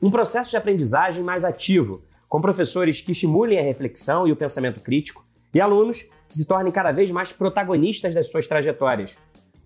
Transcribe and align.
Um 0.00 0.10
processo 0.10 0.50
de 0.50 0.56
aprendizagem 0.56 1.24
mais 1.24 1.42
ativo, 1.42 2.02
com 2.28 2.40
professores 2.40 3.00
que 3.00 3.12
estimulem 3.12 3.58
a 3.58 3.62
reflexão 3.62 4.28
e 4.28 4.32
o 4.32 4.36
pensamento 4.36 4.80
crítico 4.82 5.24
e 5.54 5.60
alunos 5.60 6.02
que 6.28 6.36
se 6.36 6.46
tornem 6.46 6.70
cada 6.70 6.92
vez 6.92 7.10
mais 7.10 7.32
protagonistas 7.32 8.12
das 8.12 8.28
suas 8.28 8.46
trajetórias. 8.46 9.16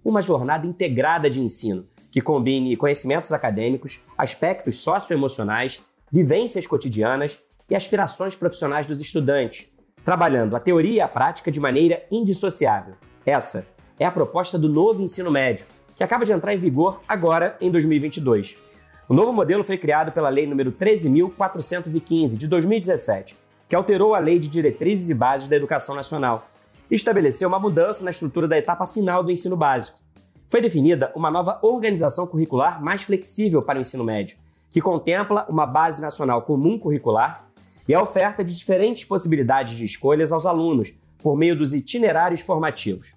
Uma 0.04 0.22
jornada 0.22 0.66
integrada 0.66 1.28
de 1.28 1.40
ensino, 1.40 1.86
que 2.12 2.20
combine 2.20 2.76
conhecimentos 2.76 3.32
acadêmicos, 3.32 4.00
aspectos 4.16 4.78
socioemocionais, 4.78 5.80
vivências 6.12 6.66
cotidianas 6.66 7.38
e 7.68 7.74
aspirações 7.74 8.36
profissionais 8.36 8.86
dos 8.86 9.00
estudantes, 9.00 9.68
trabalhando 10.04 10.54
a 10.54 10.60
teoria 10.60 10.94
e 10.94 11.00
a 11.00 11.08
prática 11.08 11.50
de 11.50 11.58
maneira 11.58 12.04
indissociável. 12.10 12.94
Essa 13.26 13.66
é 13.98 14.06
a 14.06 14.12
proposta 14.12 14.58
do 14.58 14.68
novo 14.68 15.02
ensino 15.02 15.30
médio, 15.30 15.66
que 15.96 16.04
acaba 16.04 16.24
de 16.24 16.32
entrar 16.32 16.54
em 16.54 16.58
vigor 16.58 17.00
agora 17.08 17.56
em 17.60 17.70
2022. 17.70 18.69
O 19.10 19.12
novo 19.12 19.32
modelo 19.32 19.64
foi 19.64 19.76
criado 19.76 20.12
pela 20.12 20.28
Lei 20.28 20.46
nº 20.46 20.70
13.415 20.70 22.36
de 22.36 22.46
2017, 22.46 23.36
que 23.68 23.74
alterou 23.74 24.14
a 24.14 24.20
Lei 24.20 24.38
de 24.38 24.48
Diretrizes 24.48 25.10
e 25.10 25.14
Bases 25.14 25.48
da 25.48 25.56
Educação 25.56 25.96
Nacional 25.96 26.46
e 26.88 26.94
estabeleceu 26.94 27.48
uma 27.48 27.58
mudança 27.58 28.04
na 28.04 28.12
estrutura 28.12 28.46
da 28.46 28.56
etapa 28.56 28.86
final 28.86 29.24
do 29.24 29.32
ensino 29.32 29.56
básico. 29.56 29.98
Foi 30.46 30.60
definida 30.60 31.10
uma 31.16 31.28
nova 31.28 31.58
organização 31.60 32.24
curricular 32.24 32.80
mais 32.80 33.02
flexível 33.02 33.62
para 33.62 33.78
o 33.78 33.80
ensino 33.80 34.04
médio, 34.04 34.38
que 34.70 34.80
contempla 34.80 35.44
uma 35.48 35.66
base 35.66 36.00
nacional 36.00 36.42
comum 36.42 36.78
curricular 36.78 37.48
e 37.88 37.92
a 37.92 38.00
oferta 38.00 38.44
de 38.44 38.56
diferentes 38.56 39.04
possibilidades 39.04 39.76
de 39.76 39.84
escolhas 39.84 40.30
aos 40.30 40.46
alunos 40.46 40.94
por 41.18 41.36
meio 41.36 41.56
dos 41.56 41.74
itinerários 41.74 42.42
formativos. 42.42 43.08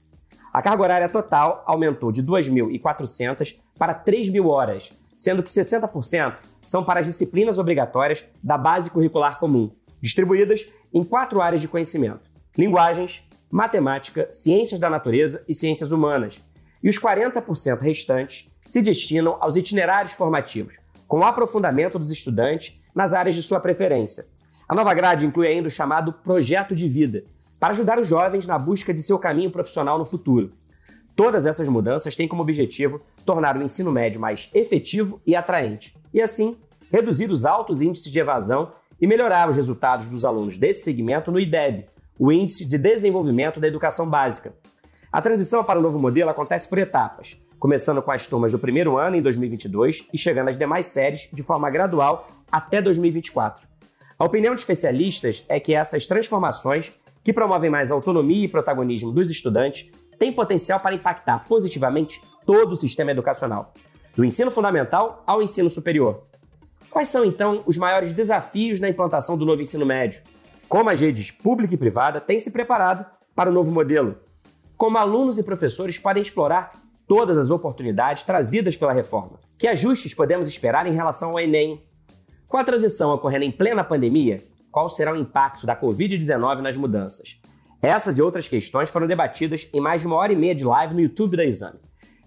A 0.52 0.60
carga 0.60 0.82
horária 0.82 1.10
total 1.10 1.62
aumentou 1.68 2.12
de 2.12 2.24
2.400 2.24 3.58
para 3.78 3.94
3.000 3.94 4.44
horas, 4.48 4.92
sendo 5.16 5.44
que 5.44 5.50
60% 5.50 6.36
são 6.62 6.84
para 6.84 7.00
as 7.00 7.06
disciplinas 7.06 7.58
obrigatórias 7.58 8.26
da 8.44 8.58
base 8.58 8.90
curricular 8.90 9.40
comum, 9.40 9.72
distribuídas 10.02 10.66
em 10.94 11.04
quatro 11.04 11.42
áreas 11.42 11.62
de 11.62 11.68
conhecimento: 11.68 12.30
linguagens, 12.58 13.24
matemática, 13.52 14.30
ciências 14.32 14.80
da 14.80 14.90
natureza 14.90 15.44
e 15.48 15.54
ciências 15.54 15.92
humanas. 15.92 16.42
E 16.82 16.90
os 16.90 17.00
40% 17.00 17.80
restantes 17.80 18.52
se 18.66 18.82
destinam 18.82 19.38
aos 19.40 19.56
itinerários 19.56 20.14
formativos, 20.14 20.76
com 21.08 21.20
o 21.20 21.24
aprofundamento 21.24 22.00
dos 22.00 22.12
estudantes 22.12 22.82
nas 22.96 23.14
áreas 23.14 23.36
de 23.36 23.44
sua 23.44 23.60
preferência. 23.60 24.26
A 24.68 24.76
nova 24.76 24.94
grade 24.94 25.26
inclui 25.26 25.48
ainda 25.48 25.68
o 25.68 25.72
chamado 25.72 26.14
projeto 26.14 26.76
de 26.76 26.88
vida, 26.88 27.24
para 27.60 27.72
ajudar 27.72 28.00
os 28.00 28.08
jovens 28.08 28.46
na 28.46 28.58
busca 28.58 28.94
de 28.94 29.02
seu 29.02 29.18
caminho 29.18 29.52
profissional 29.52 29.98
no 29.98 30.06
futuro. 30.06 30.52
Todas 31.16 31.46
essas 31.46 31.68
mudanças 31.68 32.16
têm 32.16 32.28
como 32.28 32.42
objetivo 32.42 33.02
tornar 33.26 33.56
o 33.56 33.62
ensino 33.62 33.92
médio 33.92 34.20
mais 34.20 34.50
efetivo 34.54 35.22
e 35.26 35.36
atraente, 35.36 35.96
e 36.14 36.22
assim 36.22 36.58
reduzir 36.92 37.30
os 37.30 37.46
altos 37.46 37.82
índices 37.82 38.12
de 38.12 38.20
evasão 38.20 38.72
e 39.00 39.08
melhorar 39.08 39.50
os 39.50 39.56
resultados 39.56 40.08
dos 40.08 40.26
alunos 40.26 40.58
desse 40.58 40.84
segmento 40.84 41.32
no 41.32 41.40
IDEB, 41.40 41.86
o 42.18 42.32
Índice 42.32 42.66
de 42.66 42.78
Desenvolvimento 42.78 43.60
da 43.60 43.68
Educação 43.68 44.10
Básica. 44.10 44.54
A 45.12 45.22
transição 45.22 45.64
para 45.64 45.80
o 45.80 45.82
novo 45.82 46.00
modelo 46.00 46.30
acontece 46.30 46.68
por 46.68 46.78
etapas, 46.78 47.38
começando 47.60 48.02
com 48.02 48.12
as 48.12 48.26
turmas 48.28 48.52
do 48.52 48.60
primeiro 48.60 48.98
ano 48.98 49.16
em 49.16 49.22
2022 49.22 50.08
e 50.14 50.18
chegando 50.18 50.50
às 50.50 50.58
demais 50.58 50.88
séries 50.88 51.30
de 51.32 51.44
forma 51.44 51.70
gradual 51.70 52.28
até 52.52 52.82
2024. 52.82 53.68
A 54.18 54.26
opinião 54.26 54.54
de 54.54 54.62
especialistas 54.62 55.44
é 55.48 55.60
que 55.60 55.74
essas 55.74 56.06
transformações 56.06 56.92
que 57.24 57.34
promovem 57.34 57.70
mais 57.70 57.92
autonomia 57.92 58.46
e 58.46 58.48
protagonismo 58.48 59.12
dos 59.12 59.30
estudantes, 59.30 59.92
têm 60.24 60.32
potencial 60.32 60.80
para 60.80 60.96
impactar 60.96 61.46
positivamente 61.46 62.22
todo 62.46 62.72
o 62.72 62.78
sistema 62.78 63.12
educacional, 63.12 63.74
do 64.16 64.24
ensino 64.24 64.50
fundamental 64.50 65.22
ao 65.28 65.42
ensino 65.42 65.70
superior. 65.70 66.24
Quais 66.90 67.10
são, 67.10 67.26
então, 67.26 67.62
os 67.66 67.78
maiores 67.78 68.14
desafios 68.14 68.80
na 68.80 68.88
implantação 68.88 69.38
do 69.38 69.46
novo 69.46 69.62
ensino 69.62 69.86
médio? 69.86 70.22
Como 70.70 70.90
as 70.90 71.02
redes 71.02 71.30
pública 71.30 71.74
e 71.74 71.78
privada 71.78 72.22
têm 72.22 72.40
se 72.40 72.52
preparado 72.52 73.06
para 73.36 73.50
o 73.50 73.54
novo 73.54 73.70
modelo? 73.70 74.16
Como 74.78 74.98
alunos 74.98 75.38
e 75.38 75.44
professores 75.44 76.00
podem 76.00 76.24
explorar 76.24 76.72
todas 77.06 77.38
as 77.38 77.50
oportunidades 77.50 78.24
trazidas 78.24 78.78
pela 78.78 78.94
reforma? 78.94 79.40
Que 79.58 79.68
ajustes 79.68 80.14
podemos 80.14 80.48
esperar 80.48 80.88
em 80.88 80.94
relação 80.94 81.32
ao 81.32 81.40
Enem? 81.40 81.84
Com 82.48 82.56
a 82.56 82.64
transição 82.64 83.14
ocorrendo 83.14 83.44
em 83.44 83.52
plena 83.52 83.84
pandemia, 83.84 84.42
qual 84.72 84.90
será 84.90 85.12
o 85.12 85.18
impacto 85.18 85.66
da 85.66 85.76
Covid-19 85.76 86.62
nas 86.62 86.78
mudanças. 86.78 87.44
Essas 87.84 88.18
e 88.18 88.22
outras 88.22 88.48
questões 88.48 88.90
foram 88.90 89.06
debatidas 89.06 89.70
em 89.74 89.82
mais 89.82 90.00
de 90.00 90.08
uma 90.08 90.16
hora 90.16 90.32
e 90.32 90.38
meia 90.38 90.56
de 90.56 90.64
live 90.64 90.94
no 90.94 91.02
YouTube 91.02 91.36
da 91.36 91.44
Exame. 91.44 91.82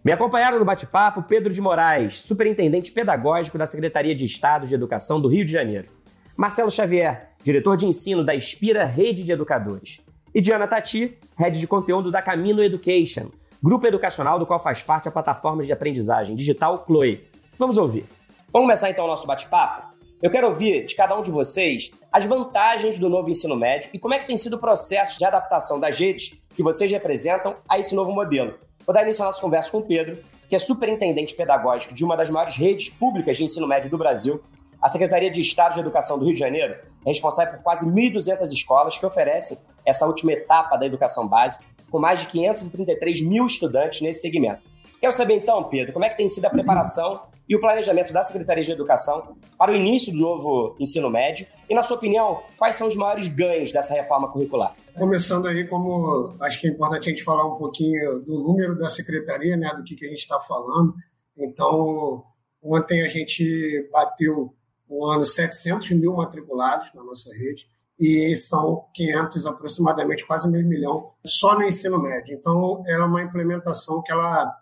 Me 0.04 0.12
acompanharam 0.12 0.58
no 0.58 0.66
bate-papo 0.66 1.22
Pedro 1.22 1.50
de 1.50 1.62
Moraes, 1.62 2.20
superintendente 2.20 2.92
pedagógico 2.92 3.56
da 3.56 3.64
Secretaria 3.64 4.14
de 4.14 4.26
Estado 4.26 4.66
de 4.66 4.74
Educação 4.74 5.18
do 5.18 5.28
Rio 5.28 5.46
de 5.46 5.52
Janeiro, 5.52 5.88
Marcelo 6.36 6.70
Xavier, 6.70 7.30
diretor 7.42 7.74
de 7.78 7.86
ensino 7.86 8.22
da 8.22 8.36
Inspira 8.36 8.84
Rede 8.84 9.24
de 9.24 9.32
Educadores, 9.32 10.02
e 10.34 10.42
Diana 10.42 10.68
Tati, 10.68 11.16
head 11.38 11.58
de 11.58 11.66
conteúdo 11.66 12.10
da 12.10 12.20
Camino 12.20 12.62
Education, 12.62 13.30
grupo 13.62 13.86
educacional 13.86 14.38
do 14.38 14.44
qual 14.44 14.62
faz 14.62 14.82
parte 14.82 15.08
a 15.08 15.10
plataforma 15.10 15.64
de 15.64 15.72
aprendizagem 15.72 16.36
digital 16.36 16.84
Chloe. 16.86 17.24
Vamos 17.58 17.78
ouvir. 17.78 18.04
Vamos 18.52 18.66
começar 18.66 18.90
então 18.90 19.06
o 19.06 19.08
nosso 19.08 19.26
bate-papo? 19.26 19.96
Eu 20.22 20.30
quero 20.30 20.48
ouvir 20.48 20.84
de 20.84 20.94
cada 20.94 21.18
um 21.18 21.22
de 21.22 21.30
vocês 21.30 21.90
as 22.16 22.24
vantagens 22.24 22.98
do 22.98 23.10
novo 23.10 23.28
ensino 23.28 23.54
médio 23.54 23.90
e 23.92 23.98
como 23.98 24.14
é 24.14 24.18
que 24.18 24.26
tem 24.26 24.38
sido 24.38 24.56
o 24.56 24.58
processo 24.58 25.18
de 25.18 25.24
adaptação 25.26 25.78
das 25.78 25.98
redes 25.98 26.40
que 26.54 26.62
vocês 26.62 26.90
representam 26.90 27.56
a 27.68 27.78
esse 27.78 27.94
novo 27.94 28.10
modelo. 28.10 28.54
Vou 28.86 28.94
dar 28.94 29.02
início 29.02 29.22
à 29.22 29.26
nossa 29.26 29.38
conversa 29.38 29.70
com 29.70 29.80
o 29.80 29.82
Pedro, 29.82 30.16
que 30.48 30.56
é 30.56 30.58
superintendente 30.58 31.34
pedagógico 31.34 31.92
de 31.92 32.02
uma 32.02 32.16
das 32.16 32.30
maiores 32.30 32.56
redes 32.56 32.88
públicas 32.88 33.36
de 33.36 33.44
ensino 33.44 33.66
médio 33.66 33.90
do 33.90 33.98
Brasil. 33.98 34.42
A 34.80 34.88
Secretaria 34.88 35.30
de 35.30 35.42
Estado 35.42 35.74
de 35.74 35.80
Educação 35.80 36.18
do 36.18 36.24
Rio 36.24 36.32
de 36.32 36.40
Janeiro 36.40 36.76
é 37.04 37.10
responsável 37.10 37.52
por 37.52 37.62
quase 37.62 37.84
1.200 37.84 38.50
escolas 38.50 38.96
que 38.96 39.04
oferecem 39.04 39.58
essa 39.84 40.06
última 40.06 40.32
etapa 40.32 40.78
da 40.78 40.86
educação 40.86 41.28
básica, 41.28 41.66
com 41.90 41.98
mais 41.98 42.20
de 42.20 42.28
533 42.28 43.20
mil 43.20 43.44
estudantes 43.44 44.00
nesse 44.00 44.22
segmento. 44.22 44.62
Quero 44.98 45.12
saber 45.12 45.34
então, 45.34 45.62
Pedro, 45.64 45.92
como 45.92 46.06
é 46.06 46.08
que 46.08 46.16
tem 46.16 46.30
sido 46.30 46.46
a 46.46 46.50
preparação 46.50 47.20
e 47.48 47.54
o 47.54 47.60
planejamento 47.60 48.12
da 48.12 48.22
Secretaria 48.22 48.64
de 48.64 48.72
Educação 48.72 49.36
para 49.56 49.72
o 49.72 49.74
início 49.74 50.12
do 50.12 50.18
novo 50.18 50.76
ensino 50.80 51.08
médio? 51.08 51.46
E, 51.70 51.74
na 51.74 51.82
sua 51.82 51.96
opinião, 51.96 52.42
quais 52.56 52.74
são 52.74 52.88
os 52.88 52.96
maiores 52.96 53.28
ganhos 53.28 53.72
dessa 53.72 53.94
reforma 53.94 54.30
curricular? 54.30 54.74
Começando 54.94 55.46
aí, 55.46 55.66
como 55.66 56.34
acho 56.40 56.60
que 56.60 56.66
é 56.66 56.70
importante 56.70 57.08
a 57.08 57.12
gente 57.12 57.22
falar 57.22 57.46
um 57.46 57.56
pouquinho 57.56 58.20
do 58.20 58.40
número 58.42 58.76
da 58.76 58.88
secretaria, 58.88 59.56
né, 59.56 59.72
do 59.76 59.84
que, 59.84 59.94
que 59.94 60.06
a 60.06 60.08
gente 60.08 60.18
está 60.18 60.40
falando. 60.40 60.94
Então, 61.36 62.24
ontem 62.62 63.02
a 63.02 63.08
gente 63.08 63.88
bateu 63.92 64.52
o 64.88 65.06
ano 65.06 65.24
700 65.24 65.90
mil 65.92 66.14
matriculados 66.14 66.92
na 66.94 67.02
nossa 67.02 67.32
rede 67.34 67.68
e 67.98 68.34
são 68.36 68.84
500 68.94 69.46
aproximadamente, 69.46 70.26
quase 70.26 70.48
meio 70.50 70.66
milhão, 70.66 71.12
só 71.24 71.54
no 71.54 71.64
ensino 71.64 72.00
médio. 72.00 72.34
Então, 72.34 72.82
ela 72.86 73.04
é 73.04 73.06
uma 73.06 73.22
implementação 73.22 74.02
que 74.02 74.12
ela, 74.12 74.54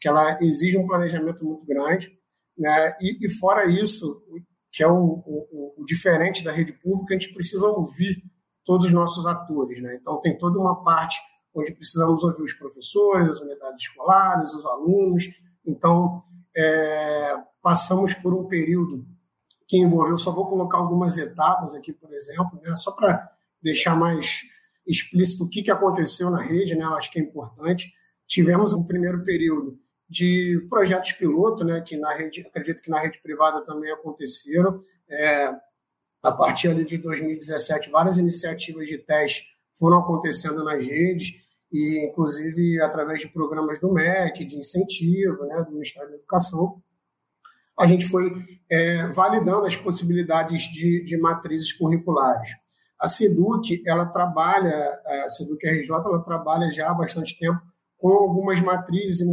que 0.00 0.08
ela 0.08 0.38
exige 0.42 0.76
um 0.76 0.86
planejamento 0.86 1.44
muito 1.44 1.64
grande 1.64 2.19
né? 2.60 2.94
E, 3.00 3.24
e 3.24 3.30
fora 3.30 3.64
isso, 3.70 4.22
que 4.70 4.82
é 4.82 4.86
o, 4.86 4.94
o, 4.94 5.74
o, 5.78 5.84
diferente 5.86 6.44
da 6.44 6.52
rede 6.52 6.74
pública, 6.74 7.14
a 7.14 7.18
gente 7.18 7.32
precisa 7.32 7.66
ouvir 7.66 8.22
todos 8.62 8.86
os 8.86 8.92
nossos 8.92 9.24
atores. 9.24 9.82
Né? 9.82 9.96
Então, 9.98 10.20
tem 10.20 10.36
toda 10.36 10.58
uma 10.58 10.84
parte 10.84 11.18
onde 11.54 11.72
precisamos 11.72 12.22
ouvir 12.22 12.42
os 12.42 12.52
professores, 12.52 13.30
as 13.30 13.40
unidades 13.40 13.80
escolares, 13.80 14.52
os 14.52 14.66
alunos. 14.66 15.24
Então, 15.66 16.18
é, 16.54 17.34
passamos 17.62 18.12
por 18.12 18.34
um 18.34 18.46
período 18.46 19.06
que 19.66 19.78
envolveu, 19.78 20.18
só 20.18 20.30
vou 20.30 20.46
colocar 20.46 20.78
algumas 20.78 21.16
etapas 21.16 21.74
aqui, 21.74 21.92
por 21.94 22.12
exemplo, 22.12 22.60
né? 22.62 22.76
só 22.76 22.92
para 22.92 23.26
deixar 23.62 23.96
mais 23.96 24.42
explícito 24.86 25.44
o 25.44 25.48
que, 25.48 25.62
que 25.62 25.70
aconteceu 25.70 26.28
na 26.28 26.42
rede, 26.42 26.74
né? 26.74 26.84
eu 26.84 26.94
acho 26.94 27.10
que 27.10 27.18
é 27.18 27.22
importante. 27.22 27.90
Tivemos 28.26 28.74
um 28.74 28.84
primeiro 28.84 29.22
período 29.22 29.78
de 30.10 30.66
projetos 30.68 31.12
piloto, 31.12 31.64
né, 31.64 31.80
que 31.80 31.96
na 31.96 32.12
rede, 32.12 32.40
acredito 32.40 32.82
que 32.82 32.90
na 32.90 32.98
rede 32.98 33.20
privada 33.22 33.64
também 33.64 33.92
aconteceram. 33.92 34.82
É, 35.08 35.54
a 36.22 36.32
partir 36.32 36.68
ali 36.68 36.84
de 36.84 36.98
2017, 36.98 37.90
várias 37.90 38.18
iniciativas 38.18 38.88
de 38.88 38.98
teste 38.98 39.46
foram 39.72 40.00
acontecendo 40.00 40.64
nas 40.64 40.84
redes, 40.84 41.32
e 41.72 42.04
inclusive 42.08 42.82
através 42.82 43.20
de 43.20 43.28
programas 43.28 43.78
do 43.78 43.92
MEC, 43.92 44.44
de 44.44 44.56
incentivo, 44.56 45.44
né, 45.44 45.62
do 45.62 45.70
Ministério 45.70 46.10
da 46.10 46.16
Educação. 46.16 46.82
a 47.78 47.86
gente 47.86 48.04
foi 48.06 48.30
é, 48.68 49.06
validando 49.12 49.64
as 49.64 49.76
possibilidades 49.76 50.64
de, 50.64 51.04
de 51.04 51.16
matrizes 51.16 51.72
curriculares. 51.72 52.50
A 53.00 53.06
SEDUC, 53.08 53.82
ela 53.86 54.04
trabalha, 54.06 54.74
a 55.24 55.28
SEDUC 55.28 55.66
RJ, 55.66 55.88
ela 55.88 56.22
trabalha 56.22 56.70
já 56.70 56.90
há 56.90 56.94
bastante 56.94 57.38
tempo 57.38 57.69
com 58.00 58.08
algumas 58.08 58.60
matrizes 58.60 59.20
e 59.20 59.26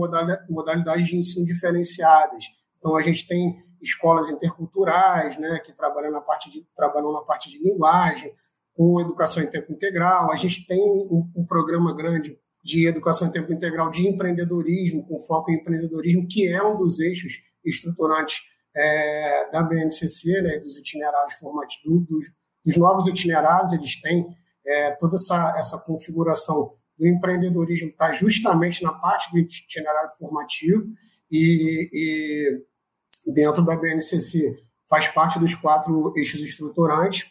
modalidades 0.50 1.08
de 1.08 1.16
ensino 1.16 1.46
diferenciadas. 1.46 2.46
Então, 2.78 2.98
a 2.98 3.02
gente 3.02 3.26
tem 3.26 3.64
escolas 3.82 4.30
interculturais, 4.30 5.38
né, 5.38 5.60
que 5.60 5.72
trabalham 5.72 6.12
na 6.12 6.20
parte 6.20 6.52
de, 6.52 6.66
trabalham 6.76 7.14
na 7.14 7.22
parte 7.22 7.50
de 7.50 7.58
linguagem, 7.60 8.34
com 8.76 9.00
educação 9.00 9.42
em 9.42 9.50
tempo 9.50 9.72
integral. 9.72 10.32
A 10.32 10.36
gente 10.36 10.68
tem 10.68 10.80
um, 10.80 11.32
um 11.36 11.46
programa 11.46 11.96
grande 11.96 12.38
de 12.64 12.86
educação 12.86 13.30
em 13.30 13.32
tempo 13.32 13.52
integral 13.54 13.90
de 13.90 14.06
empreendedorismo, 14.06 15.08
com 15.08 15.20
foco 15.22 15.50
em 15.50 15.56
empreendedorismo, 15.56 16.28
que 16.28 16.46
é 16.48 16.62
um 16.62 16.76
dos 16.76 17.00
eixos 17.00 17.34
estruturantes 17.64 18.42
é, 18.76 19.50
da 19.50 19.64
BNCC, 19.64 20.42
né, 20.42 20.60
dos 20.60 20.78
itinerários 20.78 21.36
formativos, 21.36 22.06
dos, 22.06 22.26
dos, 22.66 22.78
novos 22.78 23.08
itinerários, 23.08 23.72
eles 23.72 24.00
têm 24.02 24.28
é, 24.66 24.92
toda 24.92 25.16
essa, 25.16 25.56
essa 25.58 25.78
configuração 25.80 26.74
do 26.98 27.08
empreendedorismo 27.08 27.90
está 27.90 28.12
justamente 28.12 28.84
na 28.84 28.92
parte 28.94 29.32
do 29.32 29.38
itinerário 29.38 30.10
formativo 30.18 30.88
e, 31.32 31.90
e 31.94 33.32
dentro 33.32 33.64
da 33.64 33.76
BNCC 33.76 34.64
faz 34.90 35.08
parte 35.10 35.38
dos 35.38 35.54
quatro 35.54 36.14
eixos 36.16 36.42
estruturantes. 36.42 37.26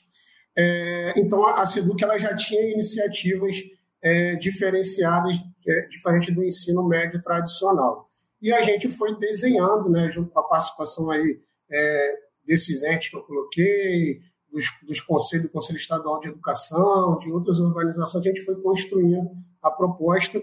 É, 0.57 1.15
então, 1.19 1.47
a 1.47 1.65
SEDUC 1.67 2.03
ela 2.03 2.19
já 2.19 2.35
tinha 2.35 2.71
iniciativas 2.71 3.57
é, 4.03 4.37
diferenciadas, 4.37 5.37
é, 5.67 5.87
diferente 5.89 6.31
do 6.31 6.45
ensino 6.45 6.87
médio 6.87 7.21
tradicional. 7.23 8.09
E 8.41 8.53
a 8.53 8.61
gente 8.63 8.89
foi 8.89 9.19
desenhando, 9.19 9.91
né, 9.91 10.11
junto 10.11 10.31
com 10.31 10.41
a 10.41 10.45
participação 10.45 11.11
aí, 11.11 11.41
é, 11.71 12.15
desses 12.45 12.83
entes 12.83 13.09
que 13.09 13.17
eu 13.17 13.23
coloquei, 13.23 14.21
dos, 14.51 14.67
dos 14.87 15.01
conselhos 15.01 15.47
do 15.47 15.53
Conselho 15.53 15.77
Estadual 15.77 16.21
de 16.21 16.29
Educação, 16.29 17.19
de 17.19 17.31
outras 17.31 17.59
organizações, 17.59 18.25
a 18.25 18.29
gente 18.29 18.45
foi 18.45 18.61
construindo 18.63 19.31
a 19.67 19.71
proposta 19.71 20.43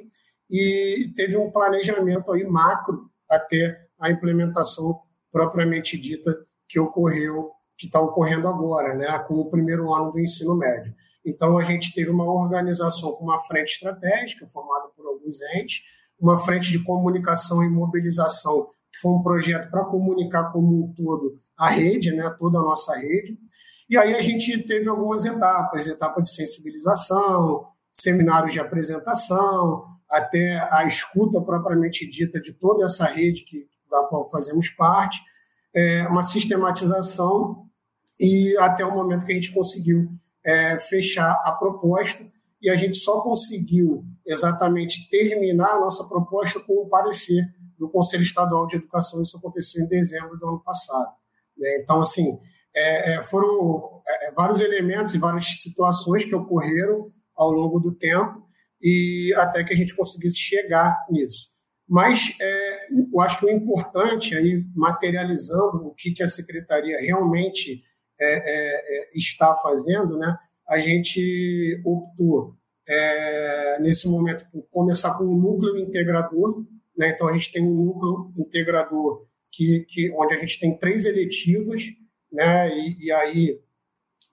e 0.49 1.11
teve 1.15 1.37
um 1.37 1.51
planejamento 1.51 2.31
aí 2.31 2.43
macro 2.43 3.09
até 3.29 3.87
a 3.99 4.11
implementação 4.11 4.99
propriamente 5.31 5.97
dita 5.97 6.37
que 6.67 6.79
ocorreu, 6.79 7.51
que 7.77 7.87
está 7.87 7.99
ocorrendo 7.99 8.47
agora, 8.47 8.93
né, 8.95 9.17
com 9.27 9.35
o 9.35 9.49
primeiro 9.49 9.93
ano 9.93 10.11
do 10.11 10.19
ensino 10.19 10.55
médio. 10.55 10.93
Então, 11.25 11.57
a 11.57 11.63
gente 11.63 11.93
teve 11.93 12.11
uma 12.11 12.25
organização 12.25 13.13
com 13.13 13.23
uma 13.23 13.39
frente 13.39 13.73
estratégica, 13.73 14.45
formada 14.45 14.89
por 14.89 15.07
alguns 15.07 15.41
entes, 15.55 15.81
uma 16.19 16.37
frente 16.37 16.71
de 16.71 16.83
comunicação 16.83 17.63
e 17.63 17.69
mobilização, 17.69 18.67
que 18.91 18.99
foi 19.01 19.11
um 19.11 19.23
projeto 19.23 19.69
para 19.71 19.85
comunicar 19.85 20.51
como 20.51 20.85
um 20.85 20.93
todo 20.93 21.35
a 21.57 21.69
rede, 21.69 22.11
né, 22.11 22.29
toda 22.37 22.59
a 22.59 22.61
nossa 22.61 22.95
rede. 22.95 23.37
E 23.89 23.97
aí 23.97 24.13
a 24.15 24.21
gente 24.21 24.57
teve 24.63 24.87
algumas 24.89 25.25
etapas, 25.25 25.87
etapa 25.87 26.21
de 26.21 26.33
sensibilização, 26.33 27.67
seminários 27.93 28.53
de 28.53 28.59
apresentação, 28.59 29.85
até 30.09 30.67
a 30.71 30.85
escuta 30.85 31.39
propriamente 31.39 32.09
dita 32.09 32.41
de 32.41 32.53
toda 32.53 32.85
essa 32.85 33.05
rede 33.05 33.43
que, 33.43 33.67
da 33.89 34.03
qual 34.03 34.25
fazemos 34.29 34.69
parte, 34.69 35.21
é, 35.73 36.07
uma 36.07 36.23
sistematização 36.23 37.65
e 38.19 38.55
até 38.57 38.85
o 38.85 38.93
momento 38.93 39.25
que 39.25 39.31
a 39.31 39.35
gente 39.35 39.53
conseguiu 39.53 40.07
é, 40.43 40.77
fechar 40.79 41.31
a 41.45 41.51
proposta 41.53 42.25
e 42.61 42.69
a 42.69 42.75
gente 42.75 42.95
só 42.95 43.21
conseguiu 43.21 44.05
exatamente 44.25 45.09
terminar 45.09 45.75
a 45.75 45.79
nossa 45.79 46.05
proposta 46.05 46.59
com 46.59 46.73
o 46.73 46.87
parecer 46.87 47.43
do 47.77 47.89
Conselho 47.89 48.23
Estadual 48.23 48.67
de 48.67 48.77
Educação. 48.77 49.21
Isso 49.21 49.37
aconteceu 49.37 49.83
em 49.83 49.87
dezembro 49.87 50.37
do 50.37 50.47
ano 50.47 50.59
passado. 50.59 51.11
Né? 51.57 51.77
Então, 51.81 51.99
assim, 51.99 52.39
é, 52.73 53.15
é 53.15 53.21
foram 53.21 54.01
é, 54.07 54.27
é, 54.27 54.31
vários 54.31 54.61
elementos 54.61 55.13
e 55.13 55.17
várias 55.17 55.45
situações 55.61 56.23
que 56.23 56.33
ocorreram 56.33 57.11
ao 57.43 57.51
longo 57.51 57.79
do 57.79 57.93
tempo 57.93 58.43
e 58.81 59.33
até 59.37 59.63
que 59.63 59.73
a 59.73 59.77
gente 59.77 59.95
conseguisse 59.95 60.37
chegar 60.37 61.05
nisso. 61.09 61.53
Mas 61.87 62.35
é, 62.39 62.87
eu 63.13 63.21
acho 63.21 63.39
que 63.39 63.45
o 63.45 63.49
importante, 63.49 64.35
aí, 64.35 64.63
materializando 64.75 65.87
o 65.87 65.93
que, 65.93 66.11
que 66.11 66.23
a 66.23 66.27
secretaria 66.27 66.99
realmente 66.99 67.83
é, 68.19 68.33
é, 68.33 68.97
é, 68.97 69.09
está 69.15 69.55
fazendo, 69.55 70.17
né, 70.17 70.37
a 70.67 70.79
gente 70.79 71.81
optou, 71.85 72.55
é, 72.87 73.79
nesse 73.79 74.07
momento, 74.07 74.45
por 74.51 74.63
começar 74.69 75.17
com 75.17 75.23
um 75.23 75.39
núcleo 75.39 75.77
integrador. 75.77 76.65
Né, 76.97 77.09
então, 77.09 77.27
a 77.27 77.33
gente 77.33 77.51
tem 77.51 77.63
um 77.63 77.85
núcleo 77.85 78.33
integrador 78.37 79.25
que, 79.51 79.85
que, 79.89 80.11
onde 80.11 80.33
a 80.33 80.37
gente 80.37 80.59
tem 80.59 80.77
três 80.77 81.05
eletivas, 81.05 81.83
né, 82.31 82.69
e, 82.75 83.05
e 83.05 83.11
aí 83.11 83.59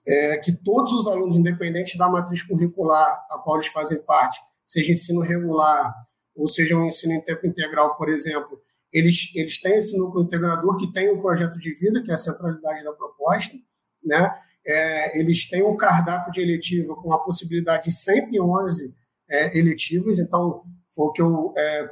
é, 0.07 0.37
que 0.37 0.51
todos 0.51 0.93
os 0.93 1.07
alunos, 1.07 1.37
independente 1.37 1.97
da 1.97 2.09
matriz 2.09 2.41
curricular 2.43 3.25
a 3.29 3.37
qual 3.37 3.57
eles 3.57 3.67
fazem 3.67 4.01
parte, 4.01 4.39
seja 4.65 4.91
ensino 4.91 5.21
regular 5.21 5.93
ou 6.35 6.47
seja 6.47 6.75
um 6.75 6.85
ensino 6.85 7.13
em 7.13 7.21
tempo 7.21 7.45
integral, 7.45 7.95
por 7.95 8.09
exemplo, 8.09 8.59
eles, 8.91 9.31
eles 9.35 9.59
têm 9.61 9.75
esse 9.75 9.97
núcleo 9.97 10.23
integrador 10.23 10.77
que 10.77 10.91
tem 10.91 11.09
o 11.09 11.17
um 11.17 11.21
projeto 11.21 11.57
de 11.57 11.73
vida, 11.73 12.01
que 12.03 12.11
é 12.11 12.13
a 12.13 12.17
centralidade 12.17 12.83
da 12.83 12.91
proposta, 12.91 13.55
né? 14.03 14.33
É, 14.65 15.19
eles 15.19 15.49
têm 15.49 15.63
um 15.63 15.75
cardápio 15.75 16.31
de 16.31 16.41
eletiva 16.41 16.95
com 16.95 17.11
a 17.13 17.19
possibilidade 17.19 17.85
de 17.85 17.91
111 17.91 18.93
é, 19.29 19.57
eletivas, 19.57 20.19
então 20.19 20.61
foi 20.93 21.05
o 21.05 21.11
que 21.11 21.21
eu 21.21 21.53
é, 21.57 21.89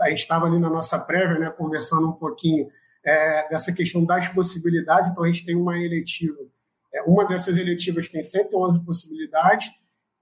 a 0.00 0.08
gente 0.10 0.20
estava 0.20 0.46
ali 0.46 0.58
na 0.58 0.70
nossa 0.70 0.98
prévia, 0.98 1.38
né, 1.38 1.50
conversando 1.50 2.08
um 2.08 2.12
pouquinho 2.12 2.68
é, 3.04 3.48
dessa 3.48 3.72
questão 3.72 4.04
das 4.04 4.28
possibilidades, 4.28 5.08
então 5.08 5.24
a 5.24 5.26
gente 5.26 5.44
tem 5.44 5.56
uma 5.56 5.76
eletiva, 5.76 6.38
uma 7.06 7.26
dessas 7.26 7.56
eletivas 7.56 8.08
tem 8.08 8.22
111 8.22 8.84
possibilidades, 8.84 9.70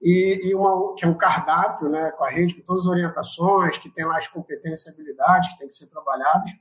e, 0.01 0.49
e 0.49 0.55
uma, 0.55 0.95
que 0.95 1.05
é 1.05 1.07
um 1.07 1.17
cardápio 1.17 1.87
né, 1.87 2.11
com 2.17 2.23
a 2.23 2.29
rede, 2.29 2.55
com 2.55 2.61
todas 2.63 2.83
as 2.83 2.89
orientações, 2.89 3.77
que 3.77 3.89
tem 3.89 4.03
lá 4.03 4.17
as 4.17 4.27
competências 4.27 4.87
e 4.87 4.89
habilidades 4.89 5.51
que 5.51 5.59
têm 5.59 5.67
que 5.67 5.73
ser 5.73 5.87
trabalhadas. 5.87 6.51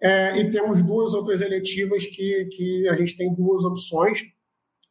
É, 0.00 0.38
e 0.38 0.48
temos 0.48 0.80
duas 0.80 1.12
outras 1.12 1.40
eletivas 1.40 2.06
que, 2.06 2.48
que 2.52 2.88
a 2.88 2.94
gente 2.94 3.16
tem 3.16 3.34
duas 3.34 3.64
opções, 3.64 4.22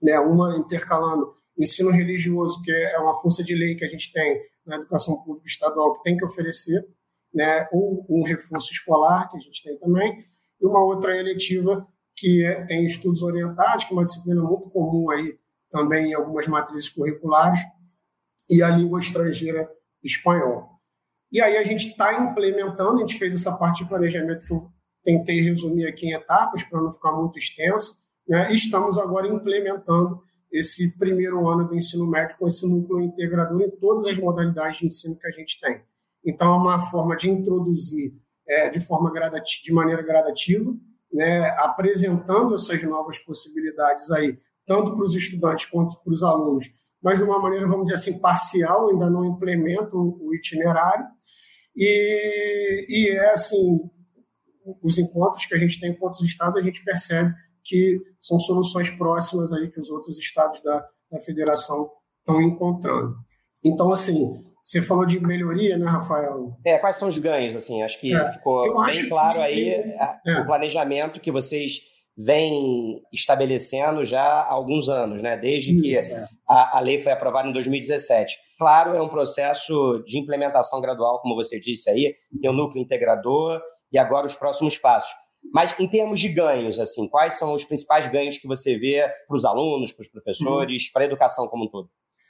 né, 0.01 0.19
uma 0.19 0.57
intercalando 0.57 1.33
ensino 1.57 1.89
religioso, 1.89 2.61
que 2.61 2.71
é 2.71 2.99
uma 2.99 3.15
força 3.15 3.41
de 3.43 3.55
lei 3.55 3.75
que 3.75 3.85
a 3.85 3.87
gente 3.89 4.11
tem 4.11 4.41
na 4.65 4.75
educação 4.75 5.23
pública 5.23 5.47
estadual, 5.47 5.95
que 5.95 6.03
tem 6.03 6.17
que 6.17 6.25
oferecer, 6.25 6.85
né, 7.33 7.67
ou 7.71 8.05
um 8.09 8.23
reforço 8.23 8.71
escolar, 8.73 9.29
que 9.29 9.37
a 9.37 9.39
gente 9.39 9.63
tem 9.63 9.77
também, 9.77 10.17
e 10.59 10.65
uma 10.65 10.83
outra 10.83 11.15
eletiva 11.17 11.87
que 12.17 12.43
é, 12.43 12.65
tem 12.65 12.83
estudos 12.83 13.21
orientados, 13.21 13.85
que 13.85 13.93
é 13.93 13.95
uma 13.95 14.03
disciplina 14.03 14.41
muito 14.41 14.69
comum 14.69 15.11
aí 15.11 15.37
também 15.69 16.11
em 16.11 16.13
algumas 16.13 16.47
matrizes 16.47 16.89
curriculares, 16.89 17.59
e 18.49 18.63
a 18.63 18.69
língua 18.69 18.99
estrangeira 18.99 19.69
espanhol. 20.03 20.69
E 21.31 21.41
aí 21.41 21.57
a 21.57 21.63
gente 21.63 21.89
está 21.89 22.13
implementando, 22.13 22.97
a 22.97 22.99
gente 23.01 23.19
fez 23.19 23.33
essa 23.33 23.51
parte 23.55 23.83
de 23.83 23.89
planejamento 23.89 24.45
que 24.45 24.53
eu 24.53 24.71
tentei 25.03 25.41
resumir 25.41 25.85
aqui 25.85 26.07
em 26.07 26.13
etapas 26.13 26.63
para 26.63 26.81
não 26.81 26.89
ficar 26.89 27.11
muito 27.11 27.37
extenso, 27.37 27.97
né? 28.27 28.51
e 28.51 28.55
estamos 28.55 28.97
agora 28.97 29.27
implementando 29.27 30.21
esse 30.51 30.97
primeiro 30.97 31.47
ano 31.47 31.67
do 31.67 31.75
ensino 31.75 32.09
médio 32.09 32.37
com 32.37 32.47
esse 32.47 32.65
núcleo 32.65 33.01
integrador 33.01 33.61
em 33.61 33.69
todas 33.71 34.05
as 34.05 34.17
modalidades 34.17 34.79
de 34.79 34.85
ensino 34.85 35.17
que 35.17 35.27
a 35.27 35.31
gente 35.31 35.59
tem. 35.59 35.81
Então, 36.25 36.53
é 36.53 36.57
uma 36.57 36.79
forma 36.79 37.15
de 37.15 37.29
introduzir 37.29 38.13
é, 38.47 38.69
de 38.69 38.79
forma 38.79 39.11
gradativa, 39.11 39.63
de 39.63 39.73
maneira 39.73 40.01
gradativa, 40.01 40.73
né, 41.17 41.49
apresentando 41.57 42.53
essas 42.53 42.81
novas 42.83 43.17
possibilidades 43.19 44.11
aí, 44.11 44.37
tanto 44.67 44.93
para 44.93 45.03
os 45.03 45.15
estudantes 45.15 45.65
quanto 45.65 45.97
para 46.03 46.13
os 46.13 46.21
alunos, 46.21 46.65
mas 47.01 47.17
de 47.17 47.25
uma 47.25 47.39
maneira, 47.39 47.67
vamos 47.67 47.85
dizer 47.85 47.95
assim, 47.95 48.19
parcial, 48.19 48.89
ainda 48.89 49.09
não 49.09 49.25
implemento 49.25 49.97
o 49.97 50.33
itinerário. 50.35 51.05
E, 51.75 52.85
e 52.87 53.09
é 53.09 53.31
assim, 53.31 53.79
os 54.83 54.97
encontros 54.97 55.45
que 55.45 55.55
a 55.55 55.57
gente 55.57 55.79
tem 55.79 55.95
com 55.95 56.05
outros 56.05 56.21
estados, 56.21 56.61
a 56.61 56.63
gente 56.63 56.83
percebe 56.83 57.33
que 57.63 57.99
são 58.19 58.39
soluções 58.39 58.89
próximas 58.91 59.51
aí 59.51 59.69
que 59.69 59.79
os 59.79 59.89
outros 59.89 60.17
estados 60.17 60.61
da, 60.61 60.87
da 61.11 61.19
federação 61.19 61.89
estão 62.19 62.41
encontrando. 62.41 63.15
Então, 63.63 63.91
assim, 63.91 64.43
você 64.67 64.81
falou 64.81 65.05
de 65.05 65.17
melhoria, 65.17 65.77
né, 65.77 65.85
Rafael? 65.85 66.57
É, 66.65 66.77
quais 66.77 66.97
são 66.97 67.07
os 67.07 67.17
ganhos, 67.17 67.55
assim? 67.55 67.81
Acho 67.83 67.97
que 67.97 68.13
é, 68.13 68.33
ficou 68.33 68.85
bem 68.85 69.07
claro 69.07 69.39
aí 69.39 69.69
é. 69.69 70.41
o 70.41 70.45
planejamento 70.45 71.21
que 71.21 71.31
vocês 71.31 71.79
vem 72.17 73.01
estabelecendo 73.13 74.03
já 74.03 74.21
há 74.21 74.51
alguns 74.51 74.89
anos, 74.89 75.21
né? 75.21 75.37
desde 75.37 75.71
Isso, 75.71 75.81
que 75.81 75.95
é. 75.95 76.27
a, 76.49 76.79
a 76.79 76.79
lei 76.81 76.99
foi 76.99 77.13
aprovada 77.13 77.47
em 77.47 77.53
2017. 77.53 78.35
Claro, 78.57 78.93
é 78.93 79.01
um 79.01 79.07
processo 79.07 80.03
de 80.05 80.19
implementação 80.19 80.81
gradual, 80.81 81.21
como 81.21 81.35
você 81.35 81.57
disse 81.61 81.89
aí, 81.89 82.13
tem 82.41 82.49
o 82.49 82.53
um 82.53 82.57
núcleo 82.57 82.83
integrador 82.83 83.61
e 83.89 83.97
agora 83.97 84.25
os 84.25 84.35
próximos 84.35 84.77
passos. 84.77 85.11
Mas 85.53 85.79
em 85.79 85.87
termos 85.87 86.19
de 86.19 86.27
ganhos, 86.27 86.77
assim, 86.77 87.07
quais 87.07 87.35
são 87.35 87.53
os 87.53 87.63
principais 87.63 88.11
ganhos 88.11 88.37
que 88.37 88.47
você 88.47 88.77
vê 88.77 89.07
para 89.29 89.37
os 89.37 89.45
alunos, 89.45 89.93
para 89.93 90.01
os 90.01 90.09
professores, 90.09 90.83
uhum. 90.87 90.89
para 90.91 91.03
a 91.03 91.05
educação 91.05 91.47
como 91.47 91.63
um 91.63 91.69
todo? 91.69 91.89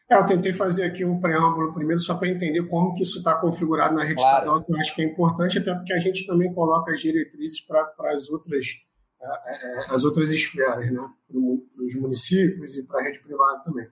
É, 0.10 0.16
eu 0.16 0.26
tentei 0.26 0.54
fazer 0.54 0.86
aqui 0.86 1.04
um 1.04 1.20
preâmbulo 1.20 1.74
primeiro 1.74 2.00
só 2.00 2.16
para 2.16 2.30
entender 2.30 2.64
como 2.68 2.94
que 2.94 3.04
isso 3.04 3.18
está 3.18 3.36
configurado 3.36 3.94
na 3.94 4.04
rede 4.04 4.16
claro. 4.16 4.38
estadual, 4.38 4.64
que 4.64 4.72
eu 4.72 4.78
acho 4.78 4.96
que 4.96 5.02
é 5.02 5.06
importante, 5.06 5.58
até 5.58 5.74
porque 5.74 5.94
a 5.94 6.00
gente 6.00 6.26
também 6.26 6.54
coloca 6.54 6.92
as 6.92 7.02
diretrizes 7.02 7.60
para 7.62 7.94
as 8.12 8.30
outras 8.30 8.66
as 9.90 10.04
outras 10.04 10.32
esferas, 10.32 10.92
né? 10.92 11.10
para 11.28 11.84
os 11.84 11.96
municípios 11.96 12.76
e 12.76 12.84
para 12.84 13.00
a 13.00 13.04
rede 13.04 13.20
privada 13.20 13.64
também. 13.64 13.88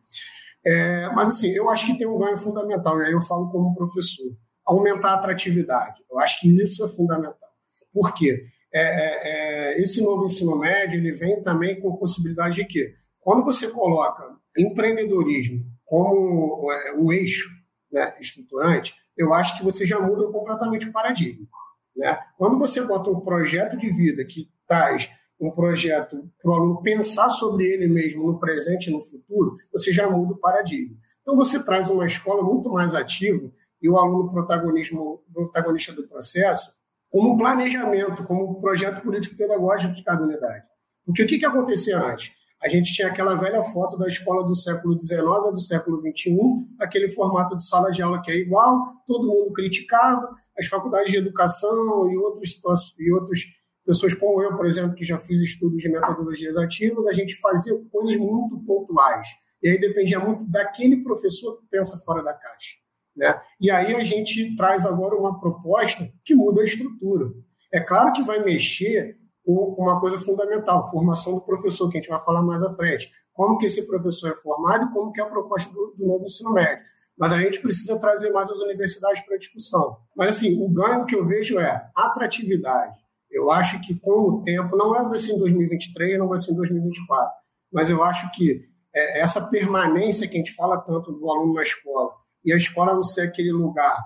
É, 0.65 1.10
mas, 1.10 1.29
assim, 1.29 1.50
eu 1.50 1.69
acho 1.69 1.86
que 1.86 1.98
tem 1.98 2.07
um 2.07 2.17
ganho 2.17 2.38
fundamental, 2.38 3.00
e 3.01 3.05
aí 3.05 3.12
eu 3.12 3.22
falo 3.22 3.50
como 3.51 3.75
professor, 3.75 4.36
aumentar 4.65 5.12
a 5.12 5.15
atratividade. 5.15 6.01
Eu 6.10 6.19
acho 6.19 6.39
que 6.39 6.50
isso 6.62 6.84
é 6.84 6.88
fundamental. 6.88 7.50
Por 7.93 8.13
quê? 8.13 8.45
É, 8.74 8.81
é, 8.81 9.74
é 9.74 9.81
esse 9.81 10.01
novo 10.01 10.25
ensino 10.25 10.57
médio 10.57 10.98
ele 10.98 11.12
vem 11.12 11.41
também 11.41 11.79
com 11.79 11.93
a 11.93 11.98
possibilidade 11.98 12.55
de 12.55 12.65
que, 12.65 12.93
quando 13.19 13.43
você 13.43 13.67
coloca 13.69 14.24
empreendedorismo 14.57 15.65
como 15.86 16.72
é, 16.72 16.94
um 16.94 17.12
eixo 17.12 17.50
né, 17.92 18.15
estruturante, 18.20 18.94
eu 19.18 19.34
acho 19.34 19.58
que 19.58 19.63
você 19.63 19.86
já 19.86 20.00
muda 20.00 20.32
completamente 20.32 20.89
o 20.89 20.92
paradigma. 20.92 21.48
Né? 21.96 22.18
Quando 22.38 22.58
você 22.58 22.82
bota 22.82 23.10
um 23.10 23.22
projeto 23.22 23.77
de 23.77 23.89
vida 23.89 24.25
que 24.25 24.50
traz 24.68 25.10
um 25.39 25.51
projeto 25.51 26.30
para 26.42 26.51
o 26.51 26.54
aluno 26.54 26.82
pensar 26.82 27.30
sobre 27.30 27.65
ele 27.65 27.88
mesmo 27.88 28.25
no 28.25 28.39
presente 28.39 28.89
e 28.89 28.94
no 28.94 29.01
futuro, 29.01 29.56
você 29.72 29.92
já 29.92 30.10
muda 30.10 30.34
o 30.34 30.38
paradigma. 30.38 30.98
Então, 31.22 31.36
você 31.36 31.62
traz 31.63 31.89
uma 31.89 32.06
escola 32.06 32.44
muito 32.44 32.70
mais 32.70 32.94
ativa 32.94 33.51
e 33.82 33.89
o 33.89 33.98
aluno 33.98 34.32
protagonismo, 34.32 35.24
protagonista 35.34 35.92
do 35.94 36.08
processo 36.08 36.72
como 37.10 37.38
planejamento, 37.38 38.24
como 38.25 38.60
projeto 38.60 39.01
político-pedagógico 39.01 39.94
de 39.94 40.04
cada 40.04 40.24
unidade. 40.24 40.68
Porque 41.06 41.24
o 41.24 41.27
que, 41.27 41.38
que 41.38 41.46
acontecia 41.46 41.98
antes? 41.98 42.32
A 42.65 42.67
gente 42.67 42.91
tinha 42.95 43.10
aquela 43.10 43.36
velha 43.36 43.62
foto 43.62 43.95
da 43.95 44.07
escola 44.07 44.43
do 44.43 44.55
século 44.55 45.00
XIX 45.00 45.22
do 45.51 45.60
século 45.60 46.01
XXI, 46.01 46.36
aquele 46.79 47.07
formato 47.07 47.55
de 47.55 47.63
sala 47.63 47.91
de 47.91 48.01
aula 48.01 48.19
que 48.24 48.31
é 48.31 48.38
igual, 48.38 48.81
todo 49.05 49.27
mundo 49.27 49.53
criticava, 49.53 50.34
as 50.57 50.65
faculdades 50.65 51.12
de 51.12 51.17
educação 51.17 52.12
e 52.12 52.17
outros, 52.17 52.60
e 52.98 53.12
outros 53.12 53.41
pessoas 53.86 54.15
como 54.15 54.41
eu, 54.41 54.57
por 54.57 54.65
exemplo, 54.65 54.95
que 54.95 55.05
já 55.05 55.19
fiz 55.19 55.41
estudos 55.41 55.77
de 55.77 55.89
metodologias 55.89 56.57
ativas, 56.57 57.05
a 57.05 57.13
gente 57.13 57.39
fazia 57.39 57.72
coisas 57.91 58.17
muito 58.17 58.57
pontuais. 58.65 59.27
E 59.62 59.69
aí 59.69 59.79
dependia 59.79 60.19
muito 60.19 60.43
daquele 60.45 61.03
professor 61.03 61.60
que 61.60 61.67
pensa 61.69 62.00
fora 62.00 62.24
da 62.24 62.34
caixa. 62.34 62.77
Né? 63.15 63.39
E 63.62 63.69
aí 63.69 63.93
a 63.93 64.03
gente 64.03 64.55
traz 64.55 64.88
agora 64.88 65.15
uma 65.15 65.39
proposta 65.39 66.12
que 66.24 66.34
muda 66.34 66.63
a 66.63 66.65
estrutura. 66.65 67.31
É 67.72 67.79
claro 67.79 68.12
que 68.12 68.24
vai 68.24 68.43
mexer 68.43 69.19
uma 69.45 69.99
coisa 69.99 70.17
fundamental, 70.19 70.89
formação 70.89 71.35
do 71.35 71.41
professor, 71.41 71.89
que 71.89 71.97
a 71.97 72.01
gente 72.01 72.09
vai 72.09 72.19
falar 72.19 72.41
mais 72.41 72.63
à 72.63 72.69
frente. 72.71 73.11
Como 73.33 73.57
que 73.57 73.65
esse 73.65 73.85
professor 73.85 74.31
é 74.31 74.35
formado 74.35 74.85
e 74.85 74.93
como 74.93 75.11
que 75.11 75.21
é 75.21 75.23
a 75.23 75.27
proposta 75.27 75.71
do, 75.71 75.93
do 75.97 76.05
novo 76.05 76.25
ensino 76.25 76.51
médio. 76.51 76.83
Mas 77.17 77.31
a 77.31 77.39
gente 77.39 77.61
precisa 77.61 77.97
trazer 77.99 78.31
mais 78.31 78.49
as 78.49 78.59
universidades 78.59 79.21
para 79.25 79.35
a 79.35 79.37
discussão. 79.37 79.97
Mas, 80.15 80.29
assim, 80.35 80.61
o 80.61 80.69
ganho 80.69 81.05
que 81.05 81.15
eu 81.15 81.23
vejo 81.23 81.59
é 81.59 81.89
atratividade 81.95 83.05
eu 83.35 83.51
acho 83.51 83.81
que 83.81 83.93
com 83.95 84.29
o 84.29 84.43
tempo, 84.43 84.77
não 84.77 84.95
é 84.95 85.03
vai 85.03 85.19
ser 85.19 85.33
em 85.33 85.37
2023, 85.37 86.17
não 86.17 86.29
vai 86.29 86.39
ser 86.39 86.53
em 86.53 86.55
2024, 86.55 87.33
mas 87.71 87.89
eu 87.89 88.01
acho 88.01 88.31
que 88.31 88.63
é, 88.95 89.19
essa 89.19 89.41
permanência 89.41 90.25
que 90.25 90.35
a 90.35 90.37
gente 90.37 90.55
fala 90.55 90.79
tanto 90.79 91.11
do 91.11 91.29
aluno 91.29 91.53
na 91.53 91.61
escola, 91.61 92.11
e 92.45 92.53
a 92.53 92.57
escola 92.57 92.93
não 92.93 93.03
ser 93.03 93.27
aquele 93.27 93.51
lugar 93.51 93.97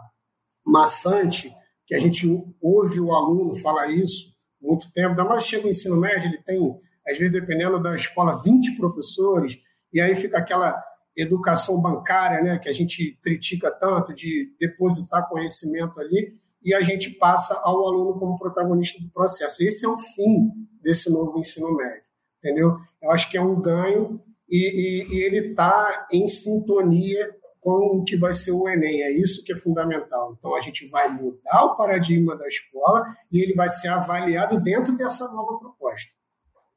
maçante, 0.65 1.53
que 1.85 1.93
a 1.93 1.99
gente 1.99 2.27
ouve 2.61 2.99
o 2.99 3.13
aluno 3.13 3.53
falar 3.53 3.91
isso 3.91 4.33
muito 4.61 4.91
tempo, 4.91 5.09
ainda 5.09 5.23
mais 5.23 5.43
chega 5.45 5.67
o 5.67 5.69
ensino 5.69 5.97
médio, 5.97 6.29
ele 6.29 6.41
tem, 6.43 6.79
às 7.07 7.17
vezes, 7.17 7.31
dependendo 7.33 7.81
da 7.81 7.95
escola, 7.95 8.41
20 8.43 8.75
professores, 8.75 9.57
e 9.93 10.01
aí 10.01 10.15
fica 10.15 10.37
aquela 10.37 10.81
educação 11.15 11.79
bancária, 11.81 12.41
né, 12.41 12.57
que 12.59 12.69
a 12.69 12.73
gente 12.73 13.17
critica 13.21 13.71
tanto, 13.71 14.13
de 14.13 14.53
depositar 14.59 15.27
conhecimento 15.27 15.99
ali, 15.99 16.37
e 16.63 16.73
a 16.73 16.81
gente 16.81 17.11
passa 17.11 17.59
ao 17.63 17.87
aluno 17.87 18.19
como 18.19 18.37
protagonista 18.37 19.01
do 19.01 19.09
processo. 19.09 19.63
Esse 19.63 19.85
é 19.85 19.89
o 19.89 19.97
fim 19.97 20.51
desse 20.81 21.09
novo 21.09 21.39
ensino 21.39 21.73
médio, 21.75 22.03
entendeu? 22.37 22.75
Eu 23.01 23.11
acho 23.11 23.29
que 23.29 23.37
é 23.37 23.41
um 23.41 23.61
ganho 23.61 24.21
e, 24.49 24.57
e, 24.57 25.15
e 25.15 25.23
ele 25.23 25.51
está 25.51 26.07
em 26.11 26.27
sintonia 26.27 27.33
com 27.59 27.97
o 27.97 28.03
que 28.03 28.17
vai 28.17 28.33
ser 28.33 28.51
o 28.51 28.67
Enem. 28.67 29.03
É 29.03 29.11
isso 29.11 29.43
que 29.43 29.53
é 29.53 29.57
fundamental. 29.57 30.35
Então, 30.37 30.55
a 30.55 30.61
gente 30.61 30.87
vai 30.87 31.09
mudar 31.09 31.65
o 31.65 31.75
paradigma 31.75 32.35
da 32.35 32.47
escola 32.47 33.03
e 33.31 33.41
ele 33.41 33.53
vai 33.53 33.69
ser 33.69 33.89
avaliado 33.89 34.59
dentro 34.61 34.95
dessa 34.95 35.27
nova 35.29 35.59
proposta. 35.59 36.11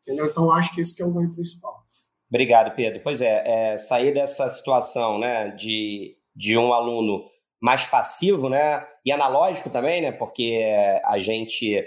Entendeu? 0.01 0.27
Então, 0.27 0.53
acho 0.53 0.75
que 0.75 0.81
esse 0.81 0.95
que 0.95 1.03
é 1.03 1.07
o 1.07 1.13
ganho 1.13 1.33
principal. 1.33 1.83
Obrigado, 2.29 2.75
Pedro. 2.75 3.01
Pois 3.05 3.21
é, 3.21 3.73
é 3.73 3.77
sair 3.77 4.13
dessa 4.13 4.49
situação 4.49 5.19
né, 5.19 5.51
de, 5.51 6.17
de 6.35 6.57
um 6.57 6.73
aluno 6.73 7.25
mais 7.61 7.87
passivo, 7.87 8.49
né? 8.49 8.85
E 9.05 9.13
analógico 9.13 9.71
também, 9.71 10.03
né? 10.03 10.11
Porque 10.11 10.65
a 11.05 11.19
gente 11.19 11.85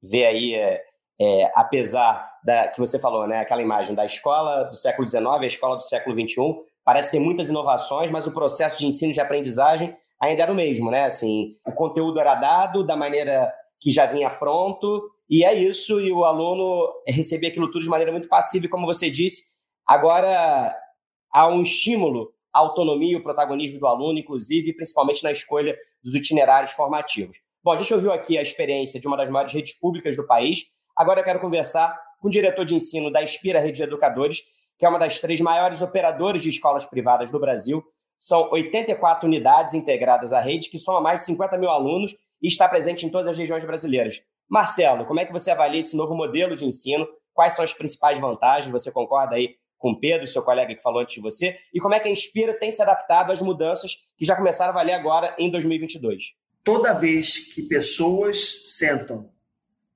vê 0.00 0.24
aí, 0.24 0.54
é, 0.54 0.84
é, 1.20 1.50
apesar 1.54 2.30
da 2.44 2.68
que 2.68 2.78
você 2.78 2.98
falou, 2.98 3.26
né? 3.26 3.40
Aquela 3.40 3.62
imagem 3.62 3.94
da 3.94 4.04
escola 4.04 4.64
do 4.64 4.76
século 4.76 5.08
XIX, 5.08 5.26
a 5.26 5.46
escola 5.46 5.76
do 5.76 5.82
século 5.82 6.14
XXI, 6.14 6.36
parece 6.86 7.10
ter 7.10 7.18
muitas 7.18 7.48
inovações, 7.48 8.12
mas 8.12 8.28
o 8.28 8.32
processo 8.32 8.78
de 8.78 8.86
ensino 8.86 9.10
e 9.10 9.14
de 9.14 9.20
aprendizagem 9.20 9.96
ainda 10.20 10.44
era 10.44 10.52
o 10.52 10.54
mesmo, 10.54 10.88
né? 10.88 11.04
Assim, 11.04 11.50
o 11.66 11.72
conteúdo 11.72 12.20
era 12.20 12.36
dado 12.36 12.86
da 12.86 12.96
maneira 12.96 13.52
que 13.80 13.90
já 13.90 14.06
vinha 14.06 14.30
pronto, 14.30 15.10
e 15.28 15.44
é 15.44 15.52
isso, 15.52 16.00
e 16.00 16.12
o 16.12 16.24
aluno 16.24 16.88
recebia 17.06 17.48
aquilo 17.48 17.70
tudo 17.72 17.82
de 17.82 17.88
maneira 17.88 18.12
muito 18.12 18.28
passiva, 18.28 18.68
como 18.68 18.86
você 18.86 19.10
disse, 19.10 19.42
agora 19.84 20.74
há 21.32 21.48
um 21.48 21.60
estímulo 21.60 22.32
a 22.54 22.60
autonomia 22.60 23.12
e 23.12 23.16
o 23.16 23.22
protagonismo 23.22 23.78
do 23.78 23.86
aluno, 23.86 24.18
inclusive, 24.18 24.72
principalmente 24.72 25.22
na 25.22 25.30
escolha 25.30 25.76
dos 26.02 26.14
itinerários 26.14 26.72
formativos. 26.72 27.36
Bom, 27.62 27.76
deixa 27.76 27.94
eu 27.94 28.00
ver 28.00 28.12
aqui 28.12 28.38
a 28.38 28.42
experiência 28.42 28.98
de 28.98 29.06
uma 29.06 29.16
das 29.16 29.28
maiores 29.28 29.52
redes 29.52 29.78
públicas 29.78 30.16
do 30.16 30.26
país. 30.26 30.60
Agora 30.96 31.20
eu 31.20 31.24
quero 31.24 31.40
conversar 31.40 31.94
com 32.18 32.28
o 32.28 32.30
diretor 32.30 32.64
de 32.64 32.74
ensino 32.74 33.10
da 33.10 33.22
Inspira 33.22 33.60
Rede 33.60 33.76
de 33.76 33.82
Educadores, 33.82 34.38
que 34.78 34.84
é 34.84 34.88
uma 34.88 34.98
das 34.98 35.18
três 35.18 35.40
maiores 35.40 35.80
operadoras 35.82 36.42
de 36.42 36.48
escolas 36.48 36.86
privadas 36.86 37.30
do 37.30 37.40
Brasil. 37.40 37.84
São 38.18 38.50
84 38.50 39.26
unidades 39.26 39.74
integradas 39.74 40.32
à 40.32 40.40
rede, 40.40 40.70
que 40.70 40.78
soma 40.78 41.00
mais 41.00 41.20
de 41.20 41.26
50 41.26 41.58
mil 41.58 41.70
alunos 41.70 42.16
e 42.42 42.48
está 42.48 42.68
presente 42.68 43.04
em 43.06 43.10
todas 43.10 43.28
as 43.28 43.38
regiões 43.38 43.64
brasileiras. 43.64 44.22
Marcelo, 44.48 45.06
como 45.06 45.20
é 45.20 45.24
que 45.24 45.32
você 45.32 45.50
avalia 45.50 45.80
esse 45.80 45.96
novo 45.96 46.14
modelo 46.14 46.54
de 46.54 46.64
ensino? 46.64 47.06
Quais 47.32 47.54
são 47.54 47.64
as 47.64 47.72
principais 47.72 48.18
vantagens? 48.18 48.70
Você 48.70 48.90
concorda 48.92 49.34
aí 49.34 49.56
com 49.78 49.94
Pedro, 49.94 50.26
seu 50.26 50.42
colega 50.42 50.74
que 50.74 50.82
falou 50.82 51.00
antes 51.00 51.14
de 51.14 51.20
você, 51.20 51.58
e 51.72 51.80
como 51.80 51.94
é 51.94 52.00
que 52.00 52.08
a 52.08 52.10
Inspira 52.10 52.58
tem 52.58 52.70
se 52.72 52.80
adaptado 52.80 53.30
às 53.30 53.42
mudanças 53.42 53.96
que 54.16 54.24
já 54.24 54.34
começaram 54.34 54.70
a 54.70 54.74
valer 54.74 54.94
agora 54.94 55.34
em 55.38 55.50
2022. 55.50 56.32
Toda 56.64 56.94
vez 56.94 57.54
que 57.54 57.62
pessoas 57.62 58.76
sentam 58.76 59.30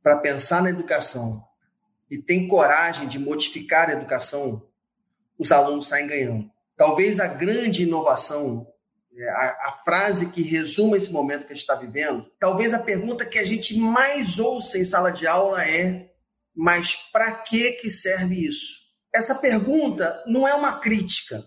para 0.03 0.19
pensar 0.19 0.63
na 0.63 0.71
educação 0.71 1.43
e 2.11 2.19
têm 2.19 2.47
coragem 2.47 3.09
de 3.09 3.19
modificar 3.19 3.89
a 3.89 3.93
educação, 3.93 4.63
os 5.41 5.51
alunos 5.51 5.89
saem 5.89 6.07
ganhando. 6.07 6.49
Talvez 6.77 7.19
a 7.19 7.27
grande 7.27 7.83
inovação, 7.83 8.65
é, 9.13 9.31
a, 9.31 9.69
a 9.69 9.73
frase 9.85 10.31
que 10.31 10.43
resume 10.43 10.99
esse 10.99 11.11
momento 11.11 11.47
que 11.47 11.53
a 11.53 11.57
gente 11.57 11.63
está 11.63 11.75
vivendo, 11.75 12.31
talvez 12.39 12.73
a 12.73 12.79
pergunta 12.79 13.27
que 13.27 13.39
a 13.39 13.45
gente 13.45 13.77
mais 13.79 14.39
ouça 14.39 14.79
em 14.79 14.85
sala 14.85 15.11
de 15.11 15.27
aula 15.27 15.67
é: 15.67 16.11
mas 16.55 16.95
para 17.11 17.33
que 17.33 17.73
que 17.73 17.91
serve 17.91 18.47
isso? 18.47 18.81
essa 19.13 19.35
pergunta 19.35 20.23
não 20.27 20.47
é 20.47 20.55
uma 20.55 20.79
crítica. 20.79 21.43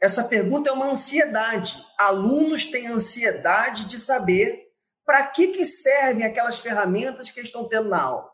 Essa 0.00 0.24
pergunta 0.24 0.70
é 0.70 0.72
uma 0.72 0.90
ansiedade. 0.90 1.76
Alunos 1.98 2.66
têm 2.66 2.86
ansiedade 2.86 3.86
de 3.86 4.00
saber 4.00 4.68
para 5.04 5.26
que, 5.26 5.48
que 5.48 5.64
servem 5.66 6.24
aquelas 6.24 6.58
ferramentas 6.58 7.30
que 7.30 7.40
estão 7.40 7.68
tendo 7.68 7.88
na 7.88 8.00
aula. 8.00 8.30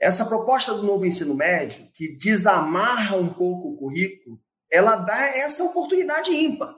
Essa 0.00 0.26
proposta 0.26 0.74
do 0.74 0.84
novo 0.84 1.04
ensino 1.04 1.34
médio, 1.34 1.88
que 1.92 2.16
desamarra 2.16 3.16
um 3.16 3.28
pouco 3.28 3.68
o 3.68 3.76
currículo, 3.76 4.38
ela 4.70 4.96
dá 4.96 5.26
essa 5.36 5.64
oportunidade 5.64 6.30
ímpar. 6.30 6.74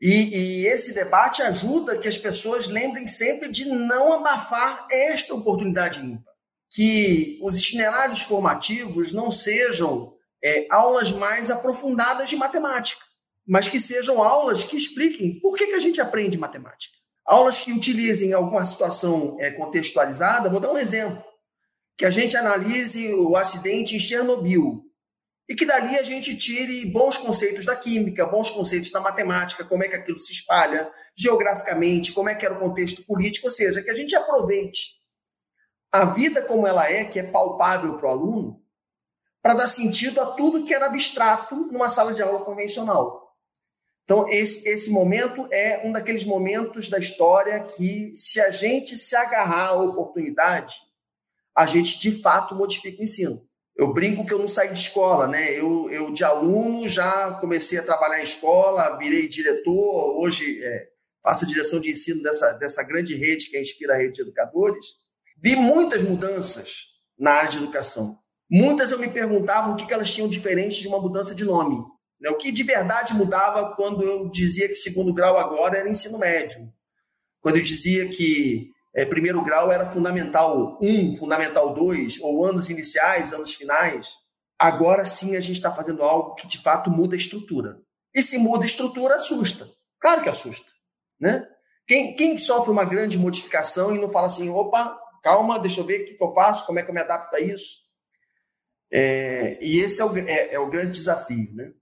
E, 0.00 0.64
e, 0.64 0.66
esse 0.66 0.92
debate 0.92 1.40
ajuda 1.40 1.96
que 1.96 2.08
as 2.08 2.18
pessoas 2.18 2.66
lembrem 2.66 3.06
sempre 3.06 3.50
de 3.50 3.64
não 3.64 4.12
abafar 4.12 4.86
esta 4.90 5.34
oportunidade 5.34 6.00
ímpar. 6.00 6.34
Que 6.70 7.38
os 7.42 7.56
itinerários 7.56 8.22
formativos 8.22 9.12
não 9.12 9.30
sejam 9.30 10.12
é, 10.44 10.66
aulas 10.68 11.12
mais 11.12 11.50
aprofundadas 11.50 12.28
de 12.28 12.36
matemática, 12.36 13.00
mas 13.46 13.68
que 13.68 13.80
sejam 13.80 14.22
aulas 14.22 14.64
que 14.64 14.76
expliquem 14.76 15.38
por 15.40 15.56
que, 15.56 15.68
que 15.68 15.74
a 15.74 15.80
gente 15.80 16.00
aprende 16.00 16.36
matemática. 16.36 16.92
Aulas 17.24 17.58
que 17.58 17.72
utilizem 17.72 18.32
alguma 18.32 18.64
situação 18.64 19.36
é, 19.40 19.52
contextualizada, 19.52 20.50
vou 20.50 20.60
dar 20.60 20.72
um 20.72 20.78
exemplo, 20.78 21.22
que 21.96 22.04
a 22.04 22.10
gente 22.10 22.36
analise 22.36 23.12
o 23.14 23.36
acidente 23.36 23.96
em 23.96 24.00
Chernobyl 24.00 24.82
e 25.48 25.54
que 25.54 25.66
dali 25.66 25.98
a 25.98 26.02
gente 26.02 26.36
tire 26.36 26.86
bons 26.86 27.18
conceitos 27.18 27.66
da 27.66 27.76
química, 27.76 28.26
bons 28.26 28.50
conceitos 28.50 28.90
da 28.90 29.00
matemática, 29.00 29.64
como 29.64 29.84
é 29.84 29.88
que 29.88 29.94
aquilo 29.94 30.18
se 30.18 30.32
espalha 30.32 30.90
geograficamente, 31.16 32.12
como 32.12 32.28
é 32.28 32.34
que 32.34 32.44
era 32.44 32.54
o 32.54 32.60
contexto 32.60 33.04
político, 33.04 33.46
ou 33.46 33.52
seja, 33.52 33.82
que 33.82 33.90
a 33.90 33.94
gente 33.94 34.16
aproveite 34.16 34.94
a 35.92 36.06
vida 36.06 36.42
como 36.42 36.66
ela 36.66 36.90
é, 36.90 37.04
que 37.04 37.20
é 37.20 37.22
palpável 37.22 37.96
para 37.96 38.08
o 38.08 38.10
aluno, 38.10 38.60
para 39.40 39.54
dar 39.54 39.68
sentido 39.68 40.20
a 40.20 40.26
tudo 40.26 40.64
que 40.64 40.74
era 40.74 40.86
abstrato 40.86 41.54
numa 41.54 41.88
sala 41.88 42.12
de 42.12 42.22
aula 42.22 42.44
convencional. 42.44 43.32
Então, 44.02 44.28
esse, 44.28 44.68
esse 44.68 44.90
momento 44.90 45.46
é 45.52 45.86
um 45.86 45.92
daqueles 45.92 46.24
momentos 46.24 46.88
da 46.88 46.98
história 46.98 47.62
que, 47.64 48.12
se 48.16 48.40
a 48.40 48.50
gente 48.50 48.98
se 48.98 49.14
agarrar 49.14 49.68
à 49.68 49.72
oportunidade, 49.74 50.74
a 51.56 51.66
gente 51.66 51.98
de 51.98 52.20
fato 52.20 52.54
modifica 52.54 53.00
o 53.00 53.04
ensino. 53.04 53.46
eu 53.76 53.92
brinco 53.92 54.24
que 54.24 54.32
eu 54.32 54.38
não 54.38 54.48
saí 54.48 54.72
de 54.72 54.80
escola, 54.80 55.26
né? 55.26 55.58
Eu, 55.58 55.90
eu 55.90 56.12
de 56.12 56.22
aluno 56.22 56.88
já 56.88 57.32
comecei 57.40 57.78
a 57.78 57.82
trabalhar 57.82 58.20
em 58.20 58.24
escola, 58.24 58.96
virei 58.98 59.28
diretor, 59.28 60.20
hoje 60.20 60.62
é, 60.62 60.88
faço 61.22 61.44
a 61.44 61.48
direção 61.48 61.80
de 61.80 61.90
ensino 61.90 62.22
dessa, 62.22 62.52
dessa 62.52 62.82
grande 62.82 63.14
rede 63.14 63.46
que 63.46 63.56
é 63.56 63.60
a 63.60 63.62
Inspira 63.62 63.96
Rede 63.96 64.14
de 64.14 64.22
Educadores. 64.22 64.86
Vi 65.42 65.56
muitas 65.56 66.02
mudanças 66.02 66.94
na 67.18 67.32
área 67.32 67.50
de 67.50 67.56
educação. 67.58 68.18
Muitas 68.50 68.92
eu 68.92 68.98
me 68.98 69.08
perguntava 69.08 69.72
o 69.72 69.76
que 69.76 69.92
elas 69.92 70.12
tinham 70.12 70.28
diferente 70.28 70.80
de 70.80 70.88
uma 70.88 71.00
mudança 71.00 71.34
de 71.34 71.44
nome. 71.44 71.76
Né? 72.20 72.30
O 72.30 72.36
que 72.36 72.52
de 72.52 72.62
verdade 72.62 73.14
mudava 73.14 73.74
quando 73.74 74.02
eu 74.02 74.30
dizia 74.30 74.68
que 74.68 74.76
segundo 74.76 75.12
grau 75.12 75.36
agora 75.38 75.78
era 75.78 75.88
ensino 75.88 76.18
médio. 76.18 76.58
Quando 77.40 77.56
eu 77.56 77.62
dizia 77.62 78.08
que 78.08 78.70
é, 78.94 79.04
primeiro 79.04 79.42
grau 79.42 79.72
era 79.72 79.86
fundamental 79.86 80.78
1, 80.80 81.16
fundamental 81.16 81.74
2, 81.74 82.20
ou 82.20 82.46
anos 82.46 82.70
iniciais, 82.70 83.32
anos 83.32 83.54
finais. 83.54 84.08
Agora 84.58 85.04
sim 85.04 85.36
a 85.36 85.40
gente 85.40 85.56
está 85.56 85.74
fazendo 85.74 86.02
algo 86.02 86.34
que 86.36 86.46
de 86.46 86.62
fato 86.62 86.90
muda 86.90 87.16
a 87.16 87.18
estrutura. 87.18 87.80
E 88.14 88.22
se 88.22 88.38
muda 88.38 88.62
a 88.62 88.66
estrutura, 88.66 89.16
assusta. 89.16 89.68
Claro 90.00 90.22
que 90.22 90.28
assusta. 90.28 90.70
Né? 91.20 91.44
Quem, 91.86 92.14
quem 92.14 92.38
sofre 92.38 92.70
uma 92.70 92.84
grande 92.84 93.18
modificação 93.18 93.94
e 93.94 94.00
não 94.00 94.10
fala 94.10 94.28
assim, 94.28 94.48
opa, 94.48 94.96
calma, 95.22 95.58
deixa 95.58 95.80
eu 95.80 95.84
ver 95.84 96.02
o 96.02 96.04
que, 96.06 96.14
que 96.14 96.24
eu 96.24 96.32
faço, 96.32 96.64
como 96.64 96.78
é 96.78 96.82
que 96.82 96.90
eu 96.90 96.94
me 96.94 97.00
adapto 97.00 97.34
a 97.34 97.40
isso? 97.40 97.84
É, 98.92 99.58
e 99.60 99.80
esse 99.80 100.00
é 100.00 100.04
o, 100.04 100.16
é, 100.16 100.54
é 100.54 100.58
o, 100.58 100.70
grande 100.70 100.92
desafio. 100.92 101.52
Né? 101.52 101.72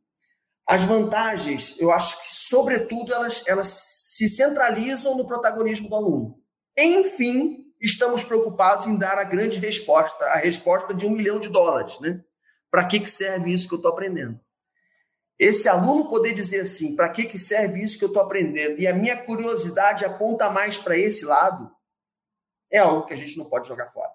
As 0.66 0.82
vantagens, 0.84 1.78
eu 1.78 1.92
acho 1.92 2.22
que, 2.22 2.32
sobretudo, 2.32 3.12
elas, 3.12 3.46
elas 3.46 3.68
se 3.68 4.30
centralizam 4.30 5.14
no 5.16 5.26
protagonismo 5.26 5.90
do 5.90 5.94
aluno. 5.94 6.41
Enfim, 6.78 7.72
estamos 7.80 8.24
preocupados 8.24 8.86
em 8.86 8.96
dar 8.96 9.18
a 9.18 9.24
grande 9.24 9.58
resposta, 9.58 10.24
a 10.26 10.36
resposta 10.36 10.94
de 10.94 11.04
um 11.04 11.10
milhão 11.10 11.40
de 11.40 11.48
dólares. 11.48 11.98
Né? 12.00 12.22
Para 12.70 12.86
que, 12.86 13.00
que 13.00 13.10
serve 13.10 13.52
isso 13.52 13.68
que 13.68 13.74
eu 13.74 13.78
estou 13.78 13.92
aprendendo? 13.92 14.40
Esse 15.38 15.68
aluno 15.68 16.08
poder 16.08 16.32
dizer 16.34 16.60
assim, 16.60 16.94
para 16.94 17.08
que, 17.08 17.24
que 17.24 17.38
serve 17.38 17.82
isso 17.82 17.98
que 17.98 18.04
eu 18.04 18.08
estou 18.08 18.22
aprendendo? 18.22 18.78
E 18.78 18.86
a 18.86 18.94
minha 18.94 19.16
curiosidade 19.16 20.04
aponta 20.04 20.48
mais 20.48 20.78
para 20.78 20.96
esse 20.96 21.24
lado, 21.24 21.70
é 22.70 22.78
algo 22.78 23.06
que 23.06 23.14
a 23.14 23.16
gente 23.16 23.36
não 23.36 23.46
pode 23.46 23.66
jogar 23.66 23.88
fora. 23.88 24.10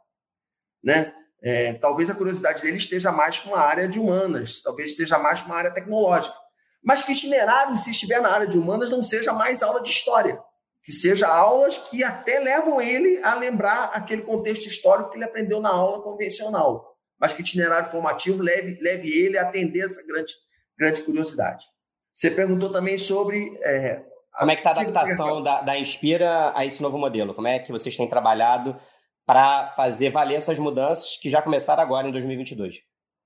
Né? 0.81 1.13
É, 1.43 1.73
talvez 1.73 2.09
a 2.09 2.15
curiosidade 2.15 2.61
dele 2.61 2.77
esteja 2.77 3.11
mais 3.11 3.39
com 3.39 3.53
a 3.53 3.61
área 3.61 3.87
de 3.87 3.99
humanas, 3.99 4.61
talvez 4.61 4.91
esteja 4.91 5.19
mais 5.19 5.41
com 5.41 5.51
a 5.51 5.57
área 5.57 5.71
tecnológica. 5.71 6.35
Mas 6.81 7.01
que 7.01 7.11
itinerário, 7.11 7.75
se 7.75 7.91
estiver 7.91 8.21
na 8.21 8.29
área 8.29 8.47
de 8.47 8.57
humanas, 8.57 8.89
não 8.89 9.03
seja 9.03 9.33
mais 9.33 9.61
aula 9.61 9.81
de 9.81 9.89
história 9.89 10.41
que 10.83 10.93
seja 10.93 11.27
aulas 11.27 11.77
que 11.77 12.03
até 12.03 12.39
levam 12.39 12.79
ele 12.79 13.21
a 13.23 13.35
lembrar 13.35 13.91
aquele 13.93 14.21
contexto 14.21 14.67
histórico 14.67 15.11
que 15.11 15.17
ele 15.17 15.25
aprendeu 15.25 15.59
na 15.59 15.69
aula 15.69 16.01
convencional, 16.01 16.95
mas 17.19 17.33
que 17.33 17.41
itinerário 17.41 17.91
formativo 17.91 18.41
leve, 18.41 18.77
leve 18.81 19.09
ele 19.09 19.37
a 19.37 19.43
atender 19.43 19.83
essa 19.83 20.01
grande, 20.05 20.33
grande 20.77 21.01
curiosidade. 21.01 21.65
Você 22.13 22.31
perguntou 22.31 22.71
também 22.71 22.97
sobre. 22.97 23.57
É, 23.61 24.01
Como 24.39 24.51
é 24.51 24.55
que 24.55 24.67
está 24.67 24.71
a 24.71 24.83
adaptação 24.83 25.43
da, 25.43 25.61
da 25.61 25.77
Inspira 25.77 26.51
a 26.55 26.65
esse 26.65 26.81
novo 26.81 26.97
modelo? 26.97 27.35
Como 27.35 27.47
é 27.47 27.59
que 27.59 27.71
vocês 27.71 27.95
têm 27.95 28.09
trabalhado 28.09 28.79
para 29.25 29.67
fazer 29.75 30.09
valer 30.09 30.35
essas 30.35 30.57
mudanças 30.57 31.17
que 31.21 31.29
já 31.29 31.41
começaram 31.41 31.83
agora 31.83 32.07
em 32.07 32.11
2022? 32.11 32.77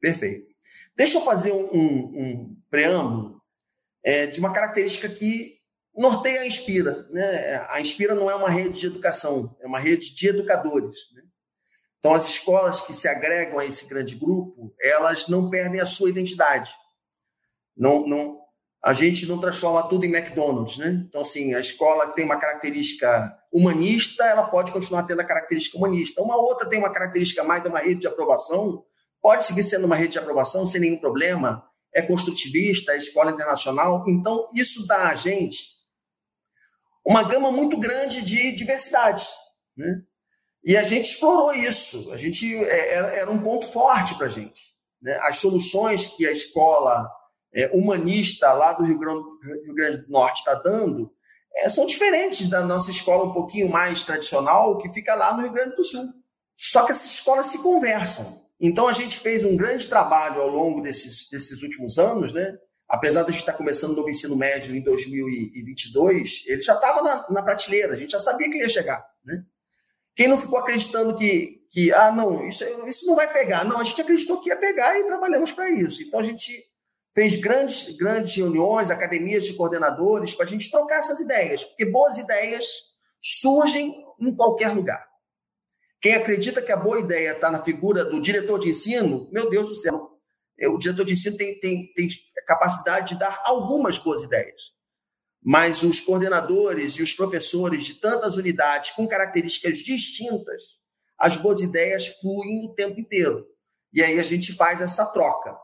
Perfeito. 0.01 0.47
Deixa 0.97 1.19
eu 1.19 1.21
fazer 1.21 1.53
um, 1.53 1.69
um, 1.71 1.87
um 2.17 2.55
preâmbulo 2.69 3.39
é, 4.03 4.25
de 4.25 4.39
uma 4.39 4.51
característica 4.51 5.07
que 5.07 5.60
norteia 5.95 6.41
a 6.41 6.47
Inspira. 6.47 7.07
Né? 7.09 7.65
A 7.69 7.81
Inspira 7.81 8.15
não 8.15 8.29
é 8.29 8.35
uma 8.35 8.49
rede 8.49 8.79
de 8.79 8.87
educação, 8.87 9.55
é 9.59 9.67
uma 9.67 9.79
rede 9.79 10.13
de 10.13 10.27
educadores. 10.27 10.97
Né? 11.13 11.23
Então, 11.99 12.13
as 12.13 12.27
escolas 12.27 12.81
que 12.81 12.93
se 12.93 13.07
agregam 13.07 13.59
a 13.59 13.65
esse 13.65 13.87
grande 13.87 14.15
grupo, 14.15 14.73
elas 14.81 15.27
não 15.27 15.49
perdem 15.49 15.79
a 15.79 15.85
sua 15.85 16.09
identidade. 16.09 16.71
Não, 17.77 18.07
não, 18.07 18.39
a 18.83 18.93
gente 18.93 19.27
não 19.27 19.39
transforma 19.39 19.87
tudo 19.87 20.05
em 20.05 20.13
McDonald's. 20.13 20.77
Né? 20.77 21.05
Então, 21.07 21.21
assim, 21.21 21.53
a 21.53 21.59
escola 21.59 22.07
tem 22.07 22.25
uma 22.25 22.37
característica 22.37 23.37
humanista, 23.53 24.23
ela 24.23 24.43
pode 24.43 24.71
continuar 24.71 25.03
tendo 25.03 25.19
a 25.19 25.25
característica 25.25 25.77
humanista. 25.77 26.21
Uma 26.21 26.37
outra 26.37 26.67
tem 26.67 26.79
uma 26.79 26.91
característica 26.91 27.43
mais, 27.43 27.65
é 27.65 27.69
uma 27.69 27.79
rede 27.79 28.01
de 28.01 28.07
aprovação, 28.07 28.83
pode 29.21 29.45
seguir 29.45 29.63
sendo 29.63 29.85
uma 29.85 29.95
rede 29.95 30.13
de 30.13 30.19
aprovação 30.19 30.65
sem 30.65 30.81
nenhum 30.81 30.97
problema, 30.97 31.63
é 31.93 32.01
construtivista, 32.01 32.93
é 32.93 32.97
escola 32.97 33.31
internacional. 33.31 34.05
Então, 34.07 34.49
isso 34.55 34.87
dá 34.87 35.09
a 35.09 35.15
gente 35.15 35.80
uma 37.05 37.23
gama 37.23 37.51
muito 37.51 37.77
grande 37.77 38.21
de 38.21 38.51
diversidade. 38.53 39.27
Né? 39.75 40.01
E 40.63 40.77
a 40.77 40.83
gente 40.83 41.09
explorou 41.09 41.53
isso, 41.53 42.11
a 42.11 42.17
gente 42.17 42.55
é, 42.55 42.93
era, 42.93 43.07
era 43.15 43.31
um 43.31 43.41
ponto 43.41 43.65
forte 43.65 44.15
para 44.15 44.27
a 44.27 44.29
gente. 44.29 44.61
Né? 45.01 45.17
As 45.23 45.37
soluções 45.37 46.05
que 46.05 46.27
a 46.27 46.31
escola 46.31 47.09
é, 47.53 47.69
humanista 47.73 48.51
lá 48.53 48.73
do 48.73 48.83
Rio 48.83 48.99
Grande, 48.99 49.23
Rio 49.65 49.73
Grande 49.73 49.97
do 50.03 50.11
Norte 50.11 50.39
está 50.39 50.53
dando 50.55 51.11
é, 51.57 51.69
são 51.69 51.85
diferentes 51.85 52.49
da 52.49 52.61
nossa 52.61 52.91
escola 52.91 53.25
um 53.25 53.33
pouquinho 53.33 53.69
mais 53.69 54.05
tradicional, 54.05 54.77
que 54.77 54.91
fica 54.93 55.13
lá 55.15 55.35
no 55.35 55.43
Rio 55.43 55.51
Grande 55.51 55.75
do 55.75 55.83
Sul. 55.83 56.05
Só 56.55 56.85
que 56.85 56.91
essas 56.91 57.11
escolas 57.11 57.47
se 57.47 57.61
conversam. 57.61 58.41
Então 58.59 58.87
a 58.87 58.93
gente 58.93 59.19
fez 59.19 59.43
um 59.43 59.57
grande 59.57 59.87
trabalho 59.89 60.41
ao 60.41 60.47
longo 60.47 60.81
desses, 60.81 61.27
desses 61.29 61.61
últimos 61.63 61.97
anos, 61.97 62.31
né? 62.31 62.55
Apesar 62.91 63.23
de 63.23 63.29
a 63.29 63.31
gente 63.31 63.39
estar 63.39 63.53
começando 63.53 63.93
o 63.93 63.95
novo 63.95 64.09
ensino 64.09 64.35
médio 64.35 64.75
em 64.75 64.81
2022, 64.81 66.43
ele 66.47 66.61
já 66.61 66.75
estava 66.75 67.01
na, 67.01 67.25
na, 67.29 67.41
prateleira, 67.41 67.93
a 67.93 67.97
gente 67.97 68.11
já 68.11 68.19
sabia 68.19 68.49
que 68.49 68.55
ele 68.55 68.63
ia 68.63 68.69
chegar. 68.69 69.01
Né? 69.23 69.45
Quem 70.13 70.27
não 70.27 70.37
ficou 70.37 70.59
acreditando 70.59 71.17
que, 71.17 71.61
que 71.71 71.93
ah, 71.93 72.11
não, 72.11 72.45
isso, 72.45 72.65
isso 72.85 73.07
não 73.07 73.15
vai 73.15 73.31
pegar? 73.31 73.63
Não, 73.63 73.79
a 73.79 73.83
gente 73.85 74.01
acreditou 74.01 74.41
que 74.41 74.49
ia 74.49 74.57
pegar 74.57 74.99
e 74.99 75.05
trabalhamos 75.05 75.53
para 75.53 75.69
isso. 75.69 76.03
Então, 76.03 76.19
a 76.19 76.23
gente 76.23 76.51
fez 77.15 77.37
grandes, 77.37 77.95
grandes 77.95 78.35
reuniões, 78.35 78.91
academias 78.91 79.45
de 79.45 79.53
coordenadores, 79.53 80.35
para 80.35 80.45
a 80.45 80.49
gente 80.49 80.69
trocar 80.69 80.99
essas 80.99 81.21
ideias, 81.21 81.63
porque 81.63 81.85
boas 81.85 82.17
ideias 82.17 82.65
surgem 83.21 84.03
em 84.19 84.35
qualquer 84.35 84.75
lugar. 84.75 85.01
Quem 86.01 86.15
acredita 86.15 86.61
que 86.61 86.73
a 86.73 86.77
boa 86.77 86.99
ideia 86.99 87.31
está 87.31 87.49
na 87.49 87.61
figura 87.61 88.03
do 88.03 88.19
diretor 88.19 88.59
de 88.59 88.69
ensino, 88.69 89.29
meu 89.31 89.49
Deus 89.49 89.69
do 89.69 89.75
céu, 89.75 90.09
o 90.67 90.77
diretor 90.77 91.05
de 91.05 91.13
ensino 91.13 91.37
tem, 91.37 91.57
tem, 91.59 91.91
tem 91.93 92.09
capacidade 92.51 93.09
de 93.09 93.19
dar 93.19 93.41
algumas 93.45 93.97
boas 93.97 94.23
ideias. 94.23 94.61
Mas 95.43 95.81
os 95.83 95.99
coordenadores 95.99 96.93
e 96.93 97.03
os 97.03 97.13
professores 97.13 97.85
de 97.85 97.95
tantas 97.95 98.35
unidades 98.35 98.91
com 98.91 99.07
características 99.07 99.79
distintas, 99.79 100.61
as 101.17 101.37
boas 101.37 101.61
ideias 101.61 102.07
fluem 102.19 102.65
o 102.65 102.73
tempo 102.73 102.99
inteiro. 102.99 103.47
E 103.93 104.03
aí 104.03 104.19
a 104.19 104.23
gente 104.23 104.53
faz 104.53 104.81
essa 104.81 105.05
troca. 105.05 105.57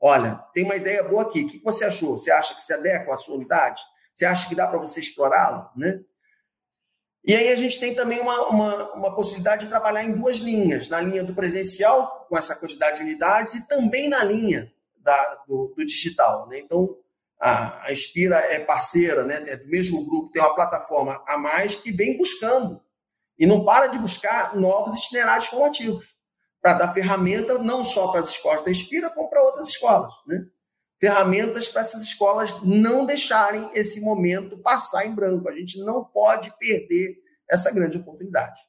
Olha, 0.00 0.36
tem 0.54 0.64
uma 0.64 0.76
ideia 0.76 1.04
boa 1.04 1.22
aqui. 1.22 1.42
O 1.42 1.46
que 1.46 1.62
você 1.62 1.84
achou? 1.84 2.16
Você 2.16 2.30
acha 2.30 2.54
que 2.54 2.62
se 2.62 2.72
adequa 2.72 3.12
à 3.12 3.16
sua 3.16 3.36
unidade? 3.36 3.82
Você 4.14 4.24
acha 4.24 4.48
que 4.48 4.54
dá 4.54 4.66
para 4.66 4.78
você 4.78 5.00
explorá-la? 5.00 5.70
Né? 5.76 6.00
E 7.24 7.34
aí 7.34 7.52
a 7.52 7.56
gente 7.56 7.78
tem 7.78 7.94
também 7.94 8.18
uma, 8.20 8.48
uma, 8.48 8.92
uma, 8.94 9.14
possibilidade 9.14 9.64
de 9.64 9.70
trabalhar 9.70 10.02
em 10.04 10.12
duas 10.12 10.38
linhas, 10.38 10.88
na 10.88 11.00
linha 11.02 11.22
do 11.22 11.34
presencial, 11.34 12.26
com 12.28 12.36
essa 12.36 12.56
quantidade 12.56 12.96
de 12.96 13.02
unidades, 13.02 13.54
e 13.54 13.68
também 13.68 14.08
na 14.08 14.24
linha 14.24 14.72
da, 15.00 15.44
do, 15.46 15.74
do, 15.76 15.84
digital. 15.84 16.48
Né? 16.48 16.60
Então, 16.60 16.96
a, 17.40 17.86
a 17.86 17.92
Inspira 17.92 18.36
é 18.36 18.60
parceira, 18.60 19.24
né? 19.24 19.42
é 19.48 19.56
do 19.56 19.68
mesmo 19.68 20.04
grupo, 20.04 20.30
tem 20.30 20.42
uma 20.42 20.54
plataforma 20.54 21.22
a 21.26 21.38
mais 21.38 21.74
que 21.74 21.90
vem 21.90 22.16
buscando, 22.16 22.80
e 23.38 23.46
não 23.46 23.64
para 23.64 23.86
de 23.86 23.98
buscar 23.98 24.54
novos 24.54 24.98
itinerários 24.98 25.46
formativos, 25.46 26.14
para 26.60 26.74
dar 26.74 26.92
ferramenta 26.92 27.58
não 27.58 27.82
só 27.82 28.08
para 28.08 28.20
as 28.20 28.30
escolas 28.30 28.62
da 28.62 28.70
Inspira, 28.70 29.10
como 29.10 29.30
para 29.30 29.42
outras 29.42 29.68
escolas. 29.68 30.12
Né? 30.26 30.44
Ferramentas 31.00 31.68
para 31.68 31.80
essas 31.80 32.02
escolas 32.02 32.62
não 32.62 33.06
deixarem 33.06 33.70
esse 33.72 34.02
momento 34.02 34.58
passar 34.58 35.06
em 35.06 35.14
branco. 35.14 35.48
A 35.48 35.54
gente 35.54 35.82
não 35.82 36.04
pode 36.04 36.52
perder 36.58 37.16
essa 37.50 37.72
grande 37.72 37.96
oportunidade. 37.96 38.60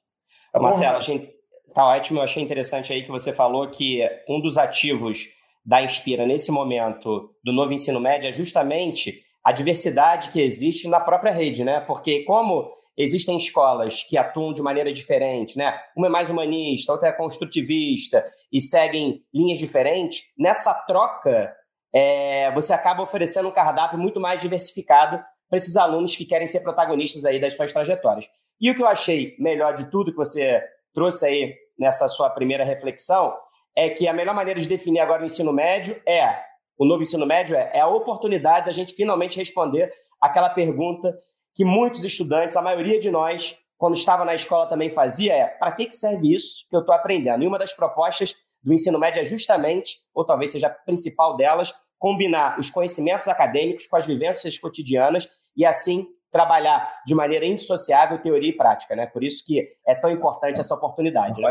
Tá 0.53 0.59
Marcelo, 0.61 0.97
achei, 0.97 1.35
tá 1.75 1.85
ótimo. 1.85 2.19
Eu 2.19 2.23
achei 2.23 2.41
interessante 2.41 2.93
aí 2.93 3.03
que 3.03 3.11
você 3.11 3.33
falou 3.33 3.69
que 3.69 4.01
um 4.29 4.41
dos 4.41 4.57
ativos 4.57 5.27
da 5.65 5.81
Inspira 5.81 6.25
nesse 6.25 6.51
momento 6.51 7.29
do 7.43 7.53
novo 7.53 7.73
ensino 7.73 7.99
médio 7.99 8.29
é 8.29 8.31
justamente 8.31 9.21
a 9.43 9.51
diversidade 9.51 10.29
que 10.29 10.39
existe 10.39 10.87
na 10.87 10.99
própria 10.99 11.31
rede, 11.31 11.63
né? 11.63 11.79
Porque 11.81 12.23
como 12.23 12.71
existem 12.97 13.37
escolas 13.37 14.03
que 14.03 14.17
atuam 14.17 14.53
de 14.53 14.61
maneira 14.61 14.91
diferente, 14.91 15.57
né? 15.57 15.79
Uma 15.95 16.07
é 16.07 16.09
mais 16.09 16.29
humanista, 16.29 16.91
outra 16.91 17.09
é 17.09 17.11
construtivista 17.11 18.23
e 18.51 18.59
seguem 18.59 19.23
linhas 19.33 19.59
diferentes, 19.59 20.21
nessa 20.37 20.73
troca 20.85 21.51
é, 21.93 22.51
você 22.53 22.73
acaba 22.73 23.01
oferecendo 23.03 23.49
um 23.49 23.53
cardápio 23.53 23.99
muito 23.99 24.19
mais 24.19 24.41
diversificado 24.41 25.21
para 25.49 25.57
esses 25.57 25.75
alunos 25.75 26.15
que 26.15 26.25
querem 26.25 26.47
ser 26.47 26.61
protagonistas 26.61 27.25
aí 27.25 27.39
das 27.39 27.55
suas 27.55 27.73
trajetórias. 27.73 28.25
E 28.59 28.69
o 28.69 28.75
que 28.75 28.81
eu 28.81 28.87
achei 28.87 29.35
melhor 29.39 29.73
de 29.73 29.89
tudo 29.89 30.11
que 30.11 30.17
você 30.17 30.61
trouxe 30.93 31.25
aí 31.25 31.53
nessa 31.77 32.07
sua 32.07 32.29
primeira 32.29 32.63
reflexão 32.63 33.33
é 33.75 33.89
que 33.89 34.07
a 34.07 34.13
melhor 34.13 34.35
maneira 34.35 34.59
de 34.59 34.67
definir 34.67 34.99
agora 34.99 35.21
o 35.21 35.25
ensino 35.25 35.53
médio 35.53 36.01
é, 36.07 36.41
o 36.81 36.85
novo 36.85 37.03
ensino 37.03 37.27
médio 37.27 37.55
é, 37.55 37.69
é 37.75 37.79
a 37.79 37.87
oportunidade 37.87 38.65
da 38.65 38.71
gente 38.71 38.95
finalmente 38.95 39.37
responder 39.37 39.91
aquela 40.19 40.49
pergunta 40.49 41.15
que 41.53 41.63
muitos 41.63 42.03
estudantes, 42.03 42.57
a 42.57 42.61
maioria 42.61 42.99
de 42.99 43.11
nós, 43.11 43.55
quando 43.77 43.95
estava 43.95 44.25
na 44.25 44.33
escola 44.33 44.65
também 44.65 44.89
fazia, 44.89 45.33
é 45.33 45.45
para 45.45 45.71
que, 45.73 45.85
que 45.85 45.95
serve 45.95 46.33
isso 46.33 46.67
que 46.67 46.75
eu 46.75 46.79
estou 46.79 46.95
aprendendo? 46.95 47.43
E 47.43 47.47
uma 47.47 47.59
das 47.59 47.73
propostas 47.73 48.35
do 48.63 48.73
ensino 48.73 48.97
médio 48.97 49.21
é 49.21 49.25
justamente, 49.25 49.97
ou 50.11 50.25
talvez 50.25 50.51
seja 50.51 50.67
a 50.67 50.69
principal 50.71 51.37
delas, 51.37 51.71
combinar 51.99 52.59
os 52.59 52.71
conhecimentos 52.71 53.27
acadêmicos 53.27 53.85
com 53.85 53.95
as 53.95 54.07
vivências 54.07 54.57
cotidianas 54.57 55.29
e 55.55 55.63
assim 55.63 56.07
trabalhar 56.31 57.01
de 57.05 57.13
maneira 57.13 57.45
indissociável 57.45 58.17
teoria 58.23 58.49
e 58.49 58.57
prática, 58.57 58.95
né? 58.95 59.05
Por 59.05 59.23
isso 59.23 59.43
que 59.45 59.67
é 59.85 59.93
tão 59.93 60.09
importante 60.09 60.59
essa 60.59 60.73
oportunidade. 60.73 61.39
Né? 61.39 61.47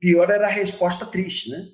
Pior 0.00 0.30
era 0.30 0.46
a 0.46 0.50
resposta 0.50 1.04
triste, 1.04 1.50
né? 1.50 1.64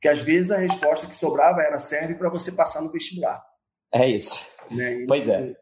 Que 0.00 0.08
às 0.08 0.22
vezes 0.22 0.50
a 0.50 0.58
resposta 0.58 1.06
que 1.06 1.16
sobrava 1.16 1.60
era 1.60 1.78
serve 1.78 2.14
para 2.14 2.30
você 2.30 2.52
passar 2.52 2.80
no 2.80 2.92
vestibular. 2.92 3.44
É 3.92 4.08
isso. 4.08 4.50
Né? 4.70 5.04
pois 5.06 5.28
é. 5.28 5.54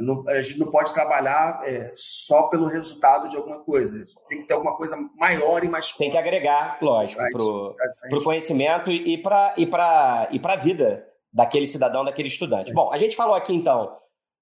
Não, 0.00 0.22
a 0.28 0.40
gente 0.40 0.58
não 0.58 0.70
pode 0.70 0.92
trabalhar 0.94 1.60
é, 1.64 1.90
só 1.94 2.48
pelo 2.48 2.66
resultado 2.66 3.28
de 3.28 3.36
alguma 3.36 3.64
coisa. 3.64 4.04
Tem 4.28 4.42
que 4.42 4.46
ter 4.46 4.54
alguma 4.54 4.76
coisa 4.76 4.96
maior 5.16 5.64
e 5.64 5.68
mais 5.68 5.86
forte. 5.86 5.98
Tem 5.98 6.10
que 6.10 6.18
agregar, 6.18 6.78
lógico, 6.80 7.20
para 7.20 8.18
o 8.18 8.24
conhecimento 8.24 8.90
e 8.90 9.18
para 9.18 9.54
e 9.56 10.40
a 10.42 10.56
vida 10.56 11.04
daquele 11.32 11.66
cidadão, 11.66 12.04
daquele 12.04 12.28
estudante. 12.28 12.70
É. 12.70 12.74
Bom, 12.74 12.92
a 12.92 12.98
gente 12.98 13.16
falou 13.16 13.34
aqui 13.34 13.52
então 13.52 13.96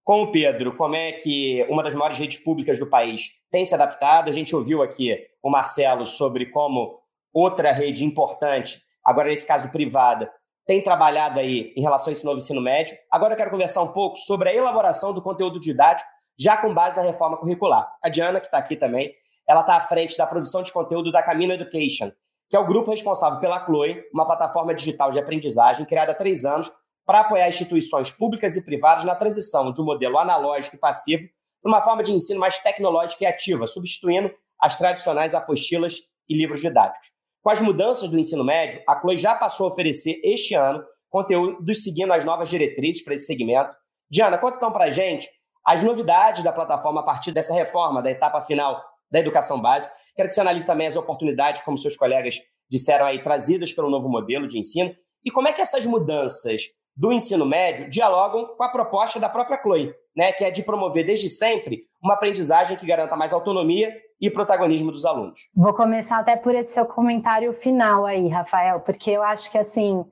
com 0.06 0.22
o 0.22 0.30
Pedro 0.30 0.76
como 0.76 0.94
é 0.94 1.10
que 1.10 1.66
uma 1.68 1.82
das 1.82 1.92
maiores 1.92 2.16
redes 2.16 2.38
públicas 2.38 2.78
do 2.78 2.86
país 2.86 3.32
tem 3.50 3.64
se 3.64 3.74
adaptado. 3.74 4.28
A 4.28 4.32
gente 4.32 4.54
ouviu 4.54 4.80
aqui 4.80 5.18
o 5.42 5.50
Marcelo 5.50 6.06
sobre 6.06 6.46
como 6.46 7.00
outra 7.34 7.72
rede 7.72 8.04
importante, 8.04 8.80
agora 9.04 9.28
nesse 9.28 9.44
caso 9.44 9.68
privada, 9.68 10.30
tem 10.64 10.80
trabalhado 10.80 11.40
aí 11.40 11.72
em 11.76 11.82
relação 11.82 12.10
a 12.10 12.12
esse 12.12 12.24
novo 12.24 12.38
ensino 12.38 12.60
médio. 12.60 12.96
Agora 13.10 13.34
eu 13.34 13.36
quero 13.36 13.50
conversar 13.50 13.82
um 13.82 13.92
pouco 13.92 14.16
sobre 14.16 14.48
a 14.48 14.54
elaboração 14.54 15.12
do 15.12 15.20
conteúdo 15.20 15.58
didático, 15.58 16.08
já 16.38 16.56
com 16.56 16.72
base 16.72 16.96
na 16.96 17.02
reforma 17.02 17.36
curricular. 17.36 17.92
A 18.00 18.08
Diana, 18.08 18.38
que 18.38 18.46
está 18.46 18.58
aqui 18.58 18.76
também, 18.76 19.12
ela 19.48 19.62
está 19.62 19.74
à 19.74 19.80
frente 19.80 20.16
da 20.16 20.26
produção 20.26 20.62
de 20.62 20.72
conteúdo 20.72 21.10
da 21.10 21.20
Camino 21.20 21.52
Education, 21.52 22.12
que 22.48 22.54
é 22.54 22.60
o 22.60 22.66
grupo 22.66 22.92
responsável 22.92 23.40
pela 23.40 23.64
Chloe, 23.64 24.04
uma 24.14 24.24
plataforma 24.24 24.72
digital 24.72 25.10
de 25.10 25.18
aprendizagem 25.18 25.84
criada 25.84 26.12
há 26.12 26.14
três 26.14 26.44
anos 26.44 26.70
para 27.06 27.20
apoiar 27.20 27.48
instituições 27.48 28.10
públicas 28.10 28.56
e 28.56 28.64
privadas 28.64 29.04
na 29.04 29.14
transição 29.14 29.72
de 29.72 29.80
um 29.80 29.84
modelo 29.84 30.18
analógico 30.18 30.76
e 30.76 30.80
passivo 30.80 31.22
para 31.62 31.70
uma 31.70 31.80
forma 31.80 32.02
de 32.02 32.12
ensino 32.12 32.40
mais 32.40 32.58
tecnológica 32.58 33.24
e 33.24 33.26
ativa, 33.26 33.66
substituindo 33.66 34.30
as 34.60 34.76
tradicionais 34.76 35.34
apostilas 35.34 36.00
e 36.28 36.36
livros 36.36 36.60
didáticos. 36.60 37.12
Com 37.42 37.50
as 37.50 37.60
mudanças 37.60 38.10
do 38.10 38.18
ensino 38.18 38.42
médio, 38.42 38.82
a 38.88 38.96
CLOI 38.96 39.16
já 39.16 39.34
passou 39.34 39.68
a 39.68 39.70
oferecer 39.70 40.20
este 40.24 40.54
ano 40.54 40.84
conteúdos 41.08 41.84
seguindo 41.84 42.12
as 42.12 42.24
novas 42.24 42.48
diretrizes 42.48 43.04
para 43.04 43.14
esse 43.14 43.26
segmento. 43.26 43.70
Diana, 44.10 44.36
conta 44.36 44.56
então 44.56 44.72
para 44.72 44.86
a 44.86 44.90
gente 44.90 45.28
as 45.64 45.82
novidades 45.82 46.42
da 46.42 46.52
plataforma 46.52 47.00
a 47.00 47.04
partir 47.04 47.32
dessa 47.32 47.54
reforma, 47.54 48.02
da 48.02 48.10
etapa 48.10 48.40
final 48.40 48.82
da 49.10 49.20
educação 49.20 49.60
básica. 49.60 49.94
Quero 50.14 50.28
que 50.28 50.34
você 50.34 50.40
analise 50.40 50.66
também 50.66 50.86
as 50.86 50.96
oportunidades, 50.96 51.62
como 51.62 51.78
seus 51.78 51.96
colegas 51.96 52.36
disseram 52.68 53.06
aí, 53.06 53.22
trazidas 53.22 53.72
pelo 53.72 53.90
novo 53.90 54.08
modelo 54.08 54.48
de 54.48 54.58
ensino. 54.58 54.94
E 55.24 55.30
como 55.30 55.48
é 55.48 55.52
que 55.52 55.60
essas 55.60 55.86
mudanças 55.86 56.62
do 56.96 57.12
ensino 57.12 57.44
médio 57.44 57.90
dialogam 57.90 58.46
com 58.56 58.62
a 58.62 58.68
proposta 58.68 59.20
da 59.20 59.28
própria 59.28 59.60
Chloe, 59.60 59.94
né, 60.16 60.32
que 60.32 60.44
é 60.44 60.50
de 60.50 60.62
promover 60.62 61.04
desde 61.04 61.28
sempre 61.28 61.84
uma 62.02 62.14
aprendizagem 62.14 62.76
que 62.76 62.86
garanta 62.86 63.16
mais 63.16 63.32
autonomia 63.32 63.92
e 64.20 64.30
protagonismo 64.30 64.90
dos 64.90 65.04
alunos. 65.04 65.48
Vou 65.54 65.74
começar 65.74 66.18
até 66.18 66.36
por 66.36 66.54
esse 66.54 66.72
seu 66.72 66.86
comentário 66.86 67.52
final 67.52 68.06
aí, 68.06 68.28
Rafael, 68.28 68.80
porque 68.80 69.10
eu 69.10 69.22
acho 69.22 69.50
que 69.52 69.58
assim, 69.58 70.04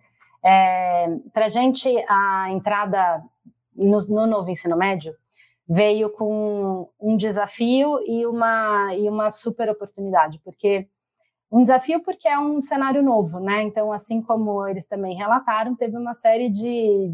é, 0.45 1.09
para 1.33 1.47
a 1.47 1.49
gente 1.49 1.89
a 2.07 2.51
entrada 2.51 3.23
no, 3.75 3.99
no 4.09 4.27
novo 4.27 4.51
ensino 4.51 4.77
médio 4.77 5.15
veio 5.67 6.11
com 6.11 6.91
um 7.01 7.17
desafio 7.17 7.99
e 8.07 8.27
uma, 8.27 8.95
e 8.95 9.09
uma 9.09 9.31
super 9.31 9.71
oportunidade, 9.71 10.39
porque 10.45 10.87
um 11.55 11.63
desafio 11.63 12.03
porque 12.03 12.27
é 12.27 12.37
um 12.37 12.61
cenário 12.61 13.01
novo, 13.01 13.39
né? 13.39 13.63
Então, 13.63 13.93
assim 13.93 14.21
como 14.21 14.67
eles 14.67 14.89
também 14.89 15.15
relataram, 15.15 15.77
teve 15.77 15.97
uma 15.97 16.13
série 16.13 16.51
de 16.51 17.13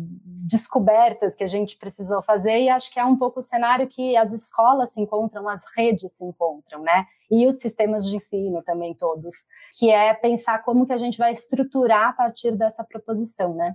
descobertas 0.48 1.36
que 1.36 1.44
a 1.44 1.46
gente 1.46 1.76
precisou 1.76 2.22
fazer 2.22 2.58
e 2.58 2.70
acho 2.70 2.90
que 2.90 2.98
é 2.98 3.04
um 3.04 3.18
pouco 3.18 3.40
o 3.40 3.42
cenário 3.42 3.86
que 3.86 4.16
as 4.16 4.32
escolas 4.32 4.94
se 4.94 5.00
encontram, 5.02 5.46
as 5.46 5.66
redes 5.76 6.12
se 6.12 6.24
encontram, 6.24 6.80
né? 6.80 7.04
E 7.30 7.46
os 7.46 7.56
sistemas 7.56 8.06
de 8.06 8.16
ensino 8.16 8.62
também 8.62 8.94
todos, 8.94 9.34
que 9.78 9.90
é 9.90 10.14
pensar 10.14 10.62
como 10.62 10.86
que 10.86 10.94
a 10.94 10.98
gente 10.98 11.18
vai 11.18 11.32
estruturar 11.32 12.08
a 12.08 12.12
partir 12.14 12.52
dessa 12.52 12.82
proposição, 12.82 13.54
né? 13.54 13.74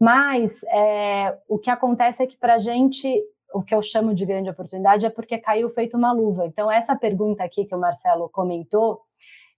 Mas 0.00 0.64
é, 0.70 1.36
o 1.46 1.58
que 1.58 1.70
acontece 1.70 2.22
é 2.22 2.26
que 2.26 2.38
para 2.38 2.54
a 2.54 2.58
gente 2.58 3.22
o 3.54 3.62
que 3.62 3.74
eu 3.74 3.82
chamo 3.82 4.14
de 4.14 4.24
grande 4.24 4.48
oportunidade 4.48 5.04
é 5.04 5.10
porque 5.10 5.36
caiu 5.36 5.68
feito 5.68 5.98
uma 5.98 6.10
luva. 6.10 6.46
Então, 6.46 6.70
essa 6.72 6.96
pergunta 6.96 7.44
aqui 7.44 7.66
que 7.66 7.74
o 7.74 7.78
Marcelo 7.78 8.30
comentou, 8.30 9.02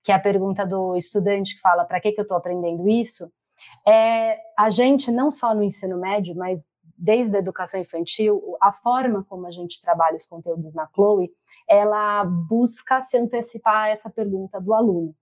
que 0.04 0.12
é 0.12 0.14
a 0.14 0.20
pergunta 0.20 0.66
do 0.66 0.94
estudante 0.94 1.56
que 1.56 1.60
fala 1.62 1.84
para 1.84 1.98
que, 1.98 2.12
que 2.12 2.20
eu 2.20 2.24
estou 2.24 2.36
aprendendo 2.36 2.86
isso, 2.88 3.28
é 3.88 4.38
a 4.56 4.68
gente, 4.68 5.10
não 5.10 5.30
só 5.30 5.54
no 5.54 5.62
ensino 5.62 5.98
médio, 5.98 6.36
mas 6.36 6.74
desde 6.96 7.36
a 7.36 7.40
educação 7.40 7.80
infantil, 7.80 8.56
a 8.60 8.70
forma 8.70 9.24
como 9.24 9.46
a 9.46 9.50
gente 9.50 9.80
trabalha 9.80 10.14
os 10.16 10.26
conteúdos 10.26 10.74
na 10.74 10.88
Chloe, 10.94 11.30
ela 11.68 12.24
busca 12.24 13.00
se 13.00 13.16
antecipar 13.16 13.84
a 13.84 13.88
essa 13.88 14.10
pergunta 14.10 14.60
do 14.60 14.72
aluno. 14.72 15.14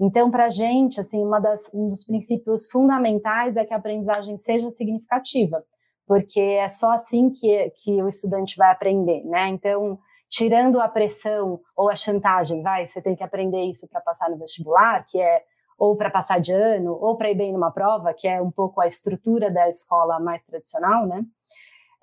Então, 0.00 0.30
para 0.30 0.46
a 0.46 0.48
gente, 0.48 1.00
assim, 1.00 1.22
uma 1.22 1.40
das, 1.40 1.72
um 1.74 1.88
dos 1.88 2.04
princípios 2.04 2.68
fundamentais 2.70 3.56
é 3.56 3.64
que 3.64 3.74
a 3.74 3.76
aprendizagem 3.76 4.36
seja 4.36 4.70
significativa, 4.70 5.62
porque 6.06 6.40
é 6.40 6.68
só 6.68 6.92
assim 6.92 7.30
que, 7.30 7.70
que 7.76 8.02
o 8.02 8.08
estudante 8.08 8.56
vai 8.56 8.70
aprender, 8.70 9.22
né? 9.24 9.48
Então, 9.48 9.98
tirando 10.28 10.80
a 10.80 10.88
pressão 10.88 11.60
ou 11.76 11.90
a 11.90 11.96
chantagem, 11.96 12.62
vai, 12.62 12.86
você 12.86 13.00
tem 13.00 13.16
que 13.16 13.24
aprender 13.24 13.62
isso 13.62 13.88
para 13.88 14.00
passar 14.00 14.30
no 14.30 14.38
vestibular, 14.38 15.04
que 15.06 15.20
é 15.20 15.42
ou 15.78 15.96
para 15.96 16.10
passar 16.10 16.40
de 16.40 16.52
ano, 16.52 16.98
ou 17.00 17.16
para 17.16 17.30
ir 17.30 17.36
bem 17.36 17.52
numa 17.52 17.70
prova, 17.70 18.12
que 18.12 18.26
é 18.26 18.42
um 18.42 18.50
pouco 18.50 18.80
a 18.80 18.86
estrutura 18.86 19.48
da 19.48 19.68
escola 19.68 20.18
mais 20.18 20.42
tradicional, 20.42 21.06
né? 21.06 21.24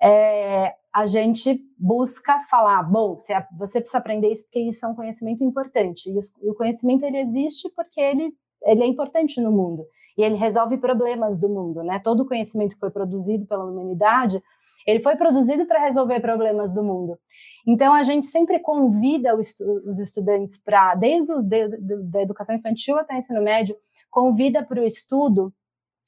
É, 0.02 0.74
a 0.94 1.04
gente 1.04 1.60
busca 1.78 2.40
falar, 2.50 2.82
bom, 2.82 3.16
você, 3.16 3.34
você 3.58 3.80
precisa 3.80 3.98
aprender 3.98 4.32
isso 4.32 4.44
porque 4.44 4.60
isso 4.60 4.84
é 4.84 4.88
um 4.88 4.94
conhecimento 4.94 5.44
importante. 5.44 6.10
E 6.10 6.50
o 6.50 6.54
conhecimento 6.54 7.04
ele 7.04 7.18
existe 7.18 7.70
porque 7.74 8.00
ele, 8.00 8.32
ele 8.64 8.82
é 8.82 8.86
importante 8.86 9.40
no 9.40 9.52
mundo 9.52 9.84
e 10.16 10.22
ele 10.22 10.36
resolve 10.36 10.78
problemas 10.78 11.38
do 11.38 11.48
mundo, 11.48 11.82
né? 11.82 12.00
Todo 12.02 12.20
o 12.20 12.26
conhecimento 12.26 12.74
que 12.74 12.80
foi 12.80 12.90
produzido 12.90 13.46
pela 13.46 13.64
humanidade, 13.64 14.42
ele 14.86 15.00
foi 15.00 15.16
produzido 15.16 15.66
para 15.66 15.80
resolver 15.80 16.20
problemas 16.20 16.74
do 16.74 16.82
mundo. 16.82 17.18
Então, 17.66 17.92
a 17.92 18.02
gente 18.04 18.28
sempre 18.28 18.60
convida 18.60 19.34
os 19.34 19.98
estudantes 19.98 20.56
para, 20.56 20.94
desde 20.94 21.32
os 21.32 21.44
de, 21.44 21.68
de, 21.68 21.96
da 22.04 22.22
educação 22.22 22.54
infantil 22.54 22.96
até 22.96 23.14
o 23.14 23.18
ensino 23.18 23.42
médio, 23.42 23.76
convida 24.08 24.64
para 24.64 24.80
o 24.80 24.84
estudo 24.84 25.52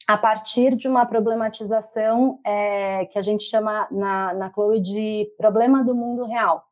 a 0.07 0.17
partir 0.17 0.77
de 0.77 0.89
uma 0.89 1.05
problematização 1.05 2.39
é, 2.47 3.05
que 3.07 3.19
a 3.19 3.23
gente 3.23 3.45
chama 3.45 3.89
na, 3.91 4.33
na 4.33 4.53
Chloe 4.53 4.81
de 4.81 5.31
problema 5.37 5.85
do 5.85 5.95
mundo 5.95 6.25
real. 6.25 6.65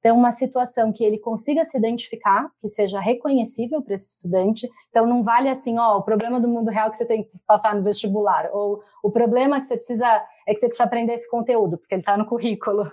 Então, 0.00 0.16
uma 0.16 0.32
situação 0.32 0.90
que 0.90 1.04
ele 1.04 1.18
consiga 1.18 1.62
se 1.64 1.76
identificar, 1.76 2.50
que 2.58 2.68
seja 2.68 2.98
reconhecível 2.98 3.82
para 3.82 3.94
esse 3.94 4.12
estudante. 4.12 4.66
Então, 4.88 5.06
não 5.06 5.22
vale 5.22 5.50
assim, 5.50 5.78
ó, 5.78 5.98
o 5.98 6.02
problema 6.02 6.40
do 6.40 6.48
mundo 6.48 6.70
real 6.70 6.90
que 6.90 6.96
você 6.96 7.04
tem 7.04 7.22
que 7.22 7.38
passar 7.46 7.74
no 7.74 7.82
vestibular, 7.82 8.48
ou 8.50 8.80
o 9.04 9.10
problema 9.10 9.60
que 9.60 9.66
você 9.66 9.76
precisa 9.76 10.06
é 10.48 10.54
que 10.54 10.58
você 10.58 10.66
precisa 10.66 10.84
aprender 10.84 11.12
esse 11.12 11.30
conteúdo, 11.30 11.76
porque 11.76 11.94
ele 11.94 12.00
está 12.00 12.16
no 12.16 12.24
currículo 12.24 12.90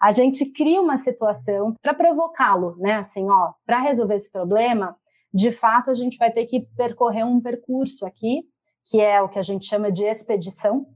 a 0.00 0.10
gente 0.10 0.52
cria 0.52 0.80
uma 0.80 0.96
situação 0.96 1.74
para 1.82 1.94
provocá-lo, 1.94 2.76
né? 2.78 2.94
Assim, 2.94 3.28
ó, 3.28 3.52
para 3.64 3.80
resolver 3.80 4.16
esse 4.16 4.30
problema, 4.30 4.96
de 5.32 5.50
fato 5.50 5.90
a 5.90 5.94
gente 5.94 6.18
vai 6.18 6.30
ter 6.30 6.46
que 6.46 6.66
percorrer 6.76 7.24
um 7.24 7.40
percurso 7.40 8.06
aqui, 8.06 8.44
que 8.84 9.00
é 9.00 9.20
o 9.20 9.28
que 9.28 9.38
a 9.38 9.42
gente 9.42 9.66
chama 9.66 9.90
de 9.90 10.04
expedição. 10.04 10.86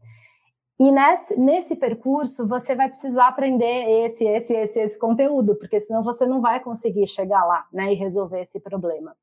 E 0.79 0.91
nesse, 0.91 1.39
nesse 1.39 1.77
percurso 1.77 2.49
você 2.49 2.75
vai 2.75 2.89
precisar 2.89 3.29
aprender 3.29 4.05
esse, 4.05 4.25
esse, 4.27 4.55
esse, 4.55 4.81
esse 4.81 4.99
conteúdo, 4.99 5.57
porque 5.57 5.79
senão 5.79 6.03
você 6.03 6.25
não 6.27 6.41
vai 6.41 6.61
conseguir 6.61 7.07
chegar 7.07 7.45
lá, 7.45 7.67
né, 7.73 7.93
e 7.93 7.97
resolver 7.97 8.41
esse 8.41 8.59
problema. 8.61 9.15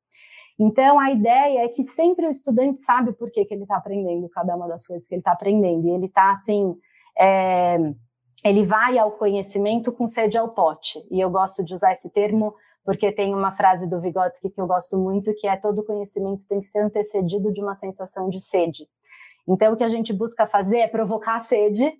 Então, 0.58 0.98
a 0.98 1.12
ideia 1.12 1.64
é 1.64 1.68
que 1.68 1.84
sempre 1.84 2.26
o 2.26 2.30
estudante 2.30 2.80
sabe 2.80 3.12
por 3.12 3.30
que, 3.30 3.44
que 3.44 3.54
ele 3.54 3.62
está 3.62 3.76
aprendendo 3.76 4.28
cada 4.28 4.56
uma 4.56 4.66
das 4.66 4.86
coisas 4.86 5.06
que 5.06 5.14
ele 5.14 5.20
está 5.20 5.32
aprendendo. 5.32 5.86
E 5.86 5.90
ele 5.90 6.06
está, 6.06 6.32
assim, 6.32 6.76
é, 7.16 7.78
ele 8.44 8.64
vai 8.64 8.98
ao 8.98 9.12
conhecimento 9.12 9.92
com 9.92 10.06
sede 10.06 10.38
ao 10.38 10.48
pote. 10.50 10.98
E 11.10 11.20
eu 11.20 11.30
gosto 11.30 11.64
de 11.64 11.74
usar 11.74 11.92
esse 11.92 12.08
termo 12.10 12.54
porque 12.84 13.12
tem 13.12 13.34
uma 13.34 13.54
frase 13.54 13.86
do 13.88 14.00
Vygotsky 14.00 14.50
que 14.50 14.60
eu 14.60 14.66
gosto 14.66 14.96
muito, 14.96 15.34
que 15.34 15.46
é 15.46 15.56
todo 15.56 15.84
conhecimento 15.84 16.48
tem 16.48 16.60
que 16.60 16.66
ser 16.66 16.80
antecedido 16.80 17.52
de 17.52 17.60
uma 17.60 17.74
sensação 17.74 18.30
de 18.30 18.40
sede. 18.40 18.86
Então, 19.46 19.72
o 19.72 19.76
que 19.76 19.84
a 19.84 19.88
gente 19.88 20.12
busca 20.12 20.46
fazer 20.46 20.78
é 20.78 20.88
provocar 20.88 21.36
a 21.36 21.40
sede 21.40 21.92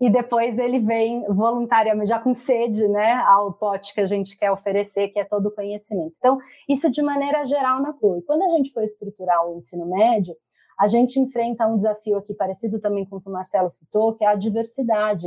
e 0.00 0.10
depois 0.10 0.58
ele 0.58 0.78
vem 0.78 1.24
voluntariamente, 1.24 2.10
já 2.10 2.18
com 2.18 2.34
sede, 2.34 2.86
né, 2.86 3.14
ao 3.26 3.54
pote 3.54 3.94
que 3.94 4.00
a 4.00 4.06
gente 4.06 4.36
quer 4.36 4.52
oferecer, 4.52 5.08
que 5.08 5.18
é 5.18 5.24
todo 5.24 5.54
conhecimento. 5.54 6.12
Então, 6.18 6.36
isso 6.68 6.90
de 6.90 7.02
maneira 7.02 7.44
geral 7.44 7.80
na 7.80 7.92
CLUI. 7.92 8.22
Quando 8.22 8.42
a 8.42 8.48
gente 8.50 8.72
foi 8.72 8.84
estruturar 8.84 9.48
o 9.48 9.56
ensino 9.56 9.86
médio, 9.86 10.34
a 10.78 10.86
gente 10.86 11.18
enfrenta 11.18 11.66
um 11.66 11.76
desafio 11.76 12.18
aqui 12.18 12.34
parecido 12.34 12.78
também 12.78 13.06
com 13.06 13.16
o 13.16 13.20
que 13.20 13.28
o 13.28 13.32
Marcelo 13.32 13.70
citou, 13.70 14.14
que 14.14 14.24
é 14.24 14.28
a 14.28 14.34
diversidade 14.34 15.26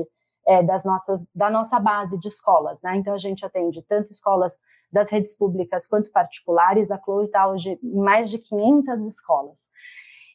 é, 0.49 0.63
das 0.63 0.83
nossas, 0.83 1.27
da 1.33 1.47
nossa 1.47 1.79
base 1.79 2.19
de 2.19 2.27
escolas. 2.27 2.81
Né? 2.81 2.95
Então, 2.95 3.13
a 3.13 3.17
gente 3.17 3.45
atende 3.45 3.83
tanto 3.83 4.11
escolas 4.11 4.57
das 4.91 5.11
redes 5.11 5.37
públicas 5.37 5.87
quanto 5.87 6.11
particulares. 6.11 6.89
A 6.89 6.99
Chloe 6.99 7.25
está 7.25 7.47
hoje 7.47 7.79
em 7.83 7.95
mais 7.99 8.31
de 8.31 8.39
500 8.39 9.01
escolas. 9.01 9.69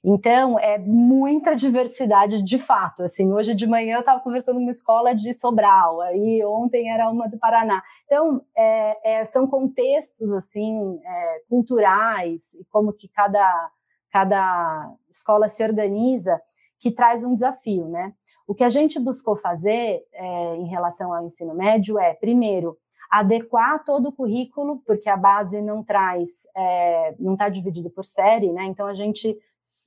Então, 0.05 0.57
é 0.61 0.79
muita 0.79 1.57
diversidade 1.57 2.45
de 2.45 2.59
fato. 2.59 3.03
Assim, 3.03 3.33
hoje 3.33 3.57
de 3.57 3.67
manhã 3.67 3.97
eu 3.97 4.01
estava 4.01 4.21
conversando 4.21 4.57
com 4.57 4.63
uma 4.63 4.71
escola 4.71 5.15
de 5.15 5.33
Sobral, 5.33 6.01
aí 6.03 6.45
ontem 6.45 6.91
era 6.91 7.11
uma 7.11 7.27
do 7.27 7.39
Paraná. 7.39 7.83
Então, 8.05 8.41
é, 8.57 9.21
é, 9.21 9.25
são 9.25 9.49
contextos 9.49 10.31
assim 10.31 11.01
é, 11.05 11.41
culturais 11.49 12.55
e 12.55 12.65
como 12.67 12.93
que 12.93 13.09
cada 13.09 13.71
cada 14.13 14.95
escola 15.11 15.49
se 15.49 15.65
organiza 15.65 16.41
que 16.85 16.91
traz 16.91 17.25
um 17.25 17.35
desafio, 17.35 17.89
né? 17.89 18.13
O 18.47 18.55
que 18.55 18.63
a 18.63 18.69
gente 18.69 19.01
buscou 19.01 19.35
fazer 19.35 20.03
é, 20.13 20.57
em 20.57 20.67
relação 20.67 21.15
ao 21.15 21.25
ensino 21.25 21.55
médio 21.55 21.99
é, 21.99 22.13
primeiro, 22.13 22.77
adequar 23.11 23.83
todo 23.83 24.11
o 24.11 24.13
currículo, 24.13 24.83
porque 24.87 25.09
a 25.09 25.17
base 25.17 25.63
não 25.63 25.83
traz, 25.83 26.47
é, 26.55 27.15
não 27.19 27.33
está 27.33 27.49
dividido 27.49 27.89
por 27.89 28.05
série, 28.05 28.53
né? 28.53 28.67
Então 28.67 28.87
a 28.87 28.93
gente 28.93 29.35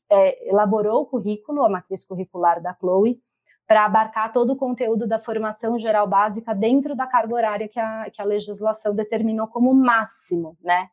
é, 0.10 0.50
elaborou 0.50 1.04
o 1.04 1.06
currículo, 1.06 1.64
a 1.64 1.70
matriz 1.70 2.04
curricular 2.04 2.60
da 2.64 2.74
Chloe, 2.74 3.20
para 3.68 3.86
abarcar 3.86 4.34
todo 4.34 4.54
o 4.54 4.58
conteúdo 4.58 5.08
da 5.08 5.20
formação 5.20 5.78
geral 5.78 6.08
básica 6.08 6.56
dentro 6.56 6.96
da 6.96 7.06
carga 7.06 7.36
horária 7.36 7.70
que 7.70 7.80
a, 7.80 8.10
que 8.10 8.20
a 8.20 8.26
legislação 8.26 8.96
determinou 8.96 9.46
como 9.46 9.72
máximo, 9.72 10.58
né? 10.64 10.90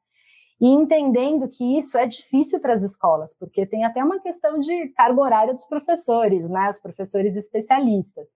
E 0.60 0.68
entendendo 0.68 1.48
que 1.48 1.76
isso 1.76 1.98
é 1.98 2.06
difícil 2.06 2.60
para 2.60 2.74
as 2.74 2.82
escolas, 2.82 3.36
porque 3.38 3.66
tem 3.66 3.84
até 3.84 4.02
uma 4.02 4.20
questão 4.20 4.58
de 4.58 4.88
carga 4.90 5.20
horária 5.20 5.54
dos 5.54 5.66
professores, 5.66 6.48
né? 6.48 6.68
Os 6.70 6.80
professores 6.80 7.36
especialistas. 7.36 8.28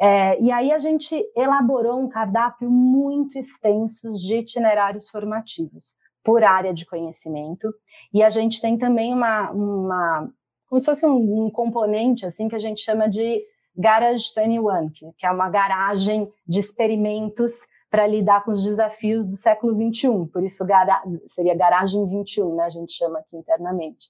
É, 0.00 0.40
e 0.40 0.50
aí 0.50 0.72
a 0.72 0.78
gente 0.78 1.14
elaborou 1.36 2.00
um 2.00 2.08
cardápio 2.08 2.70
muito 2.70 3.38
extenso 3.38 4.10
de 4.12 4.36
itinerários 4.36 5.10
formativos 5.10 5.94
por 6.24 6.42
área 6.42 6.72
de 6.72 6.86
conhecimento. 6.86 7.68
E 8.12 8.22
a 8.22 8.30
gente 8.30 8.60
tem 8.60 8.78
também 8.78 9.12
uma, 9.12 9.50
uma 9.50 10.30
como 10.66 10.78
se 10.78 10.86
fosse 10.86 11.04
um, 11.04 11.46
um 11.46 11.50
componente 11.50 12.24
assim 12.24 12.48
que 12.48 12.54
a 12.54 12.60
gente 12.60 12.80
chama 12.80 13.08
de 13.08 13.42
Garage 13.76 14.30
21, 14.36 14.90
que, 14.90 15.12
que 15.18 15.26
é 15.26 15.30
uma 15.30 15.50
garagem 15.50 16.32
de 16.46 16.58
experimentos 16.58 17.66
para 17.90 18.06
lidar 18.06 18.44
com 18.44 18.52
os 18.52 18.62
desafios 18.62 19.28
do 19.28 19.36
século 19.36 19.74
21. 19.76 20.28
Por 20.28 20.44
isso 20.44 20.64
gara 20.64 21.02
seria 21.26 21.56
garagem 21.56 22.06
21, 22.06 22.54
né? 22.54 22.64
A 22.64 22.68
gente 22.68 22.92
chama 22.92 23.18
aqui 23.18 23.36
internamente 23.36 24.08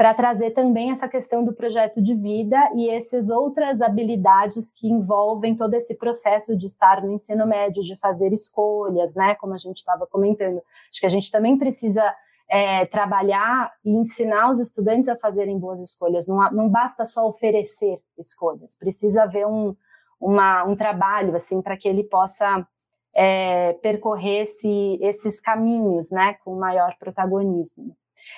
para 0.00 0.14
trazer 0.14 0.52
também 0.52 0.90
essa 0.90 1.06
questão 1.06 1.44
do 1.44 1.52
projeto 1.52 2.00
de 2.00 2.14
vida 2.14 2.56
e 2.74 2.88
essas 2.88 3.28
outras 3.28 3.82
habilidades 3.82 4.72
que 4.72 4.88
envolvem 4.88 5.54
todo 5.54 5.74
esse 5.74 5.94
processo 5.98 6.56
de 6.56 6.64
estar 6.64 7.02
no 7.02 7.12
ensino 7.12 7.46
médio, 7.46 7.82
de 7.82 7.94
fazer 7.98 8.32
escolhas, 8.32 9.14
né? 9.14 9.34
Como 9.34 9.52
a 9.52 9.58
gente 9.58 9.76
estava 9.76 10.06
comentando. 10.06 10.62
Acho 10.90 11.00
que 11.00 11.06
a 11.06 11.10
gente 11.10 11.30
também 11.30 11.58
precisa 11.58 12.02
é, 12.48 12.86
trabalhar 12.86 13.74
e 13.84 13.90
ensinar 13.90 14.50
os 14.50 14.58
estudantes 14.58 15.06
a 15.06 15.18
fazerem 15.18 15.58
boas 15.58 15.82
escolhas. 15.82 16.26
Não, 16.26 16.50
não 16.50 16.70
basta 16.70 17.04
só 17.04 17.28
oferecer 17.28 18.00
escolhas, 18.18 18.74
precisa 18.78 19.24
haver 19.24 19.46
um, 19.46 19.76
uma, 20.18 20.64
um 20.64 20.74
trabalho 20.74 21.36
assim 21.36 21.60
para 21.60 21.76
que 21.76 21.86
ele 21.86 22.04
possa 22.04 22.66
é, 23.14 23.72
percorrer 23.74 24.42
esse, 24.42 24.98
esses 25.00 25.40
caminhos, 25.40 26.10
né, 26.10 26.34
com 26.44 26.54
maior 26.54 26.96
protagonismo. 26.98 27.96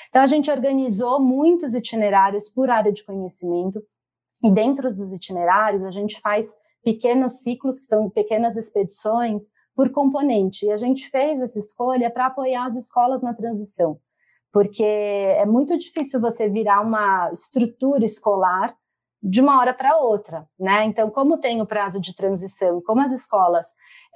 Então, 0.08 0.22
a 0.22 0.26
gente 0.26 0.50
organizou 0.50 1.20
muitos 1.20 1.74
itinerários 1.74 2.48
por 2.48 2.70
área 2.70 2.92
de 2.92 3.04
conhecimento, 3.04 3.82
e 4.42 4.50
dentro 4.50 4.94
dos 4.94 5.12
itinerários, 5.12 5.85
a 5.85 5.90
gente 5.90 6.20
faz 6.20 6.54
pequenos 6.82 7.42
ciclos, 7.42 7.80
que 7.80 7.87
são 7.87 8.11
pequenas 8.11 8.56
expedições, 8.56 9.44
por 9.74 9.90
componente. 9.90 10.66
E 10.66 10.72
a 10.72 10.76
gente 10.76 11.08
fez 11.11 11.40
essa 11.40 11.58
escolha 11.58 12.11
para 12.11 12.26
apoiar 12.26 12.66
as 12.66 12.76
escolas 12.76 13.22
na 13.22 13.35
transição, 13.35 13.98
porque 14.52 14.85
é 14.85 15.46
muito 15.46 15.78
difícil 15.78 16.20
você 16.20 16.48
virar 16.48 16.80
uma 16.80 17.30
estrutura 17.32 18.04
escolar 18.04 18.74
de 19.22 19.40
uma 19.40 19.61
hora 19.61 19.72
para 19.72 19.98
outra, 19.98 20.48
né? 20.58 20.85
Então, 20.85 21.08
como 21.08 21.38
tem 21.38 21.62
o 21.62 21.66
prazo 21.66 22.00
de 22.00 22.14
transição, 22.14 22.82
como 22.82 23.00
as 23.00 23.12
escolas 23.12 23.66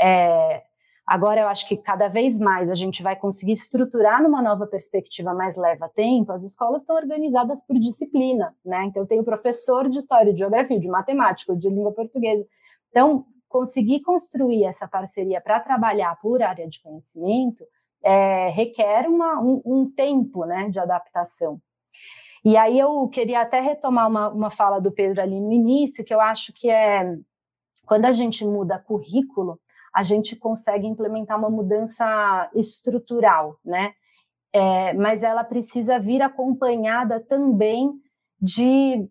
é, 0.01 0.63
Agora, 1.07 1.41
eu 1.41 1.47
acho 1.47 1.69
que 1.69 1.77
cada 1.77 2.09
vez 2.09 2.37
mais 2.41 2.69
a 2.69 2.75
gente 2.75 3.01
vai 3.01 3.15
conseguir 3.15 3.53
estruturar 3.53 4.21
numa 4.21 4.43
nova 4.43 4.67
perspectiva, 4.67 5.33
mas 5.33 5.57
leva 5.57 5.89
tempo. 5.89 6.33
As 6.33 6.43
escolas 6.43 6.83
estão 6.83 6.97
organizadas 6.97 7.65
por 7.65 7.79
disciplina, 7.79 8.53
né? 8.65 8.87
Então, 8.87 9.07
tem 9.07 9.21
o 9.21 9.25
professor 9.25 9.89
de 9.89 10.01
história, 10.01 10.33
de 10.33 10.41
geografia, 10.41 10.81
de 10.81 10.89
matemática, 10.89 11.55
de 11.55 11.69
língua 11.69 11.93
portuguesa. 11.93 12.45
Então, 12.91 13.25
conseguir 13.49 14.01
construir 14.01 14.65
essa 14.65 14.89
parceria 14.89 15.41
para 15.41 15.61
trabalhar 15.61 16.19
por 16.21 16.43
área 16.43 16.69
de 16.69 16.83
conhecimento 16.83 17.65
é, 18.03 18.49
requer 18.49 19.09
uma, 19.09 19.41
um, 19.41 19.63
um, 19.65 19.91
tempo 19.91 20.45
né, 20.45 20.69
de 20.69 20.81
adaptação. 20.81 21.61
E 22.45 22.57
aí 22.57 22.79
eu 22.79 23.09
queria 23.09 23.43
até 23.43 23.61
retomar 23.61 24.09
uma, 24.09 24.29
uma 24.29 24.51
fala 24.51 24.81
do 24.81 24.93
Pedro 24.93 25.23
ali 25.23 25.41
no 25.41 25.53
início, 25.53 26.05
que 26.05 26.15
eu 26.15 26.21
acho 26.21 26.53
que 26.53 26.69
é 26.69 27.17
quando 27.85 28.05
a 28.05 28.13
gente 28.13 28.45
muda 28.45 28.79
currículo, 28.79 29.61
a 29.97 30.03
gente 30.03 30.37
consegue 30.37 30.87
implementar 30.87 31.39
uma 31.39 31.49
mudança 31.49 32.51
estrutural, 32.55 33.59
né? 33.65 33.95
É, 34.53 34.93
mas 34.93 35.23
ela 35.23 35.43
precisa 35.43 35.99
vir 35.99 36.21
acompanhada 36.21 37.19
também 37.19 37.95
de 38.39 39.09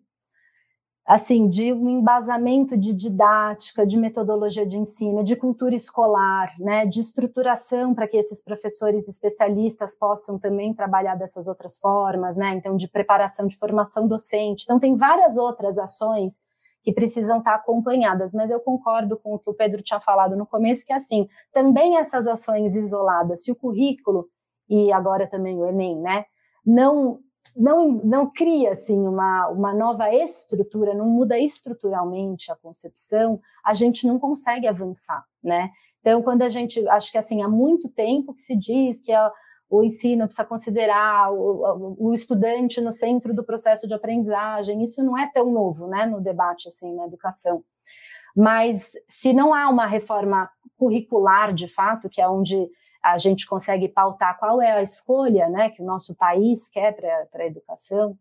assim 1.04 1.48
de 1.48 1.72
um 1.72 1.88
embasamento 1.88 2.76
de 2.76 2.94
didática, 2.94 3.84
de 3.84 3.96
metodologia 3.96 4.64
de 4.64 4.78
ensino, 4.78 5.24
de 5.24 5.36
cultura 5.36 5.74
escolar, 5.74 6.52
né, 6.58 6.84
de 6.84 7.00
estruturação 7.00 7.94
para 7.94 8.08
que 8.08 8.16
esses 8.16 8.42
professores 8.42 9.06
especialistas 9.08 9.96
possam 9.96 10.36
também 10.36 10.74
trabalhar 10.74 11.16
dessas 11.16 11.48
outras 11.48 11.78
formas, 11.78 12.36
né? 12.36 12.54
Então 12.54 12.76
de 12.76 12.88
preparação 12.88 13.48
de 13.48 13.56
formação 13.56 14.06
docente. 14.06 14.62
Então 14.64 14.78
tem 14.78 14.96
várias 14.96 15.36
outras 15.36 15.78
ações 15.78 16.40
que 16.86 16.92
precisam 16.92 17.38
estar 17.38 17.56
acompanhadas. 17.56 18.32
Mas 18.32 18.48
eu 18.48 18.60
concordo 18.60 19.16
com 19.16 19.34
o 19.34 19.38
que 19.40 19.50
o 19.50 19.54
Pedro 19.54 19.82
tinha 19.82 19.98
falado 19.98 20.36
no 20.36 20.46
começo, 20.46 20.86
que 20.86 20.92
assim, 20.92 21.26
também 21.52 21.98
essas 21.98 22.28
ações 22.28 22.76
isoladas, 22.76 23.42
se 23.42 23.50
o 23.50 23.56
currículo 23.56 24.28
e 24.70 24.92
agora 24.92 25.28
também 25.28 25.60
o 25.60 25.66
Enem, 25.66 26.00
né, 26.00 26.24
não 26.64 27.18
não, 27.56 27.90
não 28.04 28.30
cria 28.30 28.72
assim 28.72 28.98
uma, 28.98 29.48
uma 29.48 29.72
nova 29.72 30.12
estrutura, 30.12 30.94
não 30.94 31.06
muda 31.06 31.38
estruturalmente 31.38 32.52
a 32.52 32.56
concepção, 32.56 33.40
a 33.64 33.72
gente 33.72 34.06
não 34.06 34.18
consegue 34.18 34.66
avançar, 34.66 35.24
né? 35.42 35.70
Então, 36.00 36.22
quando 36.22 36.42
a 36.42 36.50
gente, 36.50 36.86
acho 36.88 37.10
que 37.10 37.16
assim, 37.16 37.42
há 37.42 37.48
muito 37.48 37.90
tempo 37.94 38.34
que 38.34 38.42
se 38.42 38.54
diz 38.54 39.00
que 39.00 39.10
a, 39.10 39.32
o 39.68 39.82
ensino 39.82 40.26
precisa 40.26 40.46
considerar 40.46 41.32
o, 41.32 41.96
o, 41.98 42.12
estudante 42.12 42.80
no 42.80 42.92
centro 42.92 43.34
do 43.34 43.44
processo 43.44 43.86
de 43.86 43.94
aprendizagem. 43.94 44.82
Isso 44.82 45.04
não 45.04 45.18
é 45.18 45.30
tão 45.32 45.50
novo, 45.50 45.88
né, 45.88 46.06
no 46.06 46.20
debate 46.20 46.68
assim 46.68 46.94
na 46.94 47.06
educação. 47.06 47.64
Mas 48.34 48.92
se 49.08 49.32
não 49.32 49.52
há 49.52 49.68
uma 49.68 49.86
reforma 49.86 50.48
curricular 50.78 51.52
de 51.52 51.66
fato, 51.66 52.08
que 52.08 52.20
é 52.20 52.28
onde 52.28 52.68
a 53.02 53.18
gente 53.18 53.46
consegue 53.46 53.88
pautar 53.88 54.38
qual 54.38 54.60
é 54.60 54.72
a 54.72 54.82
escolha, 54.82 55.48
né, 55.48 55.70
que 55.70 55.82
o 55.82 55.86
nosso 55.86 56.14
país 56.14 56.68
quer 56.68 56.92
para 56.92 57.42
a 57.42 57.46
educação, 57.46 58.16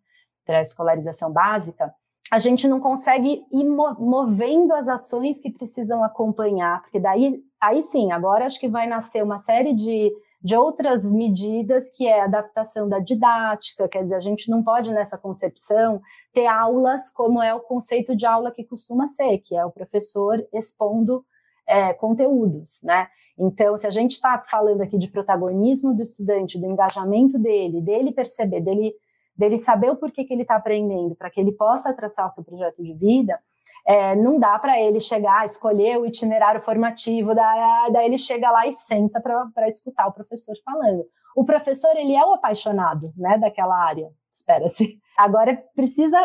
para 0.45 0.59
a 0.59 0.61
escolarização 0.61 1.31
básica, 1.31 1.93
a 2.31 2.39
gente 2.39 2.67
não 2.67 2.79
consegue 2.79 3.45
ir 3.51 3.65
movendo 3.65 4.73
as 4.73 4.87
ações 4.87 5.39
que 5.39 5.51
precisam 5.51 6.03
acompanhar, 6.03 6.81
porque 6.81 6.99
daí, 6.99 7.43
aí 7.61 7.81
sim, 7.81 8.11
agora 8.11 8.45
acho 8.45 8.59
que 8.59 8.67
vai 8.67 8.87
nascer 8.87 9.23
uma 9.23 9.37
série 9.37 9.73
de 9.73 10.11
de 10.45 10.55
outras 10.55 11.11
medidas, 11.11 11.89
que 11.89 12.05
é 12.05 12.21
a 12.21 12.25
adaptação 12.25 12.87
da 12.87 12.99
didática, 12.99 13.89
quer 13.89 14.03
dizer, 14.03 14.13
a 14.13 14.19
gente 14.19 14.47
não 14.47 14.63
pode, 14.63 14.93
nessa 14.93 15.17
concepção, 15.17 15.99
ter 16.31 16.45
aulas 16.45 17.11
como 17.11 17.41
é 17.41 17.51
o 17.51 17.61
conceito 17.61 18.15
de 18.15 18.27
aula 18.27 18.51
que 18.51 18.63
costuma 18.63 19.07
ser, 19.07 19.39
que 19.39 19.57
é 19.57 19.65
o 19.65 19.71
professor 19.71 20.47
expondo 20.53 21.25
é, 21.67 21.93
conteúdos, 21.95 22.79
né? 22.83 23.07
Então, 23.35 23.75
se 23.75 23.87
a 23.87 23.89
gente 23.89 24.11
está 24.11 24.39
falando 24.39 24.81
aqui 24.81 24.99
de 24.99 25.09
protagonismo 25.09 25.95
do 25.95 26.03
estudante, 26.03 26.59
do 26.59 26.67
engajamento 26.67 27.39
dele, 27.39 27.81
dele 27.81 28.11
perceber, 28.11 28.61
dele, 28.61 28.93
dele 29.35 29.57
saber 29.57 29.89
o 29.89 29.95
porquê 29.95 30.25
que 30.25 30.31
ele 30.31 30.43
está 30.43 30.57
aprendendo, 30.57 31.15
para 31.15 31.31
que 31.31 31.41
ele 31.41 31.53
possa 31.53 31.91
traçar 31.91 32.27
o 32.27 32.29
seu 32.29 32.43
projeto 32.43 32.83
de 32.83 32.93
vida, 32.93 33.39
é, 33.87 34.15
não 34.15 34.39
dá 34.39 34.57
para 34.57 34.79
ele 34.81 34.99
chegar, 34.99 35.45
escolher 35.45 35.97
o 35.99 36.05
itinerário 36.05 36.61
formativo, 36.61 37.35
daí, 37.35 37.91
daí 37.91 38.05
ele 38.07 38.17
chega 38.17 38.49
lá 38.49 38.65
e 38.67 38.71
senta 38.71 39.21
para 39.21 39.67
escutar 39.67 40.07
o 40.07 40.13
professor 40.13 40.55
falando. 40.63 41.05
O 41.35 41.45
professor, 41.45 41.95
ele 41.95 42.15
é 42.15 42.25
o 42.25 42.33
apaixonado 42.33 43.13
né, 43.17 43.37
daquela 43.37 43.77
área, 43.77 44.09
espera-se. 44.31 44.97
Agora, 45.17 45.63
precisa, 45.75 46.17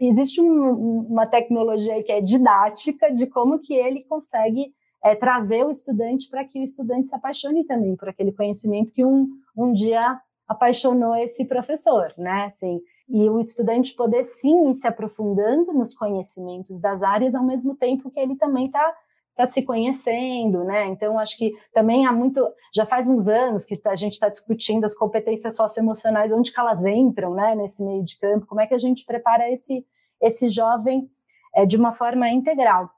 existe 0.00 0.40
um, 0.40 1.06
uma 1.10 1.26
tecnologia 1.26 2.02
que 2.02 2.12
é 2.12 2.20
didática 2.20 3.12
de 3.12 3.26
como 3.26 3.58
que 3.58 3.74
ele 3.74 4.04
consegue 4.04 4.72
é, 5.02 5.14
trazer 5.14 5.64
o 5.64 5.70
estudante 5.70 6.28
para 6.30 6.44
que 6.44 6.60
o 6.60 6.62
estudante 6.62 7.08
se 7.08 7.16
apaixone 7.16 7.64
também 7.64 7.96
por 7.96 8.08
aquele 8.08 8.32
conhecimento 8.32 8.92
que 8.92 9.04
um, 9.04 9.28
um 9.56 9.72
dia 9.72 10.20
apaixonou 10.48 11.14
esse 11.14 11.44
professor, 11.44 12.12
né? 12.16 12.46
Assim, 12.46 12.80
e 13.08 13.28
o 13.28 13.38
estudante 13.38 13.94
poder 13.94 14.24
sim 14.24 14.70
ir 14.70 14.74
se 14.74 14.88
aprofundando 14.88 15.72
nos 15.74 15.94
conhecimentos 15.94 16.80
das 16.80 17.02
áreas 17.02 17.34
ao 17.34 17.44
mesmo 17.44 17.76
tempo 17.76 18.10
que 18.10 18.18
ele 18.18 18.34
também 18.36 18.64
está 18.64 18.94
está 19.38 19.46
se 19.46 19.62
conhecendo, 19.64 20.64
né? 20.64 20.86
Então, 20.86 21.16
acho 21.16 21.38
que 21.38 21.52
também 21.72 22.04
há 22.06 22.12
muito, 22.12 22.44
já 22.74 22.84
faz 22.84 23.08
uns 23.08 23.28
anos 23.28 23.64
que 23.64 23.80
a 23.84 23.94
gente 23.94 24.14
está 24.14 24.28
discutindo 24.28 24.84
as 24.84 24.96
competências 24.96 25.54
socioemocionais, 25.54 26.32
onde 26.32 26.52
que 26.52 26.58
elas 26.58 26.84
entram, 26.84 27.32
né, 27.32 27.54
nesse 27.54 27.84
meio 27.84 28.04
de 28.04 28.18
campo, 28.18 28.46
como 28.46 28.60
é 28.60 28.66
que 28.66 28.74
a 28.74 28.78
gente 28.78 29.06
prepara 29.06 29.48
esse, 29.48 29.86
esse 30.20 30.48
jovem 30.48 31.08
é, 31.54 31.64
de 31.64 31.76
uma 31.76 31.92
forma 31.92 32.28
integral. 32.28 32.90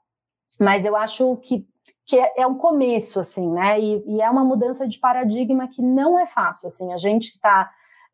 Mas 0.59 0.83
eu 0.83 0.95
acho 0.95 1.37
que, 1.37 1.67
que 2.05 2.17
é, 2.17 2.41
é 2.41 2.47
um 2.47 2.55
começo, 2.55 3.19
assim, 3.19 3.49
né? 3.49 3.79
E, 3.79 4.03
e, 4.05 4.21
é 4.21 4.29
uma 4.29 4.43
mudança 4.43 4.87
de 4.87 4.99
paradigma 4.99 5.67
que 5.67 5.81
não 5.81 6.19
é 6.19 6.25
fácil, 6.25 6.67
assim. 6.67 6.91
A 6.93 6.97
gente 6.97 7.31
que 7.31 7.37
está 7.37 7.69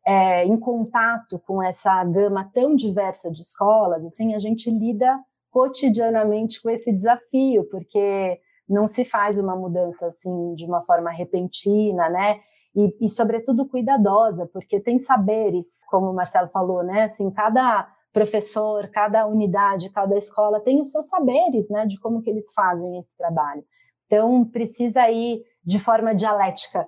é, 0.06 0.44
em 0.44 0.58
contato 0.58 1.38
com 1.40 1.62
essa 1.62 2.04
gama 2.04 2.50
tão 2.52 2.74
diversa 2.74 3.30
de 3.30 3.42
escolas, 3.42 4.04
assim, 4.04 4.34
a 4.34 4.38
gente 4.38 4.70
lida 4.70 5.18
cotidianamente 5.50 6.62
com 6.62 6.70
esse 6.70 6.92
desafio, 6.92 7.64
porque 7.68 8.38
não 8.68 8.86
se 8.86 9.04
faz 9.04 9.38
uma 9.38 9.56
mudança 9.56 10.08
assim 10.08 10.54
de 10.54 10.66
uma 10.66 10.82
forma 10.82 11.10
repentina, 11.10 12.08
né? 12.08 12.38
E, 12.76 13.06
e, 13.06 13.10
sobretudo 13.10 13.68
cuidadosa, 13.68 14.48
porque 14.52 14.78
tem 14.78 14.98
saberes, 14.98 15.82
como 15.88 16.10
o 16.10 16.14
Marcelo 16.14 16.48
falou, 16.48 16.82
né? 16.82 17.04
Assim, 17.04 17.30
cada 17.30 17.88
professor, 18.18 18.88
cada 18.88 19.26
unidade, 19.26 19.90
cada 19.90 20.16
escola 20.18 20.60
tem 20.60 20.80
os 20.80 20.90
seus 20.90 21.08
saberes, 21.08 21.70
né? 21.70 21.86
De 21.86 22.00
como 22.00 22.20
que 22.20 22.28
eles 22.28 22.52
fazem 22.52 22.98
esse 22.98 23.16
trabalho. 23.16 23.62
Então 24.06 24.44
precisa 24.44 25.08
ir 25.08 25.42
de 25.64 25.78
forma 25.78 26.14
dialética 26.14 26.86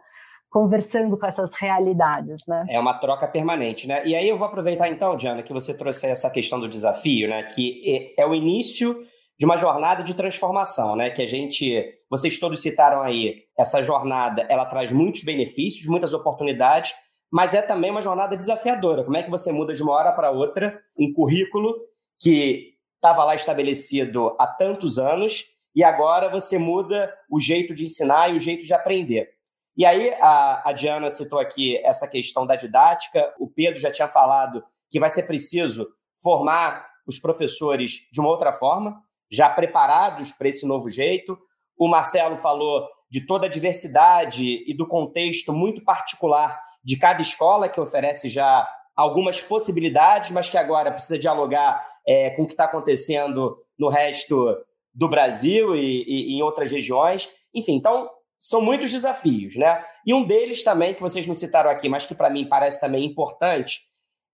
conversando 0.50 1.16
com 1.16 1.26
essas 1.26 1.54
realidades, 1.54 2.38
né? 2.48 2.66
É 2.68 2.80
uma 2.80 2.98
troca 2.98 3.28
permanente, 3.28 3.86
né? 3.86 4.04
E 4.04 4.16
aí 4.16 4.28
eu 4.28 4.36
vou 4.36 4.48
aproveitar 4.48 4.88
então, 4.88 5.16
Diana, 5.16 5.44
que 5.44 5.52
você 5.52 5.76
trouxe 5.78 6.08
essa 6.08 6.28
questão 6.28 6.58
do 6.58 6.68
desafio, 6.68 7.28
né? 7.28 7.44
Que 7.44 8.12
é 8.18 8.26
o 8.26 8.34
início 8.34 8.96
de 9.38 9.46
uma 9.46 9.56
jornada 9.56 10.02
de 10.02 10.14
transformação, 10.14 10.96
né? 10.96 11.10
Que 11.10 11.22
a 11.22 11.28
gente, 11.28 11.84
vocês 12.10 12.40
todos 12.40 12.60
citaram 12.60 13.02
aí, 13.02 13.44
essa 13.56 13.84
jornada, 13.84 14.44
ela 14.48 14.66
traz 14.66 14.90
muitos 14.90 15.22
benefícios, 15.22 15.86
muitas 15.86 16.12
oportunidades, 16.12 16.92
mas 17.30 17.54
é 17.54 17.62
também 17.62 17.90
uma 17.90 18.02
jornada 18.02 18.36
desafiadora. 18.36 19.04
Como 19.04 19.16
é 19.16 19.22
que 19.22 19.30
você 19.30 19.52
muda 19.52 19.72
de 19.72 19.82
uma 19.82 19.92
hora 19.92 20.12
para 20.12 20.30
outra 20.30 20.82
um 20.98 21.12
currículo 21.12 21.74
que 22.18 22.74
estava 22.96 23.24
lá 23.24 23.34
estabelecido 23.34 24.34
há 24.38 24.46
tantos 24.46 24.98
anos 24.98 25.44
e 25.74 25.84
agora 25.84 26.28
você 26.28 26.58
muda 26.58 27.14
o 27.30 27.38
jeito 27.38 27.74
de 27.74 27.84
ensinar 27.84 28.30
e 28.30 28.36
o 28.36 28.40
jeito 28.40 28.66
de 28.66 28.74
aprender? 28.74 29.30
E 29.76 29.86
aí, 29.86 30.12
a, 30.20 30.68
a 30.68 30.72
Diana 30.72 31.08
citou 31.08 31.38
aqui 31.38 31.78
essa 31.78 32.06
questão 32.06 32.44
da 32.44 32.56
didática, 32.56 33.32
o 33.38 33.48
Pedro 33.48 33.78
já 33.78 33.90
tinha 33.90 34.08
falado 34.08 34.62
que 34.90 34.98
vai 34.98 35.08
ser 35.08 35.22
preciso 35.22 35.88
formar 36.20 36.86
os 37.06 37.18
professores 37.18 38.08
de 38.12 38.20
uma 38.20 38.28
outra 38.28 38.52
forma, 38.52 39.00
já 39.30 39.48
preparados 39.48 40.32
para 40.32 40.48
esse 40.48 40.66
novo 40.66 40.90
jeito. 40.90 41.38
O 41.78 41.88
Marcelo 41.88 42.36
falou 42.36 42.86
de 43.08 43.24
toda 43.26 43.46
a 43.46 43.50
diversidade 43.50 44.64
e 44.68 44.76
do 44.76 44.86
contexto 44.86 45.52
muito 45.52 45.82
particular 45.82 46.60
de 46.82 46.96
cada 46.98 47.20
escola, 47.20 47.68
que 47.68 47.80
oferece 47.80 48.28
já 48.28 48.68
algumas 48.96 49.40
possibilidades, 49.40 50.30
mas 50.30 50.48
que 50.48 50.58
agora 50.58 50.92
precisa 50.92 51.18
dialogar 51.18 51.84
é, 52.06 52.30
com 52.30 52.42
o 52.42 52.46
que 52.46 52.52
está 52.52 52.64
acontecendo 52.64 53.56
no 53.78 53.88
resto 53.88 54.56
do 54.92 55.08
Brasil 55.08 55.74
e, 55.74 56.04
e, 56.06 56.34
em 56.34 56.42
outras 56.42 56.70
regiões. 56.70 57.28
Enfim, 57.54 57.76
então 57.76 58.10
são 58.38 58.62
muitos 58.62 58.90
desafios, 58.90 59.56
né? 59.56 59.84
E 60.06 60.14
um 60.14 60.24
deles 60.24 60.62
também, 60.62 60.94
que 60.94 61.00
vocês 61.00 61.26
não 61.26 61.34
citaram 61.34 61.70
aqui, 61.70 61.88
mas 61.88 62.06
que 62.06 62.14
para 62.14 62.30
mim 62.30 62.48
parece 62.48 62.80
também 62.80 63.04
importante, 63.04 63.82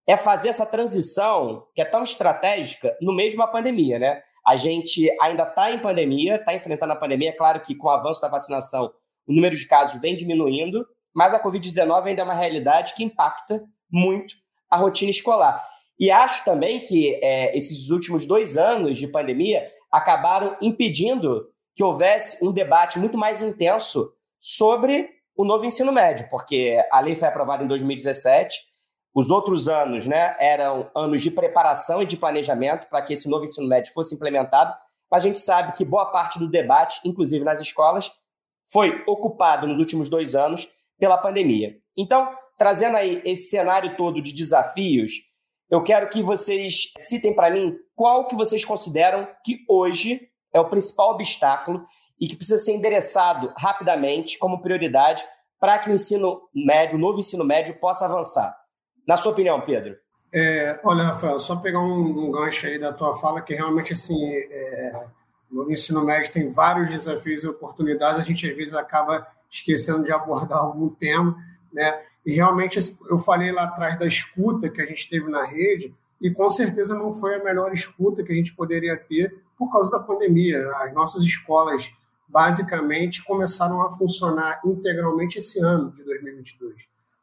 é 0.07 0.17
fazer 0.17 0.49
essa 0.49 0.65
transição 0.65 1.67
que 1.75 1.83
é 1.83 1.85
tão 1.85 2.03
estratégica 2.03 2.97
no 3.01 3.15
meio 3.15 3.31
de 3.31 3.37
uma 3.37 3.49
pandemia, 3.49 3.99
né? 3.99 4.23
A 4.47 4.55
gente 4.55 5.11
ainda 5.21 5.43
está 5.43 5.73
em 5.73 5.81
pandemia, 5.81 6.37
está 6.37 6.55
enfrentando 6.55 6.93
a 6.93 6.97
pandemia. 6.97 7.31
É 7.31 7.33
claro 7.33 7.61
que 7.61 7.75
com 7.75 7.89
o 7.89 7.91
avanço 7.91 8.21
da 8.21 8.29
vacinação, 8.29 8.93
o 9.27 9.33
número 9.33 9.57
de 9.57 9.67
casos 9.67 10.01
vem 10.01 10.15
diminuindo, 10.15 10.87
mas 11.17 11.33
a 11.33 11.43
Covid-19 11.43 12.09
ainda 12.09 12.21
é 12.21 12.25
uma 12.25 12.35
realidade 12.35 12.93
que 12.95 13.03
impacta 13.03 13.65
muito 13.91 14.35
a 14.71 14.77
rotina 14.77 15.11
escolar. 15.11 15.67
E 15.99 16.11
acho 16.11 16.45
também 16.45 16.81
que 16.81 17.19
é, 17.23 17.57
esses 17.57 17.89
últimos 17.89 18.27
dois 18.27 18.59
anos 18.59 18.99
de 18.99 19.09
pandemia 19.09 19.67
acabaram 19.91 20.55
impedindo 20.61 21.49
que 21.75 21.83
houvesse 21.83 22.45
um 22.45 22.53
debate 22.53 22.99
muito 22.99 23.17
mais 23.17 23.41
intenso 23.41 24.13
sobre 24.39 25.09
o 25.35 25.43
novo 25.43 25.65
ensino 25.65 25.91
médio, 25.91 26.29
porque 26.31 26.79
a 26.93 27.01
lei 27.01 27.17
foi 27.17 27.29
aprovada 27.29 27.65
em 27.65 27.67
2017, 27.67 28.61
os 29.15 29.31
outros 29.31 29.71
anos 29.71 30.07
né, 30.07 30.37
eram 30.39 30.91
anos 30.95 31.23
de 31.23 31.31
preparação 31.31 32.03
e 32.03 32.07
de 32.07 32.19
planejamento 32.19 32.89
para 32.91 33.01
que 33.01 33.15
esse 33.15 33.29
novo 33.31 33.45
ensino 33.45 33.67
médio 33.67 33.93
fosse 33.95 34.15
implementado, 34.15 34.75
mas 35.11 35.25
a 35.25 35.29
gente 35.29 35.39
sabe 35.39 35.73
que 35.73 35.85
boa 35.85 36.07
parte 36.07 36.39
do 36.39 36.51
debate, 36.51 37.01
inclusive 37.07 37.43
nas 37.43 37.59
escolas, 37.59 38.13
foi 38.71 39.03
ocupado 39.07 39.67
nos 39.67 39.79
últimos 39.79 40.11
dois 40.11 40.35
anos 40.35 40.69
pela 40.99 41.19
pandemia. 41.19 41.77
Então, 41.97 42.29
trazendo 42.59 42.97
aí 42.97 43.23
esse 43.25 43.51
cenário 43.51 43.97
todo 43.97 44.23
de 44.23 44.33
desafios, 44.33 45.13
eu 45.71 45.83
quero 45.83 46.09
que 46.09 46.23
vocês 46.23 46.93
citem 46.99 47.35
para 47.35 47.51
mim 47.51 47.77
qual 47.95 48.29
que 48.29 48.37
vocês 48.37 48.65
consideram 48.65 49.27
que 49.45 49.65
hoje 49.69 50.29
é 50.53 50.61
o 50.61 50.69
principal 50.69 51.11
obstáculo 51.13 51.85
e 52.21 52.27
que 52.27 52.37
precisa 52.37 52.59
ser 52.59 52.73
endereçado 52.73 53.53
rapidamente 53.57 54.39
como 54.39 54.63
prioridade 54.63 55.25
para 55.59 55.79
que 55.79 55.91
o 55.91 55.95
ensino 55.95 56.43
médio, 56.55 56.97
o 56.97 57.01
novo 57.01 57.19
ensino 57.19 57.45
médio, 57.45 57.79
possa 57.79 58.05
avançar. 58.05 58.57
Na 59.07 59.17
sua 59.17 59.33
opinião, 59.33 59.61
Pedro? 59.61 59.97
É, 60.33 60.79
olha, 60.85 61.05
Rafael, 61.05 61.39
só 61.39 61.57
pegar 61.57 61.81
um, 61.81 62.27
um, 62.27 62.31
gancho 62.31 62.67
aí 62.67 62.79
da 62.79 62.93
tua 62.93 63.15
fala, 63.15 63.41
que 63.41 63.55
realmente, 63.55 63.93
assim, 63.93 64.17
é, 64.33 65.07
o 65.51 65.57
novo 65.57 65.73
ensino 65.73 66.05
médio 66.05 66.31
tem 66.31 66.49
vários 66.49 66.91
desafios 66.91 67.45
e 67.45 67.49
oportunidades, 67.49 68.21
a 68.21 68.25
gente 68.25 68.49
às 68.49 68.57
vezes 68.57 68.75
acaba 68.75 69.27
esquecendo 69.57 70.05
de 70.05 70.13
abordar 70.13 70.59
algum 70.59 70.89
tema, 70.89 71.37
né? 71.73 72.03
E 72.25 72.33
realmente 72.33 72.81
eu 73.09 73.19
falei 73.19 73.53
lá 73.53 73.65
atrás 73.65 73.99
da 73.99 74.07
escuta 74.07 74.69
que 74.69 74.81
a 74.83 74.87
gente 74.87 75.09
teve 75.09 75.31
na 75.31 75.45
rede, 75.45 75.95
e 76.21 76.31
com 76.31 76.49
certeza 76.51 76.97
não 76.97 77.13
foi 77.13 77.37
a 77.37 77.45
melhor 77.45 77.73
escuta 77.73 78.23
que 78.23 78.33
a 78.33 78.35
gente 78.35 78.55
poderia 78.55 78.97
ter 78.97 79.35
por 79.57 79.71
causa 79.71 79.91
da 79.91 80.01
pandemia. 80.01 80.71
As 80.79 80.93
nossas 80.93 81.23
escolas, 81.23 81.91
basicamente, 82.27 83.23
começaram 83.25 83.83
a 83.83 83.91
funcionar 83.91 84.61
integralmente 84.65 85.39
esse 85.39 85.61
ano 85.61 85.93
de 85.93 86.03
2022. 86.03 86.75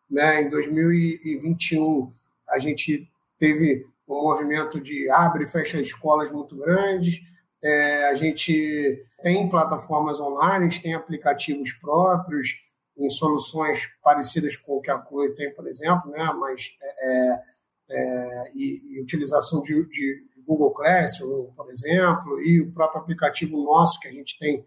Né? 0.10 0.44
Em 0.44 0.50
2021, 0.50 2.12
a 2.50 2.60
gente 2.60 3.10
teve 3.38 3.86
um 4.08 4.22
movimento 4.24 4.80
de 4.80 5.10
abre 5.10 5.44
e 5.44 5.48
fecha 5.48 5.82
escolas 5.82 6.32
muito 6.32 6.56
grandes, 6.56 7.22
é, 7.64 8.10
a 8.10 8.16
gente 8.16 9.06
tem 9.22 9.48
plataformas 9.50 10.20
online, 10.20 10.70
tem 10.82 10.94
aplicativos 10.94 11.72
próprios, 11.74 12.50
em 12.98 13.10
soluções 13.10 13.90
parecidas 14.04 14.56
com 14.56 14.78
o 14.78 14.82
que 14.82 14.92
a 14.92 15.00
COE 15.00 15.34
tem, 15.34 15.54
por 15.54 15.66
exemplo, 15.68 16.12
né? 16.12 16.32
mas 16.38 16.76
é, 16.82 17.08
é, 17.08 17.42
é 17.90 18.52
e, 18.54 18.98
e, 18.98 19.02
utilização 19.02 19.62
de, 19.64 19.88
de 19.88 20.24
Google 20.46 20.72
Classroom, 20.74 21.52
por 21.56 21.70
exemplo, 21.72 22.40
e 22.42 22.62
o 22.62 22.72
próprio 22.72 23.02
aplicativo 23.02 23.58
nosso 23.64 24.00
que 24.00 24.10
a 24.10 24.12
gente 24.12 24.38
tem 24.38 24.66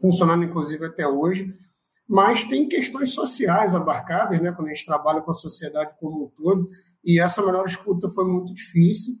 funcionando, 0.00 0.44
inclusive, 0.44 0.86
até 0.86 1.06
hoje. 1.06 1.50
Mas 2.08 2.44
tem 2.44 2.68
questões 2.68 3.12
sociais 3.12 3.74
abarcadas, 3.74 4.40
né, 4.40 4.52
quando 4.52 4.68
a 4.68 4.72
gente 4.72 4.86
trabalha 4.86 5.20
com 5.20 5.32
a 5.32 5.34
sociedade 5.34 5.94
como 5.98 6.26
um 6.26 6.28
todo, 6.28 6.68
e 7.04 7.20
essa 7.20 7.44
melhor 7.44 7.66
escuta 7.66 8.08
foi 8.08 8.24
muito 8.24 8.54
difícil, 8.54 9.14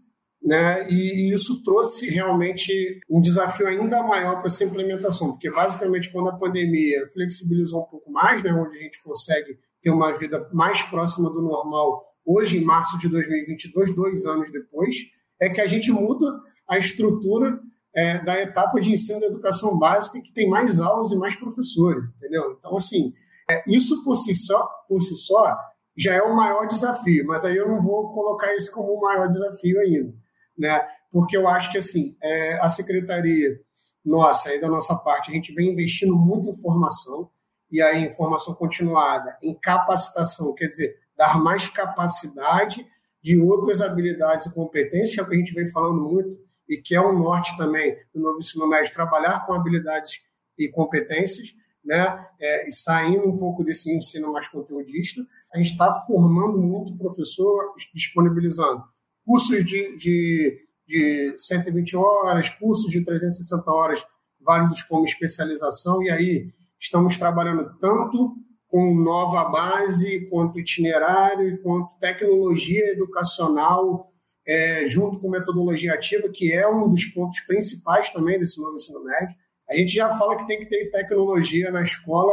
né, 0.46 0.88
e 0.88 1.32
isso 1.34 1.60
trouxe 1.64 2.08
realmente 2.08 3.00
um 3.10 3.20
desafio 3.20 3.66
ainda 3.66 4.00
maior 4.04 4.36
para 4.36 4.46
essa 4.46 4.62
implementação, 4.62 5.32
porque 5.32 5.50
basicamente 5.50 6.12
quando 6.12 6.28
a 6.28 6.36
pandemia 6.36 7.04
flexibilizou 7.08 7.82
um 7.82 7.86
pouco 7.86 8.12
mais, 8.12 8.44
né, 8.44 8.52
onde 8.52 8.78
a 8.78 8.80
gente 8.80 9.02
consegue 9.02 9.58
ter 9.82 9.90
uma 9.90 10.12
vida 10.12 10.48
mais 10.52 10.80
próxima 10.82 11.28
do 11.30 11.42
normal, 11.42 12.00
hoje 12.24 12.58
em 12.58 12.64
março 12.64 12.96
de 12.98 13.08
2022, 13.08 13.92
dois 13.96 14.24
anos 14.24 14.52
depois, 14.52 14.94
é 15.42 15.50
que 15.50 15.60
a 15.60 15.66
gente 15.66 15.90
muda 15.90 16.40
a 16.68 16.78
estrutura 16.78 17.58
é, 17.92 18.22
da 18.22 18.40
etapa 18.40 18.80
de 18.80 18.92
ensino 18.92 19.18
da 19.18 19.26
educação 19.26 19.76
básica, 19.76 20.20
que 20.20 20.32
tem 20.32 20.48
mais 20.48 20.78
aulas 20.80 21.10
e 21.10 21.16
mais 21.16 21.34
professores, 21.34 22.04
entendeu? 22.16 22.56
Então, 22.56 22.76
assim, 22.76 23.12
é, 23.50 23.64
isso 23.66 24.04
por 24.04 24.16
si, 24.16 24.32
só, 24.32 24.64
por 24.88 25.02
si 25.02 25.16
só 25.16 25.56
já 25.98 26.14
é 26.14 26.22
o 26.22 26.36
maior 26.36 26.66
desafio, 26.66 27.26
mas 27.26 27.44
aí 27.44 27.56
eu 27.56 27.68
não 27.68 27.80
vou 27.80 28.12
colocar 28.12 28.54
isso 28.54 28.70
como 28.70 28.92
o 28.92 29.00
maior 29.00 29.26
desafio 29.28 29.80
ainda, 29.80 30.14
né? 30.58 30.86
Porque 31.10 31.36
eu 31.36 31.48
acho 31.48 31.70
que, 31.70 31.78
assim, 31.78 32.16
é, 32.22 32.54
a 32.60 32.68
secretaria 32.68 33.60
nossa, 34.04 34.50
aí 34.50 34.60
da 34.60 34.68
nossa 34.68 34.94
parte, 34.94 35.30
a 35.30 35.34
gente 35.34 35.52
vem 35.52 35.72
investindo 35.72 36.14
muito 36.14 36.48
em 36.48 36.54
formação, 36.54 37.28
e 37.70 37.82
aí 37.82 38.04
informação 38.04 38.54
continuada, 38.54 39.36
em 39.42 39.52
capacitação, 39.52 40.54
quer 40.54 40.68
dizer, 40.68 40.96
dar 41.16 41.42
mais 41.42 41.66
capacidade 41.66 42.86
de 43.20 43.36
outras 43.40 43.80
habilidades 43.80 44.46
e 44.46 44.54
competências, 44.54 45.18
é 45.18 45.22
o 45.22 45.28
que 45.28 45.34
a 45.34 45.38
gente 45.38 45.52
vem 45.52 45.68
falando 45.68 46.00
muito, 46.00 46.38
e 46.68 46.76
que 46.76 46.94
é 46.94 47.00
um 47.00 47.18
norte 47.18 47.56
também 47.56 47.96
do 48.14 48.20
novo 48.20 48.38
ensino 48.38 48.68
médio, 48.68 48.94
trabalhar 48.94 49.44
com 49.44 49.52
habilidades 49.52 50.20
e 50.56 50.68
competências, 50.68 51.52
né? 51.84 52.26
É, 52.40 52.68
e 52.68 52.72
saindo 52.72 53.28
um 53.28 53.36
pouco 53.36 53.64
desse 53.64 53.92
ensino 53.92 54.32
mais 54.32 54.46
conteudista, 54.48 55.26
a 55.52 55.58
gente 55.58 55.72
está 55.72 55.92
formando 55.92 56.58
muito 56.58 56.96
professor, 56.96 57.72
disponibilizando 57.92 58.84
cursos 59.26 59.64
de, 59.64 59.96
de, 59.96 60.58
de 60.86 61.34
120 61.36 61.96
horas, 61.96 62.48
cursos 62.50 62.90
de 62.90 63.04
360 63.04 63.70
horas, 63.70 64.06
válidos 64.40 64.84
como 64.84 65.04
especialização, 65.04 66.00
e 66.02 66.10
aí 66.10 66.46
estamos 66.78 67.18
trabalhando 67.18 67.76
tanto 67.80 68.36
com 68.68 68.94
nova 68.94 69.44
base, 69.46 70.28
quanto 70.30 70.60
itinerário, 70.60 71.60
quanto 71.62 71.98
tecnologia 71.98 72.92
educacional, 72.92 74.08
é, 74.46 74.86
junto 74.86 75.18
com 75.18 75.28
metodologia 75.28 75.94
ativa, 75.94 76.28
que 76.28 76.52
é 76.52 76.68
um 76.68 76.88
dos 76.88 77.04
pontos 77.06 77.40
principais 77.40 78.10
também 78.10 78.38
desse 78.38 78.60
novo 78.60 78.76
ensino 78.76 79.02
médio. 79.02 79.34
A 79.68 79.74
gente 79.74 79.92
já 79.92 80.08
fala 80.10 80.36
que 80.36 80.46
tem 80.46 80.60
que 80.60 80.66
ter 80.66 80.90
tecnologia 80.90 81.72
na 81.72 81.82
escola 81.82 82.32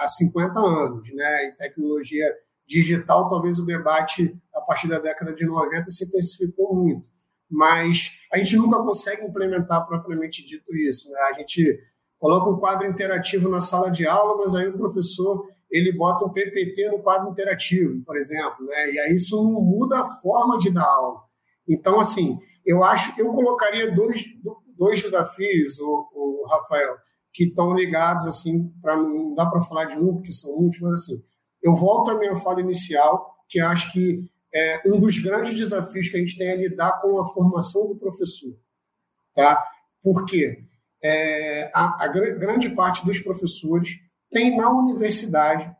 há 0.00 0.08
50 0.08 0.58
anos, 0.58 1.14
né? 1.14 1.48
E 1.48 1.52
tecnologia 1.52 2.32
digital, 2.66 3.28
talvez 3.28 3.58
o 3.58 3.66
debate 3.66 4.36
a 4.54 4.60
partir 4.60 4.88
da 4.88 4.98
década 4.98 5.32
de 5.32 5.46
90 5.46 5.84
se 5.90 6.04
intensificou 6.04 6.74
muito. 6.74 7.08
Mas 7.48 8.12
a 8.32 8.38
gente 8.38 8.56
nunca 8.56 8.78
consegue 8.78 9.24
implementar 9.24 9.86
propriamente 9.86 10.44
dito 10.44 10.74
isso. 10.76 11.10
Né? 11.10 11.18
A 11.20 11.32
gente 11.34 11.78
coloca 12.18 12.50
um 12.50 12.58
quadro 12.58 12.86
interativo 12.88 13.48
na 13.48 13.60
sala 13.60 13.90
de 13.90 14.06
aula, 14.06 14.42
mas 14.42 14.54
aí 14.54 14.66
o 14.66 14.76
professor 14.76 15.46
ele 15.70 15.92
bota 15.92 16.24
um 16.24 16.32
PPT 16.32 16.90
no 16.90 17.00
quadro 17.00 17.30
interativo, 17.30 18.02
por 18.04 18.16
exemplo, 18.16 18.64
né? 18.66 18.92
E 18.92 19.00
aí 19.00 19.14
isso 19.14 19.36
não 19.36 19.60
muda 19.60 20.00
a 20.00 20.04
forma 20.04 20.58
de 20.58 20.70
dar 20.70 20.84
aula. 20.84 21.20
Então, 21.68 21.98
assim, 21.98 22.38
eu 22.64 22.84
acho, 22.84 23.18
eu 23.20 23.30
colocaria 23.30 23.92
dois, 23.92 24.24
dois 24.76 25.02
desafios, 25.02 25.78
o, 25.80 26.08
o 26.14 26.46
Rafael, 26.48 26.96
que 27.32 27.44
estão 27.44 27.74
ligados, 27.74 28.26
assim, 28.26 28.72
para 28.80 28.96
não 28.96 29.34
dá 29.34 29.44
para 29.46 29.60
falar 29.60 29.86
de 29.86 29.98
um, 29.98 30.14
porque 30.14 30.32
são 30.32 30.50
mas 30.80 30.94
assim, 30.94 31.22
eu 31.66 31.74
volto 31.74 32.12
à 32.12 32.18
minha 32.18 32.36
fala 32.36 32.60
inicial, 32.60 33.34
que 33.48 33.58
acho 33.58 33.92
que 33.92 34.24
é, 34.54 34.82
um 34.86 35.00
dos 35.00 35.18
grandes 35.18 35.58
desafios 35.58 36.08
que 36.08 36.16
a 36.16 36.20
gente 36.20 36.38
tem 36.38 36.46
é 36.48 36.56
lidar 36.56 37.00
com 37.00 37.20
a 37.20 37.24
formação 37.24 37.88
do 37.88 37.96
professor, 37.96 38.56
tá? 39.34 39.60
Porque 40.00 40.64
é, 41.02 41.68
a, 41.74 42.04
a 42.04 42.08
grande 42.08 42.70
parte 42.70 43.04
dos 43.04 43.18
professores 43.18 43.90
tem 44.30 44.56
na 44.56 44.70
universidade 44.70 45.74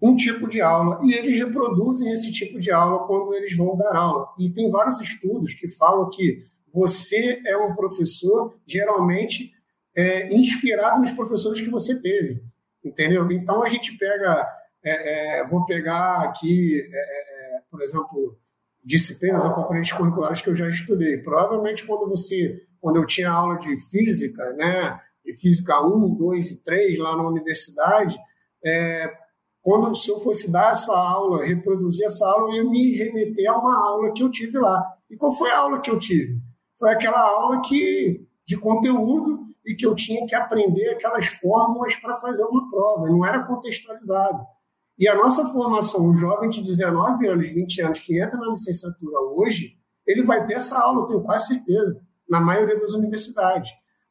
um 0.00 0.14
tipo 0.14 0.48
de 0.48 0.60
aula 0.60 1.00
e 1.02 1.12
eles 1.12 1.36
reproduzem 1.36 2.12
esse 2.12 2.30
tipo 2.30 2.60
de 2.60 2.70
aula 2.70 3.04
quando 3.06 3.34
eles 3.34 3.56
vão 3.56 3.76
dar 3.76 3.96
aula. 3.96 4.28
E 4.38 4.48
tem 4.48 4.70
vários 4.70 5.00
estudos 5.00 5.54
que 5.54 5.66
falam 5.66 6.08
que 6.10 6.46
você 6.72 7.42
é 7.44 7.56
um 7.56 7.74
professor 7.74 8.54
geralmente 8.64 9.52
é, 9.96 10.32
inspirado 10.32 11.00
nos 11.00 11.10
professores 11.10 11.60
que 11.60 11.68
você 11.68 12.00
teve, 12.00 12.40
entendeu? 12.84 13.28
Então 13.32 13.64
a 13.64 13.68
gente 13.68 13.98
pega, 13.98 14.46
é, 14.84 15.40
é, 15.40 15.44
vou 15.46 15.64
pegar 15.64 16.22
aqui, 16.22 16.80
é, 16.80 17.56
é, 17.56 17.60
por 17.70 17.82
exemplo, 17.82 18.38
disciplinas 18.84 19.44
ou 19.44 19.52
componentes 19.52 19.92
curriculares 19.92 20.40
que 20.40 20.48
eu 20.48 20.54
já 20.54 20.68
estudei. 20.68 21.18
Provavelmente 21.18 21.86
quando 21.86 22.08
você, 22.08 22.62
quando 22.80 22.96
eu 22.96 23.06
tinha 23.06 23.30
aula 23.30 23.58
de 23.58 23.76
física, 23.90 24.52
né, 24.54 25.00
de 25.24 25.32
física 25.38 25.84
1, 25.84 26.16
2 26.16 26.50
e 26.52 26.62
3 26.62 26.98
lá 26.98 27.16
na 27.16 27.26
universidade, 27.28 28.16
é, 28.64 29.12
quando 29.60 29.94
se 29.94 30.10
eu 30.10 30.18
fosse 30.20 30.50
dar 30.50 30.72
essa 30.72 30.96
aula, 30.96 31.44
reproduzir 31.44 32.06
essa 32.06 32.26
aula, 32.26 32.54
eu 32.54 32.64
ia 32.64 32.70
me 32.70 32.96
remeter 32.96 33.50
a 33.50 33.58
uma 33.58 33.88
aula 33.88 34.12
que 34.12 34.22
eu 34.22 34.30
tive 34.30 34.58
lá. 34.58 34.82
E 35.10 35.16
qual 35.16 35.32
foi 35.32 35.50
a 35.50 35.58
aula 35.58 35.80
que 35.80 35.90
eu 35.90 35.98
tive? 35.98 36.40
Foi 36.78 36.90
aquela 36.90 37.20
aula 37.20 37.60
que 37.62 38.26
de 38.46 38.56
conteúdo 38.56 39.46
e 39.66 39.74
que 39.74 39.84
eu 39.84 39.94
tinha 39.94 40.26
que 40.26 40.34
aprender 40.34 40.88
aquelas 40.88 41.26
fórmulas 41.26 41.94
para 41.96 42.16
fazer 42.16 42.44
uma 42.44 42.70
prova, 42.70 43.10
não 43.10 43.26
era 43.26 43.44
contextualizado. 43.44 44.46
E 44.98 45.06
a 45.06 45.14
nossa 45.14 45.46
formação, 45.46 46.08
o 46.08 46.14
jovem 46.14 46.50
de 46.50 46.60
19 46.60 47.28
anos, 47.28 47.48
20 47.48 47.82
anos 47.82 48.00
que 48.00 48.20
entra 48.20 48.36
na 48.36 48.48
licenciatura 48.48 49.20
hoje, 49.36 49.76
ele 50.04 50.24
vai 50.24 50.44
ter 50.44 50.54
essa 50.54 50.76
aula, 50.76 51.02
eu 51.02 51.06
tenho 51.06 51.22
quase 51.22 51.48
certeza, 51.48 52.00
na 52.28 52.40
maioria 52.40 52.78
das 52.78 52.92
universidades. 52.92 53.70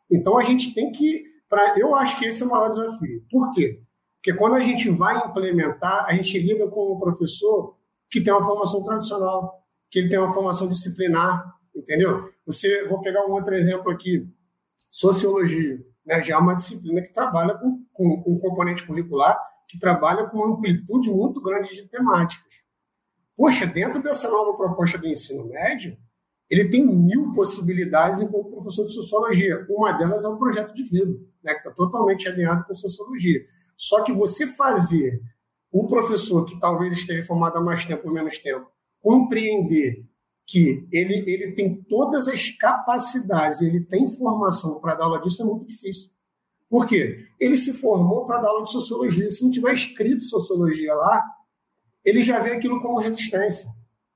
Então 0.09 0.37
a 0.37 0.43
gente 0.43 0.73
tem 0.73 0.91
que. 0.91 1.25
Pra, 1.49 1.77
eu 1.77 1.93
acho 1.95 2.17
que 2.17 2.25
esse 2.25 2.41
é 2.41 2.45
o 2.45 2.49
maior 2.49 2.69
desafio. 2.69 3.23
Por 3.29 3.51
quê? 3.51 3.81
Porque 4.15 4.37
quando 4.37 4.55
a 4.55 4.59
gente 4.59 4.89
vai 4.89 5.17
implementar, 5.25 6.05
a 6.05 6.13
gente 6.13 6.39
lida 6.39 6.67
com 6.69 6.93
um 6.93 6.99
professor 6.99 7.75
que 8.09 8.21
tem 8.21 8.33
uma 8.33 8.43
formação 8.43 8.83
tradicional, 8.83 9.61
que 9.89 9.99
ele 9.99 10.09
tem 10.09 10.19
uma 10.19 10.31
formação 10.31 10.67
disciplinar, 10.67 11.53
entendeu? 11.75 12.29
Você, 12.45 12.85
vou 12.87 13.01
pegar 13.01 13.25
um 13.25 13.31
outro 13.31 13.53
exemplo 13.53 13.91
aqui, 13.91 14.25
sociologia, 14.89 15.79
né? 16.05 16.21
Já 16.23 16.35
é 16.35 16.37
uma 16.37 16.55
disciplina 16.55 17.01
que 17.01 17.13
trabalha 17.13 17.55
com, 17.55 17.83
com 17.91 18.23
um 18.25 18.39
componente 18.39 18.85
curricular 18.85 19.37
que 19.67 19.77
trabalha 19.77 20.27
com 20.27 20.37
uma 20.37 20.55
amplitude 20.55 21.09
muito 21.09 21.41
grande 21.41 21.75
de 21.75 21.87
temáticas. 21.87 22.61
Poxa, 23.35 23.67
dentro 23.67 24.01
dessa 24.01 24.29
nova 24.29 24.55
proposta 24.55 24.97
do 24.97 25.07
ensino 25.07 25.47
médio, 25.47 25.97
ele 26.49 26.69
tem 26.69 26.85
mil 26.85 27.31
possibilidades 27.33 28.21
enquanto 28.21 28.49
professor 28.49 28.85
de 28.85 28.93
sociologia. 28.93 29.65
Uma 29.69 29.91
delas 29.91 30.23
é 30.23 30.27
o 30.27 30.37
projeto 30.37 30.73
de 30.73 30.83
vida, 30.83 31.11
né, 31.43 31.53
que 31.53 31.59
está 31.59 31.71
totalmente 31.71 32.27
alinhado 32.27 32.63
com 32.65 32.73
sociologia. 32.73 33.41
Só 33.75 34.03
que 34.03 34.13
você 34.13 34.47
fazer 34.47 35.21
o 35.71 35.85
professor, 35.85 36.45
que 36.45 36.59
talvez 36.59 36.93
esteja 36.93 37.23
formado 37.23 37.57
há 37.57 37.61
mais 37.61 37.85
tempo 37.85 38.07
ou 38.07 38.13
menos 38.13 38.39
tempo, 38.39 38.65
compreender 38.99 40.07
que 40.45 40.87
ele, 40.91 41.29
ele 41.29 41.51
tem 41.51 41.83
todas 41.83 42.27
as 42.29 42.49
capacidades, 42.49 43.61
ele 43.61 43.81
tem 43.81 44.07
formação 44.07 44.79
para 44.79 44.95
dar 44.95 45.03
aula 45.03 45.21
disso, 45.21 45.43
é 45.43 45.45
muito 45.45 45.65
difícil. 45.65 46.11
Por 46.69 46.85
quê? 46.87 47.25
Ele 47.39 47.55
se 47.55 47.73
formou 47.73 48.25
para 48.25 48.39
dar 48.39 48.49
aula 48.49 48.63
de 48.63 48.71
sociologia. 48.71 49.29
Se 49.31 49.43
não 49.43 49.51
tiver 49.51 49.73
escrito 49.73 50.23
sociologia 50.23 50.93
lá, 50.93 51.23
ele 52.03 52.21
já 52.21 52.39
vê 52.39 52.51
aquilo 52.51 52.81
como 52.81 52.99
resistência. 52.99 53.69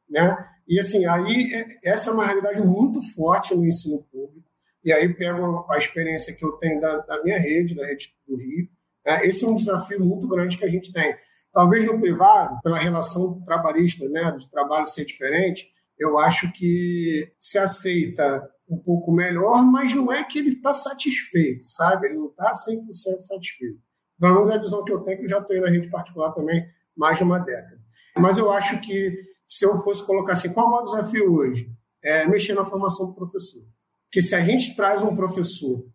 Né? 0.10 0.38
E 0.68 0.80
assim, 0.80 1.06
aí 1.06 1.54
é, 1.54 1.80
essa 1.84 2.10
é 2.10 2.14
uma 2.14 2.26
realidade 2.26 2.62
muito 2.62 3.02
forte 3.14 3.56
no 3.56 3.66
ensino 3.66 4.04
público. 4.12 4.50
E 4.84 4.92
aí 4.92 5.14
pego 5.14 5.66
a 5.70 5.78
experiência 5.78 6.34
que 6.34 6.44
eu 6.44 6.54
tenho 6.54 6.82
da, 6.82 6.98
da 6.98 7.24
minha 7.24 7.40
rede, 7.40 7.76
da 7.76 7.86
rede 7.86 8.14
do 8.28 8.36
Rio. 8.36 8.68
Né? 9.06 9.26
Esse 9.28 9.46
é 9.46 9.48
um 9.48 9.56
desafio 9.56 10.04
muito 10.04 10.28
grande 10.28 10.58
que 10.58 10.66
a 10.66 10.70
gente 10.70 10.92
tem. 10.92 11.16
Talvez 11.54 11.86
no 11.86 12.00
privado, 12.00 12.60
pela 12.64 12.78
relação 12.78 13.42
trabalhista, 13.42 14.08
né, 14.08 14.32
do 14.32 14.50
trabalho 14.50 14.86
ser 14.86 15.06
diferente, 15.06 15.68
eu 16.00 16.18
acho 16.18 16.52
que 16.54 17.32
se 17.38 17.58
aceita 17.58 18.50
um 18.72 18.78
pouco 18.78 19.12
melhor, 19.12 19.64
mas 19.66 19.94
não 19.94 20.12
é 20.12 20.24
que 20.24 20.40
ele 20.40 20.50
está 20.50 20.74
satisfeito, 20.74 21.66
sabe? 21.66 22.08
Ele 22.08 22.16
não 22.16 22.28
está 22.28 22.52
100% 22.52 23.20
satisfeito. 23.20 23.80
Pelo 24.18 24.36
menos 24.36 24.50
é 24.50 24.56
a 24.56 24.62
visão 24.62 24.84
que 24.84 24.94
eu 24.94 25.02
tenho, 25.02 25.18
que 25.18 25.26
eu 25.26 25.30
já 25.30 25.40
estou 25.40 25.60
na 25.60 25.70
rede 25.70 25.90
particular 25.90 26.32
também 26.32 26.66
mais 26.96 27.18
de 27.18 27.24
uma 27.24 27.40
década. 27.40 27.82
Mas 28.18 28.38
eu 28.38 28.52
acho 28.52 28.80
que 28.82 29.14
se 29.46 29.66
eu 29.66 29.78
fosse 29.80 30.06
colocar 30.06 30.34
assim, 30.34 30.54
qual 30.54 30.66
é 30.66 30.70
o 30.70 30.72
maior 30.72 30.84
desafio 30.84 31.34
hoje? 31.34 31.70
É 32.04 32.26
mexer 32.28 32.54
na 32.54 32.64
formação 32.64 33.08
do 33.08 33.14
professor. 33.14 33.64
Porque 34.06 34.22
se 34.22 34.36
a 34.36 34.44
gente 34.44 34.76
traz 34.76 35.02
um 35.02 35.16
professor 35.16 35.86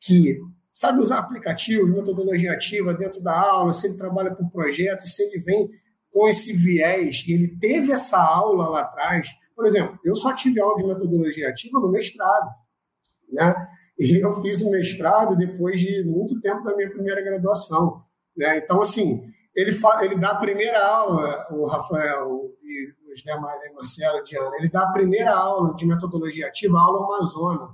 que 0.00 0.38
sabe 0.72 1.00
usar 1.00 1.18
aplicativos, 1.18 1.90
metodologia 1.90 2.52
ativa 2.52 2.94
dentro 2.94 3.22
da 3.22 3.38
aula, 3.38 3.72
se 3.72 3.86
ele 3.86 3.96
trabalha 3.96 4.34
por 4.34 4.48
projetos, 4.50 5.14
se 5.14 5.22
ele 5.22 5.38
vem 5.38 5.68
com 6.10 6.28
esse 6.28 6.52
viés, 6.52 7.24
ele 7.26 7.56
teve 7.58 7.92
essa 7.92 8.18
aula 8.18 8.68
lá 8.68 8.80
atrás. 8.82 9.28
Por 9.58 9.66
exemplo, 9.66 9.98
eu 10.04 10.14
só 10.14 10.32
tive 10.32 10.60
aula 10.60 10.76
de 10.76 10.86
metodologia 10.86 11.48
ativa 11.48 11.80
no 11.80 11.90
mestrado, 11.90 12.48
né? 13.28 13.52
E 13.98 14.24
eu 14.24 14.32
fiz 14.34 14.62
o 14.62 14.70
mestrado 14.70 15.36
depois 15.36 15.80
de 15.80 16.04
muito 16.04 16.40
tempo 16.40 16.62
da 16.62 16.76
minha 16.76 16.88
primeira 16.88 17.20
graduação, 17.20 18.00
né? 18.36 18.58
Então, 18.58 18.80
assim, 18.80 19.20
ele, 19.56 19.72
ele 20.02 20.14
dá 20.14 20.30
a 20.30 20.36
primeira 20.36 20.80
aula, 20.86 21.48
o 21.50 21.66
Rafael, 21.66 22.40
os 23.12 23.20
demais 23.20 23.60
aí, 23.62 23.74
Marcelo, 23.74 24.22
Diana, 24.22 24.56
ele 24.58 24.68
dá 24.68 24.84
a 24.84 24.92
primeira 24.92 25.34
aula 25.34 25.74
de 25.74 25.84
metodologia 25.84 26.46
ativa, 26.46 26.78
aula 26.78 27.04
uma 27.04 27.26
zona. 27.26 27.68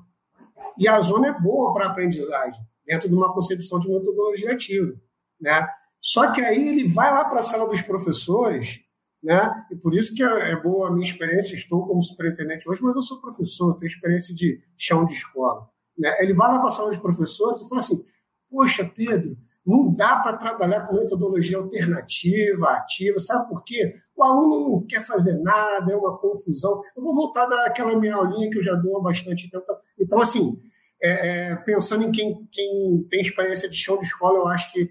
E 0.79 0.89
a 0.89 0.99
zona 1.03 1.29
é 1.29 1.39
boa 1.39 1.75
para 1.75 1.89
aprendizagem, 1.89 2.63
dentro 2.87 3.11
de 3.11 3.15
uma 3.15 3.31
concepção 3.35 3.79
de 3.79 3.91
metodologia 3.91 4.53
ativa, 4.53 4.95
né? 5.39 5.69
Só 6.01 6.33
que 6.33 6.41
aí 6.41 6.67
ele 6.67 6.89
vai 6.89 7.13
lá 7.13 7.27
para 7.27 7.41
a 7.41 7.43
sala 7.43 7.69
dos 7.69 7.83
professores, 7.83 8.81
né? 9.25 9.65
E 9.71 9.77
por 9.77 9.95
isso 9.95 10.15
que 10.15 10.23
é, 10.23 10.51
é 10.51 10.57
boa 10.61 10.89
a 10.89 10.93
minha 10.93 11.07
experiência, 11.07 11.55
estou 11.55 11.87
como 11.87 12.03
superintendente 12.03 12.69
hoje, 12.69 12.83
mas 12.83 12.95
eu 12.95 13.01
sou 13.01 13.23
professor, 13.23 13.75
tenho 13.79 13.91
experiência 13.91 14.35
de 14.35 14.63
chão 14.77 15.07
de 15.07 15.15
escola. 15.15 15.67
Né? 15.99 16.15
Ele 16.21 16.35
vai 16.35 16.47
lá 16.49 16.59
para 16.59 16.67
a 16.67 16.71
sala 16.71 16.91
dos 16.91 16.99
professores 16.99 17.63
e 17.63 17.69
fala 17.69 17.81
assim, 17.81 18.05
poxa, 18.51 18.85
Pedro, 18.85 19.35
não 19.67 19.91
dá 19.95 20.17
para 20.17 20.37
trabalhar 20.37 20.87
com 20.87 20.97
metodologia 20.97 21.57
alternativa, 21.57 22.69
ativa, 22.73 23.19
sabe 23.19 23.49
por 23.49 23.65
quê? 23.65 23.95
O 24.15 24.23
aluno 24.23 24.69
não 24.69 24.87
quer 24.87 25.01
fazer 25.01 25.39
nada, 25.39 25.91
é 25.91 25.97
uma 25.97 26.19
confusão. 26.19 26.83
Eu 26.95 27.03
vou 27.03 27.15
voltar 27.15 27.47
daquela 27.47 27.99
minha 27.99 28.15
aulinha 28.15 28.51
que 28.51 28.59
eu 28.59 28.63
já 28.63 28.75
dou 28.75 28.99
há 28.99 29.03
bastante 29.03 29.51
tempo. 29.51 29.65
Então, 29.99 30.21
assim, 30.21 30.61
é, 31.03 31.53
é, 31.53 31.57
pensando 31.57 32.05
em 32.05 32.13
quem, 32.13 32.47
quem 32.53 33.07
tem 33.09 33.23
experiência 33.23 33.71
de 33.71 33.77
chão 33.77 33.99
de 33.99 34.05
escola, 34.05 34.39
eu 34.39 34.49
acho 34.49 34.71
que 34.71 34.91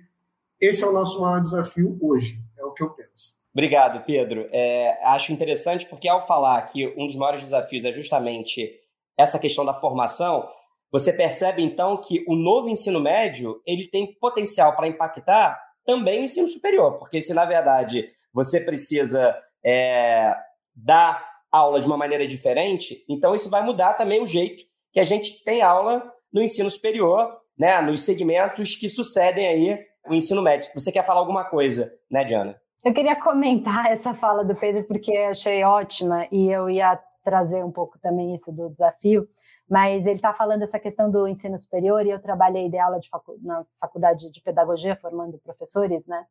esse 0.59 0.83
é 0.83 0.87
o 0.87 0.91
nosso 0.91 1.21
maior 1.21 1.39
desafio 1.39 1.95
hoje, 2.01 2.39
é 2.57 2.65
o 2.65 2.73
que 2.73 2.81
eu 2.81 2.89
penso. 2.89 3.42
Obrigado, 3.53 4.03
Pedro. 4.05 4.49
É, 4.51 4.99
acho 5.03 5.31
interessante 5.31 5.85
porque, 5.85 6.07
ao 6.07 6.25
falar 6.25 6.61
que 6.63 6.87
um 6.97 7.05
dos 7.05 7.15
maiores 7.15 7.43
desafios 7.43 7.85
é 7.85 7.91
justamente 7.91 8.71
essa 9.17 9.37
questão 9.37 9.63
da 9.63 9.73
formação, 9.73 10.49
você 10.91 11.13
percebe 11.13 11.61
então 11.63 11.97
que 11.97 12.23
o 12.27 12.35
novo 12.35 12.67
ensino 12.67 12.99
médio 12.99 13.61
ele 13.65 13.87
tem 13.87 14.13
potencial 14.19 14.75
para 14.75 14.87
impactar 14.87 15.59
também 15.85 16.21
o 16.21 16.23
ensino 16.23 16.47
superior, 16.47 16.97
porque 16.97 17.21
se 17.21 17.33
na 17.33 17.45
verdade 17.45 18.09
você 18.33 18.59
precisa 18.59 19.35
é, 19.63 20.33
dar 20.75 21.23
aula 21.51 21.79
de 21.79 21.87
uma 21.87 21.97
maneira 21.97 22.27
diferente, 22.27 23.05
então 23.07 23.35
isso 23.35 23.49
vai 23.49 23.63
mudar 23.63 23.93
também 23.93 24.21
o 24.21 24.27
jeito 24.27 24.63
que 24.91 24.99
a 24.99 25.03
gente 25.03 25.43
tem 25.43 25.61
aula 25.61 26.03
no 26.31 26.41
ensino 26.41 26.69
superior 26.69 27.43
né, 27.57 27.79
nos 27.81 28.01
segmentos 28.01 28.75
que 28.75 28.89
sucedem 28.89 29.47
aí 29.47 29.79
o 30.07 30.13
ensino 30.13 30.41
médio. 30.41 30.71
Você 30.73 30.91
quer 30.91 31.05
falar 31.05 31.19
alguma 31.19 31.45
coisa, 31.45 31.93
né, 32.09 32.23
Diana? 32.23 32.59
Eu 32.83 32.93
queria 32.93 33.15
comentar 33.15 33.87
essa 33.91 34.13
fala 34.13 34.43
do 34.43 34.55
Pedro 34.55 34.83
porque 34.83 35.11
eu 35.11 35.29
achei 35.29 35.63
ótima 35.63 36.27
e 36.31 36.49
eu 36.51 36.69
ia 36.69 36.99
trazer 37.23 37.63
um 37.63 37.71
pouco 37.71 37.97
também 37.99 38.35
isso 38.35 38.51
do 38.51 38.69
desafio, 38.69 39.25
mas 39.69 40.05
ele 40.05 40.15
está 40.15 40.33
falando 40.33 40.63
essa 40.63 40.77
questão 40.77 41.09
do 41.09 41.25
ensino 41.25 41.57
superior 41.57 42.05
e 42.05 42.09
eu 42.09 42.21
trabalhei 42.21 42.69
de 42.69 42.77
aula 42.77 42.99
de 42.99 43.07
facu 43.07 43.37
na 43.41 43.65
faculdade 43.79 44.29
de 44.29 44.41
pedagogia 44.41 44.97
formando 44.97 45.39
professores, 45.39 46.05
né? 46.05 46.25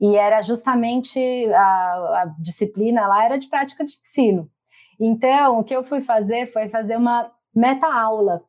E 0.00 0.16
era 0.16 0.42
justamente 0.42 1.20
a, 1.54 2.22
a 2.22 2.34
disciplina 2.40 3.06
lá 3.06 3.24
era 3.24 3.38
de 3.38 3.48
prática 3.48 3.84
de 3.84 3.92
ensino. 4.04 4.50
Então, 4.98 5.60
o 5.60 5.64
que 5.64 5.74
eu 5.74 5.84
fui 5.84 6.00
fazer 6.02 6.48
foi 6.48 6.68
fazer 6.68 6.96
uma 6.96 7.30
meta-aula 7.54 8.42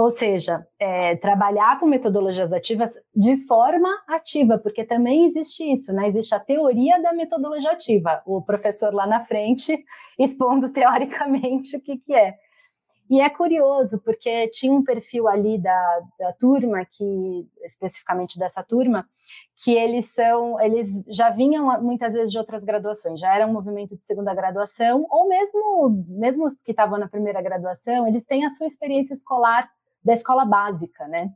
ou 0.00 0.10
seja, 0.10 0.66
é, 0.78 1.14
trabalhar 1.16 1.78
com 1.78 1.84
metodologias 1.84 2.54
ativas 2.54 2.94
de 3.14 3.36
forma 3.46 3.86
ativa, 4.08 4.56
porque 4.56 4.82
também 4.82 5.26
existe 5.26 5.62
isso, 5.70 5.92
né? 5.92 6.06
Existe 6.06 6.34
a 6.34 6.40
teoria 6.40 7.02
da 7.02 7.12
metodologia 7.12 7.72
ativa, 7.72 8.22
o 8.24 8.40
professor 8.40 8.94
lá 8.94 9.06
na 9.06 9.20
frente 9.22 9.76
expondo 10.18 10.72
teoricamente 10.72 11.76
o 11.76 11.82
que, 11.82 11.98
que 11.98 12.14
é. 12.14 12.34
E 13.10 13.20
é 13.20 13.28
curioso, 13.28 14.00
porque 14.02 14.48
tinha 14.48 14.72
um 14.72 14.82
perfil 14.82 15.28
ali 15.28 15.58
da, 15.60 16.00
da 16.18 16.32
turma, 16.32 16.82
que 16.90 17.46
especificamente 17.62 18.38
dessa 18.38 18.62
turma, 18.62 19.06
que 19.62 19.74
eles 19.74 20.14
são, 20.14 20.58
eles 20.62 21.04
já 21.08 21.28
vinham 21.28 21.82
muitas 21.82 22.14
vezes 22.14 22.32
de 22.32 22.38
outras 22.38 22.64
graduações, 22.64 23.20
já 23.20 23.34
era 23.34 23.46
um 23.46 23.52
movimento 23.52 23.94
de 23.94 24.02
segunda 24.02 24.32
graduação, 24.32 25.04
ou 25.10 25.28
mesmo, 25.28 26.04
mesmo 26.18 26.46
os 26.46 26.62
que 26.62 26.70
estavam 26.70 26.98
na 26.98 27.08
primeira 27.08 27.42
graduação, 27.42 28.08
eles 28.08 28.24
têm 28.24 28.46
a 28.46 28.48
sua 28.48 28.66
experiência 28.66 29.12
escolar 29.12 29.68
da 30.04 30.12
escola 30.12 30.44
básica, 30.44 31.06
né? 31.08 31.30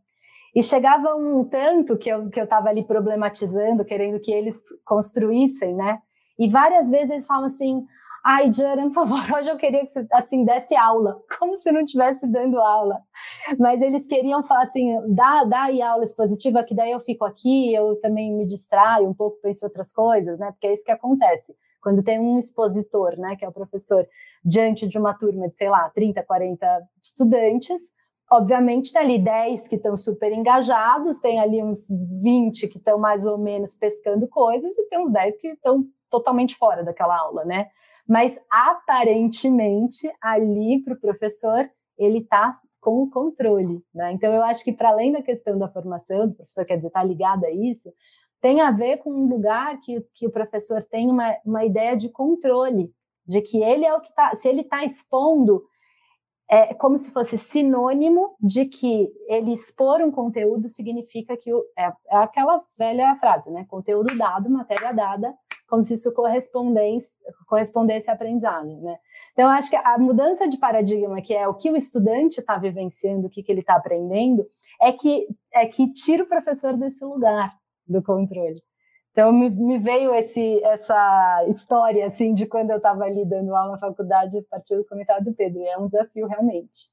E 0.55 0.63
chegava 0.63 1.15
um 1.17 1.45
tanto 1.45 1.99
que 1.99 2.09
eu 2.09 2.31
que 2.31 2.41
eu 2.41 2.45
estava 2.45 2.69
ali 2.69 2.85
problematizando, 2.85 3.85
querendo 3.85 4.21
que 4.21 4.33
eles 4.33 4.63
construíssem, 4.85 5.75
né? 5.75 5.99
E 6.39 6.49
várias 6.49 6.91
vezes 6.91 7.11
eles 7.11 7.27
falam 7.27 7.45
assim: 7.47 7.85
"Ai, 8.25 8.53
Jaren, 8.53 8.89
por 8.91 8.95
favor, 9.07 9.19
hoje 9.39 9.51
eu 9.51 9.57
queria 9.57 9.81
que 9.81 9.89
você 9.89 10.07
assim 10.13 10.45
desse 10.45 10.77
aula", 10.77 11.21
como 11.39 11.57
se 11.57 11.73
não 11.73 11.81
estivesse 11.81 12.27
dando 12.27 12.59
aula. 12.61 13.01
Mas 13.59 13.81
eles 13.83 14.07
queriam 14.07 14.45
falar 14.45 14.63
assim: 14.63 14.97
"Dá, 15.15 15.45
dá 15.45 15.63
aí 15.65 15.83
aula 15.83 16.05
expositiva 16.05 16.63
que 16.65 16.75
daí 16.75 16.93
eu 16.93 17.01
fico 17.01 17.25
aqui, 17.25 17.75
eu 17.75 17.97
também 18.01 18.33
me 18.35 18.47
distraio 18.47 19.09
um 19.09 19.15
pouco, 19.15 19.39
penso 19.43 19.67
outras 19.67 19.93
coisas, 19.93 20.39
né? 20.39 20.53
Porque 20.53 20.69
é 20.69 20.73
isso 20.73 20.85
que 20.85 20.93
acontece. 20.93 21.55
Quando 21.83 22.03
tem 22.03 22.19
um 22.19 22.39
expositor, 22.39 23.19
né, 23.19 23.37
que 23.37 23.45
é 23.45 23.49
o 23.49 23.53
professor, 23.53 24.07
diante 24.43 24.89
de 24.89 24.99
uma 24.99 25.13
turma 25.13 25.49
de, 25.49 25.57
sei 25.57 25.69
lá, 25.69 25.91
30, 25.91 26.23
40 26.23 26.67
estudantes, 27.03 27.93
Obviamente, 28.31 28.93
tem 28.93 29.03
ali 29.03 29.19
10 29.19 29.69
que 29.69 29.77
estão 29.77 29.97
super 29.97 30.33
engajados, 30.33 31.19
tem 31.19 31.39
ali 31.39 31.63
uns 31.63 31.89
20 32.23 32.69
que 32.69 32.79
estão 32.79 32.99
mais 32.99 33.27
ou 33.27 33.37
menos 33.37 33.75
pescando 33.75 34.27
coisas, 34.27 34.77
e 34.77 34.89
tem 34.89 34.99
uns 34.99 35.13
10 35.13 35.37
que 35.39 35.49
estão 35.49 35.85
totalmente 36.11 36.57
fora 36.57 36.83
daquela 36.83 37.17
aula, 37.17 37.45
né? 37.45 37.69
Mas 38.09 38.39
aparentemente, 38.51 40.11
ali 40.23 40.83
para 40.83 40.95
o 40.95 41.01
professor, 41.01 41.69
ele 41.99 42.19
está 42.19 42.53
com 42.81 43.03
o 43.03 43.11
controle, 43.11 43.83
né? 43.95 44.13
Então, 44.13 44.33
eu 44.33 44.43
acho 44.43 44.65
que 44.65 44.73
para 44.73 44.91
além 44.91 45.13
da 45.13 45.23
questão 45.23 45.59
da 45.59 45.69
formação, 45.69 46.29
do 46.29 46.35
professor 46.35 46.65
quer 46.65 46.77
dizer, 46.77 46.89
está 46.89 47.03
ligado 47.03 47.45
a 47.45 47.51
isso, 47.51 47.93
tem 48.41 48.61
a 48.61 48.71
ver 48.71 48.99
com 48.99 49.11
um 49.11 49.27
lugar 49.27 49.79
que, 49.79 49.97
que 50.15 50.27
o 50.27 50.31
professor 50.31 50.83
tem 50.85 51.11
uma, 51.11 51.35
uma 51.45 51.65
ideia 51.65 51.97
de 51.97 52.09
controle, 52.09 52.93
de 53.27 53.41
que 53.41 53.63
ele 53.63 53.85
é 53.85 53.95
o 53.95 54.01
que 54.01 54.09
está, 54.09 54.35
se 54.35 54.49
ele 54.49 54.61
está 54.61 54.85
expondo 54.85 55.63
é 56.49 56.75
como 56.75 56.99
se 56.99 57.13
fosse 57.13 57.39
sinônimo 57.39 58.37
de 58.41 58.67
que 58.67 59.11
ele 59.27 59.53
expor 59.53 60.01
um 60.03 60.11
conteúdo 60.11 60.69
significa 60.69 61.37
que 61.37 61.53
o, 61.53 61.65
é, 61.77 61.87
é 61.87 62.17
aquela 62.17 62.63
velha 62.77 63.15
frase, 63.17 63.51
né? 63.51 63.65
Conteúdo 63.69 64.17
dado, 64.17 64.51
matéria 64.51 64.93
dada, 64.93 65.35
como 65.67 65.83
se 65.83 65.95
isso 65.95 66.13
correspondesse, 66.13 67.19
correspondesse 67.47 68.11
à 68.11 68.15
aprendizagem, 68.15 68.81
né? 68.81 68.97
Então, 69.33 69.49
acho 69.49 69.71
que 69.71 69.77
a 69.77 69.99
mudança 69.99 70.47
de 70.49 70.59
paradigma, 70.59 71.21
que 71.23 71.35
é 71.35 71.49
o 71.49 71.55
que 71.55 71.71
o 71.71 71.77
estudante 71.77 72.41
está 72.41 72.59
vivenciando, 72.59 73.27
o 73.27 73.31
que, 73.31 73.43
que 73.43 73.51
ele 73.51 73.61
está 73.61 73.77
aprendendo, 73.77 74.47
é 74.81 74.93
que, 74.93 75.27
é 75.53 75.67
que 75.67 75.93
tira 75.93 76.25
o 76.25 76.29
professor 76.29 76.77
desse 76.77 77.05
lugar 77.05 77.57
do 77.87 78.03
controle. 78.03 78.63
Então 79.15 79.33
me, 79.33 79.49
me, 79.49 79.79
veio 79.79 80.13
esse, 80.13 80.61
essa 80.65 81.45
história 81.47 82.05
assim 82.05 82.35
de 82.35 82.47
quando 82.47 82.71
eu 82.71 82.79
estava 82.79 83.05
ali 83.05 83.25
dando 83.25 83.55
aula 83.55 83.73
na 83.73 83.79
faculdade 83.79 84.39
a 84.39 84.43
partir 84.51 84.77
do 84.77 84.85
comentário 84.85 85.25
do 85.25 85.33
Pedro. 85.33 85.61
E 85.61 85.69
é 85.69 85.79
um 85.79 85.87
desafio 85.87 86.27
realmente. 86.27 86.93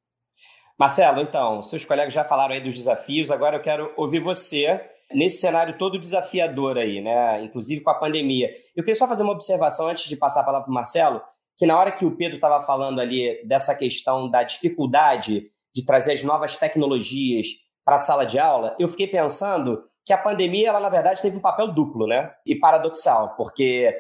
Marcelo, 0.77 1.19
então, 1.19 1.63
seus 1.63 1.83
colegas 1.83 2.13
já 2.13 2.23
falaram 2.23 2.53
aí 2.53 2.61
dos 2.61 2.75
desafios. 2.75 3.31
Agora 3.31 3.57
eu 3.57 3.61
quero 3.63 3.91
ouvir 3.97 4.19
você 4.19 4.87
nesse 5.11 5.39
cenário 5.39 5.79
todo 5.79 5.99
desafiador 5.99 6.77
aí, 6.77 7.01
né? 7.01 7.43
Inclusive 7.43 7.81
com 7.81 7.89
a 7.89 7.95
pandemia. 7.95 8.53
Eu 8.75 8.83
queria 8.83 8.95
só 8.95 9.07
fazer 9.07 9.23
uma 9.23 9.33
observação 9.33 9.87
antes 9.87 10.07
de 10.07 10.15
passar 10.15 10.41
a 10.41 10.43
palavra 10.43 10.65
para 10.65 10.71
o 10.71 10.75
Marcelo, 10.75 11.23
que 11.57 11.65
na 11.65 11.77
hora 11.77 11.91
que 11.91 12.05
o 12.05 12.15
Pedro 12.15 12.35
estava 12.35 12.63
falando 12.63 13.01
ali 13.01 13.43
dessa 13.47 13.73
questão 13.73 14.29
da 14.29 14.43
dificuldade 14.43 15.49
de 15.73 15.83
trazer 15.83 16.13
as 16.13 16.23
novas 16.23 16.55
tecnologias 16.55 17.47
para 17.83 17.95
a 17.95 17.99
sala 17.99 18.25
de 18.25 18.37
aula, 18.37 18.75
eu 18.79 18.87
fiquei 18.87 19.07
pensando 19.07 19.83
que 20.11 20.13
a 20.13 20.17
pandemia, 20.17 20.67
ela 20.67 20.81
na 20.81 20.89
verdade 20.89 21.21
teve 21.21 21.37
um 21.37 21.41
papel 21.41 21.71
duplo, 21.71 22.05
né? 22.05 22.33
E 22.45 22.53
paradoxal, 22.53 23.33
porque 23.37 23.97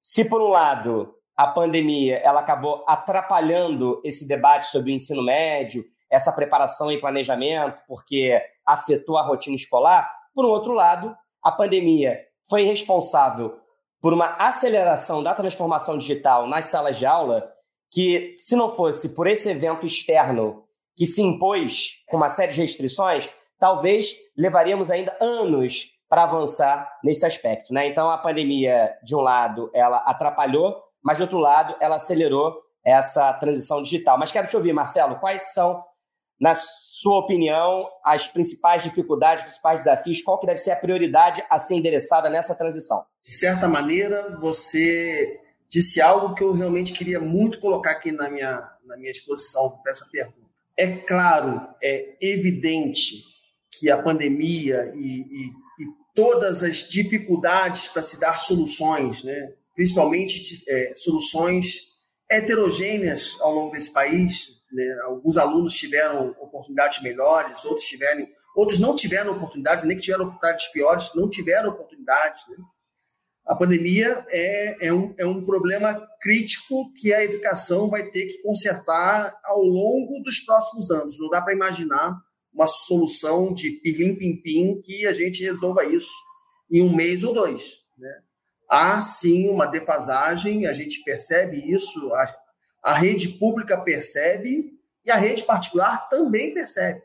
se 0.00 0.28
por 0.28 0.40
um 0.40 0.46
lado 0.46 1.12
a 1.36 1.48
pandemia 1.48 2.18
ela 2.18 2.38
acabou 2.38 2.84
atrapalhando 2.86 4.00
esse 4.04 4.28
debate 4.28 4.68
sobre 4.68 4.92
o 4.92 4.94
ensino 4.94 5.20
médio, 5.20 5.84
essa 6.08 6.30
preparação 6.30 6.92
e 6.92 7.00
planejamento, 7.00 7.82
porque 7.88 8.40
afetou 8.64 9.18
a 9.18 9.26
rotina 9.26 9.56
escolar, 9.56 10.08
por 10.32 10.44
outro 10.44 10.72
lado, 10.74 11.12
a 11.42 11.50
pandemia 11.50 12.20
foi 12.48 12.62
responsável 12.62 13.58
por 14.00 14.12
uma 14.12 14.36
aceleração 14.36 15.24
da 15.24 15.34
transformação 15.34 15.98
digital 15.98 16.46
nas 16.46 16.66
salas 16.66 16.96
de 16.96 17.04
aula, 17.04 17.52
que 17.90 18.36
se 18.38 18.54
não 18.54 18.76
fosse 18.76 19.12
por 19.12 19.26
esse 19.26 19.50
evento 19.50 19.84
externo 19.84 20.62
que 20.96 21.04
se 21.04 21.20
impôs 21.20 21.94
com 22.08 22.16
uma 22.16 22.28
série 22.28 22.52
de 22.52 22.60
restrições, 22.60 23.28
talvez 23.58 24.14
levaríamos 24.36 24.90
ainda 24.90 25.16
anos 25.20 25.92
para 26.08 26.24
avançar 26.24 26.90
nesse 27.04 27.26
aspecto. 27.26 27.72
Né? 27.72 27.86
Então, 27.86 28.10
a 28.10 28.18
pandemia, 28.18 28.96
de 29.02 29.14
um 29.14 29.20
lado, 29.20 29.70
ela 29.74 29.98
atrapalhou, 29.98 30.82
mas, 31.02 31.16
de 31.16 31.22
outro 31.22 31.38
lado, 31.38 31.76
ela 31.80 31.96
acelerou 31.96 32.56
essa 32.84 33.32
transição 33.34 33.82
digital. 33.82 34.18
Mas 34.18 34.32
quero 34.32 34.48
te 34.48 34.56
ouvir, 34.56 34.72
Marcelo, 34.72 35.16
quais 35.16 35.52
são, 35.52 35.84
na 36.40 36.54
sua 36.54 37.18
opinião, 37.18 37.86
as 38.04 38.26
principais 38.28 38.82
dificuldades, 38.82 39.40
os 39.40 39.50
principais 39.50 39.84
desafios? 39.84 40.22
Qual 40.22 40.38
que 40.38 40.46
deve 40.46 40.58
ser 40.58 40.72
a 40.72 40.76
prioridade 40.76 41.44
a 41.50 41.58
ser 41.58 41.74
endereçada 41.74 42.30
nessa 42.30 42.54
transição? 42.54 43.04
De 43.22 43.32
certa 43.32 43.68
maneira, 43.68 44.38
você 44.40 45.40
disse 45.68 46.00
algo 46.00 46.34
que 46.34 46.42
eu 46.42 46.52
realmente 46.52 46.92
queria 46.92 47.20
muito 47.20 47.60
colocar 47.60 47.90
aqui 47.90 48.10
na 48.10 48.30
minha, 48.30 48.72
na 48.84 48.96
minha 48.96 49.10
exposição 49.10 49.78
para 49.82 49.92
essa 49.92 50.06
pergunta. 50.10 50.48
É 50.76 50.86
claro, 50.96 51.68
é 51.82 52.16
evidente 52.20 53.27
que 53.78 53.90
a 53.90 54.02
pandemia 54.02 54.92
e, 54.94 55.22
e, 55.22 55.46
e 55.46 55.86
todas 56.14 56.62
as 56.62 56.78
dificuldades 56.78 57.88
para 57.88 58.02
se 58.02 58.18
dar 58.18 58.40
soluções, 58.40 59.22
né? 59.22 59.52
principalmente 59.74 60.64
é, 60.68 60.92
soluções 60.96 61.88
heterogêneas 62.30 63.36
ao 63.40 63.52
longo 63.52 63.72
desse 63.72 63.92
país. 63.92 64.48
Né? 64.72 64.84
Alguns 65.04 65.36
alunos 65.36 65.74
tiveram 65.74 66.30
oportunidades 66.40 67.02
melhores, 67.02 67.64
outros 67.64 67.86
tiveram, 67.86 68.26
outros 68.56 68.80
não 68.80 68.96
tiveram 68.96 69.32
oportunidades, 69.32 69.84
nem 69.84 69.96
que 69.96 70.02
tiveram 70.02 70.24
oportunidades 70.24 70.68
piores, 70.68 71.10
não 71.14 71.30
tiveram 71.30 71.70
oportunidades. 71.70 72.42
Né? 72.48 72.56
A 73.46 73.54
pandemia 73.54 74.26
é, 74.28 74.88
é, 74.88 74.92
um, 74.92 75.14
é 75.18 75.24
um 75.24 75.44
problema 75.46 76.06
crítico 76.20 76.92
que 77.00 77.14
a 77.14 77.24
educação 77.24 77.88
vai 77.88 78.04
ter 78.10 78.26
que 78.26 78.42
consertar 78.42 79.34
ao 79.44 79.62
longo 79.62 80.20
dos 80.22 80.40
próximos 80.40 80.90
anos. 80.90 81.18
Não 81.18 81.30
dá 81.30 81.40
para 81.40 81.54
imaginar 81.54 82.14
uma 82.58 82.66
solução 82.66 83.54
de 83.54 83.70
pirlim-pim-pim 83.70 84.80
que 84.82 85.06
a 85.06 85.12
gente 85.12 85.44
resolva 85.44 85.84
isso 85.84 86.10
em 86.68 86.82
um 86.82 86.92
mês 86.92 87.22
ou 87.22 87.32
dois. 87.32 87.84
Né? 87.96 88.12
Há 88.68 89.00
sim 89.00 89.48
uma 89.48 89.64
defasagem, 89.64 90.66
a 90.66 90.72
gente 90.72 91.04
percebe 91.04 91.56
isso, 91.72 92.12
a, 92.14 92.36
a 92.82 92.94
rede 92.94 93.28
pública 93.28 93.80
percebe 93.80 94.72
e 95.04 95.10
a 95.10 95.16
rede 95.16 95.44
particular 95.44 96.08
também 96.08 96.52
percebe. 96.52 97.00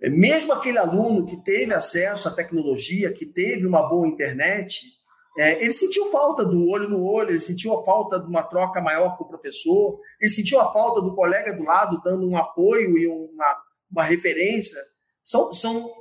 É, 0.00 0.10
mesmo 0.10 0.52
aquele 0.52 0.78
aluno 0.78 1.24
que 1.24 1.36
teve 1.36 1.72
acesso 1.72 2.26
à 2.26 2.32
tecnologia, 2.32 3.12
que 3.12 3.24
teve 3.24 3.64
uma 3.64 3.88
boa 3.88 4.08
internet, 4.08 4.92
é, 5.38 5.62
ele 5.62 5.72
sentiu 5.72 6.10
falta 6.10 6.44
do 6.44 6.68
olho 6.68 6.88
no 6.88 7.04
olho, 7.04 7.30
ele 7.30 7.40
sentiu 7.40 7.72
a 7.72 7.84
falta 7.84 8.18
de 8.18 8.26
uma 8.26 8.42
troca 8.42 8.80
maior 8.80 9.16
com 9.16 9.22
o 9.22 9.28
professor, 9.28 10.00
ele 10.20 10.30
sentiu 10.30 10.60
a 10.60 10.72
falta 10.72 11.00
do 11.00 11.14
colega 11.14 11.56
do 11.56 11.62
lado 11.62 12.02
dando 12.04 12.28
um 12.28 12.36
apoio 12.36 12.98
e 12.98 13.06
uma, 13.06 13.63
uma 13.94 14.02
referência, 14.02 14.80
são, 15.22 15.52
são, 15.52 15.92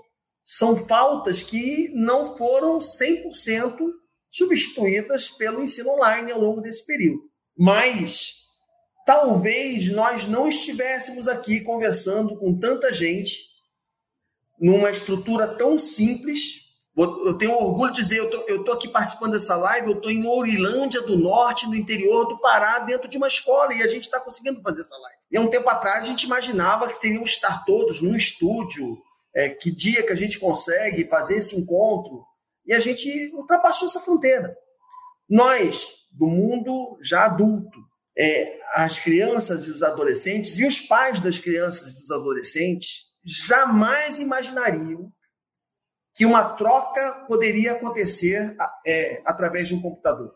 são 0.43 0.87
faltas 0.87 1.43
que 1.43 1.89
não 1.93 2.35
foram 2.35 2.79
100% 2.79 3.77
substituídas 4.27 5.29
pelo 5.29 5.61
ensino 5.61 5.91
online 5.91 6.31
ao 6.31 6.41
longo 6.41 6.59
desse 6.59 6.85
período. 6.87 7.21
Mas 7.55 8.33
talvez 9.05 9.89
nós 9.89 10.27
não 10.27 10.49
estivéssemos 10.49 11.27
aqui 11.27 11.61
conversando 11.61 12.35
com 12.39 12.57
tanta 12.57 12.91
gente 12.91 13.37
numa 14.59 14.89
estrutura 14.89 15.47
tão 15.47 15.77
simples. 15.77 16.62
Eu 16.95 17.35
tenho 17.37 17.53
orgulho 17.53 17.91
de 17.91 18.01
dizer, 18.01 18.19
eu 18.19 18.59
estou 18.59 18.75
aqui 18.75 18.87
participando 18.87 19.31
dessa 19.31 19.55
live, 19.55 19.87
eu 19.87 19.95
estou 19.95 20.11
em 20.11 20.27
Ourilândia 20.27 21.01
do 21.01 21.17
Norte, 21.17 21.67
no 21.67 21.75
interior 21.75 22.27
do 22.27 22.39
Pará, 22.39 22.79
dentro 22.79 23.07
de 23.07 23.17
uma 23.17 23.27
escola, 23.27 23.73
e 23.73 23.81
a 23.81 23.87
gente 23.87 24.03
está 24.03 24.19
conseguindo 24.19 24.61
fazer 24.61 24.81
essa 24.81 24.95
live. 24.95 25.17
E 25.31 25.37
há 25.37 25.41
um 25.41 25.49
tempo 25.49 25.67
atrás 25.67 26.03
a 26.03 26.07
gente 26.07 26.23
imaginava 26.23 26.87
que 26.87 27.01
teriam 27.01 27.23
que 27.23 27.31
estar 27.31 27.65
todos 27.65 27.99
num 27.99 28.15
estúdio, 28.15 29.01
é, 29.35 29.49
que 29.49 29.71
dia 29.71 30.03
que 30.03 30.11
a 30.11 30.15
gente 30.15 30.37
consegue 30.37 31.05
fazer 31.05 31.37
esse 31.37 31.59
encontro, 31.59 32.23
e 32.63 32.73
a 32.73 32.79
gente 32.79 33.09
ultrapassou 33.33 33.87
essa 33.87 33.99
fronteira. 33.99 34.55
Nós, 35.27 35.95
do 36.11 36.27
mundo 36.27 36.99
já 37.01 37.25
adulto, 37.25 37.79
é, 38.15 38.59
as 38.75 38.99
crianças 38.99 39.65
e 39.65 39.71
os 39.71 39.81
adolescentes 39.81 40.59
e 40.59 40.67
os 40.67 40.79
pais 40.81 41.21
das 41.21 41.39
crianças 41.39 41.93
e 41.93 41.99
dos 42.01 42.11
adolescentes 42.11 43.05
jamais 43.25 44.19
imaginariam 44.19 45.11
que 46.13 46.25
uma 46.25 46.43
troca 46.43 47.25
poderia 47.27 47.73
acontecer 47.73 48.55
é, 48.85 49.21
através 49.25 49.67
de 49.67 49.75
um 49.75 49.81
computador. 49.81 50.33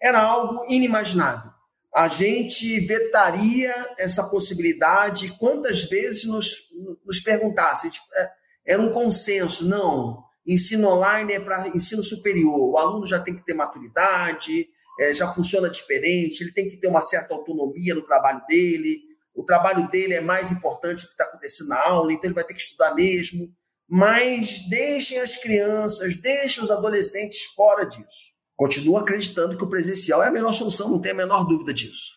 Era 0.00 0.20
algo 0.20 0.64
inimaginável. 0.68 1.50
A 1.94 2.08
gente 2.08 2.80
vetaria 2.80 3.72
essa 3.98 4.24
possibilidade 4.24 5.36
quantas 5.38 5.84
vezes 5.84 6.24
nos, 6.24 6.68
nos 7.06 7.20
perguntasse. 7.20 7.90
É, 8.14 8.30
era 8.66 8.82
um 8.82 8.92
consenso, 8.92 9.66
não. 9.66 10.22
Ensino 10.46 10.88
online 10.88 11.32
é 11.32 11.40
para 11.40 11.68
ensino 11.68 12.02
superior. 12.02 12.72
O 12.72 12.76
aluno 12.76 13.06
já 13.06 13.18
tem 13.18 13.34
que 13.34 13.44
ter 13.44 13.54
maturidade, 13.54 14.68
é, 15.00 15.14
já 15.14 15.32
funciona 15.32 15.70
diferente, 15.70 16.42
ele 16.42 16.52
tem 16.52 16.68
que 16.68 16.76
ter 16.76 16.88
uma 16.88 17.02
certa 17.02 17.32
autonomia 17.32 17.94
no 17.94 18.02
trabalho 18.02 18.42
dele, 18.46 19.00
o 19.34 19.44
trabalho 19.44 19.88
dele 19.88 20.14
é 20.14 20.20
mais 20.20 20.52
importante 20.52 21.02
do 21.02 21.06
que 21.06 21.12
está 21.12 21.24
acontecendo 21.24 21.68
na 21.68 21.80
aula, 21.80 22.12
então 22.12 22.28
ele 22.28 22.34
vai 22.34 22.44
ter 22.44 22.54
que 22.54 22.60
estudar 22.60 22.94
mesmo. 22.94 23.52
Mas 23.96 24.62
deixem 24.62 25.20
as 25.20 25.36
crianças, 25.36 26.16
deixem 26.16 26.64
os 26.64 26.70
adolescentes 26.72 27.44
fora 27.54 27.84
disso. 27.84 28.34
Continuo 28.56 28.96
acreditando 28.96 29.56
que 29.56 29.62
o 29.62 29.68
presencial 29.68 30.20
é 30.20 30.26
a 30.26 30.32
melhor 30.32 30.52
solução, 30.52 30.90
não 30.90 31.00
tenho 31.00 31.14
a 31.14 31.18
menor 31.18 31.44
dúvida 31.44 31.72
disso. 31.72 32.16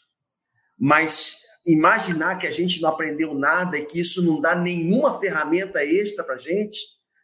Mas 0.76 1.36
imaginar 1.68 2.40
que 2.40 2.48
a 2.48 2.52
gente 2.52 2.82
não 2.82 2.90
aprendeu 2.90 3.36
nada 3.36 3.78
e 3.78 3.86
que 3.86 4.00
isso 4.00 4.26
não 4.26 4.42
dá 4.42 4.56
nenhuma 4.56 5.20
ferramenta 5.20 5.86
extra 5.86 6.24
para 6.24 6.34
a 6.34 6.40
gente, 6.40 6.80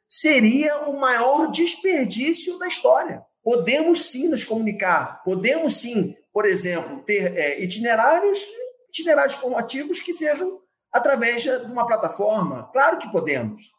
seria 0.07 0.87
o 0.87 0.99
maior 0.99 1.49
desperdício 1.51 2.59
da 2.59 2.67
história. 2.67 3.23
Podemos 3.41 4.05
sim 4.05 4.27
nos 4.27 4.43
comunicar, 4.43 5.23
podemos 5.23 5.77
sim, 5.77 6.15
por 6.31 6.45
exemplo, 6.45 7.03
ter 7.05 7.35
é, 7.35 7.59
itinerários, 7.59 8.47
itinerários 8.89 9.33
formativos 9.33 9.99
que 9.99 10.13
sejam 10.13 10.59
através 10.91 11.41
de 11.41 11.49
uma 11.65 11.87
plataforma. 11.87 12.69
Claro 12.71 12.99
que 12.99 13.11
podemos. 13.11 13.73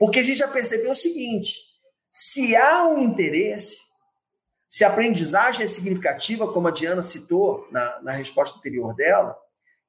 Porque 0.00 0.20
a 0.20 0.22
gente 0.22 0.38
já 0.38 0.48
percebeu 0.48 0.92
o 0.92 0.96
seguinte: 0.96 1.56
se 2.10 2.56
há 2.56 2.88
um 2.88 3.02
interesse, 3.02 3.76
se 4.66 4.82
a 4.82 4.88
aprendizagem 4.88 5.64
é 5.64 5.68
significativa, 5.68 6.50
como 6.50 6.66
a 6.66 6.70
Diana 6.70 7.02
citou 7.02 7.68
na, 7.70 8.00
na 8.00 8.12
resposta 8.12 8.58
anterior 8.58 8.94
dela, 8.96 9.36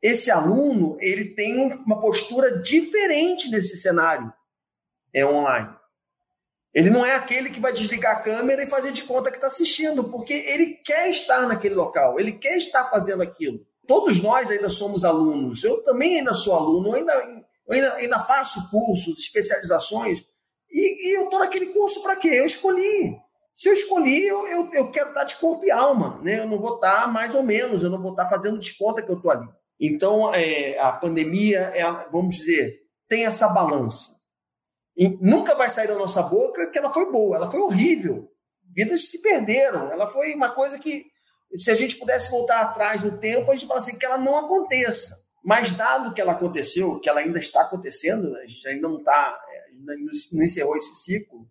esse 0.01 0.29
aluno 0.29 0.97
ele 0.99 1.29
tem 1.29 1.73
uma 1.85 2.01
postura 2.01 2.59
diferente 2.59 3.49
nesse 3.49 3.77
cenário 3.77 4.31
é 5.13 5.25
online. 5.25 5.69
Ele 6.73 6.89
não 6.89 7.05
é 7.05 7.15
aquele 7.15 7.49
que 7.49 7.59
vai 7.59 7.73
desligar 7.73 8.17
a 8.17 8.21
câmera 8.21 8.63
e 8.63 8.67
fazer 8.67 8.91
de 8.91 9.03
conta 9.03 9.29
que 9.29 9.37
está 9.37 9.47
assistindo, 9.47 10.05
porque 10.05 10.33
ele 10.33 10.79
quer 10.85 11.09
estar 11.09 11.45
naquele 11.45 11.75
local, 11.75 12.17
ele 12.17 12.31
quer 12.31 12.57
estar 12.57 12.89
fazendo 12.89 13.21
aquilo. 13.21 13.59
Todos 13.85 14.21
nós 14.21 14.49
ainda 14.49 14.69
somos 14.69 15.03
alunos. 15.03 15.63
Eu 15.65 15.83
também 15.83 16.19
ainda 16.19 16.33
sou 16.33 16.55
aluno, 16.55 16.93
ainda, 16.93 17.40
eu 17.71 17.75
ainda, 17.75 17.93
ainda 17.95 18.19
faço 18.19 18.69
cursos, 18.69 19.17
especializações, 19.19 20.23
e, 20.69 21.09
e 21.09 21.17
eu 21.17 21.25
estou 21.25 21.39
naquele 21.39 21.67
curso 21.67 22.01
para 22.01 22.15
quê? 22.15 22.29
Eu 22.29 22.45
escolhi. 22.45 23.15
Se 23.53 23.69
eu 23.69 23.73
escolhi, 23.73 24.25
eu, 24.25 24.47
eu, 24.47 24.69
eu, 24.73 24.91
quero 24.91 25.09
estar 25.09 25.23
de 25.23 25.35
corpo 25.35 25.65
e 25.65 25.71
alma, 25.71 26.19
né? 26.23 26.39
Eu 26.39 26.47
não 26.47 26.59
vou 26.59 26.75
estar 26.75 27.11
mais 27.11 27.35
ou 27.35 27.43
menos, 27.43 27.83
eu 27.83 27.89
não 27.89 28.01
vou 28.01 28.11
estar 28.11 28.29
fazendo 28.29 28.57
de 28.57 28.77
conta 28.77 29.01
que 29.01 29.11
eu 29.11 29.17
estou 29.17 29.31
ali. 29.31 29.47
Então, 29.79 30.33
é, 30.33 30.79
a 30.79 30.91
pandemia, 30.91 31.59
é, 31.59 31.83
vamos 32.11 32.35
dizer, 32.35 32.79
tem 33.09 33.25
essa 33.25 33.49
balança. 33.49 34.15
E 34.95 35.09
nunca 35.21 35.55
vai 35.55 35.69
sair 35.69 35.87
da 35.87 35.95
nossa 35.95 36.21
boca 36.23 36.69
que 36.69 36.77
ela 36.77 36.93
foi 36.93 37.11
boa, 37.11 37.35
ela 37.35 37.51
foi 37.51 37.59
horrível. 37.59 38.29
Vidas 38.73 39.09
se 39.09 39.21
perderam. 39.21 39.91
Ela 39.91 40.07
foi 40.07 40.33
uma 40.33 40.49
coisa 40.49 40.79
que, 40.79 41.05
se 41.55 41.69
a 41.69 41.75
gente 41.75 41.97
pudesse 41.97 42.31
voltar 42.31 42.61
atrás 42.61 43.03
no 43.03 43.17
tempo, 43.17 43.51
a 43.51 43.55
gente 43.55 43.67
fala 43.67 43.79
assim, 43.79 43.97
que 43.97 44.05
ela 44.05 44.17
não 44.17 44.37
aconteça. 44.37 45.20
Mas 45.43 45.73
dado 45.73 46.13
que 46.13 46.21
ela 46.21 46.33
aconteceu, 46.33 46.99
que 46.99 47.09
ela 47.09 47.19
ainda 47.19 47.39
está 47.39 47.61
acontecendo, 47.61 48.35
a 48.35 48.45
gente 48.45 48.67
ainda 48.67 48.87
não 48.87 48.99
está, 48.99 49.43
é, 49.49 49.95
não 50.33 50.43
encerrou 50.43 50.75
esse 50.75 50.95
ciclo, 50.95 51.47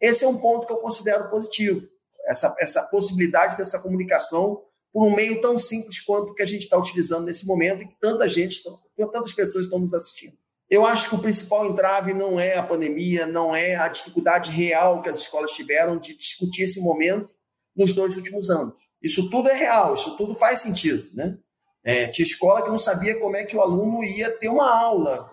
esse 0.00 0.24
é 0.24 0.28
um 0.28 0.38
ponto 0.38 0.66
que 0.66 0.72
eu 0.72 0.78
considero 0.78 1.28
positivo. 1.28 1.86
Essa, 2.26 2.54
essa 2.58 2.82
possibilidade 2.84 3.56
dessa 3.56 3.78
comunicação 3.80 4.62
por 4.92 5.06
um 5.06 5.14
meio 5.14 5.40
tão 5.40 5.58
simples 5.58 6.00
quanto 6.00 6.30
o 6.30 6.34
que 6.34 6.42
a 6.42 6.46
gente 6.46 6.62
está 6.62 6.78
utilizando 6.78 7.26
nesse 7.26 7.44
momento 7.44 7.82
e 7.82 7.88
que 7.88 7.96
tanta 8.00 8.28
gente, 8.28 8.62
tantas 8.96 9.32
pessoas 9.32 9.66
estão 9.66 9.78
nos 9.78 9.92
assistindo. 9.92 10.34
Eu 10.70 10.86
acho 10.86 11.08
que 11.08 11.14
o 11.14 11.20
principal 11.20 11.66
entrave 11.66 12.14
não 12.14 12.40
é 12.40 12.56
a 12.56 12.62
pandemia, 12.62 13.26
não 13.26 13.54
é 13.54 13.76
a 13.76 13.88
dificuldade 13.88 14.50
real 14.50 15.02
que 15.02 15.08
as 15.08 15.20
escolas 15.20 15.50
tiveram 15.50 15.98
de 15.98 16.16
discutir 16.16 16.62
esse 16.62 16.80
momento 16.80 17.28
nos 17.76 17.92
dois 17.92 18.16
últimos 18.16 18.50
anos. 18.50 18.78
Isso 19.02 19.28
tudo 19.30 19.48
é 19.48 19.54
real, 19.54 19.94
isso 19.94 20.16
tudo 20.16 20.34
faz 20.34 20.60
sentido. 20.60 21.06
Né? 21.12 21.36
É, 21.84 22.06
tinha 22.08 22.24
escola 22.24 22.62
que 22.62 22.70
não 22.70 22.78
sabia 22.78 23.18
como 23.20 23.36
é 23.36 23.44
que 23.44 23.56
o 23.56 23.60
aluno 23.60 24.02
ia 24.02 24.30
ter 24.30 24.48
uma 24.48 24.68
aula. 24.68 25.30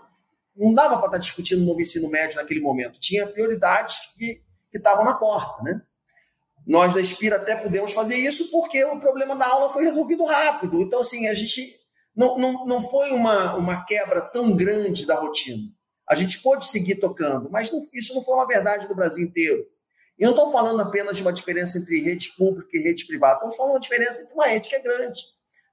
Não 0.56 0.74
dava 0.74 0.98
para 0.98 1.06
estar 1.06 1.12
tá 1.12 1.18
discutindo 1.18 1.66
novo 1.66 1.82
ensino 1.82 2.10
médio 2.10 2.36
naquele 2.36 2.60
momento. 2.60 3.00
Tinha 3.00 3.26
prioridades 3.26 4.00
que 4.18 4.42
estavam 4.74 5.06
na 5.06 5.14
porta. 5.14 5.64
Né? 5.64 5.82
Nós 6.68 6.94
da 6.94 7.02
Espira 7.02 7.38
até 7.38 7.56
pudemos 7.56 7.94
fazer 7.94 8.18
isso 8.18 8.52
porque 8.52 8.84
o 8.84 9.00
problema 9.00 9.36
da 9.36 9.48
aula 9.48 9.72
foi 9.72 9.86
resolvido 9.86 10.24
rápido. 10.26 10.82
Então, 10.82 11.00
assim, 11.00 11.28
a 11.28 11.34
gente 11.34 11.74
não, 12.16 12.38
não, 12.38 12.66
não 12.66 12.82
foi 12.82 13.12
uma, 13.12 13.56
uma 13.56 13.86
quebra 13.86 14.22
tão 14.22 14.56
grande 14.56 15.06
da 15.06 15.16
rotina. 15.16 15.70
A 16.08 16.16
gente 16.16 16.42
pôde 16.42 16.68
seguir 16.68 16.96
tocando, 16.96 17.50
mas 17.50 17.72
não, 17.72 17.88
isso 17.94 18.14
não 18.14 18.24
foi 18.24 18.36
uma 18.36 18.48
verdade 18.48 18.88
do 18.88 18.96
Brasil 18.96 19.24
inteiro. 19.26 19.66
E 20.20 20.24
não 20.24 20.32
estou 20.32 20.52
falando 20.52 20.82
apenas 20.82 21.16
de 21.16 21.24
uma 21.24 21.32
diferença 21.32 21.78
entre 21.78 22.02
rede 22.02 22.34
pública 22.38 22.70
e 22.74 22.82
rede 22.82 23.08
privada, 23.08 23.36
estamos 23.36 23.56
falando 23.56 23.72
de 23.72 23.76
uma 23.78 23.82
diferença 23.82 24.22
entre 24.22 24.34
uma 24.34 24.46
rede 24.46 24.68
que 24.68 24.76
é 24.76 24.80
grande, 24.80 25.22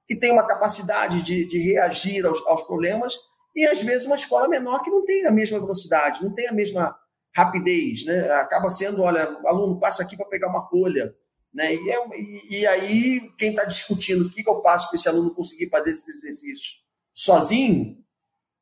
que 0.09 0.15
tem 0.15 0.31
uma 0.31 0.47
capacidade 0.47 1.21
de, 1.21 1.45
de 1.45 1.59
reagir 1.59 2.25
aos, 2.25 2.41
aos 2.47 2.63
problemas, 2.63 3.13
e 3.55 3.63
às 3.67 3.83
vezes 3.83 4.07
uma 4.07 4.15
escola 4.15 4.47
menor 4.47 4.81
que 4.81 4.89
não 4.89 5.05
tem 5.05 5.27
a 5.27 5.31
mesma 5.31 5.59
velocidade, 5.59 6.23
não 6.23 6.33
tem 6.33 6.47
a 6.47 6.51
mesma 6.51 6.97
rapidez. 7.31 8.05
Né? 8.05 8.27
Acaba 8.31 8.71
sendo, 8.71 9.03
olha, 9.03 9.37
aluno 9.45 9.79
passa 9.79 10.01
aqui 10.01 10.17
para 10.17 10.25
pegar 10.25 10.49
uma 10.49 10.67
folha, 10.67 11.15
né? 11.53 11.75
E, 11.75 11.91
é, 11.91 12.07
e, 12.17 12.59
e 12.59 12.67
aí, 12.67 13.31
quem 13.37 13.51
está 13.51 13.65
discutindo 13.65 14.25
o 14.25 14.29
que, 14.31 14.43
que 14.43 14.49
eu 14.49 14.63
faço 14.63 14.89
para 14.89 14.97
esse 14.97 15.07
aluno 15.07 15.35
conseguir 15.35 15.69
fazer 15.69 15.91
esse 15.91 16.09
exercício 16.09 16.79
sozinho, 17.13 17.97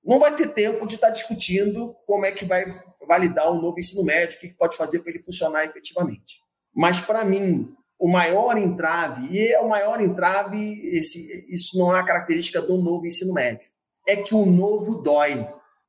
não 0.04 0.20
vai 0.20 0.36
ter 0.36 0.50
tempo 0.50 0.86
de 0.86 0.96
estar 0.96 1.08
tá 1.08 1.14
discutindo 1.14 1.96
como 2.06 2.26
é 2.26 2.32
que 2.32 2.44
vai 2.44 2.66
validar 3.08 3.50
o 3.50 3.62
novo 3.62 3.80
ensino 3.80 4.04
médio, 4.04 4.36
o 4.38 4.42
que, 4.42 4.50
que 4.50 4.58
pode 4.58 4.76
fazer 4.76 5.00
para 5.00 5.12
ele 5.12 5.24
funcionar 5.24 5.64
efetivamente. 5.64 6.42
Mas, 6.76 7.00
para 7.00 7.24
mim, 7.24 7.74
o 8.00 8.08
maior 8.08 8.58
entrave, 8.58 9.28
e 9.32 9.48
é 9.48 9.60
o 9.60 9.70
maior 9.70 10.02
entrave, 10.02 10.82
esse, 10.98 11.46
isso 11.54 11.78
não 11.78 11.92
é 11.92 11.96
uma 11.96 12.06
característica 12.06 12.62
do 12.62 12.78
novo 12.78 13.06
ensino 13.06 13.34
médio, 13.34 13.68
é 14.08 14.16
que 14.18 14.36
o 14.36 14.46
novo 14.46 15.02
dói. 15.02 15.48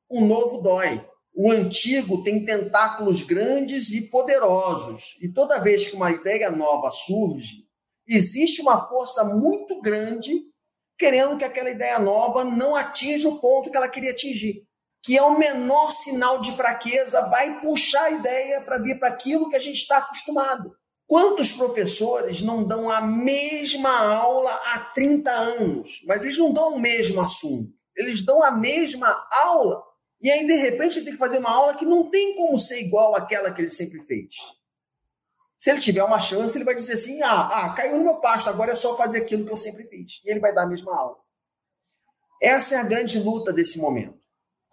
O 0.09 0.21
novo 0.21 0.61
dói. 0.61 1.05
O 1.35 1.51
antigo 1.51 2.23
tem 2.23 2.43
tentáculos 2.43 3.21
grandes 3.21 3.91
e 3.91 4.09
poderosos, 4.09 5.15
e 5.21 5.29
toda 5.29 5.59
vez 5.59 5.85
que 5.85 5.95
uma 5.95 6.11
ideia 6.11 6.49
nova 6.49 6.89
surge, 6.89 7.65
existe 8.07 8.61
uma 8.61 8.87
força 8.87 9.23
muito 9.23 9.79
grande 9.81 10.49
querendo 10.99 11.37
que 11.37 11.45
aquela 11.45 11.69
ideia 11.69 11.97
nova 11.97 12.43
não 12.43 12.75
atinja 12.75 13.29
o 13.29 13.39
ponto 13.39 13.71
que 13.71 13.77
ela 13.77 13.87
queria 13.87 14.11
atingir. 14.11 14.63
Que 15.01 15.17
é 15.17 15.21
o 15.23 15.39
menor 15.39 15.93
sinal 15.93 16.41
de 16.41 16.51
fraqueza, 16.57 17.21
vai 17.29 17.61
puxar 17.61 18.03
a 18.03 18.11
ideia 18.11 18.61
para 18.61 18.79
vir 18.79 18.99
para 18.99 19.07
aquilo 19.07 19.49
que 19.49 19.55
a 19.55 19.59
gente 19.59 19.77
está 19.77 19.99
acostumado. 19.99 20.75
Quantos 21.09 21.51
professores 21.51 22.41
não 22.41 22.63
dão 22.63 22.89
a 22.89 23.01
mesma 23.01 23.89
aula 23.89 24.51
há 24.73 24.91
30 24.93 25.29
anos, 25.31 26.03
mas 26.05 26.23
eles 26.23 26.37
não 26.37 26.53
dão 26.53 26.75
o 26.75 26.79
mesmo 26.79 27.19
assunto, 27.19 27.73
eles 27.97 28.23
dão 28.23 28.43
a 28.43 28.51
mesma 28.51 29.27
aula 29.31 29.89
e 30.21 30.29
aí, 30.29 30.45
de 30.45 30.55
repente, 30.55 30.97
ele 30.97 31.05
tem 31.05 31.13
que 31.13 31.19
fazer 31.19 31.37
uma 31.37 31.49
aula 31.49 31.75
que 31.75 31.85
não 31.85 32.09
tem 32.09 32.35
como 32.35 32.59
ser 32.59 32.81
igual 32.81 33.15
àquela 33.15 33.53
que 33.53 33.61
ele 33.61 33.71
sempre 33.71 34.01
fez. 34.01 34.35
Se 35.57 35.71
ele 35.71 35.79
tiver 35.79 36.03
uma 36.03 36.19
chance, 36.19 36.57
ele 36.57 36.65
vai 36.65 36.75
dizer 36.75 36.93
assim: 36.93 37.21
ah, 37.21 37.47
ah, 37.47 37.73
caiu 37.73 37.97
no 37.97 38.03
meu 38.03 38.15
pasto, 38.15 38.49
agora 38.49 38.73
é 38.73 38.75
só 38.75 38.97
fazer 38.97 39.19
aquilo 39.19 39.45
que 39.45 39.51
eu 39.51 39.57
sempre 39.57 39.85
fiz. 39.85 40.21
E 40.25 40.31
ele 40.31 40.39
vai 40.39 40.53
dar 40.53 40.63
a 40.63 40.67
mesma 40.67 40.93
aula. 40.93 41.17
Essa 42.41 42.75
é 42.75 42.77
a 42.79 42.83
grande 42.83 43.19
luta 43.19 43.53
desse 43.53 43.79
momento. 43.79 44.19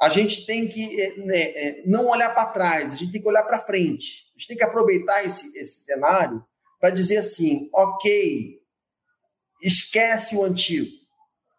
A 0.00 0.08
gente 0.08 0.44
tem 0.46 0.68
que 0.68 1.00
é, 1.00 1.16
né, 1.18 1.40
é, 1.40 1.82
não 1.86 2.06
olhar 2.06 2.34
para 2.34 2.50
trás, 2.50 2.92
a 2.92 2.96
gente 2.96 3.12
tem 3.12 3.20
que 3.20 3.28
olhar 3.28 3.44
para 3.44 3.64
frente. 3.64 4.25
A 4.36 4.38
gente 4.38 4.48
tem 4.48 4.56
que 4.56 4.64
aproveitar 4.64 5.24
esse, 5.24 5.56
esse 5.56 5.84
cenário 5.84 6.44
para 6.78 6.90
dizer 6.90 7.18
assim: 7.18 7.70
ok, 7.72 8.60
esquece 9.62 10.36
o 10.36 10.44
antigo 10.44 11.06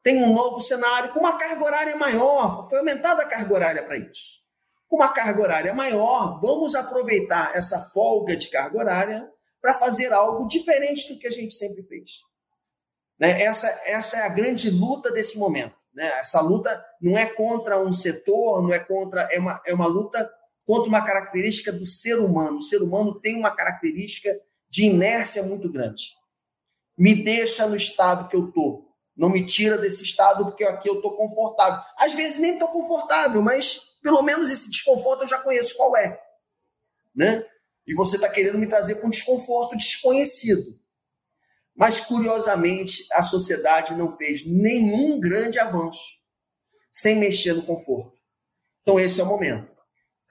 tem 0.07 0.23
um 0.23 0.33
novo 0.33 0.61
cenário 0.61 1.11
com 1.11 1.19
uma 1.19 1.37
carga 1.37 1.61
horária 1.65 1.97
maior, 1.97 2.69
foi 2.69 2.79
aumentada 2.79 3.23
a 3.23 3.25
carga 3.27 3.53
horária 3.53 3.83
para 3.83 3.97
isso. 3.97 4.37
com 4.87 4.95
uma 4.95 5.09
carga 5.09 5.41
horária 5.41 5.73
maior, 5.73 6.39
vamos 6.39 6.75
aproveitar 6.75 7.53
essa 7.53 7.89
folga 7.93 8.37
de 8.37 8.49
carga 8.49 8.77
horária 8.77 9.29
para 9.61 9.73
fazer 9.73 10.13
algo 10.13 10.47
diferente 10.47 11.13
do 11.13 11.19
que 11.19 11.27
a 11.27 11.31
gente 11.31 11.53
sempre 11.53 11.83
fez. 11.83 12.21
Né? 13.19 13.41
Essa, 13.41 13.67
essa 13.83 14.15
é 14.15 14.21
a 14.21 14.29
grande 14.29 14.69
luta 14.69 15.11
desse 15.11 15.37
momento. 15.37 15.75
Né? 15.93 16.07
Essa 16.19 16.39
luta 16.39 16.85
não 17.01 17.17
é 17.17 17.25
contra 17.25 17.77
um 17.77 17.91
setor, 17.91 18.63
não 18.63 18.73
é 18.73 18.79
contra. 18.79 19.27
É 19.29 19.39
uma, 19.39 19.61
é 19.65 19.73
uma 19.73 19.87
luta 19.87 20.33
contra 20.67 20.89
uma 20.89 21.01
característica 21.01 21.71
do 21.71 21.85
ser 21.85 22.19
humano. 22.19 22.57
O 22.57 22.61
ser 22.61 22.81
humano 22.81 23.17
tem 23.17 23.39
uma 23.39 23.55
característica 23.55 24.29
de 24.69 24.83
inércia 24.83 25.41
muito 25.41 25.71
grande. 25.71 26.13
Me 26.97 27.15
deixa 27.15 27.65
no 27.65 27.75
estado 27.77 28.27
que 28.27 28.35
eu 28.35 28.49
estou. 28.49 28.85
Não 29.15 29.29
me 29.29 29.45
tira 29.45 29.77
desse 29.77 30.03
estado 30.03 30.43
porque 30.43 30.65
aqui 30.65 30.89
eu 30.89 30.95
estou 30.95 31.15
confortável. 31.15 31.79
Às 31.97 32.13
vezes 32.13 32.37
nem 32.37 32.53
estou 32.53 32.67
confortável, 32.67 33.41
mas 33.41 33.97
pelo 34.03 34.21
menos 34.21 34.51
esse 34.51 34.69
desconforto 34.69 35.21
eu 35.21 35.29
já 35.29 35.39
conheço 35.39 35.77
qual 35.77 35.95
é. 35.95 36.21
Né? 37.15 37.45
E 37.87 37.95
você 37.95 38.17
está 38.17 38.27
querendo 38.27 38.57
me 38.57 38.67
trazer 38.67 38.95
com 38.95 39.09
desconforto 39.09 39.77
desconhecido. 39.77 40.77
Mas, 41.73 41.99
curiosamente, 41.99 43.05
a 43.13 43.23
sociedade 43.23 43.95
não 43.95 44.17
fez 44.17 44.45
nenhum 44.45 45.19
grande 45.19 45.59
avanço 45.59 46.17
sem 46.91 47.15
mexer 47.15 47.53
no 47.53 47.63
conforto. 47.63 48.19
Então, 48.81 48.99
esse 48.99 49.21
é 49.21 49.23
o 49.23 49.27
momento. 49.27 49.76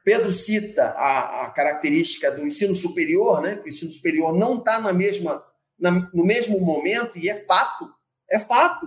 Pedro 0.06 0.32
cita 0.32 0.90
a, 0.90 1.46
a 1.46 1.50
característica 1.50 2.30
do 2.30 2.46
ensino 2.46 2.76
superior, 2.76 3.42
né? 3.42 3.56
que 3.56 3.64
o 3.64 3.68
ensino 3.68 3.90
superior 3.90 4.32
não 4.32 4.56
está 4.56 4.80
na 4.80 4.92
mesma, 4.92 5.44
na, 5.76 5.90
no 6.14 6.24
mesmo 6.24 6.60
momento, 6.60 7.18
e 7.18 7.28
é 7.28 7.44
fato, 7.44 7.92
é 8.30 8.38
fato. 8.38 8.86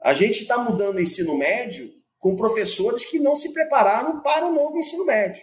A 0.00 0.14
gente 0.14 0.42
está 0.42 0.56
mudando 0.56 0.94
o 0.94 1.00
ensino 1.00 1.36
médio 1.36 1.92
com 2.16 2.36
professores 2.36 3.04
que 3.04 3.18
não 3.18 3.34
se 3.34 3.52
prepararam 3.52 4.22
para 4.22 4.46
o 4.46 4.54
novo 4.54 4.78
ensino 4.78 5.04
médio. 5.04 5.42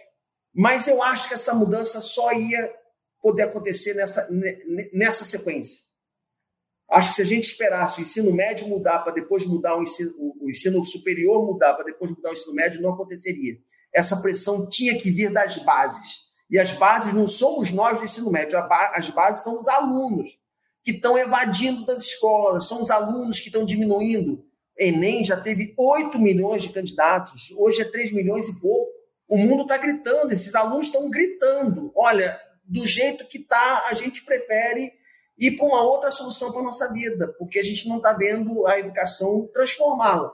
Mas 0.54 0.88
eu 0.88 1.02
acho 1.02 1.28
que 1.28 1.34
essa 1.34 1.52
mudança 1.52 2.00
só 2.00 2.32
ia 2.32 2.74
poder 3.20 3.42
acontecer 3.42 3.92
nessa, 3.92 4.26
nessa 4.90 5.26
sequência. 5.26 5.80
Acho 6.90 7.10
que 7.10 7.16
se 7.16 7.22
a 7.22 7.26
gente 7.26 7.44
esperasse 7.44 8.00
o 8.00 8.04
ensino 8.04 8.32
médio 8.32 8.66
mudar 8.68 9.00
para 9.00 9.12
depois 9.12 9.44
mudar 9.44 9.76
o 9.76 9.82
ensino, 9.82 10.12
o 10.40 10.48
ensino 10.48 10.82
superior 10.82 11.44
mudar 11.44 11.74
para 11.74 11.84
depois 11.84 12.10
mudar 12.10 12.30
o 12.30 12.32
ensino 12.32 12.54
médio, 12.54 12.80
não 12.80 12.94
aconteceria. 12.94 13.58
Essa 13.96 14.18
pressão 14.18 14.68
tinha 14.68 14.98
que 14.98 15.10
vir 15.10 15.32
das 15.32 15.56
bases. 15.56 16.26
E 16.50 16.58
as 16.58 16.74
bases 16.74 17.14
não 17.14 17.26
somos 17.26 17.72
nós 17.72 17.98
do 17.98 18.04
ensino 18.04 18.30
médio, 18.30 18.58
as 18.92 19.10
bases 19.10 19.42
são 19.42 19.58
os 19.58 19.66
alunos 19.66 20.38
que 20.84 20.92
estão 20.92 21.18
evadindo 21.18 21.84
das 21.86 22.02
escolas, 22.02 22.68
são 22.68 22.82
os 22.82 22.90
alunos 22.90 23.40
que 23.40 23.46
estão 23.46 23.64
diminuindo. 23.64 24.44
Enem 24.78 25.24
já 25.24 25.40
teve 25.40 25.74
8 25.78 26.18
milhões 26.18 26.62
de 26.62 26.68
candidatos, 26.68 27.50
hoje 27.56 27.80
é 27.80 27.84
3 27.84 28.12
milhões 28.12 28.48
e 28.48 28.60
pouco. 28.60 28.92
O 29.26 29.38
mundo 29.38 29.62
está 29.62 29.78
gritando, 29.78 30.30
esses 30.30 30.54
alunos 30.54 30.88
estão 30.88 31.10
gritando. 31.10 31.90
Olha, 31.96 32.38
do 32.64 32.86
jeito 32.86 33.26
que 33.26 33.38
está, 33.38 33.86
a 33.88 33.94
gente 33.94 34.24
prefere 34.24 34.92
ir 35.38 35.56
para 35.56 35.66
uma 35.66 35.82
outra 35.82 36.10
solução 36.10 36.52
para 36.52 36.60
a 36.60 36.64
nossa 36.64 36.92
vida, 36.92 37.34
porque 37.38 37.58
a 37.58 37.64
gente 37.64 37.88
não 37.88 37.96
está 37.96 38.12
vendo 38.12 38.66
a 38.66 38.78
educação 38.78 39.48
transformá-la. 39.52 40.32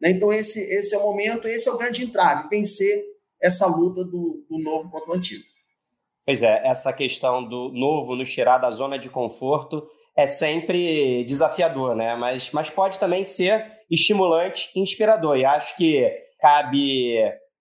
Né? 0.00 0.10
Então, 0.10 0.32
esse, 0.32 0.60
esse 0.60 0.94
é 0.94 0.98
o 0.98 1.02
momento, 1.02 1.46
esse 1.46 1.68
é 1.68 1.72
o 1.72 1.78
grande 1.78 2.04
entrave, 2.04 2.48
vencer 2.48 3.02
essa 3.40 3.66
luta 3.66 4.04
do, 4.04 4.44
do 4.48 4.58
novo 4.58 4.90
contra 4.90 5.10
o 5.10 5.14
antigo. 5.14 5.44
Pois 6.26 6.42
é, 6.42 6.66
essa 6.66 6.92
questão 6.92 7.42
do 7.42 7.70
novo 7.72 8.14
nos 8.14 8.30
tirar 8.30 8.58
da 8.58 8.70
zona 8.70 8.98
de 8.98 9.08
conforto 9.08 9.88
é 10.16 10.26
sempre 10.26 11.24
desafiador, 11.24 11.94
né? 11.94 12.14
Mas, 12.16 12.50
mas 12.50 12.68
pode 12.68 12.98
também 12.98 13.24
ser 13.24 13.64
estimulante 13.90 14.70
e 14.74 14.80
inspirador. 14.80 15.38
E 15.38 15.44
acho 15.44 15.76
que 15.76 16.12
cabe 16.40 17.16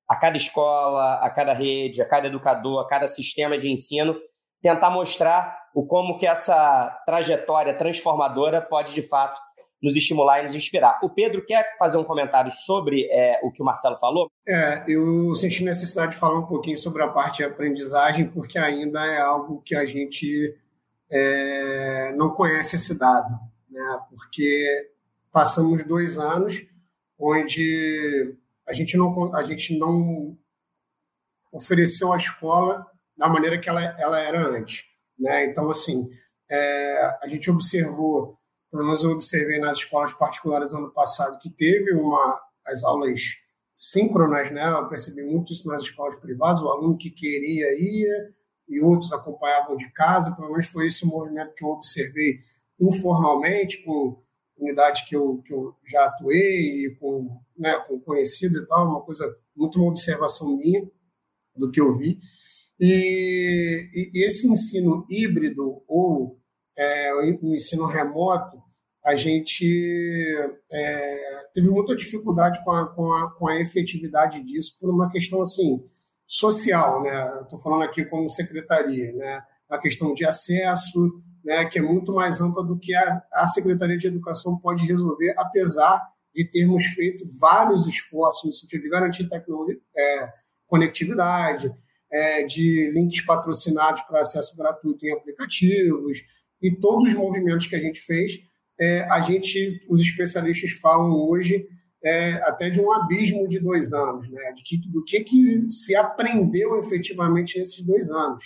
a 0.07 0.15
cada 0.15 0.37
escola, 0.37 1.15
a 1.21 1.29
cada 1.29 1.53
rede, 1.53 2.01
a 2.01 2.05
cada 2.07 2.27
educador, 2.27 2.81
a 2.81 2.87
cada 2.87 3.07
sistema 3.07 3.57
de 3.57 3.71
ensino 3.71 4.15
tentar 4.61 4.89
mostrar 4.89 5.55
o 5.75 5.85
como 5.85 6.17
que 6.17 6.25
essa 6.25 6.89
trajetória 7.05 7.77
transformadora 7.77 8.61
pode, 8.61 8.93
de 8.93 9.01
fato, 9.01 9.39
nos 9.81 9.95
estimular 9.95 10.41
e 10.41 10.45
nos 10.45 10.55
inspirar. 10.55 10.99
O 11.03 11.09
Pedro 11.09 11.45
quer 11.45 11.77
fazer 11.77 11.97
um 11.97 12.03
comentário 12.03 12.51
sobre 12.51 13.07
é, 13.11 13.39
o 13.43 13.51
que 13.51 13.61
o 13.61 13.65
Marcelo 13.65 13.97
falou? 13.97 14.29
É, 14.47 14.83
eu 14.87 15.33
senti 15.35 15.63
necessidade 15.63 16.13
de 16.13 16.17
falar 16.17 16.39
um 16.39 16.45
pouquinho 16.45 16.77
sobre 16.77 17.03
a 17.03 17.07
parte 17.07 17.37
de 17.37 17.43
aprendizagem, 17.43 18.27
porque 18.29 18.57
ainda 18.57 19.05
é 19.05 19.19
algo 19.19 19.61
que 19.63 19.75
a 19.75 19.85
gente 19.85 20.55
é, 21.11 22.13
não 22.13 22.31
conhece 22.31 22.75
esse 22.75 22.97
dado, 22.97 23.37
né? 23.69 23.99
porque 24.09 24.89
passamos 25.31 25.83
dois 25.85 26.17
anos 26.17 26.65
onde 27.19 28.35
a 28.67 28.73
gente 28.73 28.97
não, 28.97 29.33
a 29.33 29.43
gente 29.43 29.77
não 29.77 30.37
ofereceu 31.51 32.11
a 32.11 32.17
escola 32.17 32.85
da 33.17 33.27
maneira 33.27 33.57
que 33.57 33.69
ela, 33.69 33.83
ela 33.99 34.19
era 34.19 34.45
antes. 34.45 34.85
Né? 35.17 35.45
Então, 35.45 35.69
assim, 35.69 36.09
é, 36.49 37.17
a 37.21 37.27
gente 37.27 37.49
observou, 37.49 38.37
pelo 38.71 38.83
menos 38.83 39.03
eu 39.03 39.11
observei 39.11 39.59
nas 39.59 39.77
escolas 39.77 40.13
particulares 40.13 40.73
ano 40.73 40.91
passado, 40.91 41.39
que 41.39 41.49
teve 41.49 41.93
uma, 41.93 42.39
as 42.65 42.83
aulas 42.83 43.21
síncronas, 43.73 44.51
né? 44.51 44.67
eu 44.69 44.87
percebi 44.87 45.23
muito 45.23 45.53
isso 45.53 45.67
nas 45.67 45.83
escolas 45.83 46.15
privadas, 46.17 46.61
o 46.61 46.69
aluno 46.69 46.97
que 46.97 47.11
queria 47.11 47.79
ia 47.79 48.33
e 48.67 48.81
outros 48.81 49.13
acompanhavam 49.13 49.77
de 49.77 49.89
casa, 49.91 50.35
pelo 50.35 50.51
menos 50.51 50.67
foi 50.67 50.87
esse 50.87 51.05
o 51.05 51.07
movimento 51.07 51.53
que 51.53 51.63
eu 51.63 51.69
observei 51.69 52.39
informalmente, 52.79 53.83
com 53.83 54.21
unidades 54.57 55.07
que 55.07 55.15
eu, 55.15 55.41
que 55.45 55.53
eu 55.53 55.75
já 55.85 56.05
atuei, 56.05 56.95
com, 56.99 57.39
né, 57.57 57.73
com 57.87 57.99
conhecidos 57.99 58.57
e 58.57 58.65
tal, 58.65 58.87
uma 58.87 59.01
coisa, 59.01 59.37
muito 59.55 59.79
uma 59.79 59.89
observação 59.89 60.57
minha 60.57 60.89
do 61.55 61.71
que 61.71 61.79
eu 61.79 61.95
vi. 61.97 62.19
E, 62.79 64.11
e 64.13 64.25
esse 64.25 64.47
ensino 64.47 65.05
híbrido 65.09 65.83
ou 65.87 66.39
é, 66.77 67.13
o 67.13 67.21
ensino 67.53 67.85
remoto, 67.85 68.61
a 69.03 69.15
gente 69.15 70.35
é, 70.71 71.47
teve 71.53 71.69
muita 71.69 71.95
dificuldade 71.95 72.63
com 72.63 72.71
a, 72.71 72.93
com, 72.93 73.13
a, 73.13 73.31
com 73.31 73.47
a 73.47 73.59
efetividade 73.59 74.43
disso 74.43 74.77
por 74.79 74.89
uma 74.89 75.09
questão 75.09 75.41
assim 75.41 75.81
social, 76.27 77.01
né? 77.01 77.39
Estou 77.41 77.57
falando 77.57 77.83
aqui 77.83 78.03
como 78.03 78.29
secretaria, 78.29 79.13
né? 79.13 79.41
A 79.69 79.77
questão 79.77 80.13
de 80.13 80.25
acesso, 80.25 81.09
né? 81.43 81.63
Que 81.65 81.79
é 81.79 81.81
muito 81.81 82.13
mais 82.13 82.41
ampla 82.41 82.63
do 82.63 82.77
que 82.77 82.93
a, 82.93 83.23
a 83.33 83.47
Secretaria 83.47 83.97
de 83.97 84.07
Educação 84.07 84.59
pode 84.59 84.85
resolver, 84.85 85.33
apesar 85.37 86.05
de 86.35 86.43
termos 86.43 86.83
feito 86.87 87.23
vários 87.39 87.87
esforços 87.87 88.43
no 88.43 88.51
sentido 88.51 88.81
de 88.81 88.89
garantir 88.89 89.27
tecnologia, 89.29 89.79
é, 89.97 90.33
conectividade, 90.67 91.73
é, 92.11 92.43
de 92.43 92.91
links 92.93 93.25
patrocinados 93.25 94.01
para 94.01 94.19
acesso 94.19 94.55
gratuito 94.55 95.05
em 95.05 95.13
aplicativos 95.13 96.19
e 96.61 96.71
todos 96.79 97.03
os 97.03 97.13
movimentos 97.13 97.67
que 97.67 97.75
a 97.75 97.79
gente 97.79 97.99
fez, 97.99 98.31
é, 98.79 99.01
a 99.11 99.21
gente, 99.21 99.85
os 99.89 100.01
especialistas 100.01 100.71
falam 100.71 101.11
hoje 101.11 101.67
é, 102.03 102.33
até 102.43 102.69
de 102.69 102.79
um 102.79 102.91
abismo 102.91 103.47
de 103.47 103.59
dois 103.59 103.91
anos, 103.91 104.29
né? 104.29 104.53
De 104.53 104.63
que, 104.63 104.77
do 104.89 105.03
que, 105.03 105.21
que 105.21 105.69
se 105.69 105.95
aprendeu 105.95 106.79
efetivamente 106.79 107.57
nesses 107.57 107.83
dois 107.83 108.09
anos. 108.09 108.45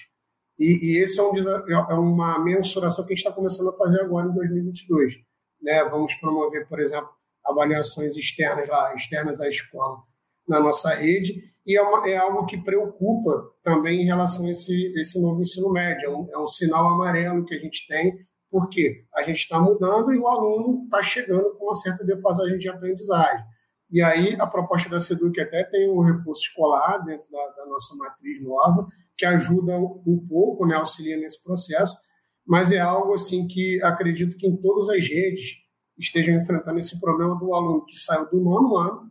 E, 0.58 0.94
e 0.94 0.98
esse 0.98 1.20
é, 1.20 1.24
um, 1.24 1.38
é 1.38 1.94
uma 1.96 2.44
mensuração 2.44 3.06
que 3.06 3.14
a 3.14 3.16
gente 3.16 3.26
está 3.26 3.36
começando 3.36 3.70
a 3.70 3.78
fazer 3.78 4.02
agora 4.02 4.30
em 4.30 4.34
2022. 4.34 5.16
Né? 5.62 5.84
Vamos 5.86 6.14
promover, 6.16 6.68
por 6.68 6.80
exemplo, 6.80 7.10
avaliações 7.44 8.16
externas 8.16 8.68
lá, 8.70 8.94
externas 8.96 9.42
à 9.42 9.50
escola 9.50 10.04
na 10.48 10.60
nossa 10.60 10.94
rede 10.94 11.52
e 11.66 11.78
é, 11.78 11.82
uma, 11.82 12.08
é, 12.08 12.18
algo 12.18 12.46
que 12.46 12.58
preocupa 12.58 13.52
também 13.64 14.02
em 14.02 14.06
relação 14.06 14.46
a 14.46 14.52
esse, 14.52 14.94
esse 14.96 15.22
novo 15.22 15.42
ensino 15.42 15.72
médio. 15.72 16.06
É 16.06 16.10
um, 16.10 16.28
é 16.32 16.40
um 16.40 16.48
sinal 16.48 16.88
amarelo 16.88 17.46
que 17.46 17.54
a 17.54 17.60
gente 17.60 17.88
tem, 17.88 18.18
porque 18.50 19.06
a 19.16 19.24
gente 19.24 19.38
está 19.38 19.60
mudando 19.60 20.14
e 20.14 20.18
o 20.18 20.28
aluno 20.28 20.84
está 20.86 21.02
chegando 21.02 21.52
com 21.54 21.66
uma 21.66 21.76
certa 21.76 22.04
defasagem 22.04 22.58
de 22.58 22.68
aprendizagem. 22.68 23.46
E 23.92 24.02
aí 24.02 24.36
a 24.40 24.48
proposta 24.48 24.90
da 24.90 25.02
SEDUC 25.02 25.40
até 25.40 25.64
tem 25.64 25.90
o 25.90 26.02
reforço 26.02 26.42
escolar 26.44 26.98
dentro 27.00 27.30
da, 27.32 27.46
da 27.58 27.66
nossa 27.66 27.96
matriz 27.96 28.42
nova, 28.42 28.88
que 29.18 29.26
ajuda 29.26 29.78
um 29.78 30.26
pouco, 30.28 30.66
né, 30.66 30.76
auxilia 30.76 31.18
nesse 31.18 31.44
processo, 31.44 31.98
mas 32.46 32.72
é 32.72 32.80
algo 32.80 33.14
assim 33.14 33.48
que 33.48 33.82
acredito 33.84 34.38
que 34.38 34.48
em 34.48 34.58
todas 34.58 34.90
as 34.90 35.08
redes 35.08 35.58
estejam 36.00 36.36
enfrentando 36.36 36.80
esse 36.80 37.00
problema 37.00 37.38
do 37.38 37.54
aluno 37.54 37.86
que 37.86 37.98
saiu 37.98 38.28
do 38.30 38.40
nono 38.40 38.78
ano 38.78 39.11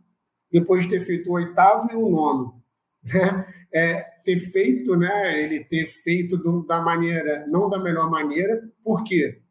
depois 0.51 0.83
de 0.83 0.89
ter 0.89 1.01
feito 1.01 1.29
o 1.29 1.33
oitavo 1.33 1.91
e 1.91 1.95
o 1.95 2.09
nono, 2.09 2.61
né? 3.03 3.45
É, 3.73 4.01
ter 4.23 4.37
feito, 4.37 4.95
né? 4.97 5.41
Ele 5.41 5.63
ter 5.63 5.85
feito 5.85 6.37
do, 6.37 6.65
da 6.65 6.81
maneira, 6.81 7.45
não 7.47 7.69
da 7.69 7.79
melhor 7.79 8.09
maneira, 8.09 8.61
por 8.83 9.03
quê? 9.03 9.41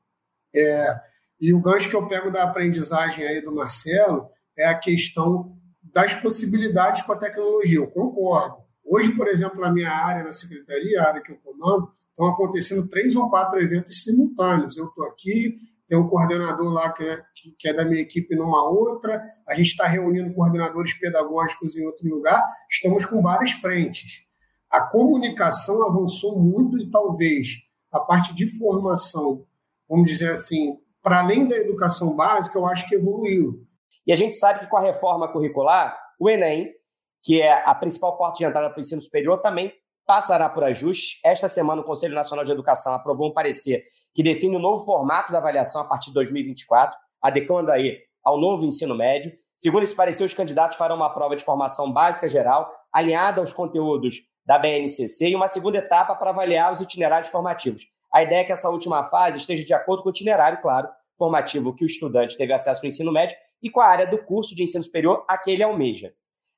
É, 0.55 0.95
e 1.41 1.55
o 1.55 1.61
gancho 1.61 1.89
que 1.89 1.97
eu 1.97 2.07
pego 2.07 2.31
da 2.31 2.45
aprendizagem 2.45 3.27
aí 3.27 3.41
do 3.41 3.55
Marcelo 3.55 4.29
é 4.59 4.67
a 4.67 4.79
questão 4.79 5.57
das 5.93 6.15
possibilidades 6.15 7.03
com 7.03 7.13
a 7.13 7.19
tecnologia. 7.19 7.79
Eu 7.79 7.89
concordo. 7.89 8.57
Hoje, 8.85 9.13
por 9.13 9.27
exemplo, 9.27 9.61
na 9.61 9.73
minha 9.73 9.91
área, 9.91 10.25
na 10.25 10.33
secretaria, 10.33 11.01
a 11.01 11.09
área 11.09 11.23
que 11.23 11.33
eu 11.33 11.39
comando, 11.39 11.91
estão 12.11 12.27
acontecendo 12.27 12.89
três 12.89 13.17
ou 13.17 13.31
quatro 13.31 13.61
eventos 13.61 14.03
simultâneos. 14.03 14.77
Eu 14.77 14.87
estou 14.87 15.07
aqui, 15.07 15.57
tem 15.89 15.99
um 15.99 16.09
coordenador 16.09 16.71
lá 16.71 16.93
que 16.93 17.05
é, 17.05 17.23
que 17.59 17.69
é 17.69 17.73
da 17.73 17.85
minha 17.85 18.01
equipe 18.01 18.35
numa 18.37 18.69
outra, 18.69 19.23
a 19.47 19.55
gente 19.55 19.69
está 19.69 19.87
reunindo 19.87 20.33
coordenadores 20.35 20.95
pedagógicos 20.95 21.77
em 21.77 21.85
outro 21.85 22.09
lugar, 22.09 22.43
estamos 22.71 23.07
com 23.07 23.21
várias 23.23 23.53
frentes. 23.53 24.23
A 24.71 24.83
comunicação 24.83 25.83
avançou 25.87 26.39
muito 26.39 26.79
e 26.79 26.91
talvez 26.91 27.49
a 27.93 28.01
parte 28.01 28.35
de 28.35 28.47
formação, 28.59 29.45
vamos 29.89 30.11
dizer 30.11 30.31
assim, 30.31 30.79
para 31.03 31.21
além 31.21 31.49
da 31.49 31.57
educação 31.57 32.15
básica, 32.15 32.59
eu 32.59 32.67
acho 32.67 32.89
que 32.89 32.95
evoluiu. 32.95 33.67
E 34.07 34.13
a 34.13 34.17
gente 34.17 34.35
sabe 34.35 34.61
que 34.61 34.67
com 34.67 34.77
a 34.77 34.83
reforma 34.83 35.33
curricular, 35.33 35.99
o 36.19 36.29
Enem, 36.29 36.73
que 37.23 37.41
é 37.41 37.53
a 37.65 37.75
principal 37.75 38.17
porta 38.17 38.39
de 38.39 38.45
entrada 38.45 38.71
para 38.71 38.79
o 38.79 38.81
ensino 38.81 39.03
superior, 39.03 39.41
também 39.41 39.73
passará 40.07 40.49
por 40.49 40.65
ajuste. 40.65 41.21
Esta 41.25 41.49
semana, 41.49 41.83
o 41.83 41.85
Conselho 41.85 42.15
Nacional 42.15 42.45
de 42.45 42.53
Educação 42.53 42.95
aprovou 42.95 43.31
um 43.31 43.33
parecer 43.33 43.85
que 44.15 44.23
define 44.23 44.57
o 44.57 44.59
novo 44.59 44.85
formato 44.85 45.31
da 45.31 45.39
avaliação 45.39 45.83
a 45.83 45.85
partir 45.85 46.09
de 46.09 46.15
2024, 46.15 46.99
adequando 47.23 47.71
aí 47.71 47.99
ao 48.25 48.39
novo 48.41 48.65
ensino 48.65 48.95
médio. 48.95 49.33
Segundo 49.57 49.83
esse 49.83 49.95
parecer, 49.95 50.25
os 50.25 50.35
candidatos 50.35 50.79
farão 50.79 50.97
uma 50.97 51.13
prova 51.13 51.37
de 51.37 51.45
formação 51.45 51.93
básica 51.93 52.29
geral, 52.29 52.73
alinhada 52.93 53.41
aos 53.41 53.53
conteúdos 53.53 54.17
da 54.45 54.59
BNCC, 54.59 55.29
e 55.29 55.37
uma 55.37 55.49
segunda 55.49 55.79
etapa 55.79 56.15
para 56.15 56.31
avaliar 56.31 56.73
os 56.73 56.81
itinerários 56.81 57.31
formativos. 57.31 57.87
A 58.13 58.23
ideia 58.23 58.41
é 58.41 58.45
que 58.45 58.53
essa 58.53 58.71
última 58.71 59.05
fase 59.05 59.39
esteja 59.39 59.65
de 59.65 59.73
acordo 59.73 60.03
com 60.03 60.09
o 60.09 60.13
itinerário, 60.13 60.61
claro, 60.61 60.89
formativo 61.17 61.75
que 61.75 61.85
o 61.85 61.87
estudante 61.87 62.37
teve 62.37 62.53
acesso 62.53 62.83
no 62.83 62.89
ensino 62.89 63.13
médio 63.13 63.37
e 63.63 63.71
com 63.71 63.81
a 63.81 63.87
área 63.87 64.07
do 64.07 64.19
curso 64.25 64.55
de 64.55 64.63
ensino 64.63 64.83
superior 64.83 65.25
a 65.29 65.37
que 65.37 65.51
ele 65.51 65.63
almeja. 65.63 66.13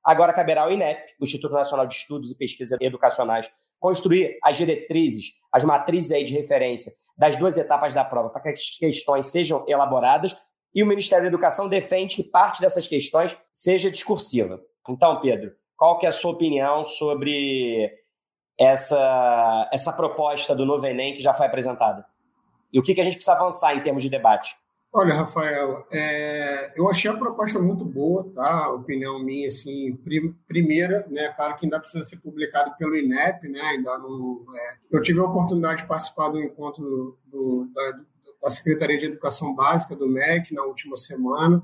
Agora 0.04 0.32
caberá 0.32 0.62
ao 0.62 0.72
INEP, 0.72 1.00
o 1.20 1.24
Instituto 1.24 1.52
Nacional 1.52 1.86
de 1.86 1.94
Estudos 1.94 2.30
e 2.30 2.36
Pesquisas 2.36 2.78
Educacionais, 2.80 3.50
construir 3.78 4.38
as 4.42 4.56
diretrizes, 4.56 5.32
as 5.52 5.64
matrizes 5.64 6.12
aí 6.12 6.24
de 6.24 6.32
referência 6.32 6.92
das 7.16 7.36
duas 7.36 7.58
etapas 7.58 7.92
da 7.92 8.04
prova 8.04 8.30
para 8.30 8.42
que 8.42 8.48
as 8.50 8.78
questões 8.78 9.26
sejam 9.26 9.64
elaboradas 9.68 10.36
e 10.74 10.82
o 10.82 10.86
Ministério 10.86 11.24
da 11.24 11.28
Educação 11.28 11.68
defende 11.68 12.16
que 12.16 12.22
parte 12.22 12.60
dessas 12.60 12.86
questões 12.86 13.36
seja 13.52 13.90
discursiva. 13.90 14.60
Então, 14.88 15.20
Pedro, 15.20 15.52
qual 15.76 15.98
que 15.98 16.06
é 16.06 16.08
a 16.08 16.12
sua 16.12 16.32
opinião 16.32 16.84
sobre 16.84 17.90
essa, 18.58 19.68
essa 19.72 19.92
proposta 19.92 20.54
do 20.54 20.64
novo 20.64 20.86
Enem 20.86 21.14
que 21.14 21.22
já 21.22 21.34
foi 21.34 21.46
apresentada? 21.46 22.04
E 22.72 22.78
o 22.78 22.82
que, 22.82 22.94
que 22.94 23.00
a 23.00 23.04
gente 23.04 23.14
precisa 23.14 23.36
avançar 23.36 23.74
em 23.74 23.82
termos 23.82 24.02
de 24.02 24.08
debate? 24.08 24.56
Olha, 24.94 25.14
Rafael, 25.14 25.86
é, 25.90 26.78
eu 26.78 26.86
achei 26.88 27.10
a 27.10 27.16
proposta 27.16 27.58
muito 27.58 27.82
boa, 27.82 28.30
tá? 28.34 28.64
A 28.64 28.74
opinião 28.74 29.18
minha, 29.24 29.46
assim, 29.46 29.96
prim, 29.96 30.36
primeira, 30.46 31.06
né? 31.10 31.28
Claro 31.28 31.56
que 31.56 31.64
ainda 31.64 31.80
precisa 31.80 32.04
ser 32.04 32.18
publicado 32.18 32.76
pelo 32.76 32.94
INEP, 32.94 33.48
né? 33.48 33.60
Ainda 33.62 33.96
não. 33.98 34.44
É, 34.54 34.76
eu 34.90 35.00
tive 35.00 35.20
a 35.20 35.24
oportunidade 35.24 35.82
de 35.82 35.88
participar 35.88 36.28
do 36.28 36.42
encontro 36.42 36.84
do, 36.84 37.18
do, 37.26 37.70
da, 38.40 38.50
Secretaria 38.50 38.98
de 38.98 39.06
Educação 39.06 39.54
Básica 39.54 39.96
do 39.96 40.08
MEC 40.08 40.54
na 40.54 40.64
última 40.64 40.96
semana 40.96 41.62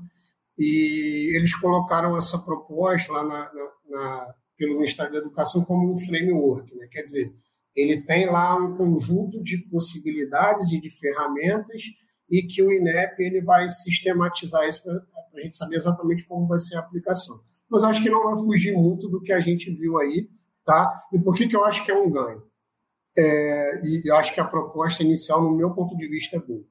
e 0.57 1.35
eles 1.35 1.55
colocaram 1.55 2.17
essa 2.17 2.37
proposta 2.37 3.11
lá 3.13 3.23
na, 3.23 3.53
na, 3.53 3.71
na, 3.89 4.35
pelo 4.57 4.75
Ministério 4.75 5.11
da 5.11 5.19
Educação 5.19 5.63
como 5.63 5.91
um 5.91 5.97
framework, 5.97 6.75
né? 6.75 6.87
Quer 6.91 7.03
dizer, 7.03 7.33
ele 7.75 8.01
tem 8.01 8.29
lá 8.29 8.55
um 8.55 8.75
conjunto 8.75 9.41
de 9.41 9.57
possibilidades 9.69 10.71
e 10.71 10.81
de 10.81 10.89
ferramentas 10.89 11.83
e 12.29 12.43
que 12.43 12.61
o 12.61 12.71
INEP 12.71 13.21
ele 13.21 13.41
vai 13.41 13.67
sistematizar 13.69 14.67
isso 14.67 14.83
para 14.83 15.01
a 15.35 15.41
gente 15.41 15.55
saber 15.55 15.77
exatamente 15.77 16.25
como 16.25 16.47
vai 16.47 16.59
ser 16.59 16.75
a 16.75 16.79
aplicação. 16.79 17.39
Mas 17.69 17.83
acho 17.83 18.01
que 18.01 18.09
não 18.09 18.23
vai 18.23 18.35
fugir 18.35 18.73
muito 18.73 19.07
do 19.07 19.21
que 19.21 19.31
a 19.31 19.39
gente 19.39 19.71
viu 19.71 19.97
aí, 19.99 20.29
tá? 20.65 20.91
E 21.13 21.19
por 21.19 21.35
que, 21.35 21.47
que 21.47 21.55
eu 21.55 21.63
acho 21.63 21.85
que 21.85 21.91
é 21.91 21.95
um 21.95 22.09
ganho? 22.09 22.43
É, 23.17 23.81
e 23.83 24.01
eu 24.05 24.15
acho 24.15 24.33
que 24.33 24.39
a 24.39 24.45
proposta 24.45 25.03
inicial, 25.03 25.41
no 25.41 25.55
meu 25.55 25.71
ponto 25.71 25.95
de 25.97 26.07
vista, 26.07 26.37
é 26.37 26.39
boa. 26.39 26.63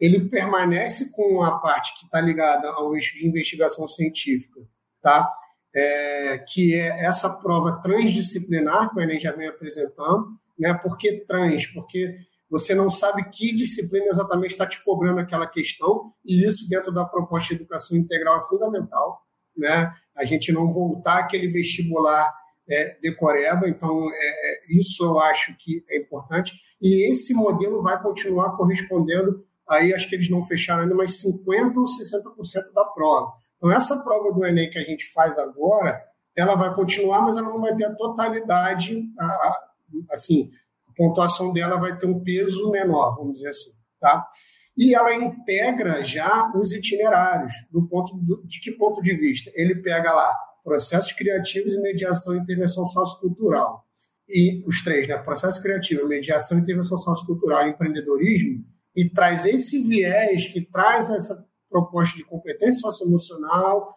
Ele 0.00 0.28
permanece 0.28 1.10
com 1.10 1.42
a 1.42 1.58
parte 1.58 1.98
que 1.98 2.06
está 2.06 2.20
ligada 2.20 2.68
ao 2.70 2.94
eixo 2.94 3.14
de 3.14 3.26
investigação 3.26 3.86
científica, 3.86 4.60
tá? 5.00 5.32
É, 5.74 6.38
que 6.48 6.74
é 6.74 7.04
essa 7.04 7.30
prova 7.30 7.80
transdisciplinar 7.80 8.90
que 8.90 8.98
o 8.98 9.02
Enem 9.02 9.20
já 9.20 9.32
vem 9.32 9.48
apresentando, 9.48 10.28
né? 10.58 10.74
Por 10.74 10.96
que 10.98 11.24
trans? 11.26 11.66
Porque 11.66 12.16
você 12.50 12.74
não 12.74 12.90
sabe 12.90 13.28
que 13.30 13.54
disciplina 13.54 14.06
exatamente 14.06 14.52
está 14.52 14.66
te 14.66 14.82
cobrando 14.84 15.20
aquela 15.20 15.46
questão, 15.46 16.12
e 16.24 16.44
isso 16.44 16.68
dentro 16.68 16.92
da 16.92 17.04
proposta 17.04 17.54
de 17.54 17.60
educação 17.60 17.96
integral 17.96 18.38
é 18.38 18.42
fundamental, 18.42 19.22
né? 19.56 19.92
A 20.16 20.24
gente 20.24 20.52
não 20.52 20.70
voltar 20.70 21.18
aquele 21.18 21.48
vestibular 21.48 22.32
é, 22.68 22.98
decoreba, 23.00 23.68
então 23.68 23.90
é, 24.10 24.26
é, 24.26 24.76
isso 24.76 25.04
eu 25.04 25.20
acho 25.20 25.54
que 25.58 25.84
é 25.88 25.98
importante, 25.98 26.52
e 26.80 27.10
esse 27.10 27.34
modelo 27.34 27.82
vai 27.82 28.00
continuar 28.02 28.56
correspondendo, 28.56 29.44
aí 29.68 29.92
acho 29.92 30.08
que 30.08 30.14
eles 30.14 30.30
não 30.30 30.42
fecharam 30.42 30.82
ainda, 30.82 30.94
mas 30.94 31.22
50% 31.22 31.76
ou 31.76 31.84
60% 31.84 32.72
da 32.74 32.84
prova. 32.84 33.32
Então, 33.56 33.70
essa 33.70 33.96
prova 34.02 34.32
do 34.32 34.44
Enem 34.44 34.68
que 34.68 34.78
a 34.78 34.84
gente 34.84 35.10
faz 35.12 35.38
agora, 35.38 36.02
ela 36.36 36.54
vai 36.54 36.74
continuar, 36.74 37.22
mas 37.22 37.36
ela 37.36 37.48
não 37.48 37.60
vai 37.60 37.74
ter 37.74 37.86
a 37.86 37.94
totalidade, 37.94 39.02
a, 39.18 39.24
a, 39.24 39.60
assim, 40.10 40.50
pontuação 40.96 41.52
dela 41.52 41.78
vai 41.78 41.96
ter 41.96 42.06
um 42.06 42.22
peso 42.22 42.70
menor, 42.70 43.16
vamos 43.16 43.34
dizer 43.34 43.48
assim, 43.48 43.70
tá? 44.00 44.26
E 44.76 44.94
ela 44.94 45.14
integra 45.14 46.02
já 46.04 46.50
os 46.54 46.72
itinerários, 46.72 47.52
do 47.70 47.86
ponto 47.86 48.16
do, 48.16 48.44
de 48.44 48.60
que 48.60 48.72
ponto 48.72 49.00
de 49.00 49.14
vista? 49.14 49.50
Ele 49.54 49.76
pega 49.76 50.12
lá 50.12 50.36
processos 50.64 51.12
criativos 51.12 51.74
e 51.74 51.80
mediação 51.80 52.34
e 52.34 52.38
intervenção 52.38 52.86
sociocultural. 52.86 53.84
E 54.26 54.64
os 54.66 54.82
três, 54.82 55.06
né? 55.06 55.18
Processo 55.18 55.62
criativo, 55.62 56.08
mediação, 56.08 56.58
intervenção 56.58 56.96
sociocultural 56.96 57.66
e 57.66 57.70
empreendedorismo, 57.70 58.64
e 58.96 59.08
traz 59.08 59.44
esse 59.44 59.82
viés 59.86 60.46
que 60.46 60.62
traz 60.62 61.10
essa 61.10 61.46
proposta 61.68 62.16
de 62.16 62.24
competência 62.24 62.80
socioemocional 62.80 63.88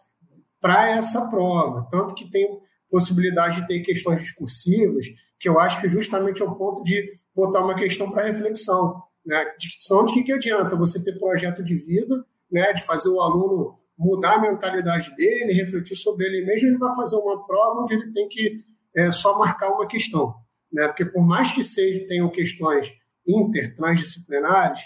para 0.60 0.90
essa 0.90 1.28
prova. 1.28 1.88
Tanto 1.90 2.14
que 2.14 2.30
tem 2.30 2.46
possibilidade 2.90 3.60
de 3.60 3.66
ter 3.66 3.80
questões 3.80 4.20
discursivas 4.20 5.06
que 5.38 5.48
eu 5.48 5.58
acho 5.60 5.80
que 5.80 5.88
justamente 5.88 6.42
é 6.42 6.44
o 6.44 6.56
ponto 6.56 6.82
de 6.82 7.12
botar 7.34 7.60
uma 7.60 7.76
questão 7.76 8.10
para 8.10 8.26
reflexão. 8.26 9.00
Né? 9.24 9.44
De, 9.58 9.68
de 9.68 10.12
que, 10.12 10.22
que 10.24 10.32
adianta 10.32 10.76
você 10.76 11.02
ter 11.02 11.18
projeto 11.18 11.62
de 11.62 11.76
vida, 11.76 12.24
né? 12.50 12.72
de 12.72 12.84
fazer 12.84 13.08
o 13.08 13.20
aluno 13.20 13.78
mudar 13.98 14.34
a 14.34 14.40
mentalidade 14.40 15.14
dele, 15.16 15.52
refletir 15.52 15.96
sobre 15.96 16.26
ele 16.26 16.46
mesmo, 16.46 16.68
ele 16.68 16.78
vai 16.78 16.94
fazer 16.94 17.16
uma 17.16 17.44
prova 17.44 17.82
onde 17.82 17.94
ele 17.94 18.12
tem 18.12 18.28
que 18.28 18.62
é, 18.96 19.10
só 19.10 19.36
marcar 19.38 19.70
uma 19.70 19.86
questão. 19.86 20.34
Né? 20.72 20.86
Porque 20.86 21.04
por 21.04 21.26
mais 21.26 21.50
que 21.50 21.62
sejam, 21.62 22.06
tenham 22.06 22.30
questões 22.30 22.92
inter, 23.26 23.74
transdisciplinares, 23.74 24.80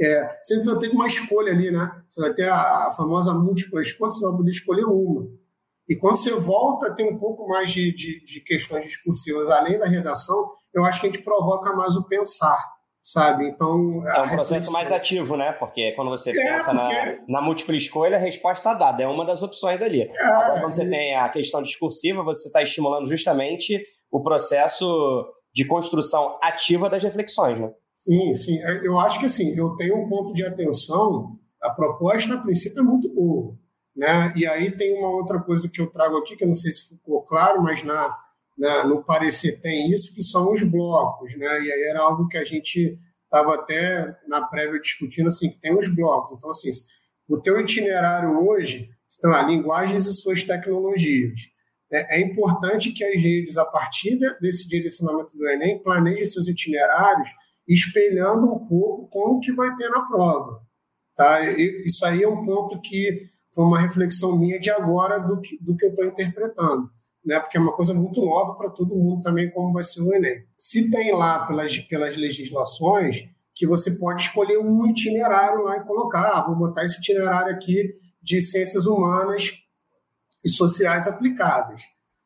é, 0.00 0.40
sempre 0.42 0.64
vai 0.66 0.78
ter 0.78 0.88
uma 0.88 1.06
escolha 1.06 1.52
ali, 1.52 1.70
né? 1.70 2.02
Você 2.08 2.20
vai 2.20 2.34
ter 2.34 2.48
a, 2.48 2.88
a 2.88 2.90
famosa 2.90 3.32
múltipla 3.32 3.80
escolha, 3.80 4.10
você 4.10 4.26
vai 4.26 4.36
poder 4.36 4.50
escolher 4.50 4.84
uma. 4.84 5.28
E 5.88 5.94
quando 5.94 6.16
você 6.16 6.32
volta 6.34 6.88
a 6.88 6.94
ter 6.94 7.04
um 7.04 7.18
pouco 7.18 7.46
mais 7.46 7.70
de, 7.70 7.94
de, 7.94 8.24
de, 8.24 8.40
questões 8.40 8.84
discursivas 8.84 9.48
além 9.50 9.78
da 9.78 9.86
redação, 9.86 10.50
eu 10.74 10.84
acho 10.84 11.00
que 11.00 11.06
a 11.06 11.10
gente 11.10 11.22
provoca 11.22 11.74
mais 11.76 11.94
o 11.94 12.08
pensar, 12.08 12.58
sabe? 13.04 13.46
Então. 13.46 14.02
É 14.08 14.22
um 14.22 14.28
processo 14.28 14.72
mais 14.72 14.90
ativo, 14.90 15.36
né? 15.36 15.52
Porque 15.52 15.92
quando 15.92 16.08
você 16.08 16.30
é, 16.30 16.32
pensa 16.32 16.74
porque... 16.74 17.22
na, 17.28 17.40
na 17.40 17.42
múltipla 17.42 17.76
escolha, 17.76 18.16
a 18.16 18.20
resposta 18.20 18.70
está 18.70 18.74
dada, 18.74 19.02
é 19.02 19.06
uma 19.06 19.26
das 19.26 19.42
opções 19.42 19.82
ali. 19.82 20.02
É, 20.02 20.24
Agora, 20.24 20.60
quando 20.60 20.72
você 20.72 20.88
tem 20.88 21.14
a 21.14 21.28
questão 21.28 21.62
discursiva, 21.62 22.24
você 22.24 22.48
está 22.48 22.62
estimulando 22.62 23.06
justamente 23.06 23.84
o 24.10 24.22
processo 24.22 25.26
de 25.52 25.66
construção 25.66 26.38
ativa 26.42 26.88
das 26.88 27.04
reflexões, 27.04 27.60
né? 27.60 27.70
Sim, 27.92 28.34
sim. 28.34 28.58
É, 28.60 28.86
eu 28.86 28.98
acho 28.98 29.20
que 29.20 29.26
assim, 29.26 29.54
eu 29.56 29.76
tenho 29.76 29.96
um 29.96 30.08
ponto 30.08 30.32
de 30.32 30.44
atenção, 30.44 31.38
a 31.62 31.70
proposta, 31.70 32.34
a 32.34 32.38
princípio, 32.38 32.80
é 32.80 32.82
muito 32.82 33.12
boa 33.14 33.54
né? 33.96 34.32
E 34.36 34.46
aí 34.46 34.70
tem 34.76 34.98
uma 34.98 35.08
outra 35.08 35.40
coisa 35.40 35.70
que 35.72 35.80
eu 35.80 35.90
trago 35.90 36.16
aqui, 36.18 36.36
que 36.36 36.44
eu 36.44 36.48
não 36.48 36.54
sei 36.54 36.72
se 36.72 36.88
ficou 36.88 37.22
claro, 37.22 37.62
mas 37.62 37.82
na, 37.84 38.16
na, 38.56 38.86
no 38.86 39.02
parecer 39.04 39.60
tem 39.60 39.90
isso, 39.90 40.14
que 40.14 40.22
são 40.22 40.52
os 40.52 40.62
blocos. 40.62 41.36
Né? 41.36 41.46
E 41.62 41.72
aí 41.72 41.82
era 41.90 42.00
algo 42.00 42.28
que 42.28 42.36
a 42.36 42.44
gente 42.44 42.98
estava 43.24 43.54
até 43.54 44.16
na 44.28 44.46
prévia 44.46 44.80
discutindo, 44.80 45.28
assim, 45.28 45.50
que 45.50 45.60
tem 45.60 45.76
os 45.76 45.88
blocos. 45.88 46.32
Então, 46.36 46.50
assim, 46.50 46.70
o 47.28 47.40
teu 47.40 47.60
itinerário 47.60 48.38
hoje, 48.38 48.88
estão 49.08 49.30
lá, 49.30 49.42
linguagens 49.42 50.06
e 50.06 50.14
suas 50.14 50.44
tecnologias. 50.44 51.38
É, 51.92 52.18
é 52.18 52.20
importante 52.20 52.92
que 52.92 53.04
as 53.04 53.20
redes, 53.20 53.56
a 53.56 53.64
partir 53.64 54.18
desse 54.40 54.68
direcionamento 54.68 55.36
do 55.36 55.48
Enem, 55.48 55.82
planejem 55.82 56.26
seus 56.26 56.48
itinerários 56.48 57.28
espelhando 57.66 58.52
um 58.52 58.66
pouco 58.66 59.08
como 59.08 59.40
que 59.40 59.52
vai 59.52 59.74
ter 59.76 59.88
na 59.88 60.00
prova. 60.00 60.60
Tá? 61.16 61.40
Isso 61.50 62.04
aí 62.04 62.22
é 62.22 62.28
um 62.28 62.44
ponto 62.44 62.80
que 62.80 63.30
foi 63.54 63.64
uma 63.64 63.80
reflexão 63.80 64.36
minha 64.36 64.58
de 64.58 64.70
agora 64.70 65.18
do 65.18 65.40
que, 65.40 65.56
do 65.62 65.76
que 65.76 65.86
eu 65.86 65.90
estou 65.90 66.04
interpretando, 66.04 66.90
né? 67.24 67.38
porque 67.40 67.56
é 67.56 67.60
uma 67.60 67.72
coisa 67.72 67.94
muito 67.94 68.24
nova 68.24 68.54
para 68.54 68.70
todo 68.70 68.94
mundo 68.94 69.22
também, 69.22 69.50
como 69.50 69.72
vai 69.72 69.82
ser 69.82 70.02
o 70.02 70.14
Enem. 70.14 70.44
Se 70.56 70.90
tem 70.90 71.12
lá 71.12 71.46
pelas, 71.46 71.78
pelas 71.78 72.16
legislações 72.16 73.28
que 73.54 73.66
você 73.66 73.92
pode 73.92 74.22
escolher 74.22 74.58
um 74.58 74.86
itinerário 74.86 75.62
lá 75.62 75.76
e 75.76 75.84
colocar, 75.84 76.38
ah, 76.38 76.42
vou 76.42 76.56
botar 76.56 76.84
esse 76.84 76.98
itinerário 76.98 77.54
aqui 77.54 77.94
de 78.22 78.42
ciências 78.42 78.84
humanas 78.86 79.52
e 80.44 80.50
sociais 80.50 81.06
aplicadas. 81.06 81.82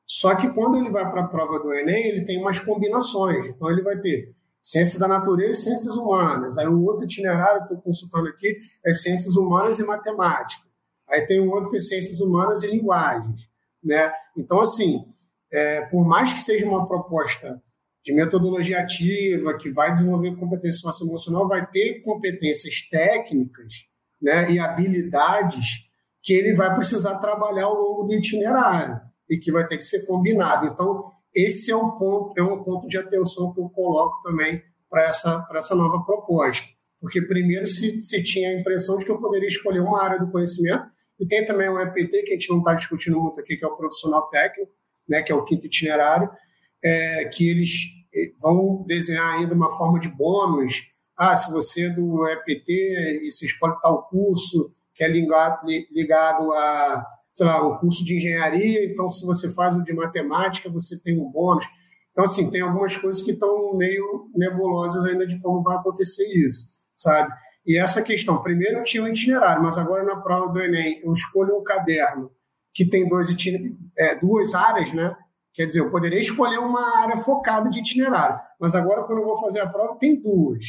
Só 0.06 0.34
que 0.34 0.48
quando 0.50 0.78
ele 0.78 0.90
vai 0.90 1.08
para 1.10 1.22
a 1.22 1.28
prova 1.28 1.58
do 1.60 1.72
Enem, 1.72 2.06
ele 2.06 2.24
tem 2.24 2.40
umas 2.40 2.58
combinações. 2.58 3.44
Então, 3.46 3.70
ele 3.70 3.82
vai 3.82 3.98
ter 3.98 4.34
ciências 4.62 4.98
da 4.98 5.06
natureza 5.06 5.52
e 5.52 5.62
ciências 5.64 5.96
humanas. 5.96 6.56
Aí 6.56 6.66
o 6.66 6.82
outro 6.84 7.04
itinerário, 7.04 7.62
estou 7.62 7.78
consultando 7.78 8.28
aqui, 8.28 8.58
é 8.84 8.92
ciências 8.92 9.36
humanas 9.36 9.78
e 9.78 9.84
matemática. 9.84 10.62
Aí 11.10 11.26
tem 11.26 11.40
um 11.40 11.50
outro 11.50 11.70
que 11.70 11.76
é 11.76 11.80
ciências 11.80 12.20
humanas 12.20 12.62
e 12.62 12.70
linguagens. 12.70 13.48
Né? 13.82 14.12
Então, 14.36 14.60
assim, 14.60 15.02
é, 15.52 15.82
por 15.86 16.06
mais 16.06 16.32
que 16.32 16.40
seja 16.40 16.66
uma 16.66 16.86
proposta 16.86 17.60
de 18.04 18.12
metodologia 18.12 18.80
ativa, 18.80 19.56
que 19.58 19.70
vai 19.70 19.92
desenvolver 19.92 20.36
competência 20.36 20.80
socioemocional, 20.80 21.48
vai 21.48 21.66
ter 21.70 22.00
competências 22.02 22.88
técnicas 22.88 23.86
né, 24.20 24.50
e 24.50 24.58
habilidades 24.58 25.88
que 26.22 26.32
ele 26.32 26.54
vai 26.54 26.74
precisar 26.74 27.18
trabalhar 27.18 27.64
ao 27.64 27.74
longo 27.74 28.04
do 28.04 28.14
itinerário 28.14 29.00
e 29.28 29.36
que 29.36 29.52
vai 29.52 29.66
ter 29.66 29.76
que 29.76 29.84
ser 29.84 30.06
combinado. 30.06 30.66
Então, 30.66 31.02
esse 31.34 31.70
é 31.70 31.76
um 31.76 31.92
ponto, 31.92 32.38
é 32.38 32.42
um 32.42 32.62
ponto 32.62 32.88
de 32.88 32.96
atenção 32.96 33.52
que 33.52 33.60
eu 33.60 33.68
coloco 33.68 34.22
também 34.22 34.62
para 34.88 35.04
essa, 35.04 35.46
essa 35.54 35.74
nova 35.74 36.02
proposta. 36.04 36.66
Porque 37.00 37.22
primeiro 37.22 37.66
se, 37.66 38.02
se 38.02 38.22
tinha 38.22 38.50
a 38.50 38.60
impressão 38.60 38.98
de 38.98 39.04
que 39.04 39.10
eu 39.10 39.20
poderia 39.20 39.48
escolher 39.48 39.80
uma 39.80 40.02
área 40.02 40.18
do 40.18 40.30
conhecimento, 40.30 40.84
e 41.18 41.26
tem 41.26 41.44
também 41.44 41.68
o 41.68 41.80
EPT, 41.80 42.22
que 42.22 42.30
a 42.30 42.34
gente 42.34 42.50
não 42.50 42.58
está 42.58 42.74
discutindo 42.74 43.20
muito 43.20 43.40
aqui, 43.40 43.56
que 43.56 43.64
é 43.64 43.68
o 43.68 43.76
profissional 43.76 44.28
técnico, 44.28 44.70
né, 45.08 45.22
que 45.22 45.32
é 45.32 45.34
o 45.34 45.44
quinto 45.44 45.66
itinerário, 45.66 46.30
é, 46.84 47.24
que 47.26 47.48
eles 47.48 47.70
eh, 48.14 48.32
vão 48.40 48.84
desenhar 48.86 49.34
ainda 49.34 49.54
uma 49.54 49.70
forma 49.70 49.98
de 49.98 50.08
bônus. 50.08 50.74
Ah, 51.16 51.36
se 51.36 51.50
você 51.50 51.86
é 51.86 51.90
do 51.90 52.26
EPT 52.28 53.22
e 53.24 53.30
se 53.32 53.46
escolhe 53.46 53.74
tal 53.82 54.06
curso 54.08 54.70
que 54.94 55.02
é 55.02 55.08
ligado, 55.08 55.66
ligado 55.92 56.52
a, 56.52 57.06
sei 57.32 57.46
lá, 57.46 57.66
um 57.66 57.78
curso 57.78 58.04
de 58.04 58.16
engenharia, 58.16 58.84
então 58.84 59.08
se 59.08 59.24
você 59.24 59.50
faz 59.52 59.74
o 59.76 59.82
de 59.82 59.92
matemática, 59.92 60.68
você 60.68 60.98
tem 61.00 61.20
um 61.20 61.30
bônus. 61.30 61.64
Então, 62.10 62.24
assim, 62.24 62.50
tem 62.50 62.60
algumas 62.60 62.96
coisas 62.96 63.22
que 63.22 63.30
estão 63.30 63.76
meio 63.76 64.28
nebulosas 64.34 65.04
ainda 65.04 65.26
de 65.26 65.40
como 65.40 65.62
vai 65.62 65.76
acontecer 65.76 66.26
isso, 66.34 66.68
sabe? 66.94 67.32
E 67.68 67.76
essa 67.78 68.00
questão, 68.00 68.42
primeiro 68.42 68.78
eu 68.78 68.82
tinha 68.82 69.02
um 69.02 69.08
itinerário, 69.08 69.62
mas 69.62 69.76
agora 69.76 70.02
na 70.02 70.16
prova 70.16 70.50
do 70.50 70.58
Enem 70.58 71.02
eu 71.04 71.12
escolho 71.12 71.58
um 71.58 71.62
caderno 71.62 72.30
que 72.72 72.88
tem 72.88 73.06
dois 73.06 73.28
é, 73.98 74.14
duas 74.14 74.54
áreas, 74.54 74.90
né? 74.94 75.14
Quer 75.52 75.66
dizer, 75.66 75.80
eu 75.80 75.90
poderia 75.90 76.18
escolher 76.18 76.58
uma 76.58 77.02
área 77.02 77.18
focada 77.18 77.68
de 77.68 77.80
itinerário, 77.80 78.40
mas 78.58 78.74
agora, 78.74 79.02
quando 79.02 79.18
eu 79.18 79.26
vou 79.26 79.38
fazer 79.38 79.60
a 79.60 79.68
prova, 79.68 79.98
tem 79.98 80.18
duas. 80.18 80.64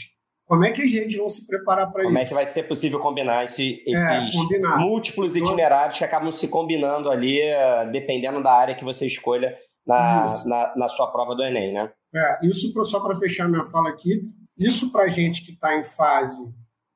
Como 0.46 0.66
é 0.66 0.72
que 0.72 0.82
as 0.82 0.90
gente 0.90 1.16
vão 1.16 1.30
se 1.30 1.46
preparar 1.48 1.90
para 1.90 2.02
isso? 2.02 2.10
Como 2.10 2.20
é 2.20 2.26
que 2.26 2.34
vai 2.34 2.46
ser 2.46 2.64
possível 2.64 3.00
combinar 3.00 3.46
esse, 3.46 3.82
é, 3.88 3.92
esses 3.92 4.10
é, 4.10 4.32
combinar. 4.32 4.80
múltiplos 4.80 5.36
então, 5.38 5.48
itinerários 5.48 6.00
que 6.00 6.04
acabam 6.04 6.32
se 6.34 6.50
combinando 6.50 7.10
ali, 7.10 7.40
eh, 7.40 7.86
dependendo 7.92 8.42
da 8.44 8.52
área 8.52 8.76
que 8.76 8.84
você 8.84 9.06
escolha 9.06 9.56
na, 9.86 10.26
na, 10.46 10.76
na, 10.76 10.88
sua 10.90 11.08
prova 11.12 11.36
do 11.36 11.44
Enem, 11.44 11.72
né? 11.72 11.92
É, 12.14 12.48
isso 12.48 12.74
só 12.84 13.00
para 13.00 13.16
fechar 13.16 13.48
minha 13.48 13.64
fala 13.64 13.90
aqui, 13.90 14.24
isso 14.58 14.92
para 14.92 15.04
a 15.04 15.08
gente 15.08 15.46
que 15.46 15.52
está 15.52 15.78
em 15.78 15.84
fase 15.84 16.42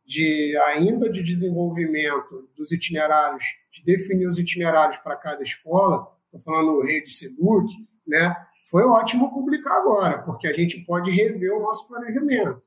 de 0.06 0.58
ainda 0.68 1.10
de 1.10 1.24
desenvolvimento 1.24 2.50
dos 2.58 2.72
itinerários, 2.72 3.44
de 3.72 3.84
definir 3.84 4.28
os 4.28 4.38
itinerários 4.38 4.98
para 4.98 5.16
cada 5.16 5.42
escola, 5.44 6.08
estou 6.26 6.40
falando 6.42 6.82
rede 6.82 7.10
Seduc, 7.10 7.68
né? 8.06 8.36
Foi 8.70 8.84
ótimo 8.84 9.34
publicar 9.34 9.78
agora, 9.78 10.22
porque 10.24 10.48
a 10.48 10.54
gente 10.54 10.80
pode 10.86 11.12
rever 11.12 11.54
o 11.54 11.62
nosso 11.62 11.88
planejamento. 11.88 12.62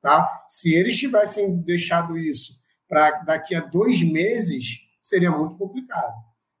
Tá? 0.00 0.44
Se 0.48 0.74
eles 0.74 0.98
tivessem 0.98 1.56
deixado 1.62 2.18
isso 2.18 2.60
para 2.86 3.22
daqui 3.22 3.54
a 3.54 3.60
dois 3.60 4.02
meses, 4.02 4.80
seria 5.00 5.30
muito 5.30 5.56
complicado. 5.56 6.12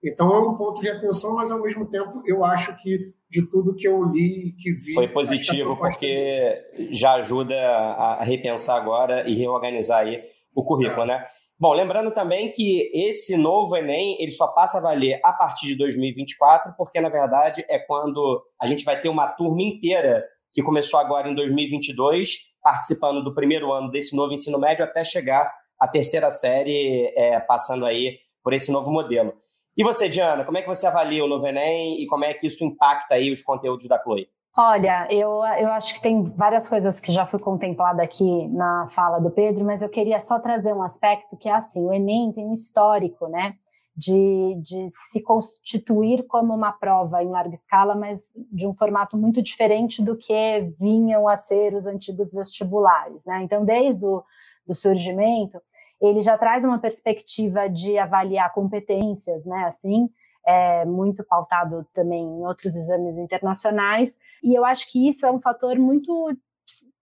Então 0.04 0.32
é 0.34 0.38
um 0.38 0.54
ponto 0.54 0.80
de 0.80 0.88
atenção, 0.90 1.34
mas 1.34 1.50
ao 1.50 1.62
mesmo 1.62 1.88
tempo 1.88 2.22
eu 2.26 2.44
acho 2.44 2.76
que 2.82 3.14
de 3.30 3.48
tudo 3.48 3.74
que 3.74 3.88
eu 3.88 4.04
li 4.04 4.48
e 4.48 4.52
que 4.52 4.70
vi. 4.72 4.92
Foi 4.92 5.08
positivo, 5.08 5.76
porque 5.76 6.62
já 6.90 7.14
ajuda 7.14 7.56
a 7.56 8.22
repensar 8.22 8.76
agora 8.76 9.28
e 9.28 9.34
reorganizar 9.34 10.00
aí 10.00 10.22
o 10.54 10.62
currículo, 10.62 11.02
é. 11.02 11.06
né? 11.06 11.26
Bom, 11.58 11.72
lembrando 11.72 12.12
também 12.12 12.50
que 12.50 12.90
esse 12.92 13.36
novo 13.36 13.76
Enem 13.76 14.16
ele 14.20 14.32
só 14.32 14.48
passa 14.48 14.78
a 14.78 14.80
valer 14.82 15.20
a 15.24 15.32
partir 15.32 15.68
de 15.68 15.76
2024, 15.76 16.74
porque 16.76 17.00
na 17.00 17.08
verdade 17.08 17.64
é 17.68 17.78
quando 17.78 18.44
a 18.60 18.66
gente 18.66 18.84
vai 18.84 19.00
ter 19.00 19.08
uma 19.08 19.28
turma 19.28 19.62
inteira 19.62 20.24
que 20.52 20.62
começou 20.62 21.00
agora 21.00 21.28
em 21.28 21.34
2022, 21.34 22.38
participando 22.62 23.22
do 23.22 23.34
primeiro 23.34 23.72
ano 23.72 23.90
desse 23.90 24.14
novo 24.16 24.32
ensino 24.32 24.58
médio 24.58 24.84
até 24.84 25.02
chegar 25.02 25.52
à 25.80 25.88
terceira 25.88 26.30
série, 26.30 27.12
é, 27.16 27.40
passando 27.40 27.86
aí 27.86 28.18
por 28.42 28.52
esse 28.52 28.70
novo 28.70 28.90
modelo. 28.90 29.32
E 29.76 29.82
você, 29.82 30.08
Diana, 30.08 30.44
como 30.44 30.56
é 30.56 30.62
que 30.62 30.68
você 30.68 30.86
avalia 30.86 31.24
o 31.24 31.28
novo 31.28 31.46
Enem 31.46 32.00
e 32.00 32.06
como 32.06 32.24
é 32.24 32.32
que 32.32 32.46
isso 32.46 32.64
impacta 32.64 33.16
aí 33.16 33.32
os 33.32 33.42
conteúdos 33.42 33.88
da 33.88 34.00
Chloe? 34.00 34.28
Olha, 34.56 35.08
eu, 35.10 35.42
eu 35.58 35.72
acho 35.72 35.94
que 35.94 36.00
tem 36.00 36.22
várias 36.22 36.68
coisas 36.68 37.00
que 37.00 37.10
já 37.10 37.26
foi 37.26 37.40
contemplada 37.40 38.00
aqui 38.00 38.46
na 38.48 38.86
fala 38.94 39.18
do 39.18 39.32
Pedro, 39.32 39.64
mas 39.64 39.82
eu 39.82 39.88
queria 39.88 40.20
só 40.20 40.38
trazer 40.38 40.72
um 40.72 40.82
aspecto 40.82 41.36
que 41.36 41.48
é 41.48 41.52
assim, 41.52 41.84
o 41.84 41.92
Enem 41.92 42.32
tem 42.32 42.46
um 42.46 42.52
histórico, 42.52 43.26
né, 43.26 43.54
de, 43.96 44.60
de 44.62 44.88
se 45.10 45.20
constituir 45.20 46.24
como 46.28 46.54
uma 46.54 46.70
prova 46.70 47.20
em 47.20 47.30
larga 47.30 47.54
escala, 47.54 47.96
mas 47.96 48.32
de 48.52 48.64
um 48.64 48.72
formato 48.72 49.16
muito 49.16 49.42
diferente 49.42 50.00
do 50.00 50.16
que 50.16 50.72
vinham 50.78 51.26
a 51.26 51.34
ser 51.34 51.74
os 51.74 51.88
antigos 51.88 52.32
vestibulares, 52.32 53.24
né, 53.26 53.42
então 53.42 53.64
desde 53.64 54.06
o 54.06 54.22
do 54.66 54.74
surgimento, 54.74 55.60
ele 56.00 56.22
já 56.22 56.36
traz 56.36 56.64
uma 56.64 56.78
perspectiva 56.78 57.68
de 57.68 57.98
avaliar 57.98 58.52
competências, 58.52 59.44
né, 59.46 59.64
assim, 59.66 60.08
é 60.46 60.84
muito 60.84 61.24
pautado 61.24 61.86
também 61.94 62.22
em 62.22 62.44
outros 62.44 62.76
exames 62.76 63.18
internacionais, 63.18 64.18
e 64.42 64.54
eu 64.54 64.64
acho 64.64 64.90
que 64.90 65.08
isso 65.08 65.24
é 65.24 65.32
um 65.32 65.40
fator 65.40 65.78
muito 65.78 66.36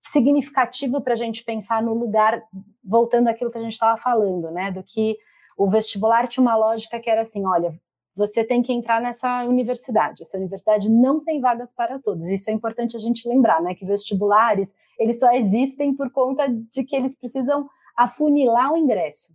significativo 0.07 1.01
para 1.01 1.15
a 1.15 1.17
gente 1.17 1.45
pensar 1.45 1.83
no 1.83 1.95
lugar, 1.95 2.43
voltando 2.85 3.29
àquilo 3.29 3.51
que 3.51 3.59
a 3.59 3.63
gente 3.63 3.73
estava 3.73 3.97
falando, 3.97 4.51
né, 4.51 4.71
do 4.71 4.83
que 4.83 5.17
o 5.57 5.69
vestibular 5.69 6.27
tinha 6.29 6.43
uma 6.43 6.57
lógica 6.57 6.99
que 7.01 7.11
era 7.11 7.23
assim, 7.23 7.47
olha, 7.47 7.75
você 8.15 8.45
tem 8.45 8.63
que 8.63 8.73
entrar 8.73 9.01
nessa 9.01 9.45
universidade. 9.45 10.23
Essa 10.23 10.37
universidade 10.37 10.91
não 10.91 11.21
tem 11.21 11.41
vagas 11.41 11.75
para 11.75 11.99
todos. 11.99 12.27
Isso 12.29 12.51
é 12.51 12.53
importante 12.53 12.95
a 12.97 12.99
gente 12.99 13.27
lembrar, 13.27 13.63
né? 13.63 13.75
Que 13.75 13.87
vestibulares 13.87 14.75
eles 14.99 15.19
só 15.19 15.33
existem 15.33 15.95
por 15.95 16.11
conta 16.11 16.47
de 16.49 16.85
que 16.85 16.95
eles 16.95 17.19
precisam 17.19 17.69
afunilar 17.97 18.73
o 18.73 18.77
ingresso. 18.77 19.35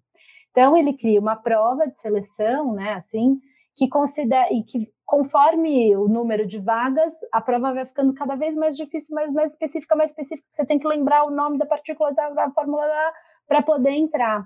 Então 0.51 0.75
ele 0.75 0.93
cria 0.93 1.19
uma 1.19 1.35
prova 1.35 1.87
de 1.87 1.99
seleção, 1.99 2.73
né, 2.73 2.93
assim, 2.93 3.39
que 3.75 3.87
considera 3.87 4.47
e 4.51 4.63
que 4.63 4.91
conforme 5.05 5.95
o 5.95 6.07
número 6.07 6.45
de 6.45 6.59
vagas, 6.59 7.13
a 7.31 7.39
prova 7.39 7.73
vai 7.73 7.85
ficando 7.85 8.13
cada 8.13 8.35
vez 8.35 8.57
mais 8.57 8.75
difícil, 8.75 9.15
mais, 9.15 9.31
mais 9.31 9.51
específica, 9.51 9.95
mais 9.95 10.11
específica. 10.11 10.47
Você 10.51 10.65
tem 10.65 10.77
que 10.77 10.87
lembrar 10.87 11.23
o 11.23 11.31
nome 11.31 11.57
da 11.57 11.65
partícula 11.65 12.13
da, 12.13 12.29
da 12.31 12.51
fórmula 12.51 12.85
para 13.47 13.61
poder 13.61 13.91
entrar. 13.91 14.45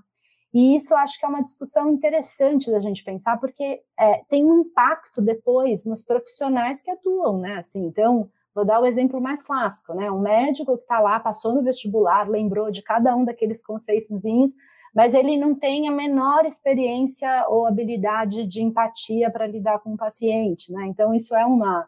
E 0.54 0.76
isso 0.76 0.94
acho 0.96 1.18
que 1.18 1.26
é 1.26 1.30
uma 1.30 1.42
discussão 1.42 1.90
interessante 1.92 2.70
da 2.70 2.80
gente 2.80 3.04
pensar, 3.04 3.40
porque 3.40 3.82
é, 3.98 4.22
tem 4.30 4.46
um 4.46 4.62
impacto 4.62 5.22
depois 5.22 5.86
nos 5.86 6.04
profissionais 6.04 6.84
que 6.84 6.92
atuam, 6.92 7.40
né? 7.40 7.56
Assim, 7.56 7.86
então, 7.86 8.30
Vou 8.54 8.66
dar 8.66 8.82
o 8.82 8.86
exemplo 8.86 9.22
mais 9.22 9.42
clássico, 9.42 9.94
né? 9.94 10.12
Um 10.12 10.20
médico 10.20 10.76
que 10.76 10.84
está 10.84 11.00
lá, 11.00 11.20
passou 11.20 11.54
no 11.54 11.64
vestibular, 11.64 12.30
lembrou 12.30 12.70
de 12.70 12.82
cada 12.82 13.16
um 13.16 13.24
daqueles 13.24 13.64
conceitozinhos, 13.64 14.52
mas 14.94 15.14
ele 15.14 15.38
não 15.38 15.56
tem 15.56 15.88
a 15.88 15.92
menor 15.92 16.44
experiência 16.44 17.46
ou 17.48 17.66
habilidade 17.66 18.46
de 18.46 18.62
empatia 18.62 19.32
para 19.32 19.48
lidar 19.48 19.80
com 19.80 19.94
o 19.94 19.98
paciente, 19.98 20.72
né? 20.74 20.86
Então, 20.88 21.14
isso 21.14 21.34
é 21.36 21.46
uma, 21.46 21.88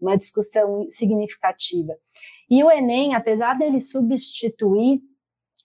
uma 0.00 0.16
discussão 0.16 0.86
significativa. 0.90 1.96
E 2.50 2.62
o 2.64 2.70
Enem, 2.70 3.14
apesar 3.14 3.56
dele 3.56 3.80
substituir 3.80 5.00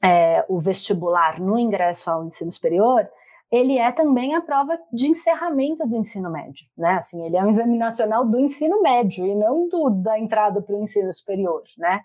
é, 0.04 0.46
o 0.48 0.60
vestibular 0.60 1.40
no 1.40 1.58
ingresso 1.58 2.12
ao 2.12 2.24
ensino 2.24 2.52
superior, 2.52 3.10
ele 3.52 3.78
é 3.78 3.92
também 3.92 4.36
a 4.36 4.42
prova 4.42 4.78
de 4.92 5.08
encerramento 5.08 5.88
do 5.88 5.96
ensino 5.96 6.30
médio, 6.30 6.66
né? 6.78 6.96
Assim, 6.96 7.26
ele 7.26 7.38
é 7.38 7.44
um 7.44 7.50
exame 7.50 7.78
nacional 7.78 8.26
do 8.26 8.40
ensino 8.40 8.82
médio 8.82 9.26
e 9.26 9.36
não 9.36 9.70
do, 9.70 9.90
da 9.90 10.20
entrada 10.20 10.62
para 10.62 10.76
o 10.76 10.82
ensino 10.82 11.14
superior, 11.14 11.64
né? 11.78 12.02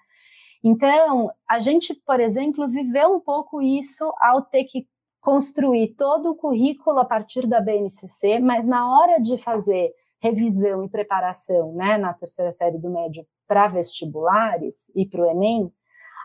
Então, 0.64 1.30
a 1.48 1.58
gente, 1.58 1.92
por 2.06 2.20
exemplo, 2.20 2.68
viveu 2.68 3.14
um 3.14 3.20
pouco 3.20 3.60
isso 3.60 4.12
ao 4.20 4.42
ter 4.42 4.64
que 4.64 4.86
construir 5.20 5.94
todo 5.96 6.30
o 6.30 6.36
currículo 6.36 7.00
a 7.00 7.04
partir 7.04 7.46
da 7.46 7.60
BNCC, 7.60 8.38
mas 8.38 8.66
na 8.66 8.88
hora 8.88 9.20
de 9.20 9.36
fazer 9.38 9.92
revisão 10.20 10.84
e 10.84 10.88
preparação, 10.88 11.72
né, 11.74 11.98
na 11.98 12.14
terceira 12.14 12.52
série 12.52 12.78
do 12.78 12.88
médio 12.88 13.26
para 13.46 13.66
vestibulares 13.66 14.90
e 14.94 15.04
para 15.04 15.22
o 15.22 15.30
Enem, 15.30 15.72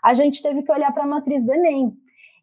a 0.04 0.14
gente 0.14 0.42
teve 0.42 0.62
que 0.62 0.72
olhar 0.72 0.94
para 0.94 1.04
a 1.04 1.08
matriz 1.08 1.46
do 1.46 1.54
Enem, 1.54 1.92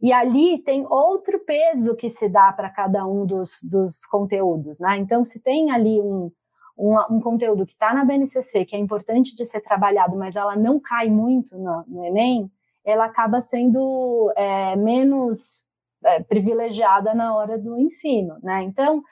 e 0.04 0.12
ali 0.12 0.58
tem 0.58 0.84
outro 0.86 1.42
peso 1.46 1.96
que 1.96 2.10
se 2.10 2.28
dá 2.28 2.52
para 2.52 2.68
cada 2.68 3.06
um 3.06 3.24
dos, 3.24 3.60
dos 3.62 4.04
conteúdos, 4.04 4.78
né? 4.78 4.98
Então, 4.98 5.24
se 5.24 5.42
tem 5.42 5.70
ali 5.70 5.98
um, 5.98 6.30
um, 6.78 6.94
um 7.12 7.20
conteúdo 7.20 7.64
que 7.64 7.72
está 7.72 7.94
na 7.94 8.04
BNCC, 8.04 8.66
que 8.66 8.76
é 8.76 8.78
importante 8.78 9.34
de 9.34 9.46
ser 9.46 9.62
trabalhado, 9.62 10.14
mas 10.14 10.36
ela 10.36 10.56
não 10.56 10.78
cai 10.78 11.08
muito 11.08 11.56
no, 11.56 11.84
no 11.88 12.04
Enem, 12.04 12.50
ela 12.84 13.06
acaba 13.06 13.40
sendo 13.40 14.30
é, 14.36 14.76
menos 14.76 15.64
é, 16.04 16.22
privilegiada 16.22 17.14
na 17.14 17.34
hora 17.34 17.56
do 17.56 17.78
ensino, 17.78 18.36
né? 18.42 18.62
Então, 18.62 19.02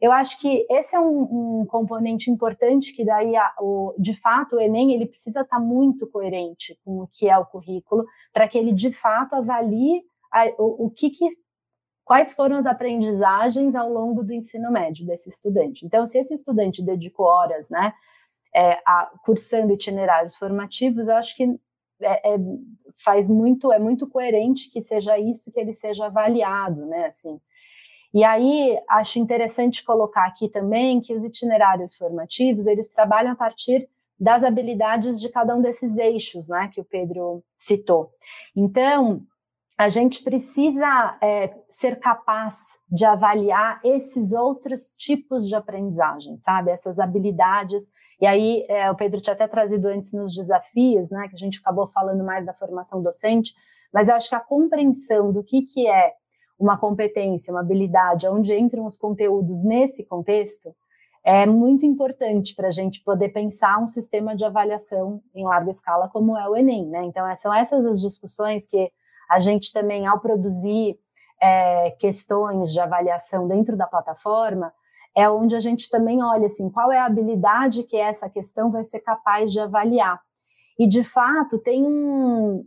eu 0.00 0.10
acho 0.10 0.40
que 0.40 0.64
esse 0.70 0.96
é 0.96 1.00
um, 1.00 1.60
um 1.60 1.66
componente 1.66 2.30
importante 2.30 2.94
que 2.96 3.04
daí, 3.04 3.36
a, 3.36 3.52
o, 3.60 3.94
de 3.98 4.18
fato, 4.18 4.56
o 4.56 4.60
Enem 4.60 4.94
ele 4.94 5.04
precisa 5.04 5.42
estar 5.42 5.58
tá 5.58 5.62
muito 5.62 6.08
coerente 6.08 6.74
com 6.82 7.02
o 7.02 7.06
que 7.06 7.28
é 7.28 7.36
o 7.36 7.44
currículo, 7.44 8.06
para 8.32 8.48
que 8.48 8.56
ele 8.56 8.72
de 8.72 8.90
fato 8.90 9.34
avalie 9.34 10.07
a, 10.32 10.46
o, 10.58 10.86
o 10.86 10.90
que, 10.90 11.10
que 11.10 11.26
quais 12.04 12.32
foram 12.32 12.56
as 12.56 12.64
aprendizagens 12.64 13.76
ao 13.76 13.92
longo 13.92 14.24
do 14.24 14.32
ensino 14.32 14.70
médio 14.70 15.06
desse 15.06 15.28
estudante. 15.28 15.84
Então, 15.84 16.06
se 16.06 16.18
esse 16.18 16.32
estudante 16.32 16.82
dedicou 16.82 17.26
horas, 17.26 17.68
né, 17.68 17.92
é, 18.54 18.80
a, 18.86 19.12
cursando 19.24 19.74
itinerários 19.74 20.36
formativos, 20.36 21.08
eu 21.08 21.16
acho 21.16 21.36
que 21.36 21.44
é, 22.00 22.34
é, 22.34 22.38
faz 23.04 23.28
muito, 23.28 23.70
é 23.70 23.78
muito 23.78 24.08
coerente 24.08 24.70
que 24.70 24.80
seja 24.80 25.18
isso 25.18 25.52
que 25.52 25.60
ele 25.60 25.74
seja 25.74 26.06
avaliado, 26.06 26.86
né, 26.86 27.06
assim. 27.06 27.38
E 28.14 28.24
aí, 28.24 28.78
acho 28.88 29.18
interessante 29.18 29.84
colocar 29.84 30.26
aqui 30.26 30.48
também 30.48 31.02
que 31.02 31.14
os 31.14 31.22
itinerários 31.22 31.94
formativos, 31.94 32.66
eles 32.66 32.90
trabalham 32.90 33.32
a 33.32 33.36
partir 33.36 33.86
das 34.18 34.44
habilidades 34.44 35.20
de 35.20 35.28
cada 35.28 35.54
um 35.54 35.60
desses 35.60 35.98
eixos, 35.98 36.48
né, 36.48 36.70
que 36.72 36.80
o 36.80 36.84
Pedro 36.84 37.44
citou. 37.54 38.10
Então, 38.56 39.22
a 39.78 39.88
gente 39.88 40.24
precisa 40.24 41.16
é, 41.22 41.54
ser 41.68 42.00
capaz 42.00 42.80
de 42.90 43.04
avaliar 43.04 43.80
esses 43.84 44.32
outros 44.32 44.96
tipos 44.98 45.46
de 45.46 45.54
aprendizagem, 45.54 46.36
sabe? 46.36 46.72
Essas 46.72 46.98
habilidades. 46.98 47.84
E 48.20 48.26
aí, 48.26 48.66
é, 48.68 48.90
o 48.90 48.96
Pedro 48.96 49.20
tinha 49.20 49.34
até 49.34 49.46
trazido 49.46 49.86
antes 49.86 50.12
nos 50.12 50.34
desafios, 50.34 51.10
né? 51.12 51.28
Que 51.28 51.36
a 51.36 51.38
gente 51.38 51.60
acabou 51.60 51.86
falando 51.86 52.24
mais 52.24 52.44
da 52.44 52.52
formação 52.52 53.00
docente, 53.00 53.54
mas 53.94 54.08
eu 54.08 54.16
acho 54.16 54.28
que 54.28 54.34
a 54.34 54.40
compreensão 54.40 55.30
do 55.30 55.44
que, 55.44 55.62
que 55.62 55.86
é 55.86 56.12
uma 56.58 56.76
competência, 56.76 57.52
uma 57.52 57.60
habilidade, 57.60 58.26
onde 58.26 58.58
entram 58.58 58.84
os 58.84 58.98
conteúdos 58.98 59.64
nesse 59.64 60.04
contexto, 60.04 60.74
é 61.24 61.46
muito 61.46 61.86
importante 61.86 62.52
para 62.56 62.66
a 62.66 62.72
gente 62.72 63.04
poder 63.04 63.28
pensar 63.28 63.78
um 63.80 63.86
sistema 63.86 64.34
de 64.34 64.44
avaliação 64.44 65.22
em 65.32 65.44
larga 65.44 65.70
escala 65.70 66.08
como 66.08 66.36
é 66.36 66.48
o 66.48 66.56
Enem, 66.56 66.88
né? 66.88 67.04
Então, 67.04 67.24
são 67.36 67.54
essas 67.54 67.86
as 67.86 68.00
discussões 68.00 68.66
que 68.66 68.90
a 69.28 69.38
gente 69.38 69.72
também, 69.72 70.06
ao 70.06 70.20
produzir 70.20 70.98
é, 71.40 71.90
questões 71.92 72.72
de 72.72 72.80
avaliação 72.80 73.46
dentro 73.46 73.76
da 73.76 73.86
plataforma, 73.86 74.72
é 75.16 75.28
onde 75.28 75.56
a 75.56 75.60
gente 75.60 75.90
também 75.90 76.22
olha 76.22 76.46
assim, 76.46 76.70
qual 76.70 76.92
é 76.92 76.98
a 76.98 77.06
habilidade 77.06 77.82
que 77.82 77.96
essa 77.96 78.28
questão 78.30 78.70
vai 78.70 78.84
ser 78.84 79.00
capaz 79.00 79.52
de 79.52 79.60
avaliar. 79.60 80.20
E 80.78 80.88
de 80.88 81.02
fato 81.02 81.58
tem 81.60 81.84
um 81.84 82.64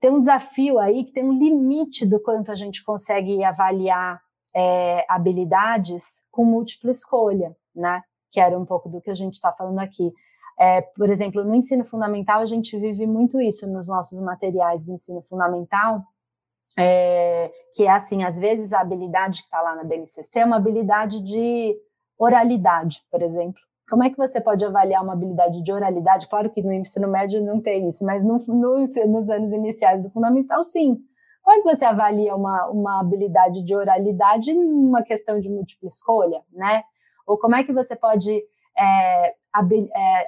tem 0.00 0.10
um 0.10 0.18
desafio 0.18 0.78
aí 0.78 1.02
que 1.02 1.12
tem 1.12 1.24
um 1.24 1.38
limite 1.38 2.04
do 2.04 2.20
quanto 2.20 2.52
a 2.52 2.54
gente 2.54 2.84
consegue 2.84 3.42
avaliar 3.42 4.20
é, 4.54 5.04
habilidades 5.08 6.04
com 6.30 6.44
múltipla 6.44 6.90
escolha, 6.90 7.56
né? 7.74 8.02
Que 8.30 8.38
era 8.38 8.58
um 8.58 8.66
pouco 8.66 8.88
do 8.88 9.00
que 9.00 9.10
a 9.10 9.14
gente 9.14 9.34
está 9.34 9.50
falando 9.52 9.78
aqui. 9.78 10.12
É, 10.58 10.82
por 10.82 11.10
exemplo, 11.10 11.44
no 11.44 11.54
ensino 11.54 11.84
fundamental, 11.84 12.40
a 12.40 12.46
gente 12.46 12.78
vive 12.78 13.06
muito 13.06 13.40
isso 13.40 13.70
nos 13.70 13.88
nossos 13.88 14.20
materiais 14.20 14.84
do 14.86 14.92
ensino 14.92 15.20
fundamental, 15.22 16.02
é, 16.78 17.50
que 17.72 17.84
é 17.84 17.90
assim, 17.90 18.22
às 18.22 18.38
vezes 18.38 18.72
a 18.72 18.80
habilidade 18.80 19.40
que 19.40 19.46
está 19.46 19.60
lá 19.60 19.74
na 19.74 19.84
BNCC 19.84 20.40
é 20.40 20.44
uma 20.44 20.56
habilidade 20.56 21.22
de 21.22 21.76
oralidade, 22.18 23.02
por 23.10 23.22
exemplo. 23.22 23.60
Como 23.88 24.02
é 24.02 24.10
que 24.10 24.16
você 24.16 24.40
pode 24.40 24.64
avaliar 24.64 25.02
uma 25.02 25.12
habilidade 25.12 25.62
de 25.62 25.72
oralidade? 25.72 26.28
Claro 26.28 26.50
que 26.50 26.62
no 26.62 26.72
ensino 26.72 27.08
médio 27.08 27.44
não 27.44 27.60
tem 27.60 27.88
isso, 27.88 28.04
mas 28.04 28.24
no, 28.24 28.38
no, 28.48 28.78
nos 28.78 29.30
anos 29.30 29.52
iniciais 29.52 30.02
do 30.02 30.10
fundamental, 30.10 30.64
sim. 30.64 30.98
Como 31.42 31.58
é 31.58 31.62
que 31.62 31.76
você 31.76 31.84
avalia 31.84 32.34
uma, 32.34 32.70
uma 32.70 33.00
habilidade 33.00 33.62
de 33.62 33.76
oralidade 33.76 34.54
numa 34.54 35.02
questão 35.02 35.38
de 35.38 35.50
múltipla 35.50 35.88
escolha, 35.88 36.42
né? 36.50 36.82
Ou 37.26 37.38
como 37.38 37.54
é 37.54 37.62
que 37.62 37.72
você 37.72 37.94
pode 37.94 38.42
é, 38.78 39.34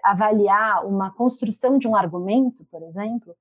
avaliar 0.03 0.87
uma 0.87 1.13
construção 1.13 1.79
de 1.79 1.89
um 1.89 1.97
argumento, 1.97 2.65
por 2.71 2.83
exemplo, 2.83 3.35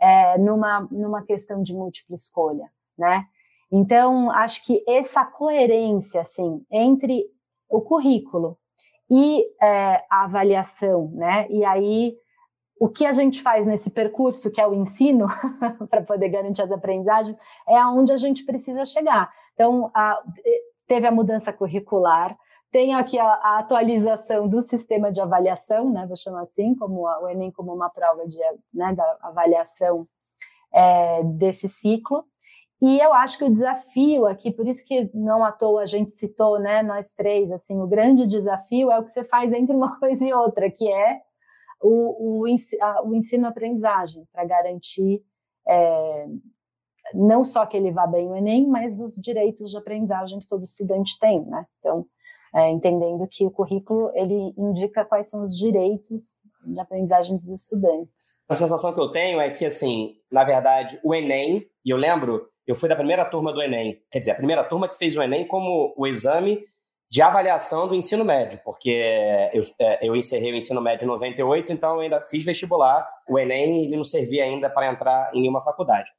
é, 0.00 0.38
numa, 0.38 0.80
numa 0.90 1.22
questão 1.22 1.62
de 1.62 1.74
múltipla 1.74 2.14
escolha, 2.14 2.70
né? 2.96 3.26
Então, 3.70 4.30
acho 4.30 4.64
que 4.64 4.82
essa 4.88 5.24
coerência, 5.24 6.20
assim, 6.20 6.64
entre 6.70 7.26
o 7.68 7.80
currículo 7.80 8.58
e 9.10 9.44
é, 9.62 10.04
a 10.10 10.24
avaliação, 10.24 11.10
né? 11.14 11.46
E 11.50 11.64
aí, 11.64 12.16
o 12.80 12.88
que 12.88 13.04
a 13.04 13.12
gente 13.12 13.42
faz 13.42 13.66
nesse 13.66 13.90
percurso, 13.90 14.50
que 14.50 14.60
é 14.60 14.66
o 14.66 14.74
ensino, 14.74 15.26
para 15.90 16.02
poder 16.02 16.28
garantir 16.28 16.62
as 16.62 16.72
aprendizagens, 16.72 17.36
é 17.68 17.76
aonde 17.76 18.12
a 18.12 18.16
gente 18.16 18.44
precisa 18.44 18.84
chegar. 18.84 19.30
Então, 19.54 19.90
a, 19.94 20.22
teve 20.86 21.06
a 21.06 21.12
mudança 21.12 21.52
curricular, 21.52 22.36
tem 22.70 22.94
aqui 22.94 23.18
a, 23.18 23.26
a, 23.26 23.58
atualização 23.58 24.48
do 24.48 24.60
sistema 24.60 25.10
de 25.10 25.20
avaliação, 25.20 25.90
né, 25.90 26.06
vou 26.06 26.16
chamar 26.16 26.42
assim, 26.42 26.74
como 26.74 27.06
a, 27.06 27.22
o 27.22 27.28
Enem 27.28 27.50
como 27.50 27.72
uma 27.72 27.90
prova 27.90 28.26
de, 28.26 28.38
né, 28.72 28.94
da 28.94 29.18
avaliação 29.22 30.06
é, 30.72 31.22
desse 31.24 31.68
ciclo. 31.68 32.24
E 32.80 33.00
eu 33.00 33.12
acho 33.12 33.38
que 33.38 33.44
o 33.44 33.52
desafio 33.52 34.26
aqui, 34.26 34.52
por 34.52 34.68
isso 34.68 34.86
que 34.86 35.10
não 35.12 35.44
à 35.44 35.50
toa 35.50 35.82
a 35.82 35.86
gente 35.86 36.14
citou, 36.14 36.60
né, 36.60 36.82
nós 36.82 37.12
três, 37.12 37.50
assim, 37.50 37.80
o 37.80 37.86
grande 37.86 38.26
desafio 38.26 38.90
é 38.90 38.98
o 38.98 39.04
que 39.04 39.10
você 39.10 39.24
faz 39.24 39.52
entre 39.52 39.74
uma 39.74 39.96
coisa 39.98 40.26
e 40.26 40.32
outra, 40.32 40.70
que 40.70 40.90
é 40.90 41.20
o, 41.82 42.42
o, 42.42 42.44
o 43.04 43.14
ensino-aprendizagem, 43.14 44.24
para 44.32 44.44
garantir 44.44 45.22
é, 45.66 46.26
não 47.14 47.44
só 47.44 47.64
que 47.66 47.76
ele 47.76 47.90
vá 47.90 48.06
bem 48.06 48.28
no 48.28 48.36
Enem, 48.36 48.66
mas 48.66 49.00
os 49.00 49.14
direitos 49.14 49.70
de 49.70 49.78
aprendizagem 49.78 50.40
que 50.40 50.48
todo 50.48 50.62
estudante 50.62 51.18
tem, 51.18 51.44
né? 51.46 51.66
Então, 51.78 52.06
é, 52.54 52.70
entendendo 52.70 53.26
que 53.30 53.44
o 53.44 53.50
currículo 53.50 54.10
ele 54.14 54.52
indica 54.56 55.04
quais 55.04 55.28
são 55.28 55.42
os 55.42 55.56
direitos 55.56 56.42
de 56.64 56.80
aprendizagem 56.80 57.36
dos 57.36 57.48
estudantes. 57.48 58.32
A 58.48 58.54
sensação 58.54 58.92
que 58.92 59.00
eu 59.00 59.10
tenho 59.10 59.40
é 59.40 59.50
que, 59.50 59.64
assim, 59.64 60.16
na 60.30 60.44
verdade, 60.44 60.98
o 61.02 61.14
Enem, 61.14 61.66
e 61.84 61.90
eu 61.90 61.96
lembro, 61.96 62.48
eu 62.66 62.74
fui 62.74 62.88
da 62.88 62.96
primeira 62.96 63.24
turma 63.24 63.52
do 63.52 63.62
Enem, 63.62 64.00
quer 64.10 64.18
dizer, 64.18 64.32
a 64.32 64.36
primeira 64.36 64.64
turma 64.64 64.88
que 64.88 64.96
fez 64.96 65.16
o 65.16 65.22
Enem 65.22 65.46
como 65.46 65.94
o 65.96 66.06
exame 66.06 66.62
de 67.10 67.22
avaliação 67.22 67.88
do 67.88 67.94
ensino 67.94 68.24
médio, 68.24 68.60
porque 68.62 68.90
eu, 69.52 69.62
é, 69.80 70.06
eu 70.06 70.14
encerrei 70.14 70.52
o 70.52 70.56
ensino 70.56 70.80
médio 70.80 71.04
em 71.04 71.08
98, 71.08 71.72
então 71.72 71.94
eu 71.94 72.00
ainda 72.00 72.20
fiz 72.20 72.44
vestibular. 72.44 73.08
O 73.26 73.38
Enem 73.38 73.84
ele 73.84 73.96
não 73.96 74.04
servia 74.04 74.44
ainda 74.44 74.68
para 74.68 74.88
entrar 74.88 75.30
em 75.34 75.40
nenhuma 75.40 75.62
faculdade. 75.62 76.10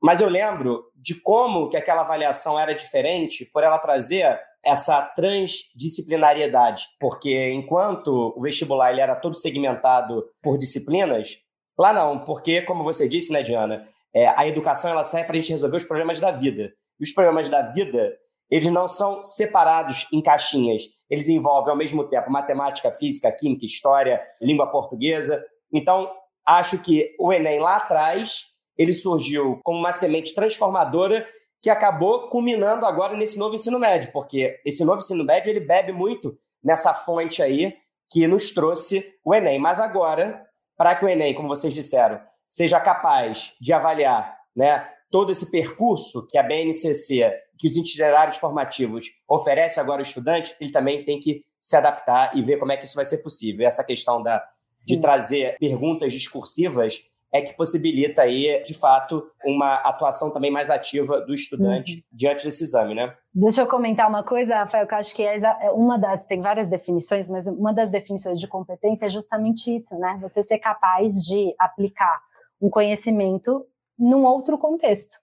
Mas 0.00 0.20
eu 0.20 0.28
lembro 0.28 0.84
de 0.94 1.20
como 1.20 1.68
que 1.68 1.76
aquela 1.76 2.02
avaliação 2.02 2.58
era 2.58 2.74
diferente 2.74 3.44
por 3.46 3.64
ela 3.64 3.78
trazer 3.78 4.38
essa 4.64 5.00
transdisciplinariedade, 5.02 6.84
porque 7.00 7.50
enquanto 7.52 8.34
o 8.36 8.40
vestibular 8.40 8.90
ele 8.90 9.00
era 9.00 9.16
todo 9.16 9.36
segmentado 9.36 10.24
por 10.42 10.58
disciplinas, 10.58 11.36
lá 11.78 11.92
não, 11.92 12.24
porque 12.24 12.62
como 12.62 12.84
você 12.84 13.08
disse, 13.08 13.32
né, 13.32 13.42
Diana, 13.42 13.88
é, 14.14 14.28
a 14.28 14.46
educação 14.46 14.90
ela 14.90 15.04
serve 15.04 15.26
para 15.26 15.36
a 15.36 15.40
gente 15.40 15.52
resolver 15.52 15.76
os 15.76 15.84
problemas 15.84 16.20
da 16.20 16.30
vida. 16.30 16.72
E 16.98 17.04
os 17.04 17.12
problemas 17.12 17.48
da 17.48 17.62
vida 17.62 18.16
eles 18.50 18.72
não 18.72 18.88
são 18.88 19.22
separados 19.22 20.06
em 20.12 20.22
caixinhas. 20.22 20.84
Eles 21.10 21.28
envolvem 21.28 21.70
ao 21.70 21.76
mesmo 21.76 22.08
tempo 22.08 22.30
matemática, 22.30 22.90
física, 22.92 23.30
química, 23.30 23.66
história, 23.66 24.20
língua 24.40 24.66
portuguesa. 24.70 25.44
Então, 25.72 26.10
acho 26.46 26.82
que 26.82 27.14
o 27.18 27.32
Enem 27.32 27.60
lá 27.60 27.76
atrás 27.76 28.46
ele 28.76 28.94
surgiu 28.94 29.60
como 29.62 29.78
uma 29.78 29.92
semente 29.92 30.34
transformadora 30.34 31.26
que 31.60 31.70
acabou 31.70 32.28
culminando 32.28 32.86
agora 32.86 33.16
nesse 33.16 33.38
novo 33.38 33.54
ensino 33.54 33.78
médio, 33.78 34.12
porque 34.12 34.60
esse 34.64 34.84
novo 34.84 35.00
ensino 35.00 35.24
médio 35.24 35.50
ele 35.50 35.60
bebe 35.60 35.92
muito 35.92 36.38
nessa 36.62 36.94
fonte 36.94 37.42
aí 37.42 37.76
que 38.10 38.26
nos 38.26 38.52
trouxe 38.52 39.04
o 39.24 39.34
Enem. 39.34 39.58
Mas 39.58 39.80
agora, 39.80 40.46
para 40.76 40.94
que 40.94 41.04
o 41.04 41.08
Enem, 41.08 41.34
como 41.34 41.48
vocês 41.48 41.74
disseram, 41.74 42.20
seja 42.46 42.80
capaz 42.80 43.54
de 43.60 43.72
avaliar 43.72 44.38
né, 44.56 44.88
todo 45.10 45.32
esse 45.32 45.50
percurso 45.50 46.26
que 46.26 46.38
a 46.38 46.42
BNCC, 46.42 47.32
que 47.58 47.66
os 47.66 47.76
itinerários 47.76 48.36
formativos 48.36 49.06
oferece 49.28 49.80
agora 49.80 50.00
ao 50.00 50.06
estudante, 50.06 50.54
ele 50.60 50.70
também 50.70 51.04
tem 51.04 51.18
que 51.18 51.44
se 51.60 51.76
adaptar 51.76 52.36
e 52.36 52.42
ver 52.42 52.58
como 52.58 52.72
é 52.72 52.76
que 52.76 52.84
isso 52.84 52.94
vai 52.94 53.04
ser 53.04 53.18
possível. 53.18 53.66
essa 53.66 53.84
questão 53.84 54.22
da, 54.22 54.42
de 54.86 54.98
trazer 55.00 55.56
perguntas 55.58 56.12
discursivas 56.12 57.02
é 57.32 57.42
que 57.42 57.56
possibilita 57.56 58.22
aí, 58.22 58.62
de 58.64 58.74
fato, 58.74 59.22
uma 59.44 59.74
atuação 59.76 60.32
também 60.32 60.50
mais 60.50 60.70
ativa 60.70 61.20
do 61.20 61.34
estudante 61.34 61.94
uhum. 61.94 62.00
diante 62.12 62.44
desse 62.44 62.64
exame, 62.64 62.94
né? 62.94 63.14
Deixa 63.34 63.62
eu 63.62 63.66
comentar 63.66 64.08
uma 64.08 64.22
coisa, 64.22 64.56
Rafael, 64.56 64.86
que 64.86 64.94
eu 64.94 64.98
acho 64.98 65.14
que 65.14 65.22
é, 65.22 65.36
é 65.36 65.70
uma 65.70 65.98
das, 65.98 66.26
tem 66.26 66.40
várias 66.40 66.68
definições, 66.68 67.28
mas 67.28 67.46
uma 67.46 67.72
das 67.72 67.90
definições 67.90 68.40
de 68.40 68.48
competência 68.48 69.06
é 69.06 69.10
justamente 69.10 69.74
isso, 69.74 69.98
né? 69.98 70.18
Você 70.22 70.42
ser 70.42 70.58
capaz 70.58 71.14
de 71.22 71.54
aplicar 71.58 72.20
um 72.60 72.70
conhecimento 72.70 73.64
num 73.98 74.24
outro 74.24 74.56
contexto. 74.56 75.18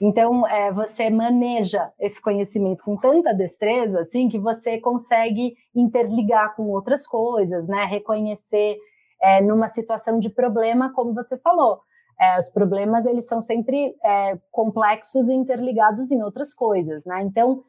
Então, 0.00 0.46
é, 0.46 0.72
você 0.72 1.10
maneja 1.10 1.92
esse 2.00 2.22
conhecimento 2.22 2.82
com 2.82 2.96
tanta 2.96 3.34
destreza, 3.34 4.00
assim, 4.00 4.30
que 4.30 4.38
você 4.38 4.80
consegue 4.80 5.54
interligar 5.74 6.56
com 6.56 6.70
outras 6.70 7.06
coisas, 7.06 7.68
né? 7.68 7.84
Reconhecer 7.84 8.78
é, 9.20 9.40
numa 9.40 9.68
situação 9.68 10.18
de 10.18 10.30
problema, 10.30 10.92
como 10.92 11.14
você 11.14 11.36
falou. 11.38 11.80
É, 12.20 12.38
os 12.38 12.50
problemas 12.50 13.06
eles 13.06 13.26
são 13.26 13.40
sempre 13.40 13.94
é, 14.04 14.38
complexos 14.50 15.28
e 15.28 15.32
interligados 15.32 16.10
em 16.10 16.22
outras 16.22 16.52
coisas, 16.52 17.04
né? 17.06 17.22
Então 17.22 17.62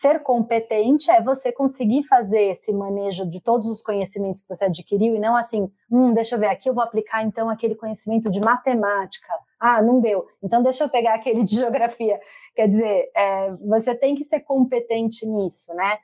ser 0.00 0.22
competente 0.22 1.10
é 1.10 1.22
você 1.22 1.50
conseguir 1.50 2.02
fazer 2.04 2.50
esse 2.50 2.72
manejo 2.72 3.28
de 3.28 3.40
todos 3.40 3.68
os 3.68 3.82
conhecimentos 3.82 4.42
que 4.42 4.48
você 4.48 4.66
adquiriu 4.66 5.14
e 5.16 5.18
não 5.18 5.36
assim, 5.36 5.70
hum, 5.90 6.12
deixa 6.12 6.34
eu 6.34 6.38
ver, 6.38 6.48
aqui 6.48 6.68
eu 6.68 6.74
vou 6.74 6.82
aplicar 6.82 7.22
então 7.22 7.48
aquele 7.48 7.74
conhecimento 7.74 8.30
de 8.30 8.40
matemática. 8.40 9.32
Ah, 9.58 9.82
não 9.82 10.00
deu. 10.00 10.26
Então 10.42 10.62
deixa 10.62 10.84
eu 10.84 10.88
pegar 10.88 11.14
aquele 11.14 11.44
de 11.44 11.56
geografia. 11.56 12.20
Quer 12.54 12.68
dizer, 12.68 13.10
é, 13.16 13.52
você 13.66 13.94
tem 13.94 14.14
que 14.14 14.24
ser 14.24 14.40
competente 14.40 15.26
nisso, 15.26 15.74
né? 15.74 15.98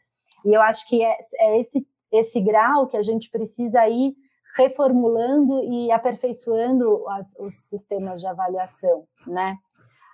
E 0.44 0.54
eu 0.54 0.60
acho 0.62 0.88
que 0.88 1.02
é, 1.02 1.16
é 1.38 1.60
esse, 1.60 1.86
esse 2.12 2.40
grau 2.40 2.86
que 2.86 2.96
a 2.96 3.02
gente 3.02 3.30
precisa 3.30 3.86
ir 3.88 4.14
reformulando 4.56 5.64
e 5.64 5.90
aperfeiçoando 5.90 7.08
as, 7.10 7.34
os 7.40 7.54
sistemas 7.54 8.20
de 8.20 8.26
avaliação, 8.26 9.04
né? 9.26 9.56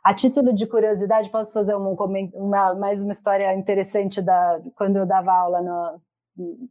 A 0.02 0.14
título 0.14 0.54
de 0.54 0.66
curiosidade, 0.66 1.30
posso 1.30 1.52
fazer 1.52 1.76
um, 1.76 1.94
uma, 2.34 2.74
mais 2.74 3.02
uma 3.02 3.12
história 3.12 3.52
interessante 3.54 4.22
da 4.22 4.58
quando 4.74 4.96
eu 4.96 5.06
dava 5.06 5.30
aula 5.30 5.60
no, 5.60 6.00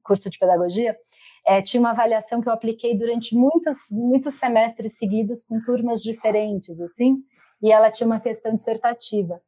curso 0.03 0.29
de 0.29 0.39
pedagogia. 0.39 0.97
É, 1.45 1.61
tinha 1.61 1.79
uma 1.79 1.91
avaliação 1.91 2.41
que 2.41 2.49
eu 2.49 2.53
apliquei 2.53 2.97
durante 2.97 3.35
muitos, 3.35 3.87
muitos 3.91 4.33
semestres 4.33 4.97
seguidos 4.97 5.43
com 5.43 5.61
turmas 5.61 6.01
diferentes, 6.01 6.81
assim, 6.81 7.17
e 7.61 7.71
ela 7.71 7.91
tinha 7.91 8.07
uma 8.07 8.19
questão 8.19 8.55
dissertativa. 8.55 9.39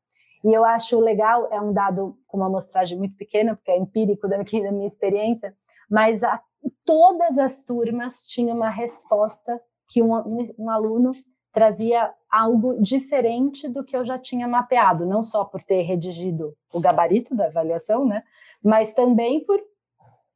E 0.43 0.53
eu 0.53 0.65
acho 0.65 0.99
legal, 0.99 1.47
é 1.51 1.61
um 1.61 1.71
dado 1.71 2.17
com 2.27 2.37
uma 2.37 2.47
amostragem 2.47 2.97
muito 2.97 3.15
pequena, 3.15 3.55
porque 3.55 3.71
é 3.71 3.77
empírico 3.77 4.27
daqui 4.27 4.61
da 4.61 4.71
minha 4.71 4.87
experiência, 4.87 5.55
mas 5.89 6.23
a, 6.23 6.41
todas 6.85 7.37
as 7.37 7.63
turmas 7.63 8.27
tinham 8.27 8.55
uma 8.55 8.69
resposta 8.69 9.61
que 9.87 10.01
um, 10.01 10.13
um, 10.57 10.69
aluno 10.69 11.11
trazia 11.51 12.13
algo 12.31 12.81
diferente 12.81 13.67
do 13.67 13.83
que 13.83 13.95
eu 13.95 14.03
já 14.03 14.17
tinha 14.17 14.47
mapeado, 14.47 15.05
não 15.05 15.21
só 15.21 15.43
por 15.43 15.61
ter 15.63 15.81
redigido 15.81 16.55
o 16.73 16.79
gabarito 16.79 17.35
da 17.35 17.47
avaliação, 17.47 18.05
né, 18.05 18.23
mas 18.63 18.93
também 18.93 19.43
por 19.45 19.59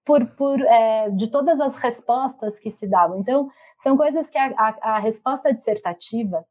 por, 0.06 0.24
por 0.36 0.62
é, 0.62 1.10
de 1.10 1.32
todas 1.32 1.60
as 1.60 1.78
respostas 1.78 2.60
que 2.60 2.70
se 2.70 2.88
davam. 2.88 3.20
Então, 3.20 3.50
são 3.76 3.98
coisas 3.98 4.30
que 4.30 4.38
a, 4.38 4.54
a, 4.56 4.96
a 4.96 5.00
resposta 5.00 5.52
dissertativa 5.52 6.46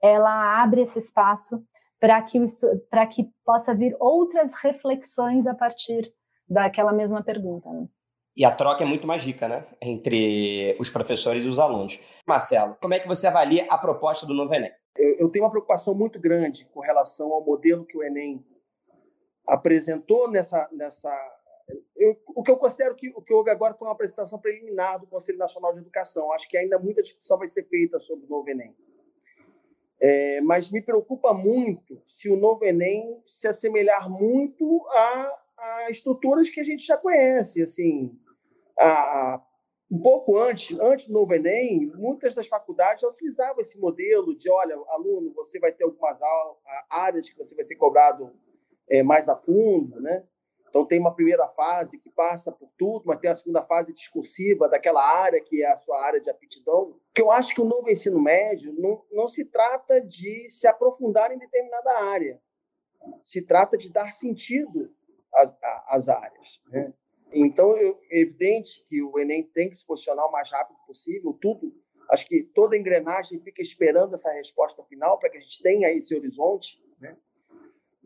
ela 0.00 0.62
abre 0.62 0.82
esse 0.82 1.00
espaço 1.00 1.60
para 2.00 2.20
que, 2.22 2.38
para 2.90 3.06
que 3.06 3.30
possa 3.44 3.74
vir 3.74 3.94
outras 4.00 4.54
reflexões 4.54 5.46
a 5.46 5.54
partir 5.54 6.12
daquela 6.48 6.92
mesma 6.92 7.22
pergunta. 7.22 7.70
Né? 7.70 7.86
E 8.36 8.44
a 8.44 8.50
troca 8.50 8.82
é 8.82 8.86
muito 8.86 9.06
mais 9.06 9.22
rica, 9.22 9.46
né? 9.46 9.66
Entre 9.82 10.74
os 10.80 10.88
professores 10.88 11.44
e 11.44 11.48
os 11.48 11.58
alunos. 11.58 12.00
Marcelo, 12.26 12.76
como 12.80 12.94
é 12.94 12.98
que 12.98 13.06
você 13.06 13.26
avalia 13.26 13.66
a 13.68 13.76
proposta 13.76 14.26
do 14.26 14.32
novo 14.32 14.54
Enem? 14.54 14.72
Eu, 14.96 15.16
eu 15.18 15.28
tenho 15.28 15.44
uma 15.44 15.50
preocupação 15.50 15.94
muito 15.94 16.18
grande 16.18 16.64
com 16.72 16.80
relação 16.80 17.32
ao 17.32 17.44
modelo 17.44 17.84
que 17.84 17.98
o 17.98 18.02
Enem 18.02 18.44
apresentou 19.46 20.30
nessa. 20.30 20.68
nessa 20.72 21.10
eu, 21.96 22.16
o 22.34 22.42
que 22.42 22.50
eu 22.50 22.56
considero 22.56 22.94
que 22.94 23.10
o 23.10 23.20
que 23.20 23.34
houve 23.34 23.50
agora 23.50 23.74
foi 23.74 23.86
uma 23.86 23.94
apresentação 23.94 24.38
preliminar 24.38 24.98
do 24.98 25.06
Conselho 25.06 25.38
Nacional 25.38 25.74
de 25.74 25.80
Educação. 25.80 26.32
Acho 26.32 26.48
que 26.48 26.56
ainda 26.56 26.78
muita 26.78 27.02
discussão 27.02 27.36
vai 27.36 27.46
ser 27.46 27.64
feita 27.64 28.00
sobre 28.00 28.24
o 28.24 28.28
novo 28.28 28.48
Enem. 28.48 28.74
É, 30.02 30.40
mas 30.40 30.70
me 30.70 30.80
preocupa 30.80 31.34
muito 31.34 32.00
se 32.06 32.30
o 32.30 32.36
novo 32.36 32.64
Enem 32.64 33.20
se 33.26 33.46
assemelhar 33.46 34.08
muito 34.08 34.86
a 34.88 35.40
a 35.60 35.90
estruturas 35.90 36.48
que 36.48 36.60
a 36.60 36.64
gente 36.64 36.86
já 36.86 36.96
conhece. 36.96 37.62
Assim, 37.62 38.18
a, 38.78 39.42
um 39.90 40.00
pouco 40.00 40.38
antes, 40.38 40.78
antes 40.78 41.08
do 41.08 41.14
novo 41.14 41.34
Enem, 41.34 41.92
muitas 41.96 42.34
das 42.34 42.46
faculdades 42.46 43.02
já 43.02 43.08
utilizavam 43.08 43.60
esse 43.60 43.78
modelo 43.78 44.34
de, 44.34 44.50
olha, 44.50 44.74
aluno, 44.88 45.32
você 45.34 45.58
vai 45.58 45.72
ter 45.72 45.84
algumas 45.84 46.18
áreas 46.88 47.28
que 47.28 47.36
você 47.36 47.54
vai 47.54 47.64
ser 47.64 47.76
cobrado 47.76 48.32
é, 48.88 49.02
mais 49.02 49.28
a 49.28 49.36
fundo, 49.36 50.00
né? 50.00 50.24
Então 50.70 50.86
tem 50.86 51.00
uma 51.00 51.14
primeira 51.14 51.48
fase 51.48 51.98
que 51.98 52.08
passa 52.10 52.50
por 52.52 52.70
tudo, 52.78 53.02
mas 53.04 53.18
tem 53.18 53.28
a 53.28 53.34
segunda 53.34 53.62
fase 53.62 53.92
discursiva 53.92 54.68
daquela 54.68 55.04
área 55.04 55.42
que 55.42 55.62
é 55.62 55.70
a 55.70 55.76
sua 55.76 56.00
área 56.00 56.20
de 56.20 56.30
aptidão. 56.30 56.96
Que 57.12 57.20
eu 57.20 57.30
acho 57.30 57.52
que 57.52 57.60
o 57.60 57.64
novo 57.64 57.90
ensino 57.90 58.20
médio 58.20 58.72
não, 58.78 59.04
não 59.10 59.28
se 59.28 59.44
trata 59.44 60.00
de 60.00 60.48
se 60.48 60.68
aprofundar 60.68 61.32
em 61.32 61.38
determinada 61.38 61.90
área. 62.04 62.40
Se 63.24 63.42
trata 63.42 63.76
de 63.76 63.90
dar 63.90 64.12
sentido 64.12 64.94
as, 65.34 65.54
as 65.88 66.08
áreas. 66.08 66.60
Né? 66.68 66.94
Então, 67.32 67.76
é 67.76 68.20
evidente 68.20 68.84
que 68.88 69.02
o 69.02 69.18
Enem 69.18 69.42
tem 69.42 69.68
que 69.68 69.76
se 69.76 69.86
posicionar 69.86 70.26
o 70.26 70.32
mais 70.32 70.50
rápido 70.50 70.76
possível, 70.86 71.32
tudo. 71.40 71.72
Acho 72.08 72.26
que 72.26 72.42
toda 72.42 72.76
engrenagem 72.76 73.40
fica 73.40 73.62
esperando 73.62 74.14
essa 74.14 74.32
resposta 74.32 74.82
final 74.84 75.18
para 75.18 75.30
que 75.30 75.38
a 75.38 75.40
gente 75.40 75.62
tenha 75.62 75.92
esse 75.92 76.14
horizonte, 76.14 76.82
né? 77.00 77.16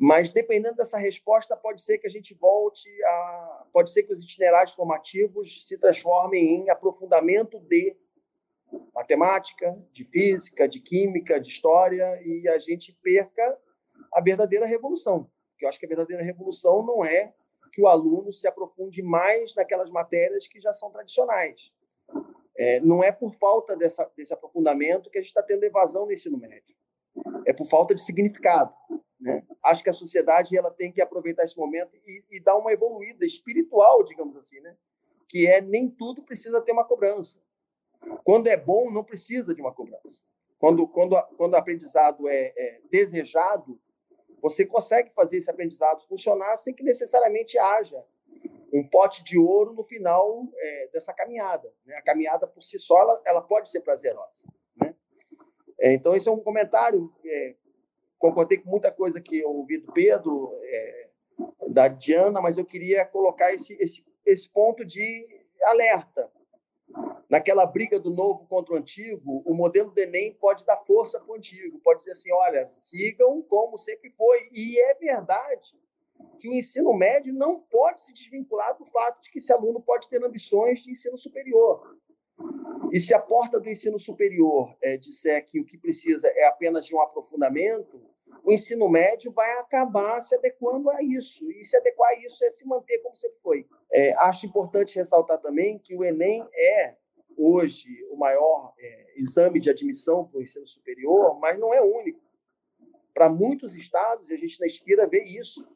Mas 0.04 0.30
dependendo 0.30 0.76
dessa 0.76 0.98
resposta, 0.98 1.56
pode 1.56 1.80
ser 1.80 1.96
que 1.96 2.06
a 2.06 2.10
gente 2.10 2.34
volte 2.34 2.90
a, 3.04 3.66
pode 3.72 3.90
ser 3.90 4.02
que 4.02 4.12
os 4.12 4.22
itinerários 4.22 4.74
formativos 4.74 5.66
se 5.66 5.78
transformem 5.78 6.56
em 6.56 6.68
aprofundamento 6.68 7.58
de 7.58 7.96
matemática, 8.94 9.74
de 9.90 10.04
física, 10.04 10.68
de 10.68 10.78
química, 10.78 11.40
de 11.40 11.48
história 11.48 12.20
e 12.22 12.46
a 12.50 12.58
gente 12.58 12.92
perca 13.02 13.58
a 14.12 14.20
verdadeira 14.20 14.66
revolução. 14.66 15.30
Porque 15.52 15.64
eu 15.64 15.70
acho 15.70 15.80
que 15.80 15.86
a 15.86 15.88
verdadeira 15.88 16.22
revolução 16.22 16.84
não 16.84 17.02
é 17.02 17.32
que 17.72 17.80
o 17.80 17.88
aluno 17.88 18.30
se 18.30 18.46
aprofunde 18.46 19.02
mais 19.02 19.54
naquelas 19.54 19.88
matérias 19.88 20.46
que 20.46 20.60
já 20.60 20.74
são 20.74 20.90
tradicionais. 20.90 21.72
É, 22.58 22.78
não 22.80 23.02
é 23.02 23.10
por 23.10 23.32
falta 23.36 23.74
dessa, 23.74 24.04
desse 24.14 24.34
aprofundamento 24.34 25.08
que 25.08 25.16
a 25.16 25.22
gente 25.22 25.30
está 25.30 25.42
tendo 25.42 25.64
evasão 25.64 26.04
no 26.04 26.12
ensino 26.12 26.36
médio. 26.36 26.76
É 27.46 27.54
por 27.54 27.66
falta 27.66 27.94
de 27.94 28.02
significado. 28.02 28.74
Né? 29.24 29.42
Acho 29.62 29.82
que 29.82 29.88
a 29.88 29.94
sociedade 29.94 30.54
ela 30.54 30.70
tem 30.70 30.92
que 30.92 31.00
aproveitar 31.00 31.44
esse 31.44 31.56
momento 31.56 31.96
e, 32.06 32.22
e 32.30 32.40
dar 32.40 32.56
uma 32.56 32.70
evoluída 32.70 33.24
espiritual, 33.24 34.04
digamos 34.04 34.36
assim, 34.36 34.60
né? 34.60 34.76
que 35.26 35.46
é 35.46 35.62
nem 35.62 35.88
tudo 35.88 36.22
precisa 36.22 36.60
ter 36.60 36.72
uma 36.72 36.84
cobrança. 36.84 37.40
Quando 38.22 38.48
é 38.48 38.56
bom, 38.56 38.90
não 38.90 39.02
precisa 39.02 39.54
de 39.54 39.62
uma 39.62 39.72
cobrança. 39.72 40.22
Quando, 40.58 40.86
quando, 40.86 41.20
quando 41.38 41.54
o 41.54 41.56
aprendizado 41.56 42.28
é, 42.28 42.52
é 42.54 42.80
desejado, 42.90 43.80
você 44.42 44.66
consegue 44.66 45.10
fazer 45.14 45.38
esse 45.38 45.50
aprendizado 45.50 46.06
funcionar 46.06 46.58
sem 46.58 46.74
que 46.74 46.82
necessariamente 46.82 47.58
haja 47.58 48.04
um 48.70 48.86
pote 48.86 49.24
de 49.24 49.38
ouro 49.38 49.72
no 49.72 49.82
final 49.82 50.46
é, 50.54 50.88
dessa 50.92 51.14
caminhada. 51.14 51.72
Né? 51.86 51.96
A 51.96 52.02
caminhada 52.02 52.46
por 52.46 52.62
si 52.62 52.78
só 52.78 53.00
ela, 53.00 53.22
ela 53.24 53.40
pode 53.40 53.70
ser 53.70 53.80
prazerosa. 53.80 54.44
Né? 54.76 54.94
É, 55.80 55.94
então 55.94 56.14
esse 56.14 56.28
é 56.28 56.30
um 56.30 56.40
comentário. 56.40 57.10
É, 57.24 57.56
concordei 58.24 58.56
com 58.56 58.70
muita 58.70 58.90
coisa 58.90 59.20
que 59.20 59.38
eu 59.38 59.50
ouvi 59.50 59.76
do 59.76 59.92
Pedro, 59.92 60.58
é, 60.62 61.08
da 61.68 61.88
Diana, 61.88 62.40
mas 62.40 62.56
eu 62.56 62.64
queria 62.64 63.04
colocar 63.04 63.52
esse, 63.52 63.74
esse, 63.78 64.02
esse 64.24 64.48
ponto 64.48 64.82
de 64.82 65.26
alerta 65.62 66.30
naquela 67.28 67.66
briga 67.66 68.00
do 68.00 68.10
novo 68.10 68.46
contra 68.46 68.72
o 68.72 68.78
antigo, 68.78 69.42
o 69.44 69.52
modelo 69.52 69.90
do 69.90 69.98
Enem 69.98 70.32
pode 70.32 70.64
dar 70.64 70.78
força 70.78 71.20
para 71.20 71.32
o 71.32 71.34
antigo, 71.34 71.78
pode 71.80 71.98
dizer 71.98 72.12
assim, 72.12 72.32
olha, 72.32 72.66
sigam 72.66 73.42
como 73.42 73.76
sempre 73.76 74.10
foi. 74.10 74.48
E 74.52 74.78
é 74.78 74.94
verdade 74.94 75.78
que 76.38 76.48
o 76.48 76.54
ensino 76.54 76.94
médio 76.94 77.34
não 77.34 77.60
pode 77.60 78.00
se 78.00 78.12
desvincular 78.14 78.74
do 78.78 78.86
fato 78.86 79.20
de 79.20 79.30
que 79.30 79.38
esse 79.38 79.52
aluno 79.52 79.82
pode 79.82 80.08
ter 80.08 80.24
ambições 80.24 80.82
de 80.82 80.90
ensino 80.90 81.18
superior. 81.18 81.98
E 82.90 82.98
se 82.98 83.12
a 83.12 83.18
porta 83.18 83.60
do 83.60 83.68
ensino 83.68 83.98
superior 83.98 84.74
é, 84.82 84.96
disser 84.96 85.44
que 85.44 85.60
o 85.60 85.64
que 85.64 85.76
precisa 85.76 86.26
é 86.28 86.46
apenas 86.46 86.86
de 86.86 86.94
um 86.94 87.00
aprofundamento, 87.00 88.13
o 88.42 88.52
ensino 88.52 88.88
médio 88.88 89.32
vai 89.32 89.50
acabar 89.58 90.20
se 90.20 90.34
adequando 90.34 90.90
a 90.90 91.02
isso. 91.02 91.50
E 91.50 91.64
se 91.64 91.76
adequar 91.76 92.10
a 92.10 92.18
isso 92.18 92.44
é 92.44 92.50
se 92.50 92.66
manter 92.66 92.98
como 92.98 93.14
sempre 93.14 93.38
foi. 93.42 93.66
É, 93.92 94.14
acho 94.24 94.46
importante 94.46 94.96
ressaltar 94.96 95.38
também 95.38 95.78
que 95.78 95.94
o 95.94 96.04
Enem 96.04 96.46
é 96.52 96.96
hoje 97.36 97.88
o 98.10 98.16
maior 98.16 98.72
é, 98.78 99.14
exame 99.16 99.60
de 99.60 99.70
admissão 99.70 100.24
para 100.24 100.38
o 100.38 100.42
ensino 100.42 100.66
superior, 100.66 101.38
mas 101.38 101.58
não 101.58 101.72
é 101.72 101.80
único. 101.80 102.20
Para 103.12 103.28
muitos 103.28 103.76
estados, 103.76 104.28
e 104.28 104.34
a 104.34 104.36
gente 104.36 104.60
na 104.60 104.66
Inspira 104.66 105.06
vê 105.06 105.22
isso, 105.22 105.66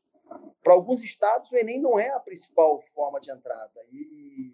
para 0.63 0.75
alguns 0.75 1.03
estados 1.03 1.51
o 1.51 1.57
Enem 1.57 1.81
não 1.81 1.99
é 1.99 2.11
a 2.11 2.21
principal 2.21 2.81
forma 2.81 3.21
de 3.21 3.31
entrada. 3.31 3.87
E, 3.93 4.53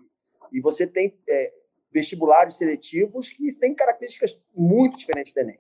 e 0.53 0.61
você 0.61 0.87
tem 0.87 1.19
é, 1.29 1.53
vestibulares 1.91 2.57
seletivos 2.57 3.31
que 3.31 3.57
têm 3.59 3.75
características 3.75 4.43
muito 4.55 4.97
diferentes 4.97 5.33
do 5.33 5.41
Enem. 5.41 5.59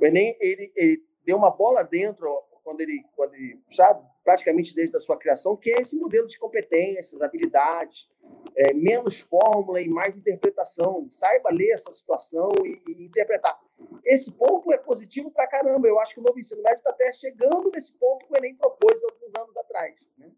O 0.00 0.04
Enem 0.04 0.36
ele, 0.40 0.72
ele 0.76 1.04
deu 1.26 1.36
uma 1.36 1.50
bola 1.50 1.82
dentro 1.82 2.30
quando 2.62 2.80
ele, 2.80 3.04
quando 3.14 3.34
ele 3.34 3.60
já 3.68 3.94
praticamente 4.24 4.74
desde 4.74 4.96
a 4.96 5.00
sua 5.00 5.16
criação, 5.16 5.56
que 5.56 5.70
é 5.70 5.80
esse 5.80 5.96
modelo 5.96 6.26
de 6.26 6.36
competências, 6.36 7.22
habilidades, 7.22 8.08
é, 8.56 8.74
menos 8.74 9.20
fórmula 9.20 9.80
e 9.80 9.88
mais 9.88 10.16
interpretação. 10.16 11.06
Saiba 11.08 11.50
ler 11.50 11.70
essa 11.70 11.92
situação 11.92 12.50
e, 12.64 12.82
e 12.90 13.04
interpretar. 13.04 13.56
Esse 14.04 14.32
ponto 14.32 14.72
é 14.72 14.78
positivo 14.78 15.30
para 15.30 15.46
caramba. 15.46 15.86
Eu 15.86 16.00
acho 16.00 16.14
que 16.14 16.20
o 16.20 16.24
novo 16.24 16.40
ensino 16.40 16.60
médio 16.60 16.78
está 16.78 16.90
até 16.90 17.12
chegando 17.12 17.70
nesse 17.70 17.96
ponto 17.96 18.26
que 18.26 18.32
o 18.32 18.36
Enem 18.36 18.56
propôs 18.56 19.00
alguns 19.04 19.40
anos 19.40 19.56
atrás. 19.56 19.94
Né? 20.18 20.32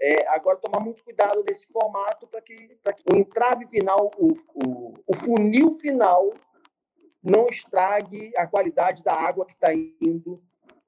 É, 0.00 0.26
agora, 0.28 0.56
tomar 0.56 0.80
muito 0.80 1.04
cuidado 1.04 1.44
nesse 1.46 1.66
formato 1.70 2.26
para 2.26 2.40
que, 2.40 2.54
que 2.56 3.12
o 3.12 3.16
entrave 3.16 3.66
final, 3.66 4.10
o, 4.16 4.32
o, 4.54 4.94
o 5.06 5.14
funil 5.14 5.70
final, 5.72 6.32
não 7.22 7.48
estrague 7.48 8.32
a 8.36 8.46
qualidade 8.46 9.02
da 9.02 9.14
água 9.14 9.46
que 9.46 9.52
está 9.52 9.72
indo 9.72 10.42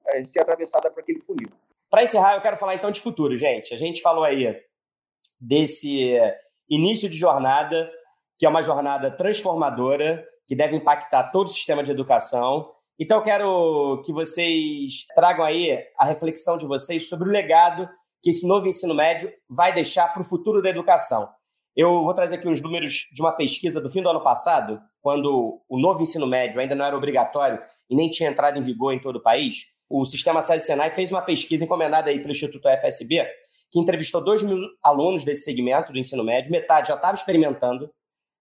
é, 0.07 0.25
ser 0.25 0.41
atravessada 0.41 0.91
por 0.91 0.99
aquele 0.99 1.19
funil. 1.19 1.49
Para 1.89 2.03
encerrar, 2.03 2.35
eu 2.35 2.41
quero 2.41 2.57
falar 2.57 2.75
então 2.75 2.91
de 2.91 2.99
futuro, 2.99 3.37
gente. 3.37 3.73
A 3.73 3.77
gente 3.77 4.01
falou 4.01 4.23
aí 4.23 4.61
desse 5.39 6.13
início 6.69 7.09
de 7.09 7.15
jornada, 7.15 7.89
que 8.37 8.45
é 8.45 8.49
uma 8.49 8.61
jornada 8.61 9.09
transformadora, 9.09 10.25
que 10.47 10.55
deve 10.55 10.75
impactar 10.75 11.31
todo 11.31 11.47
o 11.47 11.51
sistema 11.51 11.83
de 11.83 11.91
educação. 11.91 12.71
Então, 12.99 13.17
eu 13.17 13.23
quero 13.23 14.01
que 14.05 14.11
vocês 14.11 15.05
tragam 15.15 15.45
aí 15.45 15.77
a 15.97 16.05
reflexão 16.05 16.57
de 16.57 16.65
vocês 16.65 17.07
sobre 17.07 17.27
o 17.27 17.31
legado 17.31 17.89
que 18.21 18.29
esse 18.29 18.47
novo 18.47 18.67
ensino 18.67 18.93
médio 18.93 19.31
vai 19.49 19.73
deixar 19.73 20.11
para 20.11 20.21
o 20.21 20.25
futuro 20.25 20.61
da 20.61 20.69
educação. 20.69 21.29
Eu 21.75 22.03
vou 22.03 22.13
trazer 22.13 22.37
aqui 22.37 22.47
uns 22.47 22.61
números 22.61 23.09
de 23.11 23.21
uma 23.21 23.33
pesquisa 23.33 23.81
do 23.81 23.89
fim 23.89 24.01
do 24.01 24.09
ano 24.09 24.23
passado, 24.23 24.81
quando 25.01 25.61
o 25.67 25.77
novo 25.77 26.01
ensino 26.01 26.25
médio 26.25 26.61
ainda 26.61 26.73
não 26.73 26.85
era 26.85 26.95
obrigatório 26.95 27.61
e 27.89 27.95
nem 27.95 28.09
tinha 28.09 28.29
entrado 28.29 28.57
em 28.57 28.61
vigor 28.61 28.93
em 28.93 28.99
todo 28.99 29.17
o 29.17 29.21
país. 29.21 29.73
O 29.89 30.05
Sistema 30.05 30.41
SESI 30.41 30.65
Senai 30.65 30.89
fez 30.91 31.11
uma 31.11 31.21
pesquisa 31.21 31.65
encomendada 31.65 32.09
aí 32.09 32.19
pelo 32.19 32.31
Instituto 32.31 32.69
FSB, 32.69 33.27
que 33.69 33.79
entrevistou 33.79 34.23
2 34.23 34.43
mil 34.43 34.59
alunos 34.81 35.25
desse 35.25 35.43
segmento 35.43 35.91
do 35.91 35.99
ensino 35.99 36.23
médio, 36.23 36.49
metade 36.49 36.87
já 36.87 36.95
estava 36.95 37.15
experimentando 37.15 37.89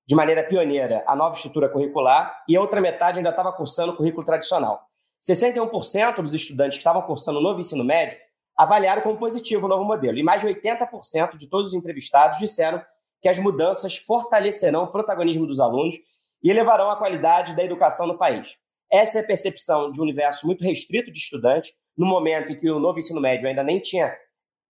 de 0.06 0.15
maneira 0.15 0.44
pioneira 0.44 1.02
a 1.06 1.16
nova 1.16 1.35
estrutura 1.35 1.69
curricular 1.69 2.44
e 2.48 2.56
a 2.56 2.61
outra 2.61 2.81
metade 2.81 3.19
ainda 3.19 3.31
estava 3.31 3.52
cursando 3.52 3.93
o 3.93 3.97
currículo 3.97 4.24
tradicional. 4.24 4.81
61% 5.28 6.23
dos 6.23 6.35
estudantes 6.35 6.77
que 6.77 6.81
estavam 6.81 7.02
cursando 7.02 7.40
o 7.40 7.43
novo 7.43 7.59
ensino 7.59 7.82
médio 7.82 8.16
avaliaram 8.56 9.02
como 9.02 9.19
positivo 9.19 9.66
o 9.66 9.69
novo 9.69 9.85
modelo 9.85 10.19
e 10.19 10.23
mais 10.23 10.43
de 10.43 10.47
80% 10.47 11.36
de 11.36 11.48
todos 11.48 11.70
os 11.70 11.74
entrevistados 11.74 12.39
disseram 12.39 12.81
que 13.24 13.28
as 13.30 13.38
mudanças 13.38 13.96
fortalecerão 13.96 14.84
o 14.84 14.92
protagonismo 14.92 15.46
dos 15.46 15.59
alunos 15.59 15.96
e 16.42 16.51
elevarão 16.51 16.90
a 16.90 16.96
qualidade 16.96 17.56
da 17.56 17.64
educação 17.64 18.06
no 18.06 18.18
país. 18.18 18.59
Essa 18.92 19.16
é 19.16 19.22
a 19.22 19.26
percepção 19.26 19.90
de 19.90 19.98
um 19.98 20.02
universo 20.02 20.46
muito 20.46 20.62
restrito 20.62 21.10
de 21.10 21.18
estudantes, 21.18 21.72
no 21.96 22.05
momento 22.05 22.52
em 22.52 22.55
que 22.55 22.70
o 22.70 22.78
novo 22.78 22.98
ensino 22.98 23.22
médio 23.22 23.48
ainda 23.48 23.62
nem 23.62 23.80
tinha 23.80 24.14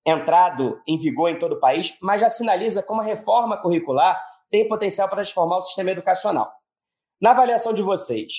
entrado 0.07 0.81
em 0.87 0.97
vigor 0.97 1.31
em 1.31 1.39
todo 1.41 1.57
o 1.57 1.59
país, 1.59 1.99
mas 2.01 2.21
já 2.21 2.31
sinaliza 2.31 2.81
como 2.81 3.01
a 3.01 3.05
reforma 3.05 3.61
curricular 3.61 4.25
tem 4.49 4.69
potencial 4.69 5.09
para 5.09 5.17
transformar 5.17 5.59
o 5.59 5.63
sistema 5.63 5.91
educacional. 5.91 6.49
Na 7.21 7.33
avaliação 7.33 7.75
de 7.75 7.83
vocês, 7.83 8.33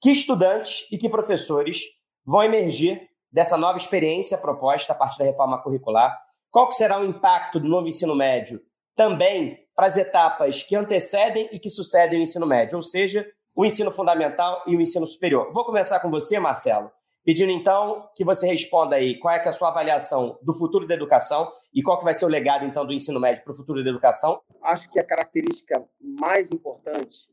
que 0.00 0.10
estudantes 0.10 0.86
e 0.90 0.96
que 0.96 1.06
professores 1.06 1.82
vão 2.24 2.42
emergir 2.42 3.10
dessa 3.30 3.58
nova 3.58 3.76
experiência 3.76 4.38
proposta 4.38 4.94
a 4.94 4.96
partir 4.96 5.18
da 5.18 5.26
reforma 5.26 5.62
curricular? 5.62 6.18
Qual 6.50 6.72
será 6.72 6.98
o 6.98 7.04
impacto 7.04 7.60
do 7.60 7.68
novo 7.68 7.88
ensino 7.88 8.16
médio 8.16 8.58
também 8.96 9.58
para 9.74 9.86
as 9.86 9.96
etapas 9.96 10.62
que 10.62 10.76
antecedem 10.76 11.48
e 11.52 11.58
que 11.58 11.70
sucedem 11.70 12.18
o 12.18 12.22
ensino 12.22 12.46
médio, 12.46 12.76
ou 12.76 12.82
seja, 12.82 13.26
o 13.54 13.64
ensino 13.64 13.90
fundamental 13.90 14.62
e 14.66 14.76
o 14.76 14.80
ensino 14.80 15.06
superior. 15.06 15.52
Vou 15.52 15.64
começar 15.64 16.00
com 16.00 16.10
você, 16.10 16.38
Marcelo, 16.38 16.90
pedindo 17.24 17.50
então 17.50 18.08
que 18.14 18.24
você 18.24 18.46
responda 18.46 18.96
aí 18.96 19.18
qual 19.18 19.34
é, 19.34 19.38
é 19.38 19.48
a 19.48 19.52
sua 19.52 19.68
avaliação 19.68 20.38
do 20.42 20.52
futuro 20.52 20.86
da 20.86 20.94
educação 20.94 21.50
e 21.72 21.82
qual 21.82 21.98
que 21.98 22.04
vai 22.04 22.14
ser 22.14 22.24
o 22.24 22.28
legado 22.28 22.64
então 22.64 22.86
do 22.86 22.92
ensino 22.92 23.20
médio 23.20 23.42
para 23.42 23.52
o 23.52 23.56
futuro 23.56 23.82
da 23.82 23.90
educação. 23.90 24.40
Acho 24.62 24.90
que 24.90 24.98
a 24.98 25.04
característica 25.04 25.84
mais 26.00 26.50
importante 26.50 27.28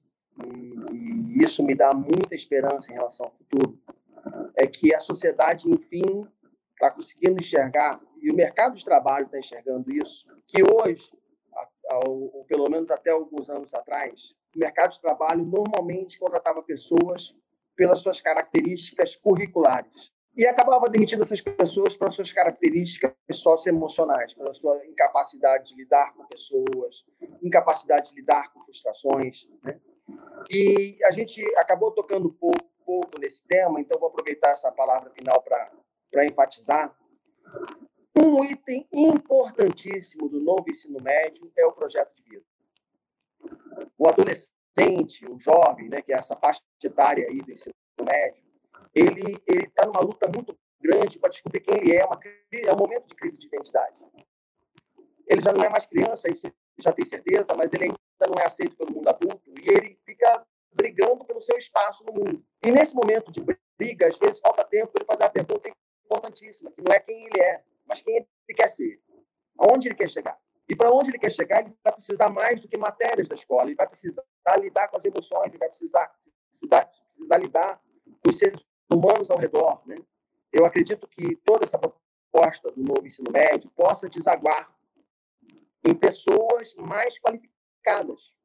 e 0.93 1.43
isso 1.43 1.63
me 1.63 1.75
dá 1.75 1.93
muita 1.93 2.35
esperança 2.35 2.91
em 2.91 2.95
relação 2.95 3.27
ao 3.27 3.33
futuro 3.33 3.77
é 4.55 4.67
que 4.67 4.93
a 4.93 4.99
sociedade 4.99 5.69
enfim 5.69 6.27
está 6.73 6.91
conseguindo 6.91 7.39
enxergar 7.39 7.99
e 8.21 8.31
o 8.31 8.35
mercado 8.35 8.75
de 8.75 8.85
trabalho 8.85 9.25
está 9.25 9.39
enxergando 9.39 9.91
isso 9.91 10.27
que 10.47 10.61
hoje 10.63 11.11
ou 12.05 12.45
pelo 12.45 12.69
menos 12.69 12.91
até 12.91 13.11
alguns 13.11 13.49
anos 13.49 13.73
atrás, 13.73 14.35
o 14.55 14.59
mercado 14.59 14.91
de 14.91 15.01
trabalho 15.01 15.45
normalmente 15.45 16.19
contratava 16.19 16.61
pessoas 16.63 17.35
pelas 17.75 17.99
suas 17.99 18.19
características 18.19 19.15
curriculares 19.15 20.11
e 20.35 20.45
acabava 20.45 20.87
demitindo 20.87 21.23
essas 21.23 21.41
pessoas 21.41 21.97
pelas 21.97 22.13
suas 22.13 22.31
características 22.31 23.11
socioemocionais, 23.31 24.35
pela 24.35 24.53
sua 24.53 24.85
incapacidade 24.85 25.69
de 25.69 25.75
lidar 25.75 26.13
com 26.13 26.25
pessoas, 26.27 27.03
incapacidade 27.41 28.11
de 28.11 28.15
lidar 28.15 28.53
com 28.53 28.61
frustrações. 28.61 29.47
Né? 29.63 29.79
E 30.51 30.99
a 31.05 31.11
gente 31.11 31.43
acabou 31.57 31.91
tocando 31.91 32.31
pouco, 32.31 32.63
pouco 32.85 33.19
nesse 33.19 33.45
tema, 33.47 33.81
então 33.81 33.99
vou 33.99 34.09
aproveitar 34.09 34.51
essa 34.51 34.71
palavra 34.71 35.09
final 35.09 35.41
para 35.41 36.25
enfatizar 36.25 36.95
um 38.19 38.43
item 38.43 38.87
importantíssimo 38.91 40.27
do 40.29 40.39
novo 40.39 40.65
ensino 40.69 40.99
médio 41.01 41.51
é 41.55 41.65
o 41.65 41.71
projeto 41.71 42.13
de 42.15 42.23
vida. 42.23 42.45
O 43.97 44.07
adolescente, 44.07 45.25
o 45.25 45.39
jovem, 45.39 45.89
né, 45.89 46.01
que 46.01 46.13
é 46.13 46.17
essa 46.17 46.35
faixa 46.35 46.61
etária 46.83 47.27
aí 47.27 47.41
do 47.41 47.51
ensino 47.51 47.73
médio, 48.01 48.43
ele 48.93 49.39
está 49.47 49.85
numa 49.85 50.01
luta 50.01 50.29
muito 50.33 50.57
grande 50.79 51.19
para 51.19 51.29
descobrir 51.29 51.59
quem 51.59 51.77
ele 51.77 51.95
é, 51.95 52.05
uma, 52.05 52.19
é 52.51 52.73
um 52.73 52.77
momento 52.77 53.07
de 53.07 53.15
crise 53.15 53.37
de 53.37 53.47
identidade. 53.47 53.95
Ele 55.27 55.41
já 55.41 55.51
não 55.51 55.63
é 55.63 55.69
mais 55.69 55.85
criança, 55.85 56.31
isso 56.31 56.51
já 56.79 56.93
tem 56.93 57.05
certeza, 57.05 57.53
mas 57.55 57.73
ele 57.73 57.85
ainda 57.85 57.97
não 58.29 58.41
é 58.41 58.45
aceito 58.45 58.75
pelo 58.75 58.93
mundo 58.93 59.09
adulto 59.09 59.51
e 59.59 59.69
ele 59.69 59.99
fica 60.05 60.45
brigando 60.71 61.25
pelo 61.25 61.41
seu 61.41 61.57
espaço 61.57 62.05
no 62.05 62.13
mundo. 62.13 62.43
E 62.63 62.71
nesse 62.71 62.95
momento 62.95 63.31
de 63.31 63.43
briga, 63.77 64.07
às 64.07 64.17
vezes 64.17 64.39
falta 64.39 64.63
tempo 64.63 64.91
para 64.91 65.01
ele 65.01 65.07
fazer 65.07 65.23
a 65.23 65.29
pergunta 65.29 65.69
importantíssima, 66.05 66.71
que 66.71 66.81
não 66.81 66.93
é 66.93 66.99
quem 66.99 67.25
ele 67.25 67.41
é, 67.41 67.63
mas 67.87 68.01
quem 68.01 68.15
ele 68.15 68.27
quer 68.55 68.67
ser, 68.67 69.01
aonde 69.57 69.87
ele 69.87 69.95
quer 69.95 70.09
chegar. 70.09 70.37
E 70.69 70.75
para 70.75 70.91
onde 70.91 71.09
ele 71.09 71.17
quer 71.17 71.31
chegar, 71.31 71.61
ele 71.61 71.73
vai 71.81 71.93
precisar 71.93 72.29
mais 72.29 72.61
do 72.61 72.67
que 72.67 72.77
matérias 72.77 73.29
da 73.29 73.35
escola, 73.35 73.63
ele 73.63 73.75
vai 73.75 73.87
precisar 73.87 74.23
lidar 74.59 74.89
com 74.89 74.97
as 74.97 75.05
emoções, 75.05 75.49
ele 75.49 75.57
vai 75.57 75.69
precisar, 75.69 76.13
precisar, 76.49 76.85
precisar 76.85 77.37
lidar 77.37 77.81
com 78.21 78.29
os 78.29 78.37
seres 78.37 78.65
humanos 78.91 79.31
ao 79.31 79.37
redor. 79.37 79.81
Né? 79.87 79.97
Eu 80.51 80.65
acredito 80.65 81.07
que 81.07 81.37
toda 81.37 81.63
essa 81.63 81.79
proposta 81.79 82.69
do 82.71 82.81
novo 82.81 83.05
ensino 83.05 83.31
médio 83.31 83.71
possa 83.71 84.09
desaguar 84.09 84.69
em 85.83 85.95
pessoas 85.95 86.75
mais 86.75 87.17
qualificadas. 87.17 88.35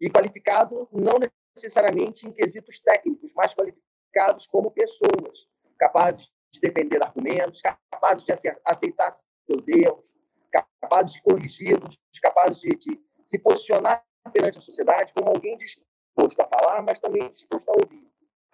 E 0.00 0.08
qualificado 0.08 0.88
não 0.90 1.18
necessariamente 1.54 2.26
em 2.26 2.32
quesitos 2.32 2.80
técnicos, 2.80 3.30
mas 3.36 3.54
qualificados 3.54 4.46
como 4.46 4.70
pessoas, 4.70 5.46
capazes 5.78 6.31
de 6.52 6.60
defender 6.60 7.02
argumentos, 7.02 7.60
capazes 7.90 8.24
de 8.24 8.32
aceitar 8.64 9.10
seus 9.46 9.66
erros, 9.68 10.04
capazes 10.80 11.12
de 11.12 11.22
corrigi-los, 11.22 11.98
capazes 12.20 12.58
de, 12.58 12.70
de, 12.76 13.00
se 13.24 13.38
posicionar 13.38 14.02
perante 14.32 14.58
a 14.58 14.60
sociedade 14.60 15.12
como 15.14 15.30
alguém 15.30 15.56
disposto 15.56 16.40
a 16.40 16.48
falar, 16.48 16.82
mas 16.82 17.00
também 17.00 17.32
disposto 17.32 17.68
a 17.68 17.72
ouvir. 17.72 18.02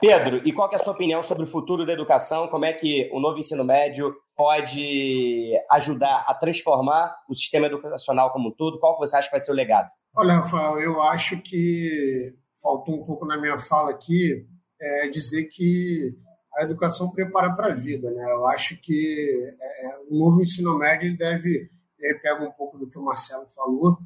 Pedro, 0.01 0.41
e 0.47 0.53
qual 0.53 0.71
é 0.71 0.77
a 0.77 0.79
sua 0.79 0.93
opinião 0.93 1.23
sobre 1.25 1.43
o 1.43 1.47
futuro 1.47 1.85
da 1.85 1.93
educação? 1.93 2.47
Como 2.47 2.65
é 2.65 2.73
que 2.73 3.11
o 3.13 3.19
novo 3.19 3.39
ensino 3.39 3.65
médio 3.65 4.15
pode 4.37 5.53
ajudar 5.73 6.25
a 6.29 6.35
transformar 6.35 7.17
o 7.29 7.35
sistema 7.35 7.67
educacional 7.67 8.31
como 8.33 8.51
um 8.51 8.53
todo? 8.53 8.79
Qual 8.79 8.95
que 8.95 9.01
você 9.01 9.17
acha 9.17 9.27
que 9.27 9.33
vai 9.33 9.41
ser 9.41 9.51
o 9.51 9.55
legado? 9.55 9.91
Olha, 10.15 10.35
Rafael, 10.35 10.79
eu 10.79 11.03
acho 11.03 11.43
que 11.43 12.33
faltou 12.63 12.95
um 12.95 13.05
pouco 13.05 13.27
na 13.27 13.37
minha 13.37 13.57
fala 13.57 13.91
aqui 13.91 14.47
é 14.81 15.09
dizer 15.09 15.49
que 15.49 16.17
a 16.59 16.65
educação 16.65 17.11
prepara 17.11 17.53
para 17.55 17.69
a 17.69 17.75
vida. 17.75 18.11
Né? 18.11 18.33
Eu 18.33 18.47
acho 18.49 18.77
que 18.79 19.55
é, 19.61 19.87
é, 19.87 19.99
o 20.11 20.19
novo 20.19 20.43
ensino 20.43 20.77
médio 20.77 21.17
deve, 21.17 21.71
ele 21.99 22.19
pega 22.19 22.45
um 22.45 22.51
pouco 22.51 22.77
do 22.77 22.89
que 22.89 22.99
o 22.99 23.05
Marcelo 23.05 23.47
falou, 23.47 23.97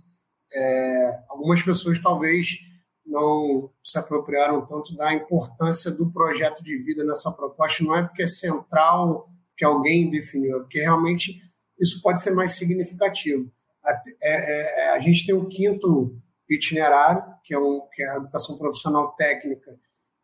é, 0.52 1.22
algumas 1.28 1.62
pessoas 1.62 1.98
talvez 1.98 2.58
não 3.06 3.70
se 3.82 3.98
apropriaram 3.98 4.64
tanto 4.66 4.94
da 4.94 5.12
importância 5.14 5.90
do 5.90 6.10
projeto 6.12 6.62
de 6.62 6.76
vida 6.76 7.02
nessa 7.04 7.32
proposta, 7.32 7.82
não 7.82 7.96
é 7.96 8.02
porque 8.02 8.22
é 8.22 8.26
central 8.26 9.28
que 9.56 9.64
alguém 9.64 10.10
definiu, 10.10 10.58
é 10.58 10.60
porque 10.60 10.80
realmente 10.80 11.40
isso 11.80 12.00
pode 12.02 12.22
ser 12.22 12.32
mais 12.32 12.52
significativo. 12.52 13.50
A, 13.82 13.92
é, 13.92 14.02
é, 14.22 14.84
é, 14.84 14.90
a 14.90 14.98
gente 14.98 15.24
tem 15.24 15.34
o 15.34 15.48
quinto 15.48 16.16
itinerário, 16.48 17.24
que 17.42 17.54
é, 17.54 17.58
um, 17.58 17.80
que 17.92 18.02
é 18.02 18.10
a 18.10 18.16
educação 18.16 18.58
profissional 18.58 19.12
técnica, 19.12 19.78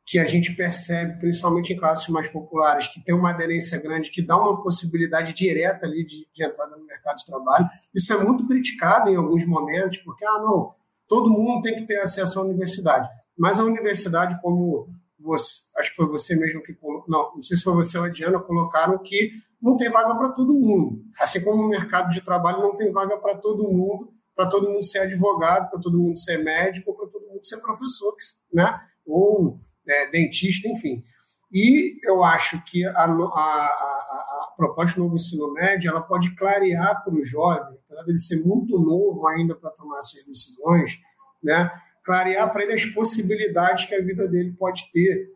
que 0.09 0.19
a 0.19 0.25
gente 0.25 0.55
percebe, 0.55 1.19
principalmente 1.19 1.71
em 1.71 1.77
classes 1.77 2.09
mais 2.09 2.27
populares, 2.29 2.87
que 2.87 2.99
tem 2.99 3.15
uma 3.15 3.29
aderência 3.29 3.79
grande, 3.79 4.11
que 4.11 4.23
dá 4.23 4.39
uma 4.39 4.59
possibilidade 4.63 5.35
direta 5.35 5.85
ali 5.85 6.03
de, 6.03 6.27
de 6.33 6.45
entrada 6.45 6.75
no 6.79 6.87
mercado 6.87 7.17
de 7.17 7.27
trabalho. 7.27 7.69
Isso 7.95 8.11
é 8.15 8.25
muito 8.25 8.47
criticado 8.47 9.11
em 9.11 9.17
alguns 9.17 9.47
momentos, 9.47 9.99
porque, 9.99 10.25
ah, 10.25 10.39
não, 10.39 10.71
todo 11.07 11.29
mundo 11.29 11.61
tem 11.61 11.75
que 11.75 11.87
ter 11.87 11.99
acesso 11.99 12.41
à 12.41 12.43
universidade. 12.43 13.07
Mas 13.37 13.61
a 13.61 13.65
universidade, 13.65 14.41
como 14.41 14.89
você, 15.21 15.61
acho 15.77 15.91
que 15.91 15.97
foi 15.97 16.07
você 16.07 16.35
mesmo 16.35 16.63
que 16.63 16.73
colocou, 16.73 17.05
não, 17.07 17.35
não 17.35 17.43
sei 17.43 17.59
se 17.59 17.63
foi 17.63 17.75
você 17.75 17.99
ou 17.99 18.05
a 18.05 18.09
Diana, 18.09 18.39
colocaram 18.39 18.97
que 19.03 19.33
não 19.61 19.77
tem 19.77 19.91
vaga 19.91 20.15
para 20.15 20.31
todo 20.31 20.55
mundo. 20.55 21.03
Assim 21.21 21.45
como 21.45 21.65
o 21.65 21.69
mercado 21.69 22.15
de 22.15 22.23
trabalho 22.23 22.63
não 22.63 22.75
tem 22.75 22.91
vaga 22.91 23.19
para 23.19 23.37
todo 23.37 23.71
mundo, 23.71 24.11
para 24.35 24.47
todo 24.47 24.71
mundo 24.71 24.85
ser 24.85 25.01
advogado, 25.01 25.69
para 25.69 25.79
todo 25.79 25.99
mundo 25.99 26.19
ser 26.19 26.43
médico, 26.43 26.97
para 26.97 27.09
todo 27.09 27.27
mundo 27.27 27.47
ser 27.47 27.59
professor, 27.59 28.15
né? 28.51 28.81
ou 29.09 29.59
é, 29.89 30.07
dentista, 30.11 30.69
enfim. 30.69 31.03
E 31.53 31.99
eu 32.05 32.23
acho 32.23 32.63
que 32.65 32.85
a, 32.85 32.91
a, 32.91 33.05
a, 33.05 33.09
a, 33.09 34.55
proposta 34.57 34.97
do 34.97 35.05
novo 35.05 35.15
ensino 35.15 35.53
médio 35.55 35.91
ela 35.91 36.03
pode 36.03 36.35
clarear 36.37 37.03
para 37.03 37.15
o 37.15 37.25
jovem, 37.25 37.79
apesar 37.87 38.05
dele 38.05 38.19
ser 38.19 38.45
muito 38.45 38.79
novo 38.79 39.27
ainda 39.29 39.55
para 39.55 39.71
tomar 39.71 39.99
essas 39.99 40.25
decisões, 40.27 40.99
né? 41.43 41.71
clarear 42.05 42.51
para 42.51 42.63
ele 42.63 42.73
as 42.73 42.85
possibilidades 42.87 43.85
que 43.85 43.95
a 43.95 44.03
vida 44.03 44.27
dele 44.29 44.55
pode 44.59 44.91
ter 44.93 45.31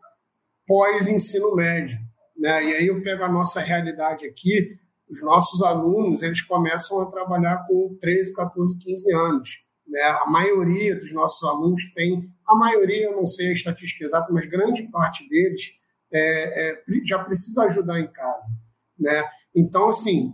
pós-ensino 0.67 1.55
médio. 1.55 1.97
Né? 2.37 2.63
E 2.63 2.73
aí 2.75 2.87
eu 2.87 3.01
pego 3.01 3.23
a 3.23 3.31
nossa 3.31 3.59
realidade 3.59 4.25
aqui, 4.25 4.77
os 5.09 5.21
nossos 5.21 5.61
alunos 5.61 6.23
eles 6.23 6.41
começam 6.41 6.99
a 7.01 7.05
trabalhar 7.05 7.65
com 7.67 7.95
13, 7.99 8.33
14, 8.33 8.77
15 8.79 9.13
anos. 9.13 9.49
Né? 9.87 10.01
A 10.01 10.25
maioria 10.25 10.95
dos 10.95 11.13
nossos 11.13 11.47
alunos 11.47 11.81
tem, 11.93 12.27
a 12.47 12.55
maioria, 12.55 13.05
eu 13.05 13.15
não 13.15 13.25
sei 13.25 13.49
a 13.49 13.53
estatística 13.53 14.03
exata, 14.03 14.31
mas 14.31 14.45
grande 14.45 14.83
parte 14.91 15.27
deles 15.27 15.73
é, 16.11 16.71
é, 16.71 16.83
já 17.05 17.19
precisa 17.19 17.63
ajudar 17.63 17.99
em 17.99 18.07
casa. 18.07 18.51
Né? 18.99 19.23
Então, 19.55 19.89
assim, 19.89 20.33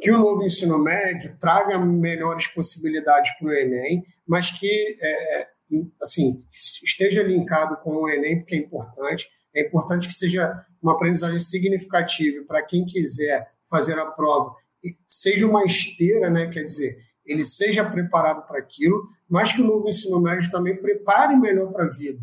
que 0.00 0.10
o 0.10 0.18
novo 0.18 0.42
ensino 0.42 0.78
médio 0.78 1.36
traga 1.38 1.78
melhores 1.78 2.46
possibilidades 2.48 3.36
para 3.38 3.48
o 3.48 3.52
Enem, 3.52 4.04
mas 4.26 4.50
que 4.50 4.98
é, 5.00 5.48
assim 6.00 6.44
esteja 6.52 7.22
linkado 7.22 7.76
com 7.78 7.96
o 7.96 8.08
Enem, 8.08 8.38
porque 8.38 8.54
é 8.54 8.58
importante. 8.58 9.28
É 9.54 9.62
importante 9.62 10.08
que 10.08 10.14
seja 10.14 10.64
uma 10.82 10.92
aprendizagem 10.92 11.38
significativa 11.38 12.44
para 12.44 12.62
quem 12.62 12.84
quiser 12.84 13.50
fazer 13.64 13.98
a 13.98 14.06
prova, 14.06 14.54
seja 15.08 15.46
uma 15.46 15.64
esteira, 15.64 16.28
né? 16.28 16.48
quer 16.48 16.64
dizer, 16.64 16.98
ele 17.24 17.44
seja 17.44 17.84
preparado 17.84 18.46
para 18.46 18.58
aquilo, 18.58 19.02
mas 19.28 19.52
que 19.52 19.62
o 19.62 19.66
novo 19.66 19.88
ensino 19.88 20.20
médio 20.20 20.50
também 20.50 20.76
prepare 20.76 21.36
melhor 21.36 21.72
para 21.72 21.84
a 21.84 21.88
vida, 21.88 22.20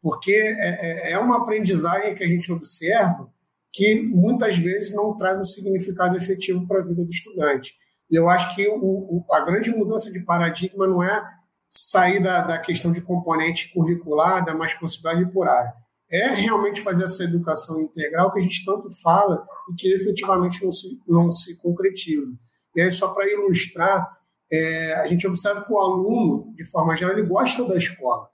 porque 0.00 0.32
é, 0.32 1.08
é, 1.08 1.12
é 1.12 1.18
uma 1.18 1.38
aprendizagem 1.38 2.14
que 2.14 2.24
a 2.24 2.28
gente 2.28 2.52
observa 2.52 3.30
que 3.72 4.02
muitas 4.02 4.56
vezes 4.56 4.94
não 4.94 5.16
traz 5.16 5.38
um 5.38 5.44
significado 5.44 6.16
efetivo 6.16 6.66
para 6.66 6.80
a 6.80 6.84
vida 6.84 7.04
do 7.04 7.10
estudante. 7.10 7.74
E 8.10 8.14
eu 8.14 8.28
acho 8.28 8.54
que 8.54 8.68
o, 8.68 8.76
o, 8.76 9.24
a 9.32 9.40
grande 9.40 9.70
mudança 9.70 10.12
de 10.12 10.20
paradigma 10.20 10.86
não 10.86 11.02
é 11.02 11.24
sair 11.68 12.22
da, 12.22 12.42
da 12.42 12.58
questão 12.58 12.92
de 12.92 13.00
componente 13.00 13.72
curricular, 13.72 14.44
da 14.44 14.54
mais 14.54 14.74
possibilidade 14.74 15.32
por 15.32 15.48
área. 15.48 15.72
É 16.10 16.28
realmente 16.28 16.82
fazer 16.82 17.04
essa 17.04 17.24
educação 17.24 17.80
integral 17.80 18.30
que 18.30 18.38
a 18.38 18.42
gente 18.42 18.62
tanto 18.66 18.88
fala 19.02 19.42
e 19.70 19.74
que 19.74 19.88
efetivamente 19.94 20.62
não 20.62 20.70
se, 20.70 21.00
não 21.08 21.30
se 21.30 21.56
concretiza. 21.56 22.36
E 22.76 22.82
aí, 22.82 22.90
só 22.90 23.08
para 23.08 23.32
ilustrar, 23.32 24.06
é, 24.52 24.94
a 24.94 25.06
gente 25.06 25.26
observa 25.26 25.64
que 25.64 25.72
o 25.72 25.78
aluno, 25.78 26.52
de 26.54 26.64
forma 26.70 26.96
geral, 26.96 27.16
ele 27.16 27.26
gosta 27.26 27.66
da 27.66 27.76
escola 27.76 28.32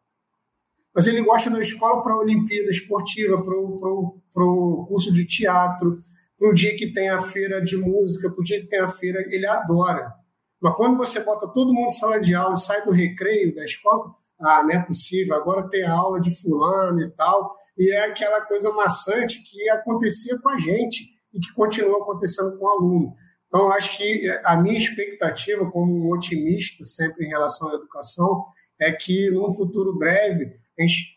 mas 0.98 1.06
ele 1.06 1.22
gosta 1.22 1.48
da 1.48 1.60
escola 1.62 2.02
para 2.02 2.12
a 2.12 2.18
Olimpíada 2.18 2.70
Esportiva, 2.70 3.40
para 3.40 3.54
o 3.54 4.84
curso 4.88 5.12
de 5.12 5.24
teatro, 5.24 5.96
para 6.36 6.50
o 6.50 6.52
dia 6.52 6.76
que 6.76 6.92
tem 6.92 7.08
a 7.08 7.20
feira 7.20 7.62
de 7.62 7.76
música, 7.76 8.28
para 8.28 8.40
o 8.40 8.44
dia 8.44 8.60
que 8.60 8.66
tem 8.66 8.80
a 8.80 8.88
feira, 8.88 9.20
ele 9.30 9.46
adora. 9.46 10.12
Mas 10.60 10.74
quando 10.74 10.96
você 10.96 11.20
bota 11.20 11.46
todo 11.52 11.72
mundo 11.72 11.86
em 11.86 11.92
sala 11.92 12.18
de 12.18 12.34
aula, 12.34 12.56
sai 12.56 12.84
do 12.84 12.90
recreio 12.90 13.54
da 13.54 13.64
escola, 13.64 14.12
ah, 14.40 14.64
não 14.64 14.70
é 14.70 14.82
possível, 14.82 15.36
agora 15.36 15.68
tem 15.68 15.84
aula 15.86 16.20
de 16.20 16.34
fulano 16.42 17.00
e 17.00 17.10
tal, 17.10 17.48
e 17.78 17.92
é 17.92 18.06
aquela 18.06 18.40
coisa 18.40 18.72
maçante 18.72 19.40
que 19.44 19.70
acontecia 19.70 20.36
com 20.40 20.48
a 20.48 20.58
gente 20.58 21.10
e 21.32 21.38
que 21.38 21.52
continua 21.54 22.02
acontecendo 22.02 22.58
com 22.58 22.64
o 22.64 22.68
aluno. 22.68 23.14
Então, 23.48 23.72
acho 23.72 23.96
que 23.96 24.30
a 24.44 24.56
minha 24.56 24.76
expectativa, 24.76 25.68
como 25.70 25.90
um 25.92 26.12
otimista 26.12 26.84
sempre 26.84 27.24
em 27.24 27.28
relação 27.28 27.70
à 27.70 27.74
educação, 27.74 28.44
é 28.78 28.92
que 28.92 29.30
num 29.30 29.50
futuro 29.52 29.98
breve 29.98 30.52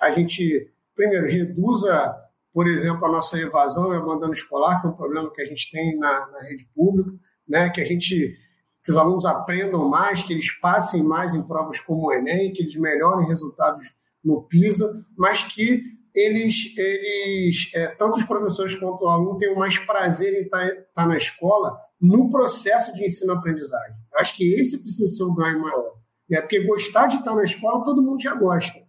a 0.01 0.11
gente, 0.11 0.71
primeiro, 0.95 1.27
reduza, 1.27 2.15
por 2.53 2.67
exemplo, 2.67 3.05
a 3.05 3.11
nossa 3.11 3.37
evasão 3.37 3.93
e 3.93 3.97
abandono 3.97 4.33
escolar, 4.33 4.81
que 4.81 4.87
é 4.87 4.89
um 4.89 4.95
problema 4.95 5.31
que 5.31 5.41
a 5.41 5.45
gente 5.45 5.69
tem 5.69 5.97
na, 5.97 6.27
na 6.27 6.41
rede 6.41 6.65
pública, 6.73 7.11
né? 7.47 7.69
que 7.69 7.81
a 7.81 7.85
gente 7.85 8.35
que 8.83 8.91
os 8.91 8.97
alunos 8.97 9.25
aprendam 9.25 9.87
mais, 9.87 10.23
que 10.23 10.33
eles 10.33 10.51
passem 10.59 11.03
mais 11.03 11.35
em 11.35 11.43
provas 11.43 11.79
como 11.79 12.07
o 12.07 12.13
Enem, 12.13 12.51
que 12.51 12.63
eles 12.63 12.75
melhorem 12.75 13.27
resultados 13.27 13.83
no 14.23 14.41
PISA, 14.41 14.91
mas 15.15 15.43
que 15.43 15.83
eles, 16.13 16.73
eles 16.77 17.71
é, 17.73 17.87
tanto 17.87 18.17
os 18.17 18.23
professores 18.23 18.75
quanto 18.75 19.03
o 19.03 19.07
aluno 19.07 19.37
tenham 19.37 19.55
mais 19.55 19.77
prazer 19.77 20.33
em 20.33 20.43
estar, 20.43 20.67
estar 20.67 21.07
na 21.07 21.17
escola 21.17 21.77
no 21.99 22.29
processo 22.29 22.93
de 22.93 23.05
ensino-aprendizagem. 23.05 23.95
Acho 24.15 24.35
que 24.35 24.53
esse 24.53 24.79
precisa 24.79 25.13
ser 25.13 25.23
o 25.23 25.33
ganho 25.33 25.61
maior. 25.61 25.93
É 26.31 26.41
porque 26.41 26.63
gostar 26.65 27.07
de 27.07 27.17
estar 27.17 27.35
na 27.35 27.43
escola, 27.43 27.83
todo 27.83 28.01
mundo 28.01 28.21
já 28.21 28.33
gosta 28.33 28.79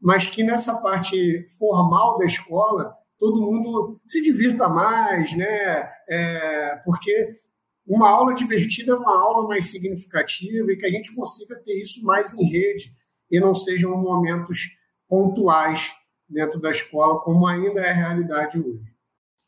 mas 0.00 0.26
que 0.26 0.42
nessa 0.42 0.76
parte 0.80 1.44
formal 1.58 2.16
da 2.18 2.26
escola 2.26 2.94
todo 3.18 3.40
mundo 3.40 3.98
se 4.06 4.20
divirta 4.20 4.68
mais, 4.68 5.36
né? 5.36 5.90
É, 6.08 6.76
porque 6.84 7.32
uma 7.86 8.10
aula 8.10 8.34
divertida 8.34 8.92
é 8.92 8.96
uma 8.96 9.20
aula 9.20 9.48
mais 9.48 9.70
significativa 9.70 10.70
e 10.70 10.76
que 10.76 10.86
a 10.86 10.90
gente 10.90 11.14
consiga 11.14 11.56
ter 11.64 11.80
isso 11.80 12.04
mais 12.04 12.34
em 12.34 12.44
rede 12.44 12.92
e 13.30 13.40
não 13.40 13.54
sejam 13.54 13.96
momentos 13.96 14.68
pontuais 15.08 15.92
dentro 16.28 16.60
da 16.60 16.70
escola, 16.70 17.20
como 17.20 17.46
ainda 17.46 17.80
é 17.80 17.90
a 17.90 17.94
realidade 17.94 18.58
hoje. 18.58 18.82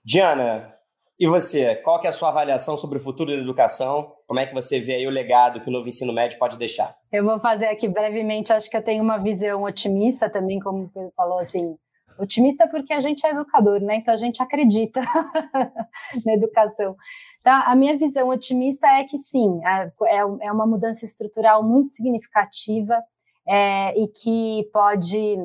Diana, 0.05 0.75
e 1.19 1.27
você, 1.27 1.75
qual 1.77 2.01
que 2.01 2.07
é 2.07 2.11
a 2.11 2.13
sua 2.13 2.29
avaliação 2.29 2.77
sobre 2.77 2.99
o 2.99 3.01
futuro 3.01 3.33
da 3.33 3.43
educação? 3.43 4.13
Como 4.27 4.39
é 4.39 4.47
que 4.47 4.55
você 4.55 4.79
vê 4.79 4.95
aí 4.95 5.07
o 5.07 5.11
legado 5.11 5.61
que 5.61 5.69
o 5.69 5.73
novo 5.73 5.89
ensino 5.89 6.13
médio 6.13 6.39
pode 6.39 6.57
deixar? 6.57 6.97
Eu 7.11 7.25
vou 7.25 7.41
fazer 7.41 7.67
aqui 7.67 7.89
brevemente, 7.89 8.53
acho 8.53 8.71
que 8.71 8.77
eu 8.77 8.85
tenho 8.85 9.03
uma 9.03 9.19
visão 9.19 9.65
otimista 9.65 10.31
também, 10.31 10.61
como 10.61 10.85
o 10.85 10.89
Pedro 10.89 11.13
falou, 11.17 11.41
assim, 11.41 11.77
otimista 12.19 12.69
porque 12.69 12.93
a 12.93 13.01
gente 13.01 13.27
é 13.27 13.31
educador, 13.31 13.81
né? 13.81 13.97
Então 13.97 14.15
a 14.15 14.17
gente 14.17 14.43
acredita 14.43 15.01
na 16.25 16.33
educação. 16.35 16.97
Tá? 17.43 17.63
A 17.67 17.75
minha 17.75 17.97
visão 17.97 18.29
otimista 18.29 18.87
é 18.87 19.05
que 19.05 19.19
sim, 19.19 19.61
é, 19.65 19.93
é, 20.07 20.19
é 20.19 20.53
uma 20.53 20.67
mudança 20.67 21.05
estrutural 21.05 21.63
muito 21.63 21.91
significativa 21.91 23.03
é, 23.47 23.99
e 23.99 24.09
que 24.09 24.69
pode 24.73 25.37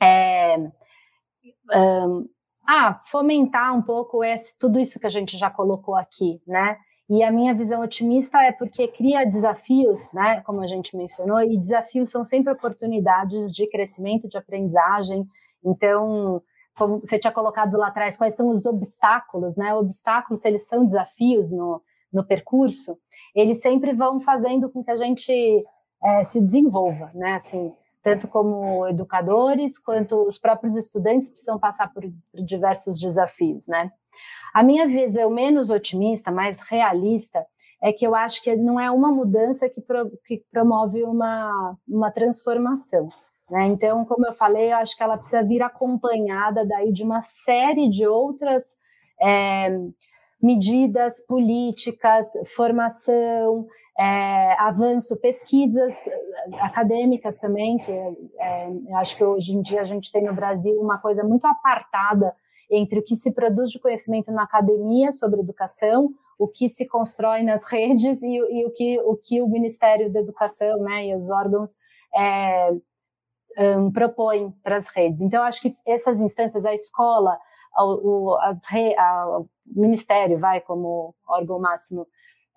é, 0.00 0.56
um, 1.74 2.28
ah, 2.66 3.00
fomentar 3.06 3.74
um 3.74 3.82
pouco 3.82 4.22
esse, 4.22 4.56
tudo 4.58 4.78
isso 4.78 5.00
que 5.00 5.06
a 5.06 5.10
gente 5.10 5.36
já 5.38 5.50
colocou 5.50 5.96
aqui, 5.96 6.40
né? 6.46 6.76
E 7.08 7.22
a 7.22 7.32
minha 7.32 7.54
visão 7.54 7.80
otimista 7.80 8.38
é 8.42 8.52
porque 8.52 8.86
cria 8.86 9.24
desafios, 9.24 10.12
né, 10.12 10.42
como 10.42 10.60
a 10.60 10.66
gente 10.66 10.94
mencionou, 10.94 11.40
e 11.40 11.56
desafios 11.56 12.10
são 12.10 12.22
sempre 12.22 12.52
oportunidades 12.52 13.50
de 13.50 13.66
crescimento, 13.66 14.28
de 14.28 14.36
aprendizagem. 14.36 15.26
Então, 15.64 16.42
como 16.76 17.00
você 17.00 17.18
tinha 17.18 17.32
colocado 17.32 17.78
lá 17.78 17.88
atrás, 17.88 18.18
quais 18.18 18.34
são 18.34 18.50
os 18.50 18.66
obstáculos, 18.66 19.56
né? 19.56 19.74
Obstáculos, 19.74 20.40
se 20.40 20.48
eles 20.48 20.68
são 20.68 20.84
desafios 20.84 21.50
no, 21.50 21.82
no 22.12 22.24
percurso, 22.24 22.98
eles 23.34 23.60
sempre 23.62 23.94
vão 23.94 24.20
fazendo 24.20 24.70
com 24.70 24.84
que 24.84 24.90
a 24.90 24.96
gente 24.96 25.32
é, 26.04 26.24
se 26.24 26.40
desenvolva, 26.40 27.10
né? 27.14 27.34
Assim, 27.34 27.72
tanto 28.08 28.26
como 28.28 28.88
educadores 28.88 29.78
quanto 29.78 30.26
os 30.26 30.38
próprios 30.38 30.74
estudantes 30.76 31.28
precisam 31.28 31.58
passar 31.58 31.92
por, 31.92 32.02
por 32.02 32.42
diversos 32.42 32.98
desafios, 32.98 33.68
né? 33.68 33.90
A 34.54 34.62
minha 34.62 34.86
visão 34.86 35.28
menos 35.28 35.68
otimista, 35.68 36.30
mais 36.30 36.60
realista, 36.60 37.44
é 37.82 37.92
que 37.92 38.06
eu 38.06 38.14
acho 38.14 38.42
que 38.42 38.56
não 38.56 38.80
é 38.80 38.90
uma 38.90 39.12
mudança 39.12 39.68
que, 39.68 39.82
pro, 39.82 40.10
que 40.24 40.42
promove 40.50 41.04
uma, 41.04 41.76
uma 41.86 42.10
transformação. 42.10 43.10
Né? 43.50 43.66
Então, 43.66 44.04
como 44.06 44.26
eu 44.26 44.32
falei, 44.32 44.72
eu 44.72 44.78
acho 44.78 44.96
que 44.96 45.02
ela 45.02 45.18
precisa 45.18 45.44
vir 45.44 45.62
acompanhada 45.62 46.66
daí 46.66 46.90
de 46.90 47.04
uma 47.04 47.20
série 47.20 47.90
de 47.90 48.06
outras 48.06 48.74
é, 49.20 49.68
medidas 50.42 51.24
políticas, 51.26 52.26
formação, 52.56 53.66
é, 53.98 54.54
avanço, 54.60 55.20
pesquisas 55.20 56.08
acadêmicas 56.60 57.36
também, 57.38 57.78
que 57.78 57.90
é, 57.90 58.70
acho 58.96 59.16
que 59.16 59.24
hoje 59.24 59.56
em 59.56 59.60
dia 59.60 59.80
a 59.80 59.84
gente 59.84 60.12
tem 60.12 60.22
no 60.22 60.34
Brasil 60.34 60.80
uma 60.80 60.98
coisa 60.98 61.24
muito 61.24 61.46
apartada 61.46 62.32
entre 62.70 63.00
o 63.00 63.02
que 63.02 63.16
se 63.16 63.32
produz 63.32 63.70
de 63.70 63.80
conhecimento 63.80 64.30
na 64.30 64.44
academia 64.44 65.10
sobre 65.10 65.40
educação, 65.40 66.10
o 66.38 66.46
que 66.46 66.68
se 66.68 66.86
constrói 66.86 67.42
nas 67.42 67.66
redes 67.72 68.22
e, 68.22 68.36
e 68.36 68.66
o, 68.66 68.70
que, 68.70 69.00
o 69.00 69.16
que 69.16 69.42
o 69.42 69.48
Ministério 69.48 70.12
da 70.12 70.20
Educação 70.20 70.78
né, 70.78 71.06
e 71.06 71.14
os 71.14 71.28
órgãos 71.30 71.76
é, 72.14 72.70
um, 73.58 73.90
propõem 73.90 74.52
para 74.62 74.76
as 74.76 74.88
redes. 74.94 75.22
Então, 75.22 75.42
acho 75.42 75.60
que 75.60 75.74
essas 75.84 76.20
instâncias, 76.20 76.64
a 76.64 76.72
escola, 76.72 77.36
o, 77.76 78.28
o, 78.28 78.36
as 78.42 78.64
re, 78.68 78.94
a, 78.96 79.38
o 79.40 79.48
Ministério, 79.66 80.38
vai 80.38 80.60
como 80.60 81.14
órgão 81.26 81.58
máximo 81.58 82.06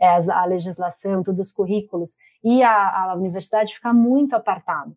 a 0.01 0.45
legislação, 0.45 1.23
todos 1.23 1.47
os 1.47 1.53
currículos, 1.53 2.17
e 2.43 2.63
a, 2.63 3.11
a 3.11 3.15
universidade 3.15 3.75
fica 3.75 3.93
muito 3.93 4.35
apartado. 4.35 4.95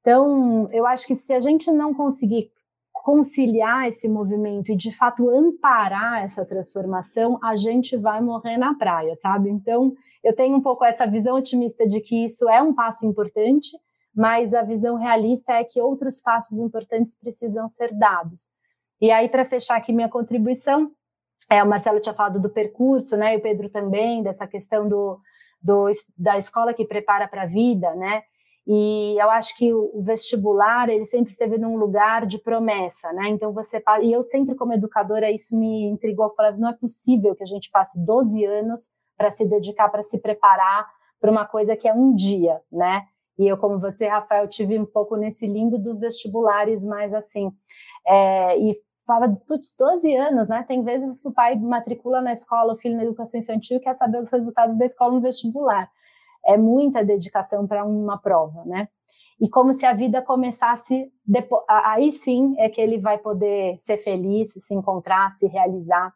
Então, 0.00 0.68
eu 0.70 0.86
acho 0.86 1.06
que 1.06 1.14
se 1.14 1.32
a 1.32 1.40
gente 1.40 1.70
não 1.70 1.94
conseguir 1.94 2.50
conciliar 2.92 3.88
esse 3.88 4.08
movimento 4.08 4.70
e 4.70 4.76
de 4.76 4.94
fato 4.94 5.28
amparar 5.28 6.22
essa 6.22 6.44
transformação, 6.44 7.38
a 7.42 7.56
gente 7.56 7.96
vai 7.96 8.20
morrer 8.20 8.56
na 8.56 8.74
praia, 8.74 9.16
sabe? 9.16 9.50
Então, 9.50 9.92
eu 10.22 10.34
tenho 10.34 10.56
um 10.56 10.60
pouco 10.60 10.84
essa 10.84 11.06
visão 11.06 11.36
otimista 11.36 11.86
de 11.86 12.00
que 12.00 12.24
isso 12.24 12.48
é 12.48 12.62
um 12.62 12.72
passo 12.72 13.06
importante, 13.06 13.76
mas 14.14 14.54
a 14.54 14.62
visão 14.62 14.96
realista 14.96 15.54
é 15.54 15.64
que 15.64 15.80
outros 15.80 16.20
passos 16.22 16.58
importantes 16.58 17.18
precisam 17.18 17.68
ser 17.68 17.92
dados. 17.92 18.52
E 19.00 19.10
aí, 19.10 19.28
para 19.28 19.44
fechar 19.44 19.76
aqui 19.76 19.92
minha 19.92 20.08
contribuição, 20.08 20.90
é, 21.50 21.62
o 21.62 21.68
Marcelo 21.68 22.00
tinha 22.00 22.14
falado 22.14 22.40
do 22.40 22.50
percurso, 22.50 23.16
né? 23.16 23.34
E 23.34 23.38
o 23.38 23.42
Pedro 23.42 23.68
também, 23.68 24.22
dessa 24.22 24.46
questão 24.46 24.88
do, 24.88 25.16
do 25.62 25.90
da 26.16 26.38
escola 26.38 26.74
que 26.74 26.84
prepara 26.84 27.28
para 27.28 27.42
a 27.42 27.46
vida, 27.46 27.94
né? 27.94 28.22
E 28.66 29.14
eu 29.20 29.30
acho 29.30 29.56
que 29.58 29.74
o 29.74 30.02
vestibular, 30.02 30.88
ele 30.88 31.04
sempre 31.04 31.32
esteve 31.32 31.58
num 31.58 31.76
lugar 31.76 32.24
de 32.24 32.38
promessa, 32.38 33.12
né? 33.12 33.28
Então 33.28 33.52
você 33.52 33.82
e 34.02 34.10
eu 34.10 34.22
sempre 34.22 34.54
como 34.54 34.72
educadora 34.72 35.30
isso 35.30 35.58
me 35.58 35.84
intrigou, 35.84 36.26
eu 36.26 36.34
falei, 36.34 36.56
não 36.56 36.70
é 36.70 36.72
possível 36.72 37.34
que 37.34 37.42
a 37.42 37.46
gente 37.46 37.70
passe 37.70 38.02
12 38.02 38.42
anos 38.44 38.90
para 39.16 39.30
se 39.30 39.44
dedicar, 39.44 39.90
para 39.90 40.02
se 40.02 40.20
preparar 40.20 40.88
para 41.20 41.30
uma 41.30 41.46
coisa 41.46 41.76
que 41.76 41.86
é 41.86 41.92
um 41.92 42.14
dia, 42.14 42.60
né? 42.72 43.04
E 43.38 43.48
eu, 43.48 43.56
como 43.58 43.80
você, 43.80 44.06
Rafael, 44.06 44.46
tive 44.48 44.78
um 44.78 44.86
pouco 44.86 45.16
nesse 45.16 45.46
limbo 45.46 45.78
dos 45.78 45.98
vestibulares, 45.98 46.84
mais 46.84 47.12
assim. 47.12 47.50
É, 48.06 48.58
e 48.58 48.80
fala, 49.06 49.28
putz, 49.46 49.76
12 49.78 50.14
anos, 50.16 50.48
né? 50.48 50.64
Tem 50.66 50.82
vezes 50.82 51.20
que 51.20 51.28
o 51.28 51.32
pai 51.32 51.56
matricula 51.56 52.20
na 52.20 52.32
escola, 52.32 52.74
o 52.74 52.78
filho 52.78 52.96
na 52.96 53.04
educação 53.04 53.40
infantil, 53.40 53.76
e 53.76 53.80
quer 53.80 53.94
saber 53.94 54.18
os 54.18 54.30
resultados 54.30 54.76
da 54.78 54.84
escola 54.84 55.14
no 55.14 55.20
vestibular 55.20 55.88
é 56.46 56.56
muita 56.56 57.04
dedicação 57.04 57.66
para 57.66 57.84
uma 57.84 58.18
prova, 58.18 58.64
né? 58.64 58.88
E 59.40 59.48
como 59.48 59.72
se 59.72 59.84
a 59.84 59.92
vida 59.92 60.22
começasse 60.22 61.10
depois, 61.26 61.64
aí 61.68 62.12
sim 62.12 62.54
é 62.58 62.68
que 62.68 62.80
ele 62.80 62.98
vai 62.98 63.18
poder 63.18 63.76
ser 63.78 63.96
feliz, 63.96 64.52
se 64.52 64.74
encontrar, 64.74 65.30
se 65.30 65.46
realizar. 65.46 66.12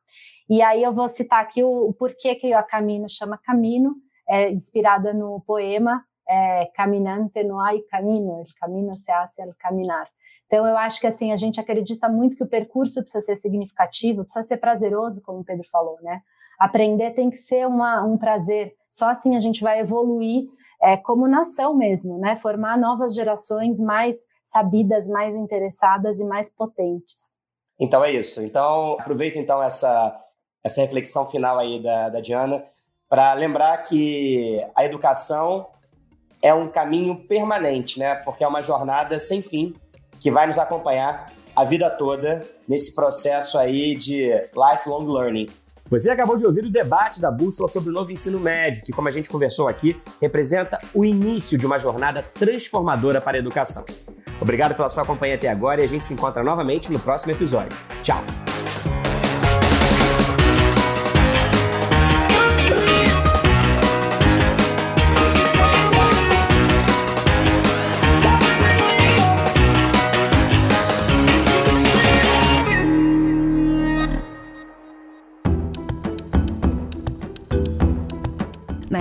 E 0.48 0.62
aí 0.62 0.82
eu 0.82 0.92
vou 0.92 1.08
citar 1.08 1.40
aqui 1.40 1.62
o, 1.62 1.88
o 1.88 1.92
porquê 1.92 2.36
que 2.36 2.52
a 2.52 2.62
Camino 2.62 3.08
chama 3.08 3.38
Camino, 3.38 3.96
é 4.28 4.50
inspirada 4.50 5.12
no 5.12 5.40
poema 5.40 6.04
é, 6.28 6.66
Caminante 6.74 7.42
no 7.42 7.60
hay 7.60 7.82
camino, 7.84 8.42
el 8.46 8.54
camino 8.54 8.94
se 8.96 9.10
hace 9.10 9.42
al 9.42 9.54
caminar. 9.56 10.08
Então 10.46 10.66
eu 10.66 10.76
acho 10.76 11.00
que 11.00 11.06
assim 11.06 11.32
a 11.32 11.36
gente 11.36 11.60
acredita 11.60 12.08
muito 12.08 12.36
que 12.36 12.42
o 12.42 12.48
percurso 12.48 13.00
precisa 13.00 13.24
ser 13.24 13.36
significativo, 13.36 14.24
precisa 14.24 14.46
ser 14.46 14.58
prazeroso, 14.58 15.22
como 15.22 15.40
o 15.40 15.44
Pedro 15.44 15.66
falou, 15.70 15.98
né? 16.02 16.20
Aprender 16.58 17.12
tem 17.12 17.30
que 17.30 17.36
ser 17.36 17.66
uma, 17.66 18.02
um 18.04 18.18
prazer. 18.18 18.74
Só 18.86 19.08
assim 19.10 19.36
a 19.36 19.40
gente 19.40 19.62
vai 19.62 19.80
evoluir 19.80 20.48
é, 20.82 20.96
como 20.96 21.28
nação 21.28 21.74
mesmo, 21.74 22.18
né? 22.18 22.36
Formar 22.36 22.76
novas 22.76 23.14
gerações 23.14 23.80
mais 23.80 24.26
sabidas, 24.42 25.08
mais 25.08 25.36
interessadas 25.36 26.20
e 26.20 26.24
mais 26.24 26.54
potentes. 26.54 27.36
Então 27.78 28.04
é 28.04 28.12
isso. 28.12 28.42
Então 28.42 28.96
aproveita 28.98 29.38
então 29.38 29.62
essa 29.62 30.24
essa 30.62 30.80
reflexão 30.80 31.24
final 31.26 31.58
aí 31.58 31.82
da, 31.82 32.08
da 32.08 32.20
Diana 32.20 32.64
para 33.08 33.32
lembrar 33.32 33.78
que 33.78 34.62
a 34.74 34.84
educação 34.84 35.66
é 36.42 36.52
um 36.54 36.68
caminho 36.68 37.16
permanente, 37.16 37.98
né? 37.98 38.14
Porque 38.14 38.44
é 38.44 38.48
uma 38.48 38.62
jornada 38.62 39.18
sem 39.18 39.42
fim 39.42 39.74
que 40.20 40.30
vai 40.30 40.46
nos 40.46 40.58
acompanhar 40.58 41.26
a 41.54 41.64
vida 41.64 41.90
toda 41.90 42.40
nesse 42.66 42.94
processo 42.94 43.58
aí 43.58 43.94
de 43.94 44.30
lifelong 44.54 45.06
learning. 45.12 45.46
Você 45.90 46.10
acabou 46.10 46.36
de 46.36 46.44
ouvir 46.44 46.64
o 46.64 46.70
debate 46.70 47.20
da 47.20 47.30
Bússola 47.30 47.68
sobre 47.68 47.88
o 47.88 47.92
novo 47.92 48.12
ensino 48.12 48.38
médio, 48.38 48.84
que, 48.84 48.92
como 48.92 49.08
a 49.08 49.10
gente 49.10 49.28
conversou 49.28 49.68
aqui, 49.68 49.98
representa 50.20 50.78
o 50.94 51.04
início 51.04 51.56
de 51.56 51.64
uma 51.64 51.78
jornada 51.78 52.22
transformadora 52.34 53.20
para 53.20 53.38
a 53.38 53.40
educação. 53.40 53.84
Obrigado 54.40 54.74
pela 54.74 54.88
sua 54.88 55.04
companhia 55.04 55.36
até 55.36 55.48
agora 55.48 55.80
e 55.80 55.84
a 55.84 55.88
gente 55.88 56.04
se 56.04 56.12
encontra 56.12 56.42
novamente 56.42 56.92
no 56.92 57.00
próximo 57.00 57.32
episódio. 57.32 57.76
Tchau! 58.02 58.22